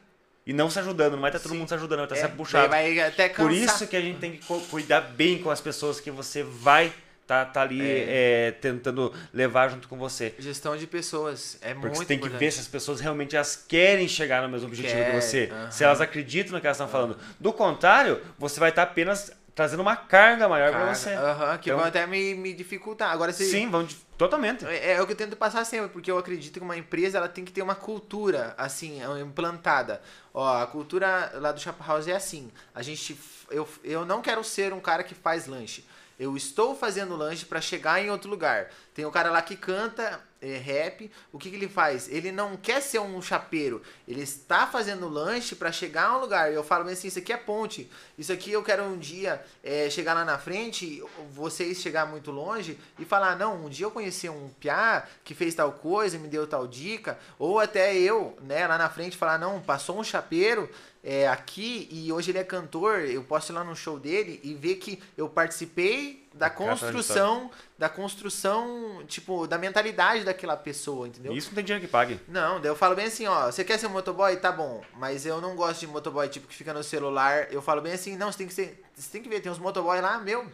e 0.46 0.52
não 0.52 0.70
se 0.70 0.78
ajudando. 0.78 1.12
Não 1.14 1.20
vai 1.20 1.30
estar 1.30 1.40
todo 1.40 1.52
Sim. 1.52 1.58
mundo 1.58 1.68
se 1.68 1.74
ajudando, 1.74 1.98
vai 1.98 2.06
estar 2.06 2.16
É, 2.16 2.20
daí 2.68 2.68
vai 2.68 3.00
até 3.00 3.28
cansar. 3.28 3.46
Por 3.46 3.52
isso 3.52 3.86
que 3.86 3.96
a 3.96 4.00
gente 4.00 4.18
tem 4.18 4.32
que 4.32 4.46
cu- 4.46 4.60
cuidar 4.70 5.00
bem 5.00 5.38
com 5.42 5.50
as 5.50 5.60
pessoas 5.60 6.00
que 6.00 6.10
você 6.10 6.42
vai 6.42 6.92
tá, 7.32 7.44
tá 7.46 7.62
ali 7.62 7.80
é, 7.82 8.50
tentando 8.60 9.12
levar 9.32 9.68
junto 9.70 9.88
com 9.88 9.96
você. 9.96 10.34
Gestão 10.38 10.76
de 10.76 10.86
pessoas 10.86 11.56
é 11.62 11.72
Porque 11.72 11.86
muito 11.86 11.98
você 11.98 12.04
tem 12.04 12.18
que 12.18 12.24
importante. 12.26 12.40
ver 12.40 12.50
se 12.52 12.60
as 12.60 12.68
pessoas 12.68 13.00
realmente 13.00 13.34
elas 13.34 13.56
querem 13.56 14.06
chegar 14.06 14.42
no 14.42 14.48
mesmo 14.48 14.68
objetivo 14.68 14.94
Quer, 14.96 15.10
que 15.14 15.20
você. 15.20 15.50
Se 15.70 15.82
elas 15.84 16.00
acreditam 16.00 16.52
no 16.52 16.60
que 16.60 16.66
elas 16.66 16.76
estão 16.76 16.88
falando. 16.88 17.16
Do 17.40 17.52
contrário, 17.52 18.20
você 18.38 18.60
vai 18.60 18.68
estar 18.70 18.82
apenas 18.82 19.32
trazendo 19.54 19.80
uma 19.80 19.96
carga 19.96 20.48
maior 20.48 20.70
para 20.72 20.94
você. 20.94 21.10
aham, 21.10 21.58
que 21.58 21.68
Então- 21.70 21.78
vão 21.78 21.86
até 21.88 22.06
me, 22.06 22.34
me 22.34 22.52
dificultar. 22.54 23.10
Agora, 23.10 23.32
se, 23.32 23.44
Sim, 23.50 23.68
vão 23.68 23.86
totalmente. 24.16 24.64
É, 24.66 24.92
é 24.92 25.02
o 25.02 25.06
que 25.06 25.12
eu 25.12 25.16
tento 25.16 25.36
passar 25.36 25.64
sempre, 25.66 25.88
porque 25.90 26.10
eu 26.10 26.16
acredito 26.16 26.54
que 26.58 26.64
uma 26.64 26.76
empresa 26.76 27.18
ela 27.18 27.28
tem 27.28 27.44
que 27.44 27.52
ter 27.52 27.60
uma 27.62 27.74
cultura 27.74 28.54
assim 28.56 29.00
implantada. 29.20 30.00
Ó, 30.32 30.62
a 30.62 30.66
cultura 30.66 31.30
lá 31.34 31.52
do 31.52 31.60
Chapa 31.60 31.84
House 31.86 32.08
é 32.08 32.12
assim. 32.14 32.50
A 32.74 32.80
gente, 32.82 33.18
eu, 33.50 33.68
eu 33.84 34.06
não 34.06 34.22
quero 34.22 34.42
ser 34.42 34.72
um 34.72 34.80
cara 34.80 35.02
que 35.02 35.14
faz 35.14 35.46
lanche. 35.46 35.84
Eu 36.22 36.36
estou 36.36 36.76
fazendo 36.76 37.16
lanche 37.16 37.44
para 37.44 37.60
chegar 37.60 38.00
em 38.00 38.08
outro 38.08 38.30
lugar. 38.30 38.70
Tem 38.94 39.04
um 39.04 39.10
cara 39.10 39.28
lá 39.28 39.42
que 39.42 39.56
canta 39.56 40.20
é, 40.42 40.58
rap. 40.58 41.10
O 41.32 41.38
que, 41.38 41.48
que 41.48 41.56
ele 41.56 41.68
faz? 41.68 42.08
Ele 42.10 42.32
não 42.32 42.56
quer 42.56 42.82
ser 42.82 42.98
um 42.98 43.22
chapeiro. 43.22 43.80
Ele 44.06 44.22
está 44.22 44.66
fazendo 44.66 45.08
lanche 45.08 45.54
para 45.54 45.70
chegar 45.70 46.06
a 46.06 46.18
um 46.18 46.20
lugar. 46.20 46.52
Eu 46.52 46.64
falo 46.64 46.88
assim: 46.88 47.06
isso 47.06 47.20
aqui 47.20 47.32
é 47.32 47.36
ponte. 47.36 47.88
Isso 48.18 48.32
aqui 48.32 48.50
eu 48.50 48.62
quero 48.62 48.82
um 48.82 48.98
dia 48.98 49.42
é, 49.62 49.88
chegar 49.88 50.14
lá 50.14 50.24
na 50.24 50.38
frente, 50.38 51.02
vocês 51.30 51.80
chegar 51.80 52.06
muito 52.06 52.32
longe 52.32 52.78
e 52.98 53.04
falar: 53.04 53.36
não, 53.36 53.66
um 53.66 53.68
dia 53.68 53.86
eu 53.86 53.90
conheci 53.90 54.28
um 54.28 54.48
piá 54.60 55.06
que 55.22 55.34
fez 55.34 55.54
tal 55.54 55.72
coisa, 55.72 56.18
me 56.18 56.26
deu 56.26 56.46
tal 56.46 56.66
dica. 56.66 57.18
Ou 57.38 57.60
até 57.60 57.94
eu, 57.94 58.36
né, 58.42 58.66
lá 58.66 58.76
na 58.76 58.90
frente 58.90 59.16
falar: 59.16 59.38
não, 59.38 59.60
passou 59.60 60.00
um 60.00 60.04
chapeiro 60.04 60.68
é, 61.04 61.28
aqui 61.28 61.88
e 61.90 62.12
hoje 62.12 62.30
ele 62.30 62.38
é 62.38 62.44
cantor, 62.44 63.00
eu 63.00 63.22
posso 63.22 63.52
ir 63.52 63.54
lá 63.54 63.64
no 63.64 63.74
show 63.74 63.98
dele 63.98 64.40
e 64.42 64.54
ver 64.54 64.76
que 64.76 65.00
eu 65.16 65.28
participei 65.28 66.21
da 66.34 66.50
Cara, 66.50 66.70
construção, 66.70 67.50
da 67.78 67.88
construção, 67.88 69.04
tipo, 69.06 69.46
da 69.46 69.58
mentalidade 69.58 70.24
daquela 70.24 70.56
pessoa, 70.56 71.08
entendeu? 71.08 71.32
Isso 71.32 71.48
não 71.48 71.56
tem 71.56 71.64
dinheiro 71.64 71.84
que 71.84 71.90
pague. 71.90 72.20
Não, 72.28 72.60
daí 72.60 72.70
eu 72.70 72.76
falo 72.76 72.94
bem 72.94 73.06
assim, 73.06 73.26
ó, 73.26 73.46
você 73.46 73.64
quer 73.64 73.78
ser 73.78 73.86
um 73.86 73.90
motoboy? 73.90 74.36
Tá 74.36 74.50
bom, 74.50 74.82
mas 74.94 75.26
eu 75.26 75.40
não 75.40 75.54
gosto 75.54 75.80
de 75.80 75.86
motoboy 75.86 76.28
tipo 76.28 76.46
que 76.46 76.54
fica 76.54 76.72
no 76.72 76.82
celular. 76.82 77.52
Eu 77.52 77.60
falo 77.60 77.80
bem 77.80 77.92
assim, 77.92 78.16
não, 78.16 78.30
você 78.30 78.38
tem 78.38 78.46
que 78.46 78.54
ser, 78.54 78.82
você 78.94 79.10
tem 79.10 79.22
que 79.22 79.28
ver, 79.28 79.40
tem 79.40 79.50
uns 79.52 79.58
motoboy 79.58 80.00
lá, 80.00 80.18
meu, 80.18 80.46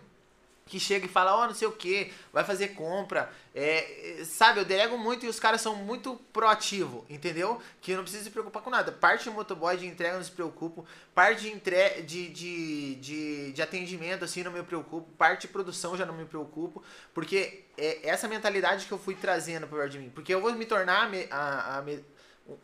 que 0.68 0.78
chega 0.78 1.06
e 1.06 1.08
fala, 1.08 1.34
ó, 1.34 1.46
não 1.46 1.54
sei 1.54 1.66
o 1.66 1.72
que, 1.72 2.12
vai 2.32 2.44
fazer 2.44 2.68
compra. 2.68 3.32
É, 3.54 4.22
sabe, 4.24 4.60
eu 4.60 4.64
delego 4.64 4.96
muito 4.96 5.26
e 5.26 5.28
os 5.28 5.40
caras 5.40 5.60
são 5.60 5.74
muito 5.74 6.14
proativos, 6.32 7.02
entendeu? 7.10 7.60
Que 7.80 7.92
eu 7.92 7.96
não 7.96 8.04
preciso 8.04 8.24
se 8.24 8.30
preocupar 8.30 8.62
com 8.62 8.70
nada. 8.70 8.92
Parte 8.92 9.24
de 9.24 9.30
motoboy 9.30 9.76
de 9.76 9.86
entrega 9.86 10.16
não 10.16 10.22
se 10.22 10.30
preocupo, 10.30 10.86
parte 11.14 11.42
de, 11.42 11.48
entre... 11.50 12.02
de, 12.02 12.28
de, 12.28 12.94
de, 12.96 13.52
de 13.52 13.62
atendimento, 13.62 14.24
assim, 14.24 14.44
não 14.44 14.52
me 14.52 14.62
preocupo, 14.62 15.10
parte 15.16 15.42
de 15.42 15.48
produção 15.48 15.96
já 15.96 16.06
não 16.06 16.14
me 16.14 16.24
preocupo, 16.24 16.82
porque 17.12 17.64
é 17.76 18.08
essa 18.08 18.28
mentalidade 18.28 18.86
que 18.86 18.92
eu 18.92 18.98
fui 18.98 19.14
trazendo 19.14 19.66
para 19.66 19.88
de 19.88 19.98
mim. 19.98 20.10
Porque 20.14 20.32
eu 20.32 20.40
vou 20.40 20.52
me 20.52 20.66
tornar 20.66 21.10
a, 21.30 21.36
a- 21.36 21.78
a 21.78 21.84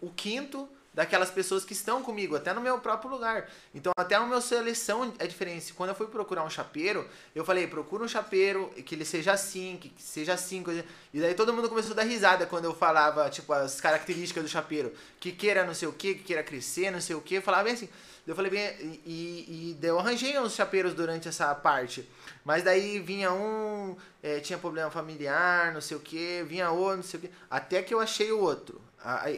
o 0.01 0.11
quinto 0.11 0.69
daquelas 0.95 1.31
pessoas 1.31 1.65
que 1.65 1.73
estão 1.73 2.03
comigo, 2.03 2.37
até 2.37 2.55
no 2.55 2.61
meu 2.61 2.79
próprio 2.79 3.11
lugar. 3.11 3.51
Então, 3.75 3.93
até 3.97 4.19
no 4.19 4.27
meu 4.27 4.41
seleção 4.41 5.13
é 5.19 5.27
diferente. 5.27 5.73
Quando 5.73 5.91
eu 5.91 5.95
fui 5.95 6.07
procurar 6.07 6.45
um 6.45 6.51
chapeiro, 6.51 7.07
eu 7.35 7.45
falei, 7.45 7.67
procura 7.67 8.05
um 8.05 8.09
chapeiro 8.09 8.71
que 8.87 8.95
ele 8.95 9.05
seja 9.05 9.33
assim, 9.33 9.77
que 9.81 9.93
seja 9.99 10.35
assim, 10.35 10.63
coisa... 10.63 10.85
E 11.13 11.21
daí 11.21 11.35
todo 11.35 11.53
mundo 11.53 11.69
começou 11.69 11.93
a 11.93 11.97
dar 11.97 12.05
risada 12.05 12.47
quando 12.47 12.67
eu 12.67 12.75
falava, 12.75 13.29
tipo, 13.29 13.53
as 13.53 13.81
características 13.81 14.45
do 14.45 14.49
chapeiro. 14.49 14.93
Que 15.19 15.33
queira 15.33 15.65
não 15.65 15.75
sei 15.75 15.89
o 15.89 15.93
que, 15.93 16.15
que 16.15 16.23
queira 16.23 16.43
crescer, 16.43 16.91
não 16.91 17.01
sei 17.01 17.17
o 17.17 17.21
que. 17.21 17.41
Falava 17.41 17.65
bem 17.65 17.75
assim. 17.75 17.89
Eu 18.27 18.35
falei 18.35 18.51
bem, 18.51 19.03
e, 19.05 19.77
e, 19.83 19.87
eu 19.87 19.99
arranjei 19.99 20.39
uns 20.39 20.55
chapeiros 20.55 20.95
durante 20.95 21.29
essa 21.29 21.55
parte. 21.55 22.09
Mas 22.43 22.63
daí 22.63 22.99
vinha 22.99 23.31
um, 23.33 23.95
é, 24.23 24.41
tinha 24.41 24.59
problema 24.59 24.91
familiar, 24.91 25.73
não 25.75 25.81
sei 25.81 25.97
o 25.97 26.01
que, 26.01 26.43
vinha 26.45 26.71
outro, 26.71 26.97
não 26.97 27.03
sei 27.03 27.21
o 27.21 27.23
que. 27.23 27.31
Até 27.51 27.83
que 27.83 27.93
eu 27.93 28.01
achei 28.01 28.33
o 28.33 28.41
outro. 28.41 28.81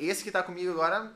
Esse 0.00 0.22
que 0.22 0.30
tá 0.30 0.40
comigo 0.40 0.70
agora, 0.70 1.12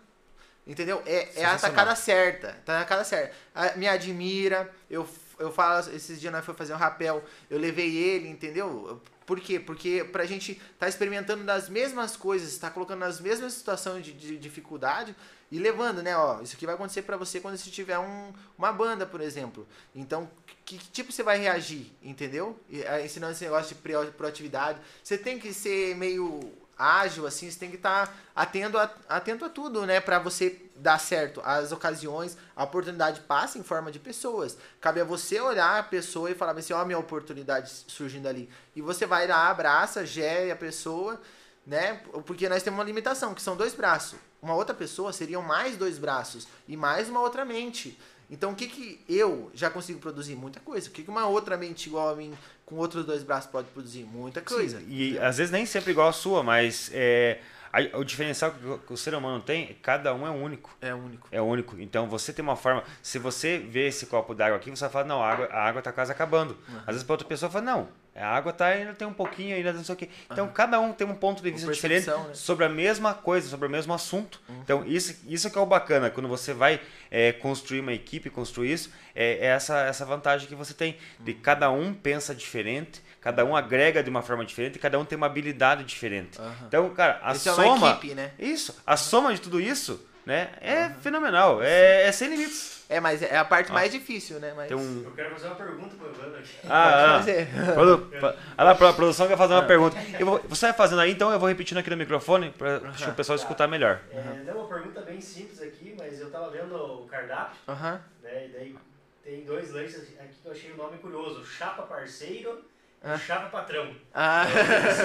entendeu? 0.70 1.02
É, 1.04 1.28
é 1.40 1.44
a 1.44 1.58
tacada 1.58 1.94
certa. 1.96 2.52
Tá 2.64 2.74
na 2.74 2.78
tacada 2.80 3.04
certa. 3.04 3.34
Ah, 3.54 3.72
Me 3.76 3.88
admira, 3.88 4.70
eu, 4.88 5.06
eu 5.38 5.52
falo, 5.52 5.90
esses 5.94 6.20
dias 6.20 6.32
nós 6.32 6.44
fomos 6.44 6.58
fazer 6.58 6.72
um 6.72 6.76
rapel, 6.76 7.22
eu 7.50 7.58
levei 7.58 7.94
ele, 7.96 8.28
entendeu? 8.28 9.00
Por 9.26 9.38
quê? 9.40 9.60
Porque 9.60 10.04
pra 10.10 10.24
gente 10.26 10.60
tá 10.78 10.88
experimentando 10.88 11.44
das 11.44 11.68
mesmas 11.68 12.16
coisas, 12.16 12.56
tá 12.58 12.68
colocando 12.70 13.00
nas 13.00 13.20
mesmas 13.20 13.52
situações 13.52 14.04
de, 14.04 14.12
de 14.12 14.36
dificuldade 14.36 15.14
e 15.52 15.58
levando, 15.58 16.02
né? 16.02 16.16
Ó, 16.16 16.40
isso 16.42 16.56
aqui 16.56 16.66
vai 16.66 16.74
acontecer 16.74 17.02
pra 17.02 17.16
você 17.16 17.38
quando 17.40 17.56
você 17.56 17.70
tiver 17.70 17.98
um, 17.98 18.32
uma 18.58 18.72
banda, 18.72 19.06
por 19.06 19.20
exemplo. 19.20 19.66
Então, 19.94 20.28
que, 20.64 20.78
que 20.78 20.88
tipo 20.90 21.12
você 21.12 21.22
vai 21.22 21.38
reagir, 21.38 21.92
entendeu? 22.02 22.58
E, 22.68 22.84
ah, 22.84 23.00
ensinando 23.04 23.32
esse 23.32 23.44
negócio 23.44 23.74
de 23.74 23.80
pro- 23.80 24.12
proatividade. 24.12 24.80
Você 25.02 25.16
tem 25.16 25.38
que 25.38 25.52
ser 25.52 25.94
meio 25.96 26.40
ágil, 26.80 27.26
assim, 27.26 27.50
você 27.50 27.58
tem 27.58 27.70
que 27.70 27.76
estar 27.76 28.16
atento, 28.34 28.78
a, 28.78 28.90
atento 29.08 29.44
a 29.44 29.48
tudo, 29.48 29.84
né? 29.84 30.00
Pra 30.00 30.18
você 30.18 30.62
dar 30.74 30.98
certo. 30.98 31.42
As 31.44 31.72
ocasiões, 31.72 32.38
a 32.56 32.64
oportunidade 32.64 33.20
passa 33.20 33.58
em 33.58 33.62
forma 33.62 33.92
de 33.92 33.98
pessoas. 33.98 34.56
Cabe 34.80 35.00
a 35.00 35.04
você 35.04 35.38
olhar 35.40 35.78
a 35.78 35.82
pessoa 35.82 36.30
e 36.30 36.34
falar 36.34 36.56
assim, 36.56 36.72
ó, 36.72 36.80
a 36.80 36.84
minha 36.84 36.98
oportunidade 36.98 37.70
surgindo 37.86 38.26
ali. 38.26 38.48
E 38.74 38.80
você 38.80 39.04
vai 39.04 39.26
lá, 39.26 39.50
abraça, 39.50 40.06
gere 40.06 40.50
a 40.50 40.56
pessoa, 40.56 41.20
né? 41.66 42.00
Porque 42.24 42.48
nós 42.48 42.62
temos 42.62 42.78
uma 42.78 42.84
limitação, 42.84 43.34
que 43.34 43.42
são 43.42 43.56
dois 43.56 43.74
braços. 43.74 44.18
Uma 44.40 44.54
outra 44.54 44.74
pessoa 44.74 45.12
seriam 45.12 45.42
mais 45.42 45.76
dois 45.76 45.98
braços 45.98 46.48
e 46.66 46.76
mais 46.76 47.10
uma 47.10 47.20
outra 47.20 47.44
mente. 47.44 47.98
Então, 48.30 48.52
o 48.52 48.54
que 48.54 48.66
que 48.68 49.00
eu 49.08 49.50
já 49.52 49.68
consigo 49.68 49.98
produzir? 49.98 50.36
Muita 50.36 50.60
coisa. 50.60 50.88
O 50.88 50.92
que 50.92 51.02
que 51.02 51.10
uma 51.10 51.26
outra 51.26 51.56
mente 51.56 51.86
igual 51.88 52.10
a 52.10 52.14
mim, 52.14 52.32
com 52.64 52.76
outros 52.76 53.04
dois 53.04 53.22
braços, 53.22 53.50
pode 53.50 53.68
produzir? 53.68 54.04
Muita 54.04 54.40
coisa. 54.40 54.78
Sim, 54.78 54.86
e 54.88 55.18
às 55.18 55.38
vezes 55.38 55.50
nem 55.50 55.66
sempre 55.66 55.90
igual 55.90 56.08
a 56.08 56.12
sua, 56.12 56.42
mas 56.42 56.90
é, 56.94 57.40
a- 57.72 57.98
o 57.98 58.04
diferencial 58.04 58.52
que, 58.52 58.92
o- 58.92 58.96
ser 58.96 59.14
humano 59.14 59.42
tem, 59.42 59.76
cada 59.82 60.14
um 60.14 60.26
é 60.26 60.30
único. 60.30 60.70
É 60.80 60.94
único. 60.94 61.28
É 61.32 61.42
único. 61.42 61.80
Então 61.80 62.08
você 62.08 62.32
tem 62.32 62.42
uma 62.42 62.54
forma. 62.56 62.84
Se 63.02 63.18
você 63.18 63.58
vê 63.58 63.88
esse 63.88 64.06
copo 64.06 64.32
d'água 64.34 64.56
aqui, 64.58 64.70
você 64.70 64.80
vai 64.84 64.90
falar, 64.90 65.04
não, 65.06 65.20
a 65.22 65.28
água, 65.28 65.46
a 65.46 65.64
água 65.68 65.82
tá 65.82 65.90
quase 65.92 66.12
acabando. 66.12 66.56
Às 66.80 66.86
vezes 66.94 67.02
para 67.02 67.14
outra 67.14 67.26
pessoa 67.26 67.50
fala, 67.50 67.64
não, 67.64 67.88
a 68.20 68.28
água 68.28 68.52
tá 68.52 68.66
ainda 68.66 68.94
tem 68.94 69.06
um 69.06 69.12
pouquinho 69.12 69.56
ainda 69.56 69.72
não 69.72 69.82
sei 69.82 69.94
o 69.94 69.98
quê. 69.98 70.08
Então 70.30 70.48
cada 70.48 70.78
um 70.80 70.92
tem 70.92 71.06
um 71.06 71.14
ponto 71.14 71.42
de 71.42 71.50
vista 71.50 71.72
diferente 71.72 72.08
né? 72.08 72.30
sobre 72.34 72.64
a 72.64 72.68
mesma 72.68 73.14
coisa, 73.14 73.48
sobre 73.48 73.66
o 73.66 73.70
mesmo 73.70 73.92
assunto. 73.92 74.40
Então 74.62 74.84
isso, 74.86 75.16
isso 75.26 75.50
que 75.50 75.58
é 75.58 75.60
o 75.60 75.66
bacana 75.66 76.10
quando 76.10 76.28
você 76.28 76.52
vai 76.52 76.80
é, 77.10 77.32
construir 77.32 77.80
uma 77.80 77.92
equipe, 77.92 78.30
construir 78.30 78.72
isso, 78.72 78.90
é, 79.14 79.32
é 79.32 79.46
essa 79.46 79.80
essa 79.80 80.04
vantagem 80.04 80.48
que 80.48 80.54
você 80.54 80.74
tem 80.74 80.96
de 81.18 81.34
cada 81.34 81.70
um 81.70 81.94
pensa 81.94 82.34
diferente, 82.34 83.02
cada 83.20 83.44
um 83.44 83.56
agrega 83.56 84.02
de 84.02 84.10
uma 84.10 84.22
forma 84.22 84.44
diferente, 84.44 84.78
cada 84.78 84.98
um 84.98 85.04
tem 85.04 85.16
uma 85.16 85.26
habilidade 85.26 85.84
diferente. 85.84 86.38
Então, 86.66 86.88
cara, 86.90 87.20
a 87.22 87.32
Isso 87.32 87.48
é 87.48 87.52
uma 87.52 87.64
soma, 87.64 87.90
equipe, 87.90 88.14
né? 88.14 88.32
isso, 88.38 88.76
a 88.86 88.96
soma 88.96 89.32
de 89.34 89.40
tudo 89.40 89.60
isso, 89.60 90.04
né, 90.24 90.50
é 90.60 90.90
fenomenal, 91.00 91.62
é, 91.62 92.06
é 92.06 92.12
sem 92.12 92.28
limites. 92.28 92.79
É, 92.90 92.98
mas 92.98 93.22
é 93.22 93.36
a 93.38 93.44
parte 93.44 93.70
mais 93.70 93.92
difícil, 93.92 94.40
né? 94.40 94.52
Mas... 94.56 94.66
Tem 94.66 94.76
um 94.76 95.02
Eu 95.04 95.12
quero 95.12 95.30
fazer 95.30 95.46
uma 95.46 95.54
pergunta 95.54 95.94
pro 95.96 96.08
Evandro 96.08 96.40
aqui. 96.40 96.50
ah, 96.68 97.14
ah. 97.14 97.18
fazer. 97.20 97.48
Produ- 97.74 97.98
pa- 98.20 98.34
Olha 98.58 98.64
lá, 98.64 98.70
a 98.72 98.92
produção 98.92 99.28
quer 99.28 99.36
fazer 99.38 99.54
uma 99.54 99.62
pergunta. 99.64 99.96
Eu 100.18 100.26
vou- 100.26 100.40
você 100.48 100.66
vai 100.66 100.74
fazendo 100.74 101.00
aí, 101.00 101.12
então 101.12 101.30
eu 101.30 101.38
vou 101.38 101.48
repetindo 101.48 101.78
aqui 101.78 101.88
no 101.88 101.96
microfone 101.96 102.50
para 102.50 102.78
o 103.08 103.14
pessoal 103.14 103.36
escutar 103.36 103.68
melhor. 103.68 104.00
É, 104.12 104.52
uma 104.52 104.64
pergunta 104.66 105.02
bem 105.02 105.20
simples 105.20 105.62
aqui, 105.62 105.94
mas 105.96 106.20
eu 106.20 106.30
tava 106.32 106.50
vendo 106.50 106.74
o 106.74 107.06
cardápio, 107.06 107.56
Aham. 107.68 108.00
né? 108.24 108.46
E 108.46 108.48
daí 108.48 108.76
tem 109.22 109.44
dois 109.44 109.70
lanches 109.72 109.96
aqui 110.18 110.34
que 110.42 110.48
eu 110.48 110.52
achei 110.52 110.72
o 110.72 110.76
nome 110.76 110.98
curioso. 110.98 111.46
Chapa 111.46 111.82
parceiro 111.82 112.64
Ah. 113.04 113.14
e 113.14 113.18
chapa 113.20 113.46
patrão. 113.50 113.94
Ah, 114.12 114.46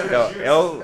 Então, 0.04 0.32
é 0.42 0.52
o, 0.52 0.82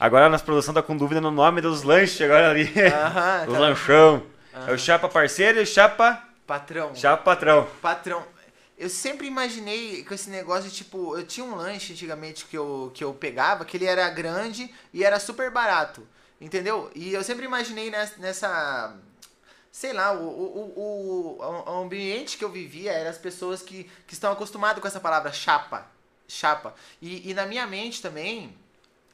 agora 0.00 0.24
a 0.24 0.28
nossa 0.30 0.42
produção 0.44 0.72
tá 0.72 0.82
com 0.82 0.96
dúvida 0.96 1.20
no 1.20 1.30
nome 1.30 1.60
dos 1.60 1.82
lanches 1.82 2.18
agora 2.22 2.48
ali. 2.48 2.72
aham. 2.90 3.44
Os 3.46 3.52
tá. 3.52 3.58
lanchão. 3.58 4.22
É 4.66 4.72
o 4.72 4.78
chapa 4.78 5.08
parceiro 5.08 5.58
e 5.60 5.62
o 5.62 5.66
chapa, 5.66 6.22
Patrão. 6.50 6.92
chapa 6.96 7.22
patrão. 7.22 7.68
Patrão. 7.80 8.26
Eu 8.76 8.90
sempre 8.90 9.24
imaginei 9.28 10.02
com 10.02 10.12
esse 10.12 10.28
negócio, 10.28 10.68
de, 10.68 10.74
tipo, 10.74 11.16
eu 11.16 11.24
tinha 11.24 11.46
um 11.46 11.54
lanche 11.54 11.92
antigamente 11.92 12.44
que 12.46 12.58
eu, 12.58 12.90
que 12.92 13.04
eu 13.04 13.14
pegava, 13.14 13.64
que 13.64 13.76
ele 13.76 13.84
era 13.84 14.10
grande 14.10 14.68
e 14.92 15.04
era 15.04 15.20
super 15.20 15.48
barato. 15.52 16.04
Entendeu? 16.40 16.90
E 16.92 17.12
eu 17.12 17.22
sempre 17.22 17.44
imaginei 17.44 17.88
nessa. 17.88 18.96
sei 19.70 19.92
lá, 19.92 20.12
o, 20.12 20.26
o, 20.26 21.38
o, 21.38 21.38
o, 21.38 21.82
ambiente 21.82 22.36
que 22.36 22.44
eu 22.44 22.50
vivia 22.50 22.90
eram 22.90 23.10
as 23.10 23.18
pessoas 23.18 23.62
que, 23.62 23.84
que 24.04 24.14
estão 24.14 24.32
acostumadas 24.32 24.80
com 24.82 24.88
essa 24.88 24.98
palavra 24.98 25.32
chapa. 25.32 25.86
Chapa. 26.26 26.74
E, 27.00 27.30
e 27.30 27.32
na 27.32 27.46
minha 27.46 27.64
mente 27.64 28.02
também, 28.02 28.56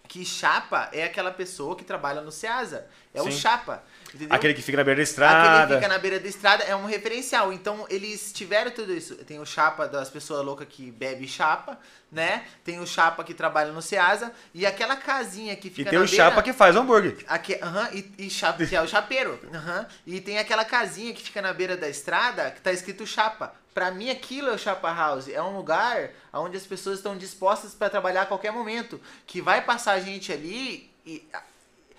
que 0.09 0.25
chapa 0.25 0.89
é 0.93 1.05
aquela 1.05 1.31
pessoa 1.31 1.77
que 1.77 1.85
trabalha 1.85 2.21
no 2.21 2.31
Ceasa. 2.33 2.87
É 3.13 3.21
o 3.23 3.25
Sim. 3.25 3.33
chapa. 3.39 3.83
Entendeu? 4.15 4.35
Aquele 4.35 4.55
que 4.55 4.63
fica 4.63 4.77
na 4.77 4.85
beira 4.85 4.99
da 4.99 5.03
Aquele 5.03 5.11
estrada. 5.11 5.75
fica 5.77 5.89
na 5.89 5.99
beira 5.99 6.21
da 6.21 6.29
estrada 6.29 6.65
é 6.65 6.77
um 6.77 6.87
referencial. 6.87 7.53
Então, 7.53 7.87
eles 7.89 8.33
tiveram 8.33 8.71
tudo 8.71 8.93
isso. 8.93 9.17
Tem 9.17 9.39
o 9.41 9.45
chapa 9.47 9.89
das 9.89 10.09
pessoas 10.11 10.45
loucas 10.45 10.67
que 10.69 10.91
bebe 10.91 11.27
chapa, 11.27 11.79
né? 12.13 12.45
Tem 12.65 12.79
o 12.79 12.87
chapa 12.87 13.25
que 13.25 13.33
trabalha 13.35 13.73
no 13.73 13.81
Ceasa. 13.83 14.33
E 14.55 14.65
aquela 14.67 14.97
casinha 14.97 15.57
que 15.57 15.69
E 15.69 15.71
fica 15.71 15.91
tem 15.91 15.99
na 15.99 16.05
o 16.05 16.09
beira... 16.09 16.25
chapa 16.25 16.43
que 16.43 16.53
faz 16.53 16.77
o 16.77 16.81
hambúrguer. 16.81 17.25
Aqui, 17.27 17.59
aham, 17.63 17.89
e, 17.93 18.13
e 18.27 18.31
chapa, 18.31 18.65
que 18.67 18.77
é 18.77 18.83
o 18.83 18.87
chapeiro. 18.89 19.41
aham. 19.53 19.87
E 20.07 20.21
tem 20.21 20.39
aquela 20.39 20.65
casinha 20.65 21.13
que 21.15 21.23
fica 21.23 21.41
na 21.43 21.53
beira 21.53 21.77
da 21.77 21.89
estrada 21.89 22.51
que 22.51 22.61
tá 22.61 22.73
escrito 22.73 23.07
chapa. 23.07 23.55
Pra 23.77 23.91
mim, 23.91 24.09
aquilo 24.09 24.49
é 24.49 24.53
o 24.55 24.59
Chapa 24.59 24.91
House. 24.91 25.29
É 25.29 25.43
um 25.43 25.55
lugar 25.55 26.09
onde 26.33 26.57
as 26.57 26.67
pessoas 26.67 26.97
estão 26.97 27.15
dispostas 27.15 27.75
para 27.75 27.91
trabalhar 27.91 28.23
a 28.23 28.27
qualquer 28.27 28.51
momento. 28.51 28.99
Que 29.27 29.43
vai 29.43 29.61
passar 29.61 30.01
gente 30.01 30.33
ali 30.33 30.91
e. 31.05 31.23
ah, 31.35 31.43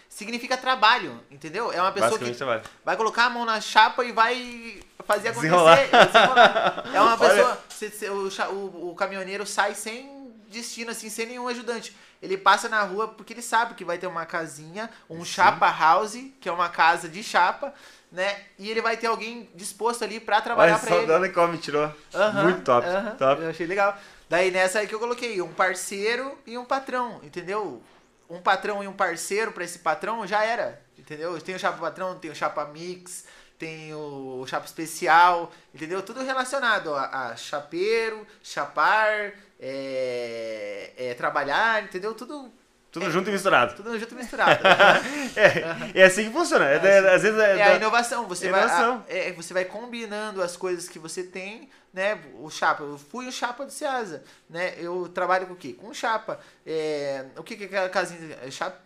Significa 0.10 0.58
trabalho, 0.58 1.24
entendeu? 1.30 1.72
É 1.72 1.80
uma 1.80 1.92
pessoa 1.92 2.18
que 2.18 2.32
trabalho. 2.32 2.64
vai 2.84 2.98
colocar 2.98 3.26
a 3.26 3.30
mão 3.30 3.46
na 3.46 3.62
chapa 3.62 4.04
e 4.04 4.12
vai 4.12 4.82
fazer 5.06 5.28
acontecer. 5.30 5.50
Desenrolar. 5.52 6.06
desenrolar. 6.08 6.84
É 6.96 7.00
uma 7.02 7.16
pessoa. 7.20 7.60
se- 7.70 7.92
se- 7.92 8.10
o, 8.10 8.28
o- 8.28 8.90
o 8.92 8.96
caminhoneiro 8.96 9.46
sai 9.46 9.76
sem 9.76 10.34
destino, 10.50 10.90
assim, 10.90 11.12
sem 11.12 11.28
nenhum 11.28 11.48
ajudante. 11.48 11.96
Ele 12.20 12.36
passa 12.36 12.68
na 12.68 12.82
rua 12.82 13.08
porque 13.10 13.34
ele 13.34 13.44
sabe 13.44 13.76
que 13.76 13.86
vai 13.86 14.00
ter 14.00 14.08
uma 14.08 14.26
casinha, 14.26 14.90
um 15.08 15.24
chapa 15.24 15.70
house, 15.70 16.18
que 16.42 16.50
é 16.50 16.52
uma 16.52 16.70
casa 16.70 17.08
de 17.08 17.22
chapa, 17.22 17.72
né? 18.12 18.40
E 18.58 18.70
ele 18.70 18.82
vai 18.82 18.98
ter 18.98 19.08
alguém 19.08 19.50
disposto 19.56 20.04
ali 20.04 20.20
pra 20.20 20.42
trabalhar 20.42 20.76
Olha 20.76 20.88
só, 20.88 20.96
ele. 20.96 21.08
dando 21.08 21.32
como 21.34 21.50
me 21.54 21.58
tirou. 21.58 21.92
Aham, 22.14 22.44
Muito 22.44 22.62
top. 22.64 22.88
aham, 22.88 23.16
top. 23.16 23.42
Eu 23.42 23.50
achei 23.50 23.68
legal. 23.68 23.98
Daí 24.30 24.52
nessa 24.52 24.80
aí 24.80 24.88
que 24.88 24.96
eu 24.96 25.00
coloquei 25.00 25.42
um 25.42 25.54
parceiro 25.54 26.38
e 26.46 26.58
um 26.58 26.66
patrão, 26.66 27.20
entendeu? 27.24 27.82
Um 28.30 28.42
patrão 28.42 28.84
e 28.84 28.88
um 28.88 28.94
parceiro 28.94 29.52
pra 29.54 29.64
esse 29.64 29.80
patrão 29.80 30.28
já 30.28 30.44
era, 30.44 30.82
entendeu? 30.98 31.40
Tem 31.42 31.56
o 31.56 31.60
chapa 31.60 31.78
patrão, 31.78 32.18
tem 32.20 32.30
o 32.30 32.36
chapa 32.36 32.66
mix, 32.66 33.24
tem 33.58 33.94
o 33.96 34.46
chapa 34.48 34.66
especial, 34.66 35.50
entendeu? 35.74 36.02
Tudo 36.04 36.22
relacionado 36.24 36.94
a, 36.94 37.30
a 37.30 37.36
chapeiro, 37.38 38.28
chapar, 38.44 39.32
é, 39.60 40.92
é, 40.98 41.14
trabalhar, 41.14 41.84
entendeu? 41.84 42.14
Tudo, 42.14 42.52
Tudo 42.92 43.12
junto 43.12 43.30
e 43.30 43.34
misturado. 43.34 43.76
tudo 43.76 43.98
junto 44.00 44.14
e 44.14 44.18
misturado. 44.18 44.60
É, 45.36 46.02
é 46.02 46.04
assim 46.06 46.26
que 46.26 46.32
funciona. 46.32 46.66
É, 46.68 46.76
é, 46.78 47.14
às 47.14 47.22
vezes 47.22 47.40
é, 47.40 47.58
É 47.60 47.64
a 47.64 47.76
inovação. 47.76 48.28
Você, 48.28 48.48
Inovação. 48.48 49.04
Vai, 49.08 49.16
a- 49.16 49.24
é, 49.28 49.32
você 49.34 49.54
vai 49.54 49.66
combinando 49.66 50.42
as 50.42 50.58
coisas 50.58 50.90
que 50.90 50.98
você 50.98 51.24
tem, 51.24 51.70
né? 51.94 52.20
O 52.40 52.50
chapa. 52.50 52.84
Eu 52.84 52.98
fui 52.98 53.28
o 53.28 53.32
chapa 53.32 53.66
do 53.66 53.72
Ceasa, 53.72 54.24
né? 54.50 54.74
Eu 54.78 55.10
trabalho 55.14 55.46
com 55.48 55.54
o 55.54 55.56
quê? 55.56 55.74
Com 55.74 55.94
chapa. 55.94 56.40
É, 56.66 57.26
o 57.36 57.44
que 57.44 57.56
que 57.56 57.64
é 57.64 57.68
aquela 57.68 57.90
casinha? 57.90 58.36
é 58.42 58.50
Chapa, 58.50 58.80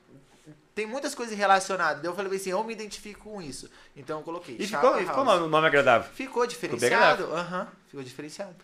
tem 0.76 0.86
muitas 0.86 1.14
coisas 1.15 1.38
relacionadas. 1.38 2.03
Eu 2.03 2.14
falei 2.15 2.36
assim, 2.36 2.49
eu 2.49 2.64
me 2.64 2.73
identifico 2.73 3.30
com 3.30 3.41
isso. 3.41 3.69
Então 3.95 4.19
eu 4.19 4.23
coloquei. 4.23 4.57
E 4.60 4.68
Chapa 4.68 4.88
ficou, 4.88 5.02
e 5.02 5.06
ficou 5.06 5.23
um 5.23 5.48
nome 5.48 5.68
agradável. 5.68 6.10
Ficou 6.14 6.45
diferenciado. 6.45 7.32
Aham, 7.34 7.68
ficou 7.88 8.03
diferenciado. 8.03 8.56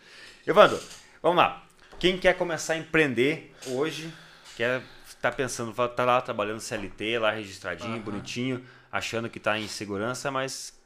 Evandro, 0.45 0.79
vamos 1.21 1.37
lá. 1.37 1.63
Quem 1.99 2.17
quer 2.17 2.33
começar 2.37 2.73
a 2.73 2.77
empreender 2.77 3.53
hoje, 3.67 4.13
quer 4.55 4.81
tá 5.21 5.31
pensando, 5.31 5.73
tá 5.89 6.05
lá 6.05 6.21
trabalhando 6.21 6.59
CLT, 6.59 7.19
lá 7.19 7.31
registradinho, 7.31 7.95
Aham. 7.95 8.03
bonitinho, 8.03 8.65
achando 8.91 9.29
que 9.29 9.39
tá 9.39 9.57
em 9.57 9.67
segurança, 9.67 10.29
mas 10.31 10.77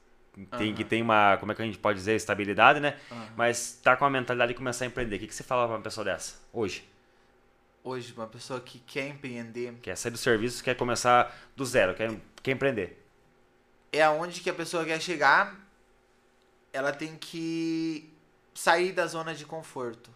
tem 0.57 0.73
que 0.73 0.83
tem 0.83 1.01
uma, 1.01 1.37
como 1.37 1.51
é 1.51 1.55
que 1.55 1.61
a 1.61 1.65
gente 1.65 1.77
pode 1.77 1.99
dizer, 1.99 2.15
estabilidade, 2.15 2.79
né? 2.79 2.97
Aham. 3.11 3.27
Mas 3.35 3.79
tá 3.83 3.95
com 3.95 4.05
a 4.05 4.09
mentalidade 4.09 4.53
de 4.53 4.57
começar 4.57 4.85
a 4.85 4.87
empreender. 4.87 5.17
O 5.17 5.19
que, 5.19 5.27
que 5.27 5.35
você 5.35 5.43
fala 5.43 5.67
pra 5.67 5.75
uma 5.75 5.81
pessoa 5.83 6.05
dessa 6.05 6.35
hoje? 6.53 6.87
Hoje, 7.83 8.13
uma 8.15 8.27
pessoa 8.27 8.61
que 8.61 8.77
quer 8.79 9.07
empreender 9.07 9.73
Quer 9.81 9.97
sair 9.97 10.11
do 10.11 10.17
serviço, 10.17 10.63
quer 10.63 10.75
começar 10.75 11.35
do 11.55 11.65
zero, 11.65 11.95
quer, 11.95 12.11
quer 12.43 12.51
empreender. 12.51 13.03
é 13.91 14.03
aonde 14.03 14.39
que 14.41 14.49
a 14.49 14.53
pessoa 14.53 14.85
quer 14.85 15.01
chegar, 15.01 15.59
ela 16.71 16.91
tem 16.93 17.15
que 17.17 18.09
sair 18.53 18.91
da 18.91 19.07
zona 19.07 19.33
de 19.33 19.45
conforto. 19.45 20.11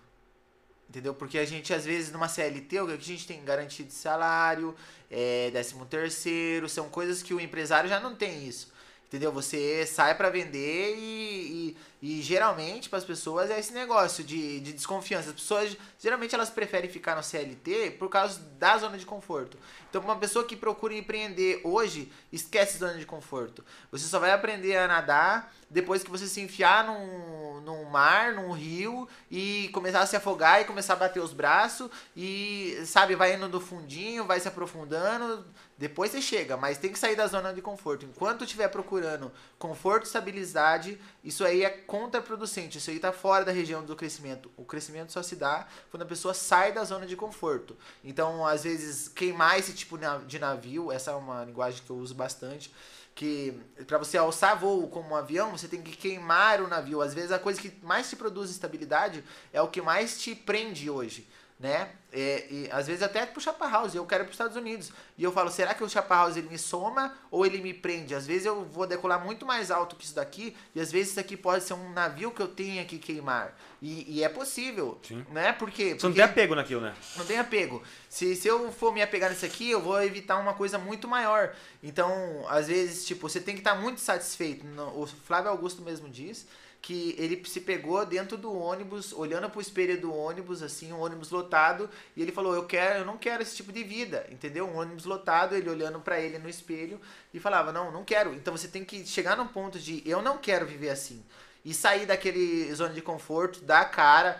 Entendeu? 0.96 1.14
Porque 1.14 1.38
a 1.38 1.44
gente, 1.44 1.74
às 1.74 1.84
vezes, 1.84 2.10
numa 2.10 2.30
CLT, 2.30 2.80
o 2.80 2.88
que 2.88 2.94
a 2.94 2.98
gente 2.98 3.28
tem 3.28 3.44
garantido 3.44 3.90
de 3.90 3.94
salário, 3.94 4.74
é, 5.12 5.52
décimo 5.52 5.86
terceiro, 5.86 6.70
são 6.70 6.88
coisas 6.88 7.22
que 7.22 7.34
o 7.34 7.42
empresário 7.42 7.90
já 7.90 8.00
não 8.00 8.16
tem 8.16 8.48
isso. 8.48 8.72
Entendeu? 9.07 9.32
Você 9.32 9.86
sai 9.86 10.15
pra 10.15 10.30
vender 10.30 10.95
e, 10.98 11.77
e, 12.02 12.18
e 12.18 12.22
geralmente 12.22 12.90
para 12.90 12.98
as 12.98 13.06
pessoas 13.06 13.52
é 13.52 13.60
esse 13.60 13.72
negócio 13.72 14.23
de, 14.23 14.60
de 14.60 14.73
desconfiança. 14.73 15.30
As 15.30 15.36
pessoas 15.36 15.77
geralmente 15.99 16.34
elas 16.34 16.49
preferem 16.49 16.90
ficar 16.90 17.15
no 17.15 17.23
CLT 17.23 17.91
por 17.99 18.10
causa 18.10 18.40
da 18.60 18.77
zona 18.77 18.98
de 18.98 19.06
conforto. 19.06 19.57
Então, 19.90 20.02
uma 20.02 20.18
pessoa 20.18 20.44
que 20.44 20.56
procura 20.56 20.94
empreender 20.94 21.61
hoje, 21.64 22.11
esquece 22.32 22.77
zona 22.77 22.95
de 22.95 23.06
conforto. 23.06 23.64
Você 23.91 24.06
só 24.07 24.19
vai 24.19 24.32
aprender 24.32 24.76
a 24.76 24.88
nadar 24.88 25.53
depois 25.69 26.03
que 26.03 26.11
você 26.11 26.27
se 26.27 26.41
enfiar 26.41 26.86
num, 26.86 27.61
num 27.61 27.86
mar, 27.86 28.34
num 28.34 28.52
rio 28.52 29.07
e 29.30 29.69
começar 29.72 30.02
a 30.02 30.06
se 30.06 30.15
afogar 30.15 30.61
e 30.61 30.65
começar 30.65 30.94
a 30.94 30.98
bater 30.98 31.22
os 31.22 31.34
braços 31.34 31.90
e, 32.15 32.82
sabe, 32.86 33.15
vai 33.15 33.36
indo 33.36 33.48
no 33.48 33.60
fundinho, 33.61 34.26
vai 34.26 34.40
se 34.40 34.48
aprofundando. 34.48 35.45
Depois 35.77 36.10
você 36.11 36.22
chega, 36.22 36.56
mas 36.56 36.77
tem 36.77 36.91
que 36.91 36.97
sair 36.97 37.18
da 37.18 37.27
zona 37.27 37.53
de 37.53 37.61
conforto. 37.61 38.06
Enquanto 38.06 38.45
estiver 38.45 38.69
procurando 38.69 39.30
conforto 39.60 40.03
e 40.03 40.07
estabilidade, 40.07 40.97
isso 41.22 41.43
aí 41.43 41.65
é 41.65 41.69
contraproducente. 41.69 42.77
Isso 42.77 42.89
aí 42.89 42.97
tá 42.97 43.11
fora 43.11 43.43
da 43.43 43.52
região 43.52 43.84
do 43.84 43.93
crescimento. 43.93 44.49
O 44.56 44.64
crescimento 44.64 45.11
só 45.11 45.22
se 45.22 45.35
dá 45.35 45.68
quando 45.91 46.03
a 46.03 46.06
pessoa 46.06 46.34
sai 46.34 46.72
da 46.72 46.84
zona 46.85 47.06
de 47.06 47.18
conforto. 47.18 47.76
Então, 48.06 48.47
às 48.47 48.64
vezes, 48.64 49.10
queimar 49.10 49.60
esse 49.60 49.73
tipo 49.73 49.97
de 50.26 50.39
navio, 50.39 50.93
essa 50.93 51.11
é 51.11 51.15
uma 51.15 51.43
linguagem 51.43 51.84
que 51.84 51.89
eu 51.89 51.97
uso 51.97 52.15
bastante, 52.15 52.73
que 53.14 53.53
para 53.85 53.97
você 53.97 54.18
alçar 54.18 54.57
voo 54.57 54.88
como 54.88 55.10
um 55.10 55.15
avião, 55.15 55.52
você 55.52 55.68
tem 55.68 55.81
que 55.81 55.95
queimar 55.95 56.61
o 56.61 56.68
navio. 56.68 57.02
Às 57.02 57.14
vezes 57.14 57.34
a 57.34 57.39
coisa 57.39 57.60
que 57.60 57.73
mais 57.81 58.10
te 58.10 58.15
produz 58.15 58.49
estabilidade 58.49 59.23
é 59.52 59.61
o 59.61 59.68
que 59.68 59.81
mais 59.81 60.19
te 60.22 60.34
prende 60.34 60.89
hoje, 60.89 61.27
né? 61.60 61.90
É, 62.11 62.48
e 62.49 62.69
às 62.72 62.88
vezes 62.88 63.02
até 63.03 63.26
pro 63.26 63.41
Chapa 63.41 63.68
House, 63.68 63.94
eu 63.94 64.06
quero 64.06 64.23
ir 64.23 64.26
para 64.26 64.32
os 64.32 64.36
Estados 64.36 64.56
Unidos. 64.57 64.91
E 65.18 65.23
eu 65.23 65.32
falo, 65.34 65.49
será 65.49 65.73
que 65.73 65.84
o 65.84 65.90
Chapa 65.90 66.15
House 66.15 66.38
ele 66.38 66.48
me 66.49 66.57
soma 66.57 67.14
ou 67.30 67.45
ele 67.45 67.60
me 67.61 67.73
prende? 67.73 68.15
Às 68.15 68.26
vezes 68.26 68.45
eu 68.45 68.64
vou 68.65 68.86
decolar 68.88 69.23
muito 69.23 69.45
mais 69.45 69.69
alto 69.72 69.95
que 69.98 70.06
isso 70.06 70.15
daqui, 70.15 70.56
e 70.73 70.80
às 70.80 70.91
vezes 70.91 71.11
isso 71.11 71.19
aqui 71.19 71.36
pode 71.36 71.64
ser 71.65 71.73
um 71.73 71.91
navio 71.91 72.32
que 72.32 72.41
eu 72.41 72.48
tenha 72.48 72.84
que 72.86 72.98
queimar. 72.98 73.53
E, 73.82 74.18
e 74.18 74.23
é 74.23 74.30
possível, 74.30 74.98
Sim. 75.03 75.26
né? 75.32 75.52
Por 75.53 75.69
quê? 75.72 75.88
Você 75.90 75.91
não 75.94 75.99
Porque- 75.99 76.14
tem 76.15 76.23
apego 76.23 76.56
naquilo, 76.56 76.82
né? 76.82 76.94
não 77.18 77.26
tem 77.26 77.38
apego. 77.38 77.84
Se, 78.10 78.36
se 78.36 78.48
eu 78.48 78.72
for 78.72 78.94
me 78.94 79.02
apegar 79.02 79.30
nisso 79.30 79.45
aqui, 79.45 79.69
eu 79.72 79.82
vou 79.82 80.02
evitar 80.02 80.38
uma 80.38 80.53
coisa 80.53 80.77
muito 80.77 81.07
maior. 81.07 81.53
Então, 81.84 82.45
às 82.49 82.68
vezes, 82.68 83.06
tipo, 83.06 83.27
você 83.30 83.40
tem 83.41 83.56
que 83.56 83.61
estar 83.61 83.76
muito 83.76 83.99
satisfeito. 83.99 84.65
O 84.95 85.06
Flávio 85.06 85.52
Augusto 85.52 85.82
mesmo 85.82 86.10
diz 86.10 86.48
que 86.86 87.16
ele 87.18 87.44
se 87.45 87.62
pegou 87.62 88.06
dentro 88.06 88.38
do 88.38 88.56
ônibus, 88.56 89.12
olhando 89.12 89.49
pro 89.49 89.60
espelho 89.60 89.99
do 89.99 90.14
ônibus, 90.14 90.62
assim, 90.62 90.94
um 90.94 90.99
ônibus 90.99 91.32
lotado, 91.32 91.90
e 92.16 92.22
ele 92.22 92.32
falou: 92.32 92.53
"Eu 92.53 92.66
quero, 92.68 92.99
eu 92.99 93.06
não 93.06 93.18
quero 93.18 93.41
esse 93.41 93.56
tipo 93.56 93.72
de 93.72 93.84
vida", 93.84 94.28
entendeu? 94.30 94.68
Um 94.68 94.78
ônibus 94.78 95.06
lotado, 95.06 95.56
ele 95.56 95.68
olhando 95.68 95.99
para 95.99 96.20
ele 96.20 96.38
no 96.38 96.48
espelho 96.48 97.02
e 97.34 97.40
falava: 97.40 97.72
"Não, 97.72 97.91
não 97.91 98.06
quero". 98.06 98.36
Então 98.36 98.56
você 98.56 98.68
tem 98.68 98.86
que 98.86 99.03
chegar 99.03 99.36
num 99.36 99.48
ponto 99.48 99.80
de 99.80 100.03
eu 100.06 100.22
não 100.22 100.38
quero 100.38 100.68
viver 100.68 100.91
assim 100.91 101.24
e 101.64 101.74
sair 101.74 102.06
daquele 102.06 102.72
zona 102.76 102.94
de 102.94 103.02
conforto, 103.02 103.62
dar 103.62 103.86
cara, 103.90 104.40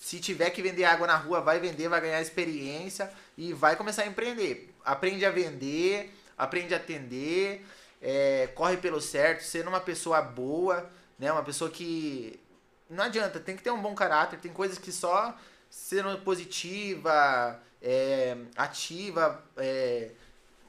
se 0.00 0.18
tiver 0.18 0.50
que 0.50 0.60
vender 0.60 0.82
água 0.82 1.06
na 1.06 1.16
rua, 1.16 1.40
vai 1.40 1.60
vender, 1.60 1.88
vai 1.88 2.00
ganhar 2.00 2.20
experiência 2.20 3.08
e 3.38 3.52
vai 3.52 3.76
começar 3.76 4.02
a 4.02 4.06
empreender. 4.08 4.74
Aprende 4.84 5.24
a 5.24 5.30
vender, 5.30 6.12
aprende 6.36 6.74
a 6.74 6.78
atender, 6.78 7.64
é, 8.02 8.48
corre 8.56 8.76
pelo 8.78 9.00
certo, 9.00 9.44
sendo 9.44 9.68
uma 9.68 9.80
pessoa 9.80 10.20
boa, 10.20 10.90
né? 11.18 11.30
Uma 11.32 11.42
pessoa 11.42 11.70
que 11.70 12.40
não 12.88 13.04
adianta, 13.04 13.40
tem 13.40 13.56
que 13.56 13.62
ter 13.62 13.70
um 13.70 13.80
bom 13.80 13.94
caráter, 13.94 14.38
tem 14.38 14.52
coisas 14.52 14.78
que 14.78 14.92
só 14.92 15.36
sendo 15.70 16.18
positiva, 16.20 17.60
é, 17.82 18.36
ativa, 18.56 19.42
é, 19.56 20.10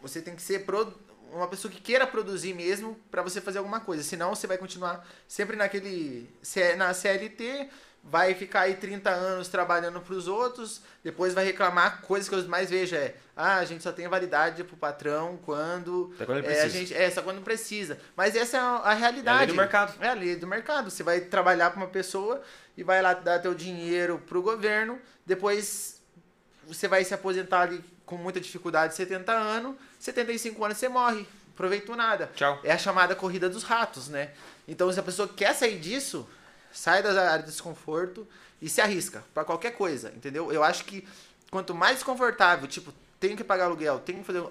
você 0.02 0.22
tem 0.22 0.36
que 0.36 0.42
ser 0.42 0.66
pro, 0.66 0.94
uma 1.32 1.48
pessoa 1.48 1.72
que 1.72 1.80
queira 1.80 2.08
produzir 2.08 2.54
mesmo 2.54 2.98
para 3.12 3.22
você 3.22 3.40
fazer 3.40 3.60
alguma 3.60 3.80
coisa. 3.80 4.04
Senão 4.04 4.34
você 4.34 4.48
vai 4.48 4.58
continuar 4.58 5.08
sempre 5.28 5.56
naquele 5.56 6.30
na 6.78 6.94
CLT, 6.94 7.70
vai 8.08 8.36
ficar 8.36 8.62
aí 8.62 8.76
30 8.76 9.10
anos 9.10 9.48
trabalhando 9.48 10.00
para 10.00 10.14
os 10.14 10.28
outros, 10.28 10.82
depois 11.04 11.34
vai 11.34 11.44
reclamar, 11.44 12.02
coisas 12.04 12.30
que 12.30 12.36
eu 12.36 12.48
mais 12.48 12.70
vejo 12.70 12.96
é, 12.96 13.16
ah, 13.36 13.58
a 13.58 13.66
gente 13.66 13.82
só 13.84 13.92
tem 13.92 14.08
validade 14.08 14.64
pro 14.64 14.78
patrão 14.78 15.40
quando, 15.44 16.12
Até 16.16 16.26
quando 16.26 16.38
é, 16.38 16.42
precisa. 16.44 16.66
a 16.66 16.70
gente 16.70 16.94
é 16.94 17.10
só 17.10 17.22
quando 17.24 17.42
precisa. 17.42 18.00
Mas 18.16 18.36
essa 18.36 18.58
é 18.58 18.60
a- 18.60 18.64
a 18.86 18.94
realidade. 18.94 19.38
É 19.38 19.38
a 19.38 19.40
lei 19.40 19.48
do 19.48 19.56
mercado. 19.56 19.94
É 20.04 20.08
a 20.10 20.14
lei 20.14 20.36
do 20.36 20.46
mercado. 20.48 20.92
Você 20.92 21.02
vai 21.02 21.20
trabalhar 21.22 21.72
para 21.72 21.78
uma 21.78 21.88
pessoa 21.88 22.42
e 22.78 22.84
vai 22.84 23.02
lá 23.02 23.14
dar 23.14 23.40
teu 23.40 23.56
dinheiro 23.56 24.22
pro 24.28 24.42
governo, 24.42 25.00
depois 25.26 26.00
você 26.68 26.88
vai 26.88 27.04
se 27.04 27.14
aposentar 27.14 27.62
ali 27.62 27.84
com 28.06 28.18
muita 28.18 28.40
dificuldade, 28.40 28.94
70 28.96 29.32
anos, 29.32 29.76
75 30.00 30.64
anos 30.64 30.78
você 30.78 30.88
morre. 30.88 31.28
Aproveitou 31.54 31.96
nada. 31.96 32.30
Tchau. 32.36 32.60
É 32.64 32.72
a 32.72 32.78
chamada 32.78 33.16
corrida 33.16 33.50
dos 33.50 33.64
ratos, 33.64 34.10
né? 34.10 34.32
Então, 34.68 34.92
se 34.92 35.00
a 35.00 35.04
pessoa 35.04 35.28
quer 35.28 35.54
sair 35.56 35.80
disso, 35.80 36.28
sai 36.78 37.02
da 37.02 37.10
área 37.32 37.44
de 37.44 37.52
desconforto 37.52 38.28
e 38.62 38.70
se 38.70 38.82
arrisca 38.82 39.24
para 39.34 39.44
qualquer 39.44 39.72
coisa, 39.72 40.12
entendeu? 40.16 40.52
Eu 40.52 40.64
acho 40.64 40.86
que 40.86 41.08
quanto 41.52 41.74
mais 41.74 41.96
desconfortável, 41.96 42.68
tipo, 42.68 42.94
tem 43.20 43.36
que 43.36 43.44
pagar 43.44 43.66
aluguel, 43.66 44.00
tem 44.00 44.18
que 44.20 44.24
fazer. 44.24 44.44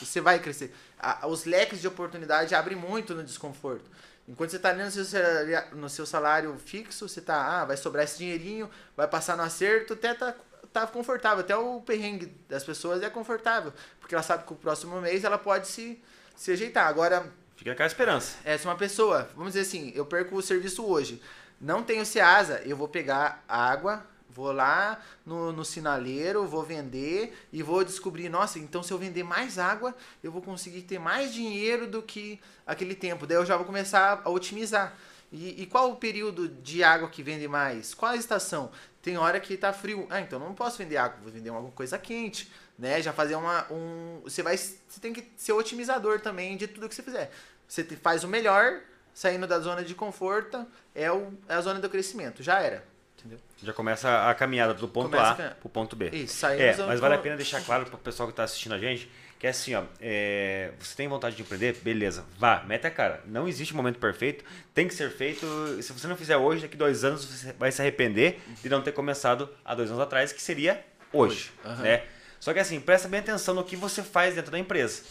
Você 0.00 0.20
vai 0.20 0.38
crescer. 0.38 0.74
A- 0.98 1.26
os 1.26 1.44
leques 1.44 1.80
de 1.80 1.86
oportunidade 1.88 2.54
abrem 2.54 2.76
muito 2.76 3.14
no 3.14 3.22
desconforto. 3.22 3.84
Enquanto 4.28 4.50
você 4.50 4.56
está 4.56 4.70
ali 4.70 4.82
no 4.82 4.90
seu, 4.90 5.04
salário, 5.04 5.76
no 5.76 5.88
seu 5.88 6.06
salário 6.06 6.56
fixo, 6.64 7.08
você 7.08 7.20
tá, 7.20 7.60
ah, 7.60 7.64
vai 7.64 7.76
sobrar 7.76 8.04
esse 8.04 8.18
dinheirinho, 8.18 8.70
vai 8.96 9.06
passar 9.08 9.36
no 9.36 9.42
acerto, 9.42 9.94
até 9.94 10.14
tá, 10.14 10.34
tá 10.72 10.86
confortável. 10.86 11.40
Até 11.40 11.56
o 11.56 11.80
perrengue 11.80 12.26
das 12.48 12.62
pessoas 12.64 13.02
é 13.02 13.10
confortável. 13.10 13.72
Porque 13.98 14.14
ela 14.14 14.22
sabe 14.22 14.44
que 14.44 14.52
o 14.52 14.56
próximo 14.56 15.00
mês 15.00 15.24
ela 15.24 15.36
pode 15.38 15.66
se, 15.68 16.00
se 16.36 16.52
ajeitar. 16.52 16.86
Agora, 16.86 17.26
Fica 17.56 17.70
naquela 17.70 17.88
esperança. 17.88 18.36
é, 18.44 18.56
se 18.56 18.64
uma 18.66 18.76
pessoa, 18.76 19.28
vamos 19.34 19.52
dizer 19.54 19.66
assim, 19.66 19.92
eu 19.94 20.06
perco 20.06 20.36
o 20.36 20.42
serviço 20.42 20.84
hoje, 20.86 21.20
não 21.60 21.82
tenho 21.82 22.06
Ceasa, 22.06 22.62
eu 22.64 22.76
vou 22.76 22.88
pegar 22.88 23.44
água, 23.46 24.06
vou 24.30 24.52
lá 24.52 25.00
no, 25.26 25.52
no 25.52 25.64
sinaleiro, 25.64 26.46
vou 26.46 26.62
vender 26.62 27.36
e 27.52 27.62
vou 27.62 27.84
descobrir, 27.84 28.28
nossa, 28.28 28.58
então 28.58 28.82
se 28.82 28.92
eu 28.92 28.98
vender 28.98 29.22
mais 29.22 29.58
água, 29.58 29.94
eu 30.22 30.32
vou 30.32 30.40
conseguir 30.40 30.82
ter 30.82 30.98
mais 30.98 31.34
dinheiro 31.34 31.86
do 31.86 32.02
que 32.02 32.40
aquele 32.66 32.94
tempo. 32.94 33.26
Daí 33.26 33.36
eu 33.36 33.44
já 33.44 33.56
vou 33.56 33.66
começar 33.66 34.22
a 34.24 34.30
otimizar. 34.30 34.96
E, 35.32 35.62
e 35.62 35.66
qual 35.66 35.90
o 35.90 35.96
período 35.96 36.48
de 36.48 36.82
água 36.82 37.08
que 37.08 37.22
vende 37.22 37.46
mais? 37.46 37.94
Qual 37.94 38.10
a 38.10 38.16
estação? 38.16 38.70
Tem 39.02 39.16
hora 39.16 39.38
que 39.38 39.56
tá 39.56 39.72
frio. 39.72 40.06
Ah, 40.10 40.20
então 40.20 40.38
não 40.38 40.54
posso 40.54 40.78
vender 40.78 40.96
água, 40.96 41.18
vou 41.22 41.30
vender 41.32 41.50
alguma 41.50 41.72
coisa 41.72 41.98
quente, 41.98 42.50
né? 42.78 43.00
Já 43.00 43.12
fazer 43.12 43.36
uma 43.36 43.70
um, 43.70 44.20
você 44.24 44.42
vai 44.42 44.56
você 44.56 45.00
tem 45.00 45.12
que 45.12 45.30
ser 45.36 45.52
otimizador 45.52 46.20
também 46.20 46.56
de 46.56 46.66
tudo 46.66 46.88
que 46.88 46.94
você 46.94 47.02
fizer. 47.02 47.30
Você 47.68 47.84
faz 47.84 48.24
o 48.24 48.28
melhor, 48.28 48.80
saindo 49.14 49.46
da 49.46 49.58
zona 49.60 49.82
de 49.84 49.94
conforto, 49.94 50.66
é, 50.94 51.10
o, 51.10 51.32
é 51.48 51.54
a 51.54 51.60
zona 51.60 51.80
do 51.80 51.88
crescimento. 51.88 52.42
Já 52.42 52.60
era. 52.60 52.84
Entendeu? 53.18 53.38
Já 53.62 53.72
começa 53.72 54.30
a 54.30 54.34
caminhada 54.34 54.72
do 54.72 54.88
ponto 54.88 55.10
Começa 55.10 55.24
A 55.24 55.30
a 55.32 55.34
caminhar. 55.34 55.54
pro 55.56 55.68
ponto 55.68 55.94
B. 55.94 56.08
Isso, 56.10 56.36
saindo 56.38 56.62
É, 56.62 56.68
da 56.70 56.72
zona 56.76 56.88
mas 56.88 57.00
vale 57.00 57.14
a 57.14 57.18
pena 57.18 57.36
deixar 57.36 57.60
claro 57.62 57.84
pro 57.84 57.98
pessoal 57.98 58.28
que 58.28 58.34
tá 58.34 58.44
assistindo 58.44 58.74
a 58.74 58.78
gente 58.78 59.10
que 59.38 59.46
é 59.46 59.50
assim, 59.50 59.74
ó, 59.74 59.84
é, 60.02 60.70
você 60.78 60.94
tem 60.94 61.08
vontade 61.08 61.34
de 61.34 61.40
empreender? 61.40 61.74
Beleza, 61.82 62.26
vá, 62.38 62.62
mete 62.66 62.86
a 62.86 62.90
cara. 62.90 63.22
Não 63.24 63.48
existe 63.48 63.74
momento 63.74 63.98
perfeito, 63.98 64.44
tem 64.74 64.86
que 64.86 64.92
ser 64.94 65.10
feito. 65.10 65.46
Se 65.82 65.94
você 65.94 66.06
não 66.06 66.14
fizer 66.14 66.36
hoje, 66.36 66.60
daqui 66.60 66.76
dois 66.76 67.04
anos 67.04 67.24
você 67.24 67.50
vai 67.54 67.72
se 67.72 67.80
arrepender 67.80 68.38
de 68.62 68.68
não 68.68 68.82
ter 68.82 68.92
começado 68.92 69.48
há 69.64 69.74
dois 69.74 69.88
anos 69.88 70.02
atrás, 70.02 70.30
que 70.30 70.42
seria 70.42 70.84
hoje, 71.10 71.50
Hoje, 71.64 71.72
aham. 71.72 71.82
né? 71.82 72.02
Só 72.38 72.52
que 72.52 72.58
assim, 72.58 72.78
presta 72.80 73.08
bem 73.08 73.20
atenção 73.20 73.54
no 73.54 73.64
que 73.64 73.76
você 73.76 74.02
faz 74.02 74.34
dentro 74.34 74.50
da 74.50 74.58
empresa. 74.58 75.04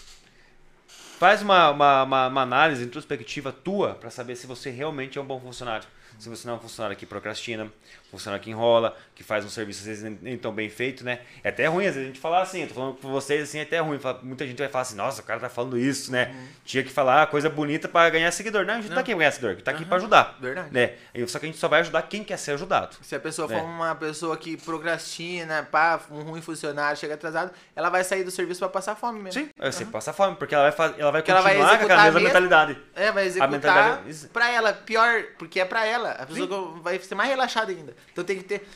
Faz 1.20 1.42
uma, 1.42 1.70
uma, 1.70 2.04
uma, 2.04 2.28
uma 2.28 2.42
análise 2.44 2.82
introspectiva 2.82 3.52
tua 3.52 3.94
para 3.94 4.10
saber 4.10 4.38
se 4.38 4.48
você 4.48 4.70
realmente 4.70 5.18
é 5.18 5.22
um 5.22 5.26
bom 5.26 5.38
funcionário. 5.38 5.86
Se 6.18 6.28
você 6.30 6.48
não 6.48 6.56
é 6.56 6.58
um 6.58 6.60
funcionário 6.62 6.98
que 6.98 7.06
procrastina, 7.06 7.66
um 7.66 7.72
funcionário 8.12 8.44
que 8.44 8.50
enrola, 8.50 8.98
que 9.16 9.24
faz 9.24 9.46
um 9.46 9.50
serviço 9.50 9.82
às 9.82 9.86
vezes 9.86 10.18
nem- 10.22 10.38
tão 10.38 10.52
bem 10.54 10.70
feito, 10.70 11.04
né? 11.04 11.20
É 11.44 11.50
até 11.50 11.68
ruim 11.68 11.86
às 11.86 11.94
vezes 11.96 12.10
a 12.10 12.12
gente 12.14 12.20
falar 12.20 12.42
assim, 12.42 12.62
eu 12.64 12.68
tô 12.68 12.74
falando 12.74 12.96
com 12.98 13.10
vocês 13.12 13.44
assim, 13.44 13.60
é 13.60 13.64
até 13.64 13.80
ruim. 13.80 14.00
Muita 14.24 14.46
gente 14.48 14.58
vai 14.58 14.68
falar 14.68 14.82
assim, 14.82 14.96
nossa, 14.96 15.22
o 15.22 15.26
cara 15.26 15.40
tá 15.40 15.50
falando 15.50 15.78
isso, 15.78 16.12
né? 16.12 16.34
Tinha 16.66 16.84
que 16.84 16.90
falar 16.90 17.28
coisa 17.28 17.50
bonita 17.50 17.88
para 17.88 18.10
ganhar 18.10 18.32
seguidor. 18.32 18.66
Não, 18.66 18.74
a 18.74 18.78
gente 18.78 18.86
não, 18.86 18.90
tá 18.90 18.96
Não. 18.96 19.02
aqui 19.02 19.12
pra 19.12 19.20
ganhar 19.20 19.32
seguidor, 19.32 19.52
a 19.52 19.54
gente 19.56 19.64
tá 19.64 19.72
aqui 19.72 19.82
Aham. 19.82 19.90
para 19.90 19.98
ajudar. 19.98 20.38
Verdade. 20.42 20.70
Né? 20.74 20.94
Só 21.28 21.40
que 21.40 21.46
a 21.46 21.50
gente 21.50 21.60
só 21.60 21.68
vai 21.68 21.82
ajudar 21.82 22.02
quem 22.04 22.24
quer 22.24 22.38
ser 22.38 22.52
ajudado. 22.52 22.96
Se 23.02 23.16
a 23.16 23.20
pessoa 23.20 23.52
É. 23.54 23.58
for 23.60 23.64
uma 23.66 23.94
pessoa 23.96 24.36
que 24.38 24.58
procrastina, 24.58 25.68
pá, 25.72 26.00
um 26.12 26.22
ruim 26.22 26.42
funcionário, 26.42 26.98
chega 27.00 27.14
atrasado, 27.14 27.52
ela 27.76 27.90
vai 27.90 28.04
sair 28.04 28.24
do 28.24 28.32
serviço 28.32 28.60
para 28.60 28.70
passar 28.70 28.96
fome 28.96 29.20
mesmo. 29.22 29.42
Sim, 29.42 29.50
você 29.60 29.86
passa 29.86 30.12
fome, 30.14 30.36
porque 30.36 30.54
ela 30.56 30.64
vai, 30.64 30.72
fa- 30.72 30.96
ela 30.98 31.12
vai 31.12 31.22
Porque 31.22 31.32
ela 31.32 31.42
vai 31.42 31.54
continuar 31.56 31.78
com 31.78 31.84
aquela 31.86 32.04
mesma 32.06 32.20
mentalidade. 32.22 32.78
É, 32.96 33.12
vai 33.12 33.26
executar 33.26 33.50
mentalidade- 33.52 34.10
isso. 34.10 34.30
pra 34.30 34.50
ela. 34.50 34.74
Pior, 34.74 35.24
porque 35.38 35.60
é 35.60 35.66
pra 35.66 35.86
ela. 35.86 35.99
A 36.08 36.26
pessoa 36.26 36.80
vai 36.82 37.00
ser 37.00 37.16
mais 37.16 37.30
relaxada 37.30 37.72
ainda. 37.72 37.96
Então 38.12 38.24
tem 38.24 38.38
que 38.38 38.44
ter. 38.44 38.68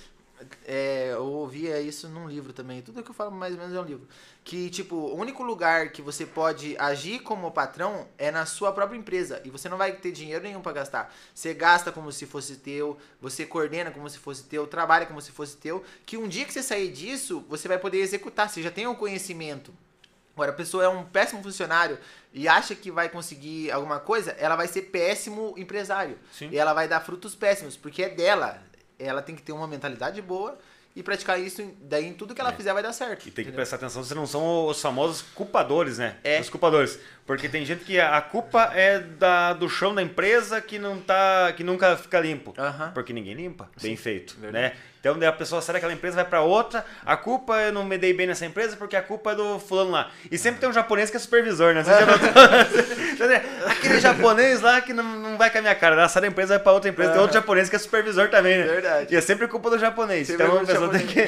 é, 0.65 1.11
eu 1.13 1.25
ouvia 1.25 1.79
isso 1.79 2.07
num 2.09 2.27
livro 2.27 2.53
também. 2.53 2.81
Tudo 2.81 3.03
que 3.03 3.09
eu 3.09 3.13
falo 3.13 3.31
mais 3.31 3.53
ou 3.53 3.59
menos 3.59 3.75
é 3.75 3.79
um 3.79 3.85
livro. 3.85 4.07
Que, 4.43 4.69
tipo, 4.69 4.95
o 4.95 5.15
único 5.15 5.43
lugar 5.43 5.91
que 5.91 6.01
você 6.01 6.25
pode 6.25 6.77
agir 6.77 7.19
como 7.19 7.49
patrão 7.51 8.07
é 8.17 8.29
na 8.31 8.45
sua 8.45 8.71
própria 8.71 8.97
empresa. 8.97 9.41
E 9.45 9.49
você 9.49 9.69
não 9.69 9.77
vai 9.77 9.93
ter 9.93 10.11
dinheiro 10.11 10.43
nenhum 10.43 10.61
pra 10.61 10.73
gastar. 10.73 11.13
Você 11.33 11.53
gasta 11.53 11.91
como 11.91 12.11
se 12.11 12.25
fosse 12.25 12.57
teu, 12.57 12.97
você 13.21 13.45
coordena 13.45 13.91
como 13.91 14.09
se 14.09 14.17
fosse 14.17 14.43
teu, 14.43 14.67
trabalha 14.67 15.05
como 15.05 15.21
se 15.21 15.31
fosse 15.31 15.55
teu. 15.57 15.83
Que 16.05 16.17
um 16.17 16.27
dia 16.27 16.45
que 16.45 16.53
você 16.53 16.63
sair 16.63 16.91
disso, 16.91 17.45
você 17.47 17.67
vai 17.67 17.77
poder 17.77 17.99
executar. 17.99 18.49
Você 18.49 18.61
já 18.61 18.71
tem 18.71 18.85
o 18.87 18.95
conhecimento. 18.95 19.73
Agora, 20.35 20.51
a 20.51 20.55
pessoa 20.55 20.83
é 20.83 20.87
um 20.89 21.03
péssimo 21.03 21.43
funcionário 21.43 21.97
e 22.33 22.47
acha 22.47 22.73
que 22.73 22.89
vai 22.91 23.07
conseguir 23.09 23.69
alguma 23.71 23.99
coisa, 23.99 24.31
ela 24.39 24.55
vai 24.55 24.67
ser 24.67 24.83
péssimo 24.83 25.53
empresário. 25.57 26.17
Sim. 26.31 26.49
E 26.51 26.57
ela 26.57 26.73
vai 26.73 26.87
dar 26.87 26.99
frutos 27.01 27.35
péssimos, 27.35 27.77
porque 27.77 28.01
é 28.03 28.09
dela. 28.09 28.59
Ela 28.97 29.21
tem 29.21 29.35
que 29.35 29.41
ter 29.43 29.51
uma 29.51 29.67
mentalidade 29.67 30.21
boa 30.21 30.57
e 30.95 31.01
praticar 31.03 31.39
isso, 31.39 31.67
daí 31.81 32.05
em 32.07 32.13
tudo 32.13 32.33
que 32.35 32.41
ela 32.41 32.51
É. 32.51 32.55
fizer 32.55 32.71
vai 32.73 32.81
dar 32.83 32.93
certo. 32.93 33.21
E 33.21 33.23
tem 33.25 33.31
que 33.33 33.41
entendeu? 33.41 33.55
prestar 33.55 33.75
atenção, 33.77 34.03
vocês 34.03 34.15
não 34.15 34.25
são 34.27 34.67
os 34.67 34.79
famosos 34.81 35.21
culpadores, 35.21 35.97
né? 35.97 36.17
É. 36.23 36.39
Os 36.39 36.49
culpadores. 36.49 36.99
Porque 37.25 37.47
tem 37.49 37.65
gente 37.65 37.83
que 37.83 37.99
a 37.99 38.21
culpa 38.21 38.71
é 38.75 38.99
da, 38.99 39.53
do 39.53 39.67
chão 39.69 39.93
da 39.93 40.01
empresa 40.01 40.59
que 40.61 40.77
não 40.79 40.99
tá. 40.99 41.51
que 41.55 41.63
nunca 41.63 41.95
fica 41.97 42.19
limpo. 42.19 42.53
Aham. 42.57 42.91
Porque 42.93 43.11
ninguém 43.13 43.33
limpa. 43.33 43.69
Bem 43.81 43.95
feito. 43.95 44.35
verdade. 44.39 44.75
Né? 44.75 44.77
Então 45.03 45.17
a 45.27 45.31
pessoa 45.33 45.61
sai 45.61 45.73
daquela 45.73 45.91
empresa, 45.91 46.15
vai 46.15 46.23
pra 46.23 46.39
outra. 46.39 46.85
A 47.05 47.17
culpa 47.17 47.57
eu 47.57 47.73
não 47.73 47.83
me 47.83 47.97
dei 47.97 48.13
bem 48.13 48.25
nessa 48.25 48.45
empresa 48.45 48.77
porque 48.77 48.95
a 48.95 49.01
culpa 49.01 49.33
é 49.33 49.35
do 49.35 49.59
fulano 49.59 49.91
lá. 49.91 50.09
E 50.31 50.37
sempre 50.37 50.61
tem 50.61 50.69
um 50.69 50.71
japonês 50.71 51.09
que 51.09 51.17
é 51.17 51.19
supervisor, 51.19 51.73
né? 51.73 51.83
Você 51.83 51.91
já 51.91 52.05
notou? 52.07 53.69
Aquele 53.69 53.99
japonês 53.99 54.61
lá 54.61 54.79
que 54.79 54.93
não, 54.93 55.03
não 55.03 55.37
vai 55.37 55.49
com 55.49 55.57
a 55.57 55.61
minha 55.61 55.75
cara. 55.75 55.95
Ela 55.95 56.07
sai 56.07 56.21
da 56.21 56.29
empresa, 56.29 56.53
vai 56.53 56.63
pra 56.63 56.71
outra 56.71 56.89
empresa. 56.89 57.11
Tem 57.11 57.19
outro 57.19 57.33
japonês 57.33 57.67
que 57.67 57.75
é 57.75 57.79
supervisor 57.79 58.29
também, 58.29 58.59
né? 58.59 58.63
Verdade. 58.63 59.13
E 59.13 59.17
é 59.17 59.19
sempre 59.19 59.45
culpa 59.49 59.69
do 59.69 59.77
japonês. 59.77 60.25
Sempre 60.25 60.45
então 60.45 60.61
a 60.61 60.65
pessoa 60.65 60.87
tem 60.87 61.05
que, 61.05 61.21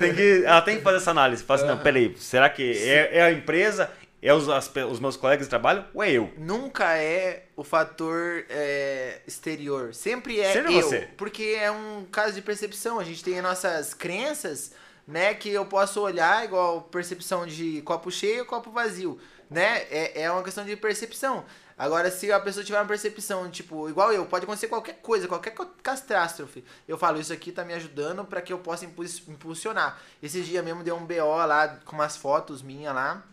tem 0.00 0.14
que. 0.14 0.42
Ela 0.44 0.62
tem 0.62 0.76
que 0.78 0.82
fazer 0.82 0.96
essa 0.96 1.12
análise. 1.12 1.44
Fala 1.44 1.60
assim, 1.60 1.68
não, 1.68 1.78
peraí, 1.78 2.12
será 2.18 2.48
que 2.48 2.72
é, 2.82 3.18
é 3.18 3.22
a 3.22 3.30
empresa? 3.30 3.88
É 4.22 4.32
os, 4.32 4.48
as 4.48 4.70
os 4.88 5.00
meus 5.00 5.16
colegas 5.16 5.46
de 5.46 5.50
trabalho 5.50 5.84
ou 5.92 6.00
é 6.00 6.12
eu? 6.12 6.32
Nunca 6.38 6.96
é 6.96 7.46
o 7.56 7.64
fator 7.64 8.44
é, 8.48 9.20
exterior. 9.26 9.92
Sempre 9.92 10.38
é 10.40 10.52
Sempre 10.52 10.76
eu. 10.76 10.82
você. 10.82 11.08
Porque 11.16 11.56
é 11.60 11.72
um 11.72 12.06
caso 12.10 12.34
de 12.34 12.40
percepção. 12.40 13.00
A 13.00 13.04
gente 13.04 13.24
tem 13.24 13.38
as 13.38 13.42
nossas 13.42 13.92
crenças, 13.92 14.74
né? 15.08 15.34
Que 15.34 15.48
eu 15.48 15.66
posso 15.66 16.00
olhar 16.00 16.44
igual 16.44 16.82
percepção 16.82 17.44
de 17.44 17.82
copo 17.82 18.12
cheio 18.12 18.46
copo 18.46 18.70
vazio. 18.70 19.18
Né? 19.50 19.82
É, 19.90 20.22
é 20.22 20.30
uma 20.30 20.44
questão 20.44 20.64
de 20.64 20.76
percepção. 20.76 21.44
Agora, 21.76 22.08
se 22.10 22.30
a 22.30 22.38
pessoa 22.38 22.64
tiver 22.64 22.78
uma 22.78 22.86
percepção, 22.86 23.50
tipo, 23.50 23.88
igual 23.88 24.12
eu, 24.12 24.24
pode 24.24 24.44
acontecer 24.44 24.68
qualquer 24.68 25.00
coisa, 25.02 25.26
qualquer 25.26 25.52
catástrofe. 25.82 26.64
Eu 26.86 26.96
falo, 26.96 27.20
isso 27.20 27.32
aqui 27.32 27.50
tá 27.50 27.64
me 27.64 27.74
ajudando 27.74 28.24
para 28.24 28.40
que 28.40 28.52
eu 28.52 28.58
possa 28.58 28.84
impulsionar. 28.84 29.98
Esses 30.22 30.46
dias 30.46 30.64
mesmo 30.64 30.84
deu 30.84 30.94
um 30.94 31.04
BO 31.04 31.44
lá 31.44 31.80
com 31.84 31.96
umas 31.96 32.16
fotos 32.16 32.62
minhas 32.62 32.94
lá. 32.94 33.24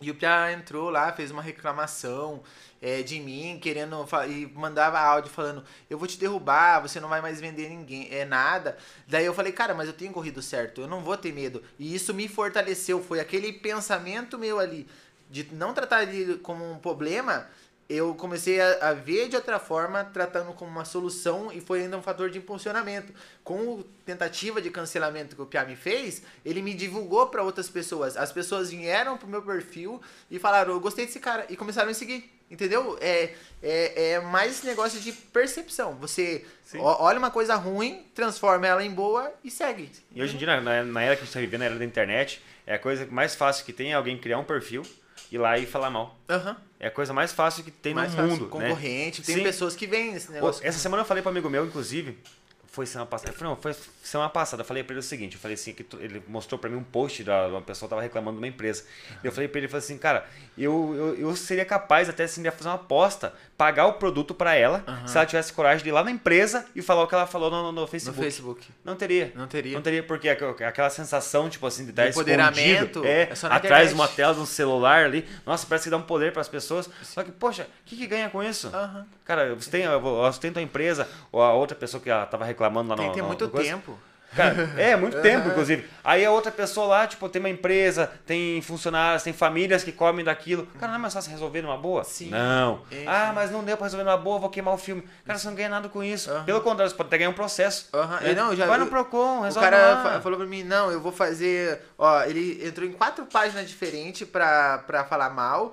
E 0.00 0.10
o 0.10 0.14
Pia 0.14 0.52
entrou 0.52 0.90
lá, 0.90 1.10
fez 1.12 1.30
uma 1.30 1.40
reclamação 1.40 2.42
é, 2.82 3.02
de 3.02 3.18
mim, 3.18 3.58
querendo. 3.60 4.06
E 4.28 4.46
mandava 4.54 4.98
áudio 4.98 5.30
falando: 5.30 5.64
Eu 5.88 5.98
vou 5.98 6.06
te 6.06 6.18
derrubar, 6.18 6.80
você 6.80 7.00
não 7.00 7.08
vai 7.08 7.22
mais 7.22 7.40
vender 7.40 7.68
ninguém, 7.68 8.08
é 8.10 8.24
nada. 8.24 8.76
Daí 9.08 9.24
eu 9.24 9.32
falei: 9.32 9.52
Cara, 9.52 9.74
mas 9.74 9.88
eu 9.88 9.94
tenho 9.94 10.12
corrido 10.12 10.42
certo, 10.42 10.82
eu 10.82 10.86
não 10.86 11.00
vou 11.00 11.16
ter 11.16 11.32
medo. 11.32 11.62
E 11.78 11.94
isso 11.94 12.12
me 12.12 12.28
fortaleceu. 12.28 13.02
Foi 13.02 13.20
aquele 13.20 13.52
pensamento 13.52 14.38
meu 14.38 14.58
ali 14.58 14.86
de 15.30 15.48
não 15.54 15.72
tratar 15.72 16.02
ele 16.04 16.38
como 16.38 16.70
um 16.70 16.78
problema. 16.78 17.48
Eu 17.88 18.14
comecei 18.16 18.60
a, 18.60 18.90
a 18.90 18.92
ver 18.94 19.28
de 19.28 19.36
outra 19.36 19.60
forma, 19.60 20.02
tratando 20.04 20.52
como 20.52 20.70
uma 20.70 20.84
solução 20.84 21.52
e 21.52 21.60
foi 21.60 21.82
ainda 21.82 21.96
um 21.96 22.02
fator 22.02 22.28
de 22.28 22.38
impulsionamento. 22.38 23.12
Com 23.44 23.80
a 23.80 23.84
tentativa 24.04 24.60
de 24.60 24.70
cancelamento 24.70 25.36
que 25.36 25.42
o 25.42 25.46
Pia 25.46 25.64
me 25.64 25.76
fez, 25.76 26.22
ele 26.44 26.62
me 26.62 26.74
divulgou 26.74 27.28
para 27.28 27.44
outras 27.44 27.68
pessoas. 27.68 28.16
As 28.16 28.32
pessoas 28.32 28.70
vieram 28.70 29.16
pro 29.16 29.28
meu 29.28 29.40
perfil 29.40 30.00
e 30.28 30.38
falaram: 30.38 30.72
Eu 30.72 30.80
gostei 30.80 31.06
desse 31.06 31.20
cara, 31.20 31.46
e 31.48 31.56
começaram 31.56 31.86
a 31.86 31.90
me 31.90 31.94
seguir. 31.94 32.36
Entendeu? 32.48 32.96
É, 33.00 33.34
é, 33.60 34.10
é 34.12 34.20
mais 34.20 34.52
esse 34.52 34.66
negócio 34.66 35.00
de 35.00 35.12
percepção. 35.12 35.94
Você 35.96 36.44
Sim. 36.64 36.78
olha 36.80 37.18
uma 37.18 37.30
coisa 37.30 37.56
ruim, 37.56 38.04
transforma 38.14 38.66
ela 38.66 38.84
em 38.84 38.90
boa 38.90 39.32
e 39.42 39.50
segue. 39.50 39.90
E 40.12 40.22
hoje 40.22 40.36
em 40.36 40.38
dia, 40.38 40.60
na, 40.60 40.84
na 40.84 41.02
era 41.02 41.16
que 41.16 41.22
a 41.22 41.24
gente 41.24 41.34
tá 41.34 41.40
vivendo, 41.40 41.60
na 41.60 41.66
era 41.66 41.76
da 41.76 41.84
internet, 41.84 42.40
é 42.64 42.74
a 42.74 42.78
coisa 42.78 43.04
mais 43.06 43.34
fácil 43.34 43.64
que 43.64 43.72
tem 43.72 43.92
é 43.92 43.94
alguém 43.94 44.16
criar 44.16 44.38
um 44.38 44.44
perfil, 44.44 44.82
ir 45.30 45.38
lá 45.38 45.58
e 45.58 45.66
falar 45.66 45.90
mal. 45.90 46.16
Aham. 46.28 46.56
É 46.78 46.88
a 46.88 46.90
coisa 46.90 47.12
mais 47.12 47.32
fácil 47.32 47.64
que 47.64 47.70
tem 47.70 47.94
Mais 47.94 48.10
no 48.10 48.16
fácil. 48.16 48.30
mundo. 48.30 48.44
né? 48.58 48.68
Concorrente. 48.68 49.22
Tem 49.22 49.36
Sim. 49.36 49.42
pessoas 49.42 49.74
que 49.74 49.86
veem 49.86 50.14
esse 50.14 50.26
Pô, 50.26 50.32
negócio. 50.34 50.66
essa 50.66 50.78
semana 50.78 51.02
eu 51.02 51.06
falei 51.06 51.22
para 51.22 51.30
amigo 51.30 51.48
meu, 51.48 51.64
inclusive, 51.64 52.18
foi 52.76 52.84
semana 52.86 53.06
passada, 53.08 53.32
não, 53.40 53.56
foi 53.56 53.74
semana 54.02 54.28
passada, 54.28 54.60
eu 54.60 54.64
falei 54.66 54.84
para 54.84 54.92
ele 54.92 55.00
o 55.00 55.02
seguinte, 55.02 55.34
eu 55.34 55.40
falei 55.40 55.54
assim, 55.54 55.72
que 55.72 55.82
tu- 55.82 55.98
ele 55.98 56.22
mostrou 56.28 56.58
para 56.58 56.68
mim 56.68 56.76
um 56.76 56.84
post 56.84 57.24
da 57.24 57.48
uma 57.48 57.62
pessoa 57.62 57.88
que 57.88 57.90
tava 57.90 58.02
reclamando 58.02 58.36
de 58.36 58.42
uma 58.42 58.46
empresa. 58.48 58.84
Eu 59.24 59.32
falei 59.32 59.48
para 59.48 59.58
ele, 59.60 59.66
falei 59.68 59.82
assim, 59.82 59.96
cara, 59.96 60.26
eu, 60.58 60.94
eu, 60.94 61.14
eu 61.30 61.36
seria 61.36 61.64
capaz 61.64 62.08
até 62.08 62.24
assim 62.24 62.42
de 62.42 62.50
fazer 62.50 62.68
uma 62.68 62.74
aposta, 62.74 63.32
pagar 63.56 63.86
o 63.86 63.94
produto 63.94 64.34
para 64.34 64.54
ela, 64.54 64.84
se 65.06 65.16
ela 65.16 65.24
tivesse 65.24 65.52
coragem 65.54 65.82
de 65.82 65.88
ir 65.88 65.92
lá 65.92 66.04
na 66.04 66.10
empresa 66.10 66.66
e 66.76 66.82
falar 66.82 67.02
o 67.04 67.06
que 67.06 67.14
ela 67.14 67.26
falou 67.26 67.50
no, 67.50 67.72
no 67.72 67.72
no 67.72 67.86
Facebook. 67.86 68.20
Facebook. 68.20 68.68
Não 68.84 68.94
teria. 68.94 69.32
Não 69.34 69.46
teria. 69.48 69.74
Não 69.74 69.80
teria 69.82 70.02
porque 70.02 70.28
aqu- 70.28 70.62
aquela 70.62 70.90
sensação, 70.90 71.48
tipo 71.48 71.66
assim, 71.66 71.84
de 71.84 71.90
estar 71.90 72.02
empoderamento, 72.20 73.04
é, 73.06 73.22
é 73.22 73.34
atrás 73.56 73.88
de 73.88 73.94
uma 73.94 74.06
tela 74.08 74.34
de 74.34 74.40
um 74.40 74.46
celular 74.46 75.04
ali. 75.06 75.26
Nossa, 75.46 75.66
parece 75.66 75.84
que 75.84 75.90
dá 75.90 75.96
um 75.96 76.02
poder 76.02 76.30
para 76.32 76.42
as 76.42 76.48
pessoas. 76.48 76.90
Só 77.02 77.22
que, 77.24 77.32
poxa, 77.32 77.62
o 77.64 77.66
que, 77.86 77.96
que 77.96 78.06
ganha 78.06 78.28
com 78.28 78.42
isso? 78.42 78.68
Aham. 78.68 79.06
Cara, 79.24 79.54
você 79.54 79.70
tem, 79.70 79.84
a 79.86 80.62
empresa, 80.62 81.08
ou 81.32 81.42
a 81.42 81.52
outra 81.52 81.76
pessoa 81.76 82.00
que 82.00 82.08
ela 82.10 82.24
tava 82.26 82.44
reclamando 82.44 82.65
lá 82.68 82.96
Tem 82.96 83.08
no. 83.10 83.16
no- 83.16 83.24
muito 83.24 83.44
no 83.46 83.50
tempo. 83.50 83.98
Cara, 84.34 84.70
é, 84.76 84.94
muito 84.96 85.22
tempo, 85.22 85.48
inclusive. 85.48 85.88
Aí 86.04 86.22
a 86.22 86.30
outra 86.30 86.52
pessoa 86.52 86.86
lá, 86.86 87.06
tipo, 87.06 87.26
tem 87.26 87.40
uma 87.40 87.48
empresa, 87.48 88.10
tem 88.26 88.60
funcionários, 88.60 89.22
tem 89.22 89.32
famílias 89.32 89.82
que 89.82 89.92
comem 89.92 90.22
daquilo. 90.24 90.66
Cara, 90.78 90.88
não 90.88 90.98
é 90.98 91.00
mais 91.02 91.14
fácil 91.14 91.30
resolver 91.30 91.62
numa 91.62 91.78
boa? 91.78 92.04
Sim. 92.04 92.28
Não. 92.28 92.82
É, 92.90 93.04
ah, 93.06 93.28
sim. 93.28 93.34
mas 93.34 93.50
não 93.50 93.64
deu 93.64 93.76
pra 93.78 93.86
resolver 93.86 94.04
numa 94.04 94.16
boa, 94.18 94.38
vou 94.38 94.50
queimar 94.50 94.74
o 94.74 94.78
filme. 94.78 95.08
Cara, 95.24 95.38
você 95.38 95.46
não 95.48 95.54
ganha 95.54 95.70
nada 95.70 95.88
com 95.88 96.04
isso. 96.04 96.30
Aham. 96.30 96.44
Pelo 96.44 96.60
contrário, 96.60 96.90
você 96.90 96.96
pode 96.96 97.06
até 97.06 97.16
ganhar 97.18 97.30
um 97.30 97.34
processo. 97.34 97.88
Aham, 97.94 98.18
É, 98.22 98.34
não, 98.34 98.54
já- 98.54 98.66
Vai 98.66 98.78
no 98.78 98.88
Procon, 98.88 99.38
O 99.38 99.42
resolve 99.44 99.70
cara 99.70 99.94
lá. 99.94 100.02
fa- 100.02 100.20
falou 100.20 100.38
pra 100.38 100.46
mim, 100.46 100.62
não, 100.64 100.90
eu 100.90 101.00
vou 101.00 101.12
fazer. 101.12 101.80
Ó, 101.96 102.22
ele 102.24 102.66
entrou 102.66 102.86
em 102.86 102.92
quatro 102.92 103.24
páginas 103.26 103.66
diferentes 103.66 104.28
pra, 104.28 104.78
pra 104.86 105.04
falar 105.04 105.30
mal. 105.30 105.72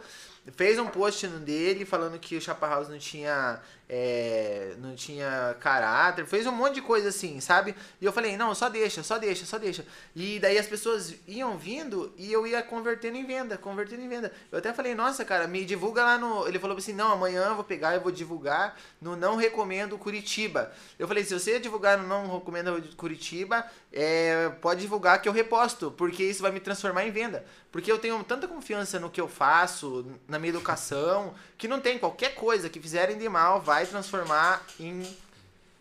Fez 0.58 0.78
um 0.78 0.88
post 0.88 1.26
no 1.28 1.40
dele 1.40 1.86
falando 1.86 2.20
que 2.20 2.36
o 2.38 2.42
Chapa 2.42 2.68
House 2.68 2.88
não 2.90 2.98
tinha. 2.98 3.60
É, 3.90 4.76
não 4.80 4.96
tinha 4.96 5.56
caráter. 5.60 6.26
Fez 6.26 6.48
um 6.48 6.52
monte 6.52 6.76
de 6.76 6.82
coisa 6.82 7.10
assim, 7.10 7.40
sabe? 7.40 7.76
E 8.00 8.06
eu 8.06 8.12
falei, 8.12 8.38
não, 8.38 8.54
só 8.56 8.70
deixa, 8.70 9.04
só 9.04 9.18
deixa, 9.18 9.46
só 9.46 9.58
deixa. 9.58 9.86
E 10.16 10.40
daí 10.40 10.58
as 10.58 10.68
pessoas 10.68 11.16
iam 11.28 11.58
vindo 11.58 12.14
e 12.18 12.32
eu 12.32 12.48
ia 12.48 12.62
convertendo 12.62 13.18
em 13.18 13.26
venda, 13.26 13.58
convertendo 13.58 14.02
em 14.02 14.10
venda. 14.10 14.32
Eu 14.52 14.60
até 14.60 14.74
falei, 14.74 14.96
nossa, 14.96 15.24
cara, 15.26 15.48
me 15.48 15.66
divulga 15.66 16.04
lá 16.04 16.18
no. 16.18 16.48
Ele 16.48 16.60
falou 16.60 16.78
assim, 16.78 16.94
não, 16.94 17.12
amanhã 17.12 17.46
eu 17.46 17.56
vou 17.56 17.64
pegar 17.64 17.96
e 17.96 18.00
vou 18.00 18.12
divulgar 18.12 18.78
no 19.02 19.16
Não 19.16 19.36
Recomendo 19.36 19.98
Curitiba. 19.98 20.72
Eu 20.98 21.08
falei, 21.08 21.24
se 21.24 21.34
você 21.34 21.60
divulgar 21.60 21.98
no 21.98 22.08
Não 22.08 22.40
Recomendo 22.40 22.82
Curitiba, 22.96 23.66
é, 23.92 24.50
pode 24.62 24.82
divulgar 24.82 25.22
que 25.22 25.30
eu 25.30 25.34
reposto, 25.34 25.92
porque 25.92 26.24
isso 26.24 26.42
vai 26.42 26.52
me 26.52 26.60
transformar 26.60 27.06
em 27.06 27.12
venda. 27.12 27.46
Porque 27.72 27.92
eu 27.92 27.98
tenho 27.98 28.24
tanta 28.24 28.48
confiança 28.48 29.00
no 29.00 29.10
que 29.10 29.20
eu 29.20 29.28
faço, 29.28 30.06
na 30.28 30.38
minha 30.38 30.50
educação, 30.50 31.34
que 31.64 31.68
não 31.70 31.80
tem 31.80 31.98
qualquer 31.98 32.36
coisa 32.36 32.68
que 32.70 32.78
fizerem 32.78 33.18
de 33.18 33.30
mal 33.30 33.62
vai 33.62 33.86
transformar 33.86 34.62
em, 34.78 35.02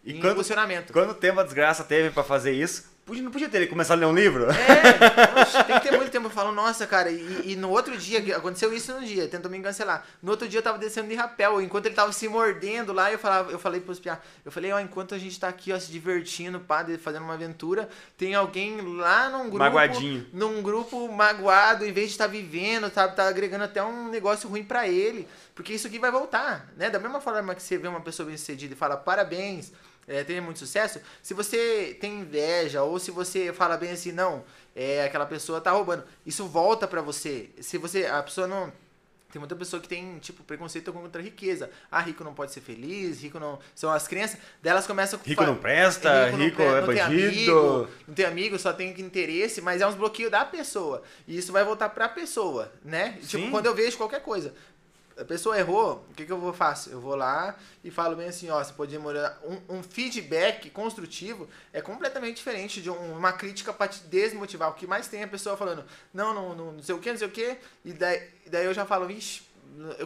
E 0.04 0.12
em 0.12 0.20
quando- 0.20 0.36
posicionamento. 0.36 0.92
Quanto 0.92 1.12
tempo 1.14 1.40
a 1.40 1.42
desgraça 1.42 1.82
teve 1.82 2.10
pra 2.10 2.22
fazer 2.22 2.52
isso? 2.52 2.92
Não 3.04 3.32
podia 3.32 3.48
ter 3.48 3.66
começado 3.68 3.98
a 3.98 4.06
ler 4.06 4.06
um 4.06 4.14
livro? 4.14 4.44
É, 4.44 5.40
oxe, 5.42 5.64
tem 5.64 5.80
que 5.80 5.88
ter 5.88 5.96
muito 5.96 6.10
tempo. 6.12 6.26
Eu 6.26 6.30
falo, 6.30 6.52
nossa, 6.52 6.86
cara, 6.86 7.10
e, 7.10 7.50
e 7.52 7.56
no 7.56 7.68
outro 7.68 7.98
dia, 7.98 8.36
aconteceu 8.36 8.72
isso 8.72 8.92
no 8.92 9.04
dia, 9.04 9.26
tentou 9.26 9.50
me 9.50 9.60
cancelar. 9.60 10.06
No 10.22 10.30
outro 10.30 10.48
dia 10.48 10.60
eu 10.60 10.62
tava 10.62 10.78
descendo 10.78 11.08
de 11.08 11.16
rapel, 11.16 11.60
enquanto 11.60 11.86
ele 11.86 11.96
tava 11.96 12.12
se 12.12 12.28
mordendo 12.28 12.92
lá, 12.92 13.10
eu 13.10 13.18
falava, 13.18 13.50
eu 13.50 13.58
falei 13.58 13.80
pros 13.80 13.98
piá, 13.98 14.20
eu 14.44 14.52
falei, 14.52 14.70
ó, 14.70 14.78
enquanto 14.78 15.16
a 15.16 15.18
gente 15.18 15.38
tá 15.38 15.48
aqui, 15.48 15.72
ó, 15.72 15.78
se 15.80 15.90
divertindo, 15.90 16.60
pá, 16.60 16.84
de- 16.84 16.96
fazendo 16.96 17.24
uma 17.24 17.34
aventura, 17.34 17.88
tem 18.16 18.36
alguém 18.36 18.80
lá 18.96 19.28
num 19.28 19.42
grupo. 19.50 19.58
Magoadinho. 19.58 20.24
Num 20.32 20.62
grupo 20.62 21.08
magoado, 21.12 21.84
em 21.84 21.92
vez 21.92 22.06
de 22.06 22.12
estar 22.12 22.28
vivendo, 22.28 22.88
tá, 22.88 23.08
tá 23.08 23.26
agregando 23.26 23.64
até 23.64 23.82
um 23.82 24.10
negócio 24.10 24.48
ruim 24.48 24.62
pra 24.62 24.86
ele. 24.88 25.26
Porque 25.54 25.72
isso 25.74 25.86
aqui 25.86 25.98
vai 25.98 26.10
voltar, 26.10 26.72
né? 26.76 26.88
Da 26.90 26.98
mesma 26.98 27.20
forma 27.20 27.54
que 27.54 27.62
você 27.62 27.76
vê 27.76 27.86
uma 27.88 28.00
pessoa 28.00 28.26
bem 28.26 28.36
sucedida 28.36 28.72
e 28.74 28.76
fala 28.76 28.96
parabéns, 28.96 29.72
é, 30.08 30.24
tenha 30.24 30.40
muito 30.42 30.58
sucesso, 30.58 31.00
se 31.22 31.34
você 31.34 31.96
tem 32.00 32.20
inveja 32.20 32.82
ou 32.82 32.98
se 32.98 33.10
você 33.10 33.52
fala 33.52 33.76
bem 33.76 33.90
assim, 33.92 34.12
não, 34.12 34.44
é, 34.74 35.04
aquela 35.04 35.26
pessoa 35.26 35.60
tá 35.60 35.70
roubando, 35.70 36.04
isso 36.24 36.46
volta 36.48 36.88
pra 36.88 37.02
você. 37.02 37.50
Se 37.60 37.76
você, 37.78 38.06
a 38.06 38.22
pessoa 38.22 38.46
não. 38.46 38.72
Tem 39.30 39.40
muita 39.40 39.56
pessoa 39.56 39.80
que 39.80 39.88
tem, 39.88 40.18
tipo, 40.18 40.44
preconceito 40.44 40.92
contra 40.92 41.18
a 41.22 41.24
riqueza. 41.24 41.70
Ah, 41.90 42.00
rico 42.02 42.22
não 42.22 42.34
pode 42.34 42.52
ser 42.52 42.60
feliz, 42.60 43.22
rico 43.22 43.40
não. 43.40 43.58
São 43.74 43.90
as 43.90 44.06
crenças. 44.06 44.38
Delas 44.60 44.86
começam 44.86 45.18
com. 45.18 45.24
Rico 45.26 45.42
fa- 45.42 45.48
não 45.48 45.56
presta, 45.56 46.30
não 46.32 46.38
rico 46.38 46.56
pre- 46.56 46.64
é 46.66 46.80
não 46.80 46.86
bandido. 46.86 47.02
amigo, 47.58 47.88
não 48.06 48.14
tem 48.14 48.26
amigo, 48.26 48.58
só 48.58 48.74
tem 48.74 48.90
interesse, 49.00 49.62
mas 49.62 49.80
é 49.80 49.86
uns 49.86 49.94
bloqueios 49.94 50.30
da 50.30 50.44
pessoa. 50.44 51.02
E 51.26 51.38
isso 51.38 51.50
vai 51.50 51.64
voltar 51.64 51.88
pra 51.88 52.10
pessoa, 52.10 52.70
né? 52.84 53.12
Tipo, 53.26 53.44
Sim. 53.44 53.50
quando 53.50 53.64
eu 53.64 53.74
vejo 53.74 53.96
qualquer 53.96 54.20
coisa. 54.20 54.52
A 55.22 55.24
pessoa 55.24 55.56
errou, 55.58 56.04
o 56.10 56.14
que, 56.14 56.26
que 56.26 56.32
eu 56.32 56.38
vou 56.38 56.52
faço? 56.52 56.90
Eu 56.90 57.00
vou 57.00 57.14
lá 57.14 57.56
e 57.84 57.90
falo 57.90 58.16
bem 58.16 58.28
assim, 58.28 58.50
ó, 58.50 58.62
você 58.62 58.72
pode 58.72 58.90
demorar. 58.90 59.38
Um, 59.44 59.76
um 59.78 59.82
feedback 59.82 60.68
construtivo 60.70 61.48
é 61.72 61.80
completamente 61.80 62.36
diferente 62.36 62.82
de 62.82 62.90
um- 62.90 63.16
uma 63.16 63.32
crítica 63.32 63.72
pra 63.72 63.86
te 63.88 64.00
desmotivar. 64.04 64.70
O 64.70 64.74
que 64.74 64.86
mais 64.86 65.06
tem 65.06 65.20
é 65.20 65.24
a 65.24 65.28
pessoa 65.28 65.56
falando, 65.56 65.84
não, 66.12 66.34
não, 66.34 66.54
não, 66.54 66.72
não 66.72 66.82
sei 66.82 66.94
o 66.94 66.98
que, 66.98 67.10
não 67.10 67.18
sei 67.18 67.28
o 67.28 67.30
que, 67.30 67.56
e 67.84 67.92
daí, 67.92 68.28
daí 68.46 68.64
eu 68.64 68.74
já 68.74 68.84
falo, 68.84 69.06
vixe, 69.06 69.42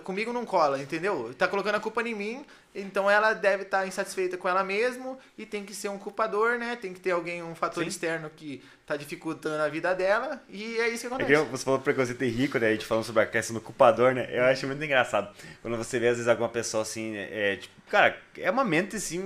comigo 0.05 0.33
não 0.33 0.45
cola, 0.47 0.81
entendeu? 0.81 1.35
Tá 1.37 1.49
colocando 1.49 1.75
a 1.77 1.81
culpa 1.81 2.03
em 2.03 2.15
mim, 2.15 2.45
então 2.75 3.11
ela 3.11 3.33
deve 3.33 3.63
estar 3.65 3.87
insatisfeita 3.87 4.37
com 4.37 4.49
ela 4.49 4.63
mesma 4.63 5.19
e 5.37 5.45
tem 5.45 5.65
que 5.65 5.75
ser 5.75 5.89
um 5.89 5.99
culpador, 5.99 6.59
né? 6.59 6.77
Tem 6.77 6.93
que 6.93 7.01
ter 7.01 7.11
alguém, 7.11 7.43
um 7.43 7.55
fator 7.55 7.83
Sim. 7.83 7.89
externo 7.89 8.31
que 8.35 8.63
tá 8.87 8.97
dificultando 8.97 9.63
a 9.63 9.69
vida 9.69 9.95
dela 9.95 10.43
e 10.49 10.79
é 10.79 10.89
isso 10.89 11.01
que 11.09 11.15
É 11.15 11.17
acontece. 11.17 11.45
que 11.45 11.51
você 11.51 11.65
falou 11.65 11.81
preconceito 11.81 12.23
e 12.25 12.29
rico, 12.29 12.59
né? 12.59 12.69
A 12.69 12.73
gente 12.73 12.87
falando 12.87 13.05
sobre 13.05 13.23
a 13.23 13.27
questão 13.27 13.55
do 13.55 13.61
culpador, 13.61 14.15
né? 14.15 14.29
Eu 14.31 14.45
acho 14.45 14.67
muito 14.67 14.83
engraçado. 14.85 15.35
Quando 15.63 15.77
você 15.77 15.99
vê, 15.99 16.09
às 16.09 16.17
vezes, 16.17 16.29
alguma 16.29 16.49
pessoa 16.49 16.83
assim, 16.83 17.17
é, 17.17 17.57
tipo, 17.57 17.75
cara, 17.91 18.17
é 18.39 18.51
uma 18.51 18.65
mente 18.65 18.97
assim, 18.97 19.23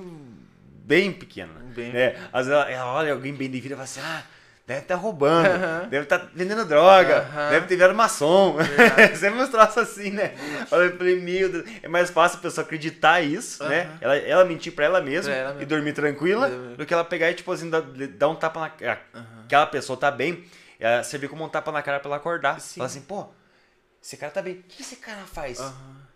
bem 0.85 1.13
pequena. 1.13 1.53
Bem 1.75 1.93
né? 1.93 2.17
Às 2.33 2.47
vezes 2.47 2.53
ela, 2.61 2.71
ela 2.71 2.93
olha 2.95 3.13
alguém 3.13 3.35
bem 3.35 3.51
de 3.51 3.61
vida 3.61 3.75
e 3.75 3.77
fala 3.77 3.85
assim, 3.85 4.01
ah. 4.01 4.23
Deve 4.71 4.83
estar 4.83 4.95
roubando, 4.95 5.49
Aham. 5.49 5.89
deve 5.89 6.05
estar 6.05 6.29
vendendo 6.33 6.65
droga, 6.65 7.23
deve 7.51 7.67
ter 7.67 7.75
virado 7.75 7.93
maçom. 7.93 8.57
Sempre 9.19 9.41
uns 9.43 9.49
troços 9.49 9.79
assim, 9.79 10.11
né? 10.13 10.33
Eu 10.71 10.97
falei, 10.97 11.21
meu 11.21 11.49
Deus, 11.51 11.69
é 11.83 11.89
mais 11.89 12.09
fácil 12.09 12.39
a 12.39 12.43
pessoa 12.43 12.65
acreditar 12.65 13.21
isso, 13.21 13.65
né? 13.65 13.91
Ela, 14.01 14.17
ela 14.17 14.45
mentir 14.45 14.73
pra 14.73 14.85
ela 14.85 15.01
mesma 15.01 15.33
Pra 15.33 15.41
ela 15.41 15.61
e 15.63 15.67
dormir 15.67 15.93
tranquila, 15.93 16.49
do 16.77 16.87
que 16.87 16.95
ela 16.95 17.05
pegar 17.05 17.29
e, 17.33 17.35
tipo 17.35 17.51
assim, 17.51 17.69
dar, 17.69 17.83
dar 17.83 18.29
um 18.29 18.37
tapa 18.37 18.61
na 18.61 18.71
cara. 18.71 19.01
Aquela 19.45 19.67
pessoa 19.67 19.99
tá 19.99 20.09
bem, 20.09 20.45
é, 20.79 21.03
servir 21.03 21.27
como 21.27 21.45
um 21.45 21.49
tapa 21.49 21.73
na 21.73 21.83
cara 21.83 21.99
pra 21.99 22.09
ela 22.09 22.17
acordar. 22.19 22.61
Sim. 22.61 22.77
Fala 22.77 22.87
assim, 22.87 23.01
pô, 23.01 23.27
esse 24.01 24.17
cara 24.17 24.31
tá 24.31 24.41
bem. 24.41 24.55
O 24.55 24.63
que 24.69 24.83
esse 24.83 24.95
cara 24.97 25.23
faz? 25.27 25.59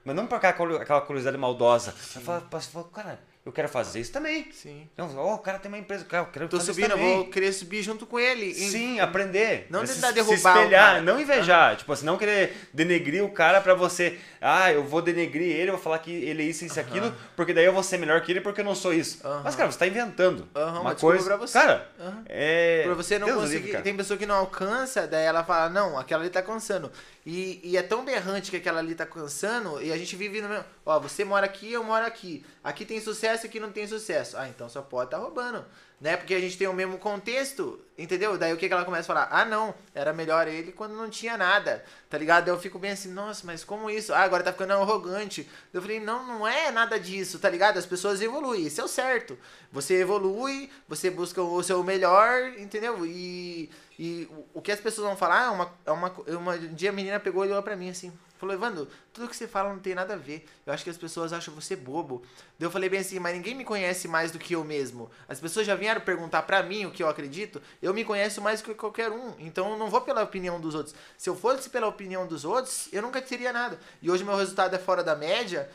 Mas 0.05 0.15
não 0.15 0.29
por 0.29 0.37
aquela, 0.37 0.53
curi- 0.53 0.77
aquela 0.77 1.01
curiosidade 1.01 1.37
maldosa. 1.37 1.91
Ela 2.15 2.25
fala, 2.25 2.41
fala, 2.49 2.63
fala, 2.63 2.85
cara, 2.95 3.19
eu 3.45 3.53
quero 3.53 3.69
fazer 3.69 4.01
isso 4.01 4.11
também. 4.13 4.49
Sim. 4.53 4.89
Não, 4.97 5.15
ó, 5.19 5.35
o 5.35 5.39
cara 5.39 5.59
tem 5.59 5.71
uma 5.71 5.77
empresa, 5.79 6.05
cara, 6.07 6.23
eu 6.25 6.31
quero 6.33 6.49
Tô 6.49 6.57
fazer 6.59 6.73
subindo, 6.73 6.87
isso 6.87 6.93
eu 6.95 6.99
também. 6.99 7.15
vou 7.17 7.27
querer 7.29 7.53
subir 7.53 7.83
junto 7.83 8.07
com 8.07 8.19
ele. 8.19 8.47
E- 8.47 8.55
Sim, 8.55 9.01
aprender. 9.01 9.67
Não 9.69 9.87
se, 9.87 9.95
tentar 9.97 10.09
se 10.09 10.15
derrubar 10.15 10.33
o 10.33 10.35
espelhar, 10.61 11.03
não 11.03 11.21
invejar. 11.21 11.77
Tipo 11.77 11.93
assim, 11.93 12.07
não 12.07 12.17
querer 12.17 12.57
denegrir 12.73 13.23
o 13.23 13.31
cara 13.31 13.61
pra 13.61 13.75
você. 13.75 14.19
Ah, 14.41 14.73
eu 14.73 14.83
vou 14.85 15.03
denegrir 15.03 15.49
ele, 15.55 15.69
eu 15.71 15.75
vou 15.75 15.83
falar 15.83 15.99
que 15.99 16.11
ele 16.11 16.43
é 16.43 16.47
isso, 16.47 16.65
isso 16.65 16.79
aquilo, 16.81 17.15
porque 17.37 17.53
daí 17.53 17.65
eu 17.65 17.73
vou 17.73 17.83
ser 17.83 17.99
melhor 17.99 18.21
que 18.23 18.33
ele 18.33 18.41
porque 18.41 18.61
eu 18.61 18.65
não 18.65 18.75
sou 18.75 18.93
isso. 18.95 19.21
Mas, 19.43 19.55
cara, 19.55 19.71
você 19.71 19.79
tá 19.79 19.87
inventando. 19.87 20.49
Uma 20.55 20.95
coisa. 20.95 21.25
pra 21.25 21.37
você. 21.37 21.59
Cara, 21.59 21.89
é. 22.27 22.83
Pra 22.85 22.95
você 22.95 23.19
não 23.19 23.27
Deus 23.27 23.41
conseguir. 23.43 23.67
livre, 23.67 23.83
tem 23.83 23.97
pessoa 23.97 24.17
que 24.19 24.27
não 24.27 24.37
alcança, 24.37 25.07
daí 25.07 25.25
ela 25.25 25.45
fala, 25.45 25.69
não, 25.71 25.99
aquela 25.99 26.23
ali 26.23 26.31
tá 26.31 26.43
cansando. 26.43 26.91
E, 27.27 27.61
e 27.65 27.77
é 27.77 27.83
tão 27.83 28.05
berrante 28.05 28.51
que 28.51 28.57
aquela 28.59 28.81
ali 28.81 28.95
tá 28.95 29.07
cansando, 29.07 29.81
e 29.81 29.91
a 29.91 29.97
gente 29.97 30.15
vive 30.15 30.43
no 30.43 30.49
mesmo. 30.49 30.65
Ó, 30.85 31.01
você 31.01 31.25
mora 31.25 31.47
aqui, 31.47 31.73
eu 31.73 31.83
moro 31.83 32.05
aqui. 32.05 32.45
Aqui 32.63 32.85
tem 32.85 33.01
sucesso, 33.01 33.47
aqui 33.47 33.59
não 33.59 33.73
tem 33.73 33.87
sucesso. 33.87 34.37
Ah, 34.37 34.49
então 34.49 34.69
só 34.69 34.83
pode 34.83 35.11
tá 35.11 35.17
roubando. 35.17 35.65
Né? 36.01 36.17
Porque 36.17 36.35
a 36.35 36.41
gente 36.41 36.59
tem 36.59 36.67
o 36.67 36.73
mesmo 36.73 36.99
contexto, 36.99 37.81
entendeu? 37.97 38.37
Daí 38.37 38.53
o 38.53 38.57
que, 38.57 38.67
que 38.69 38.75
ela 38.75 38.85
começa 38.85 39.11
a 39.11 39.15
falar? 39.15 39.29
Ah, 39.31 39.45
não, 39.45 39.75
era 39.95 40.13
melhor 40.13 40.47
ele 40.49 40.73
quando 40.73 40.95
não 40.95 41.09
tinha 41.09 41.37
nada, 41.37 41.85
tá 42.11 42.19
ligado? 42.19 42.45
Daí 42.45 42.55
eu 42.55 42.61
fico 42.61 42.79
bem 42.79 42.91
assim, 42.91 43.11
nossa, 43.11 43.47
mas 43.47 43.65
como 43.65 43.89
isso? 43.89 44.13
Ah, 44.13 44.21
agora 44.21 44.43
tá 44.43 44.53
ficando 44.53 44.73
arrogante. 44.73 45.49
Eu 45.73 45.81
falei, 45.81 46.01
não, 46.01 46.27
não 46.27 46.47
é 46.47 46.71
nada 46.71 46.99
disso, 46.99 47.39
tá 47.39 47.49
ligado? 47.49 47.79
As 47.79 47.87
pessoas 47.87 48.21
evoluem, 48.21 48.67
isso 48.67 48.81
é 48.81 48.85
o 48.85 48.89
certo. 48.89 49.39
Você 49.73 49.95
evolui, 50.01 50.71
você 50.89 51.11
busca 51.11 51.41
o 51.43 51.63
seu 51.63 51.83
melhor, 51.83 52.53
entendeu? 52.59 53.07
E, 53.07 53.71
e 53.99 54.29
o 54.53 54.61
que 54.61 54.73
as 54.73 54.81
pessoas 54.81 55.07
vão 55.07 55.17
falar 55.17 55.47
é 55.47 55.51
uma, 55.51 55.73
é 55.87 55.93
uma. 55.93 56.15
Um 56.29 56.75
dia 56.75 56.91
a 56.91 56.93
menina 56.93 57.21
pegou 57.21 57.45
e 57.45 57.49
olhou 57.49 57.63
pra 57.63 57.77
mim 57.77 57.91
assim. 57.91 58.13
Falou, 58.37 58.55
Evandro, 58.55 58.89
tudo 59.13 59.29
que 59.29 59.37
você 59.37 59.47
fala 59.47 59.73
não 59.73 59.79
tem 59.79 59.95
nada 59.95 60.15
a 60.15 60.17
ver. 60.17 60.45
Eu 60.67 60.73
acho 60.73 60.83
que 60.83 60.91
as 60.91 60.97
pessoas 60.97 61.33
acham 61.33 61.55
você 61.55 61.77
bobo. 61.77 62.23
Daí 62.59 62.67
eu 62.67 62.71
falei 62.71 62.89
bem 62.89 63.01
assim, 63.01 63.19
mas 63.19 63.35
ninguém 63.35 63.55
me 63.55 63.65
conhece 63.65 64.09
mais 64.09 64.33
do 64.33 64.39
que 64.39 64.55
eu 64.55 64.65
mesmo. 64.65 65.11
As 65.29 65.39
pessoas 65.39 65.67
já 65.67 65.75
vieram 65.75 66.01
perguntar 66.01 66.43
pra 66.43 66.63
mim 66.63 66.85
o 66.85 66.91
que 66.91 67.03
eu 67.03 67.09
acredito. 67.09 67.63
Eu 67.81 67.95
me 67.95 68.05
conheço 68.05 68.41
mais 68.43 68.61
do 68.61 68.67
que 68.67 68.75
qualquer 68.75 69.11
um. 69.11 69.35
Então 69.39 69.73
eu 69.73 69.79
não 69.79 69.89
vou 69.89 70.01
pela 70.01 70.23
opinião 70.23 70.61
dos 70.61 70.75
outros. 70.75 70.95
Se 71.17 71.31
eu 71.31 71.37
fosse 71.37 71.71
pela 71.71 71.87
opinião 71.87 72.27
dos 72.27 72.45
outros, 72.45 72.89
eu 72.93 73.03
nunca 73.03 73.23
teria 73.23 73.53
nada. 73.53 73.79
E 74.03 74.11
hoje 74.11 74.25
meu 74.25 74.37
resultado 74.37 74.75
é 74.75 74.79
fora 74.79 75.05
da 75.05 75.15
média, 75.15 75.71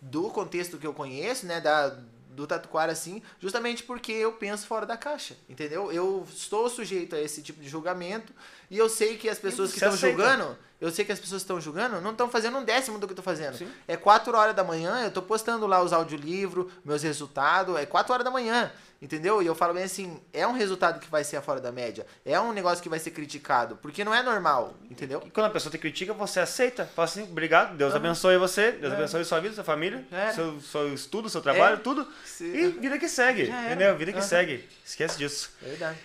do 0.00 0.28
contexto 0.30 0.78
que 0.78 0.86
eu 0.86 0.92
conheço, 0.92 1.46
né? 1.46 1.60
Da, 1.60 1.96
do 2.32 2.46
Tatuquara 2.46 2.92
assim, 2.92 3.22
justamente 3.38 3.82
porque 3.82 4.12
eu 4.12 4.32
penso 4.32 4.66
fora 4.66 4.86
da 4.86 4.96
caixa, 4.96 5.36
entendeu? 5.48 5.92
Eu 5.92 6.26
estou 6.32 6.68
sujeito 6.68 7.14
a 7.14 7.20
esse 7.20 7.42
tipo 7.42 7.60
de 7.60 7.68
julgamento 7.68 8.32
e 8.70 8.78
eu 8.78 8.88
sei 8.88 9.16
que 9.16 9.28
as 9.28 9.38
pessoas 9.38 9.70
que 9.70 9.76
estão 9.76 9.96
julgando, 9.96 10.56
eu 10.82 10.90
sei 10.90 11.04
que 11.04 11.12
as 11.12 11.20
pessoas 11.20 11.42
estão 11.42 11.60
julgando 11.60 12.00
não 12.00 12.10
estão 12.10 12.28
fazendo 12.28 12.58
um 12.58 12.64
décimo 12.64 12.98
do 12.98 13.06
que 13.06 13.12
eu 13.12 13.14
estou 13.14 13.24
fazendo. 13.24 13.56
Sim. 13.56 13.70
É 13.86 13.96
4 13.96 14.36
horas 14.36 14.54
da 14.54 14.64
manhã, 14.64 15.02
eu 15.02 15.08
estou 15.08 15.22
postando 15.22 15.64
lá 15.64 15.80
os 15.80 15.92
audiolivros, 15.92 16.72
meus 16.84 17.04
resultados, 17.04 17.76
é 17.76 17.86
4 17.86 18.12
horas 18.12 18.24
da 18.24 18.32
manhã. 18.32 18.70
Entendeu? 19.00 19.42
E 19.42 19.46
eu 19.46 19.54
falo 19.54 19.74
bem 19.74 19.84
assim, 19.84 20.20
é 20.32 20.46
um 20.46 20.52
resultado 20.52 21.00
que 21.00 21.08
vai 21.08 21.24
ser 21.24 21.40
fora 21.42 21.60
da 21.60 21.72
média. 21.72 22.06
É 22.24 22.38
um 22.40 22.52
negócio 22.52 22.82
que 22.82 22.88
vai 22.88 22.98
ser 22.98 23.10
criticado. 23.10 23.76
Porque 23.76 24.04
não 24.04 24.14
é 24.14 24.22
normal, 24.22 24.74
entendeu? 24.88 25.22
E 25.26 25.30
quando 25.30 25.46
a 25.46 25.50
pessoa 25.50 25.70
te 25.72 25.78
critica, 25.78 26.12
você 26.12 26.38
aceita. 26.40 26.84
Fala 26.94 27.06
assim, 27.06 27.24
obrigado, 27.24 27.76
Deus 27.76 27.92
uhum. 27.92 27.98
abençoe 27.98 28.38
você, 28.38 28.72
Deus 28.72 28.92
é. 28.92 28.96
abençoe 28.96 29.24
sua 29.24 29.40
vida, 29.40 29.54
sua 29.54 29.64
família, 29.64 30.04
é. 30.10 30.32
seu, 30.32 30.60
seu 30.60 30.94
estudo, 30.94 31.28
seu 31.28 31.40
trabalho, 31.40 31.74
é. 31.74 31.78
tudo. 31.78 32.06
Sim. 32.24 32.52
E 32.54 32.68
vida 32.68 32.98
que 32.98 33.08
segue. 33.08 33.44
Entendeu? 33.44 33.96
Vida 33.96 34.12
que 34.12 34.18
uhum. 34.18 34.24
segue. 34.24 34.68
Esquece 34.84 35.18
disso. 35.18 35.52
Verdade. 35.60 35.98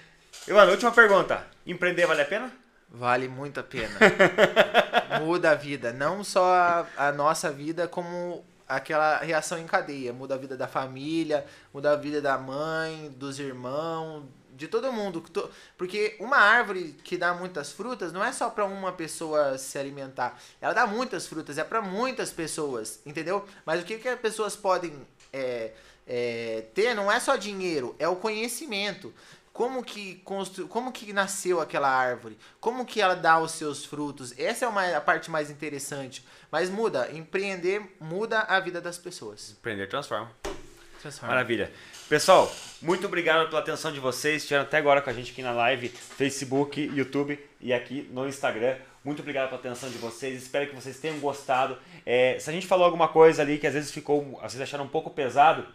Ivana, 0.48 0.72
última 0.72 0.92
pergunta. 0.92 1.46
Empreender 1.66 2.06
vale 2.06 2.22
a 2.22 2.26
pena? 2.26 2.67
Vale 2.90 3.28
muito 3.28 3.60
a 3.60 3.64
pena. 3.64 3.98
Muda 5.22 5.52
a 5.52 5.56
vida. 5.56 5.92
Não 5.92 6.24
só 6.24 6.54
a, 6.54 6.88
a 6.98 7.12
nossa 7.12 7.52
vida, 7.52 7.88
como 7.88 8.46
aquela 8.68 9.18
reação 9.18 9.58
em 9.58 9.66
cadeia. 9.66 10.14
Muda 10.14 10.36
a 10.36 10.38
vida 10.38 10.58
da 10.58 10.68
família, 10.68 11.46
muda 11.74 11.92
a 11.92 11.96
vida 11.96 12.22
da 12.22 12.38
mãe, 12.38 13.14
dos 13.18 13.40
irmãos, 13.40 14.26
de 14.58 14.68
todo 14.68 14.92
mundo. 14.92 15.24
Porque 15.78 16.18
uma 16.20 16.38
árvore 16.38 16.96
que 17.04 17.18
dá 17.18 17.34
muitas 17.34 17.72
frutas 17.72 18.12
não 18.12 18.24
é 18.24 18.32
só 18.32 18.50
para 18.50 18.66
uma 18.66 18.92
pessoa 18.92 19.58
se 19.58 19.78
alimentar. 19.78 20.38
Ela 20.60 20.74
dá 20.74 20.88
muitas 20.88 21.28
frutas, 21.28 21.58
é 21.58 21.64
para 21.64 21.82
muitas 21.82 22.32
pessoas, 22.32 23.00
entendeu? 23.06 23.46
Mas 23.66 23.82
o 23.82 23.86
que, 23.86 23.98
que 23.98 24.10
as 24.10 24.20
pessoas 24.20 24.56
podem 24.56 24.94
é, 25.32 25.72
é, 26.06 26.66
ter 26.74 26.96
não 26.96 27.12
é 27.12 27.20
só 27.20 27.36
dinheiro, 27.36 27.96
é 28.00 28.08
o 28.08 28.16
conhecimento 28.16 29.14
como 29.58 29.84
que 29.84 30.18
constru... 30.24 30.68
como 30.68 30.92
que 30.92 31.12
nasceu 31.12 31.60
aquela 31.60 31.90
árvore, 31.90 32.38
como 32.60 32.86
que 32.86 33.02
ela 33.02 33.16
dá 33.16 33.40
os 33.40 33.54
seus 33.54 33.84
frutos. 33.84 34.32
Essa 34.38 34.66
é 34.66 34.68
uma, 34.68 34.96
a 34.96 35.02
parte 35.02 35.32
mais 35.32 35.50
interessante. 35.50 36.24
Mas 36.52 36.70
muda, 36.70 37.10
empreender 37.12 37.82
muda 38.00 38.42
a 38.42 38.60
vida 38.60 38.80
das 38.80 39.00
pessoas. 39.00 39.56
Empreender 39.58 39.88
transforma. 39.88 40.32
transforma. 41.02 41.34
Maravilha. 41.34 41.74
Pessoal, 42.08 42.54
muito 42.84 43.08
obrigado 43.08 43.50
pela 43.50 43.60
atenção 43.60 43.92
de 43.92 44.00
vocês. 44.00 44.44
Estiveram 44.44 44.64
até 44.64 44.78
agora 44.78 45.02
com 45.02 45.10
a 45.10 45.14
gente 45.14 45.32
aqui 45.32 45.42
na 45.42 45.54
live, 45.54 45.90
Facebook, 45.90 46.80
YouTube 46.80 47.44
e 47.60 47.74
aqui 47.74 48.08
no 48.12 48.28
Instagram. 48.28 48.78
Muito 49.04 49.22
obrigado 49.22 49.48
pela 49.50 49.60
atenção 49.60 49.90
de 49.90 49.98
vocês. 49.98 50.44
Espero 50.44 50.70
que 50.70 50.76
vocês 50.76 51.00
tenham 51.00 51.18
gostado. 51.18 51.80
É, 52.06 52.38
se 52.38 52.48
a 52.48 52.54
gente 52.54 52.68
falou 52.68 52.86
alguma 52.86 53.08
coisa 53.08 53.42
ali 53.42 53.58
que 53.58 53.66
às 53.66 53.74
vezes 53.74 53.90
ficou, 53.90 54.38
às 54.44 54.54
vezes 54.54 54.62
acharam 54.62 54.86
um 54.86 54.90
pouco 54.90 55.10
pesado, 55.10 55.66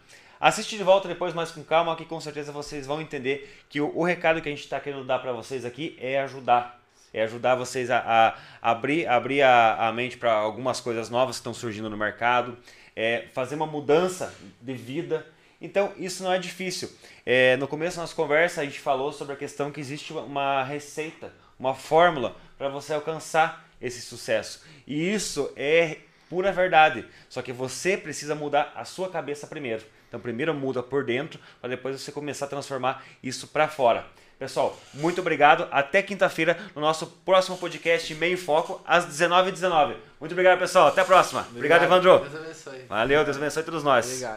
Assiste 0.43 0.75
de 0.75 0.83
volta 0.83 1.07
depois 1.07 1.33
mais 1.33 1.51
com 1.51 1.63
calma, 1.63 1.95
que 1.95 2.03
com 2.03 2.19
certeza 2.19 2.51
vocês 2.51 2.85
vão 2.85 2.99
entender 2.99 3.63
que 3.69 3.79
o, 3.79 3.97
o 3.97 4.03
recado 4.03 4.41
que 4.41 4.49
a 4.49 4.51
gente 4.51 4.65
está 4.65 4.77
querendo 4.77 5.05
dar 5.05 5.19
para 5.19 5.31
vocês 5.31 5.63
aqui 5.63 5.97
é 5.97 6.19
ajudar. 6.19 6.81
É 7.13 7.23
ajudar 7.23 7.55
vocês 7.55 7.89
a, 7.89 8.35
a 8.61 8.71
abrir, 8.71 9.07
abrir 9.07 9.41
a, 9.41 9.87
a 9.87 9.93
mente 9.93 10.17
para 10.17 10.33
algumas 10.33 10.81
coisas 10.81 11.09
novas 11.09 11.37
que 11.37 11.39
estão 11.39 11.53
surgindo 11.53 11.89
no 11.89 11.95
mercado, 11.95 12.57
é, 12.93 13.23
fazer 13.31 13.55
uma 13.55 13.65
mudança 13.65 14.35
de 14.59 14.73
vida. 14.73 15.25
Então, 15.61 15.93
isso 15.95 16.21
não 16.23 16.33
é 16.33 16.39
difícil. 16.39 16.91
É, 17.25 17.55
no 17.55 17.65
começo 17.65 17.95
da 17.95 18.01
nossa 18.01 18.13
conversa, 18.13 18.59
a 18.59 18.65
gente 18.65 18.81
falou 18.81 19.13
sobre 19.13 19.35
a 19.35 19.37
questão 19.37 19.71
que 19.71 19.79
existe 19.79 20.11
uma 20.11 20.61
receita, 20.65 21.31
uma 21.57 21.73
fórmula 21.73 22.35
para 22.57 22.67
você 22.67 22.93
alcançar 22.93 23.65
esse 23.81 24.01
sucesso. 24.01 24.65
E 24.85 25.09
isso 25.09 25.53
é 25.55 25.99
pura 26.29 26.51
verdade. 26.51 27.05
Só 27.29 27.41
que 27.41 27.53
você 27.53 27.95
precisa 27.95 28.35
mudar 28.35 28.73
a 28.75 28.83
sua 28.83 29.07
cabeça 29.07 29.47
primeiro. 29.47 29.85
Então 30.13 30.21
primeiro 30.21 30.53
muda 30.53 30.83
por 30.83 31.03
dentro 31.03 31.39
para 31.59 31.71
depois 31.71 31.99
você 31.99 32.11
começar 32.11 32.45
a 32.45 32.47
transformar 32.47 33.03
isso 33.23 33.47
para 33.47 33.67
fora. 33.67 34.05
Pessoal, 34.37 34.77
muito 34.93 35.21
obrigado. 35.21 35.67
Até 35.71 36.03
quinta-feira 36.03 36.55
no 36.75 36.81
nosso 36.81 37.07
próximo 37.25 37.57
podcast 37.57 38.13
Meio 38.13 38.37
Foco 38.37 38.79
às 38.85 39.07
19h19. 39.07 39.95
Muito 40.19 40.33
obrigado, 40.33 40.59
pessoal. 40.59 40.89
Até 40.89 41.01
a 41.01 41.05
próxima. 41.05 41.47
Obrigado, 41.49 41.81
obrigado 41.81 41.83
Evandro. 41.85 42.29
Deus 42.29 42.43
abençoe. 42.43 42.85
Valeu, 42.87 43.25
Deus 43.25 43.37
abençoe 43.37 43.63
todos 43.63 43.83
nós. 43.83 44.05
Obrigado. 44.05 44.31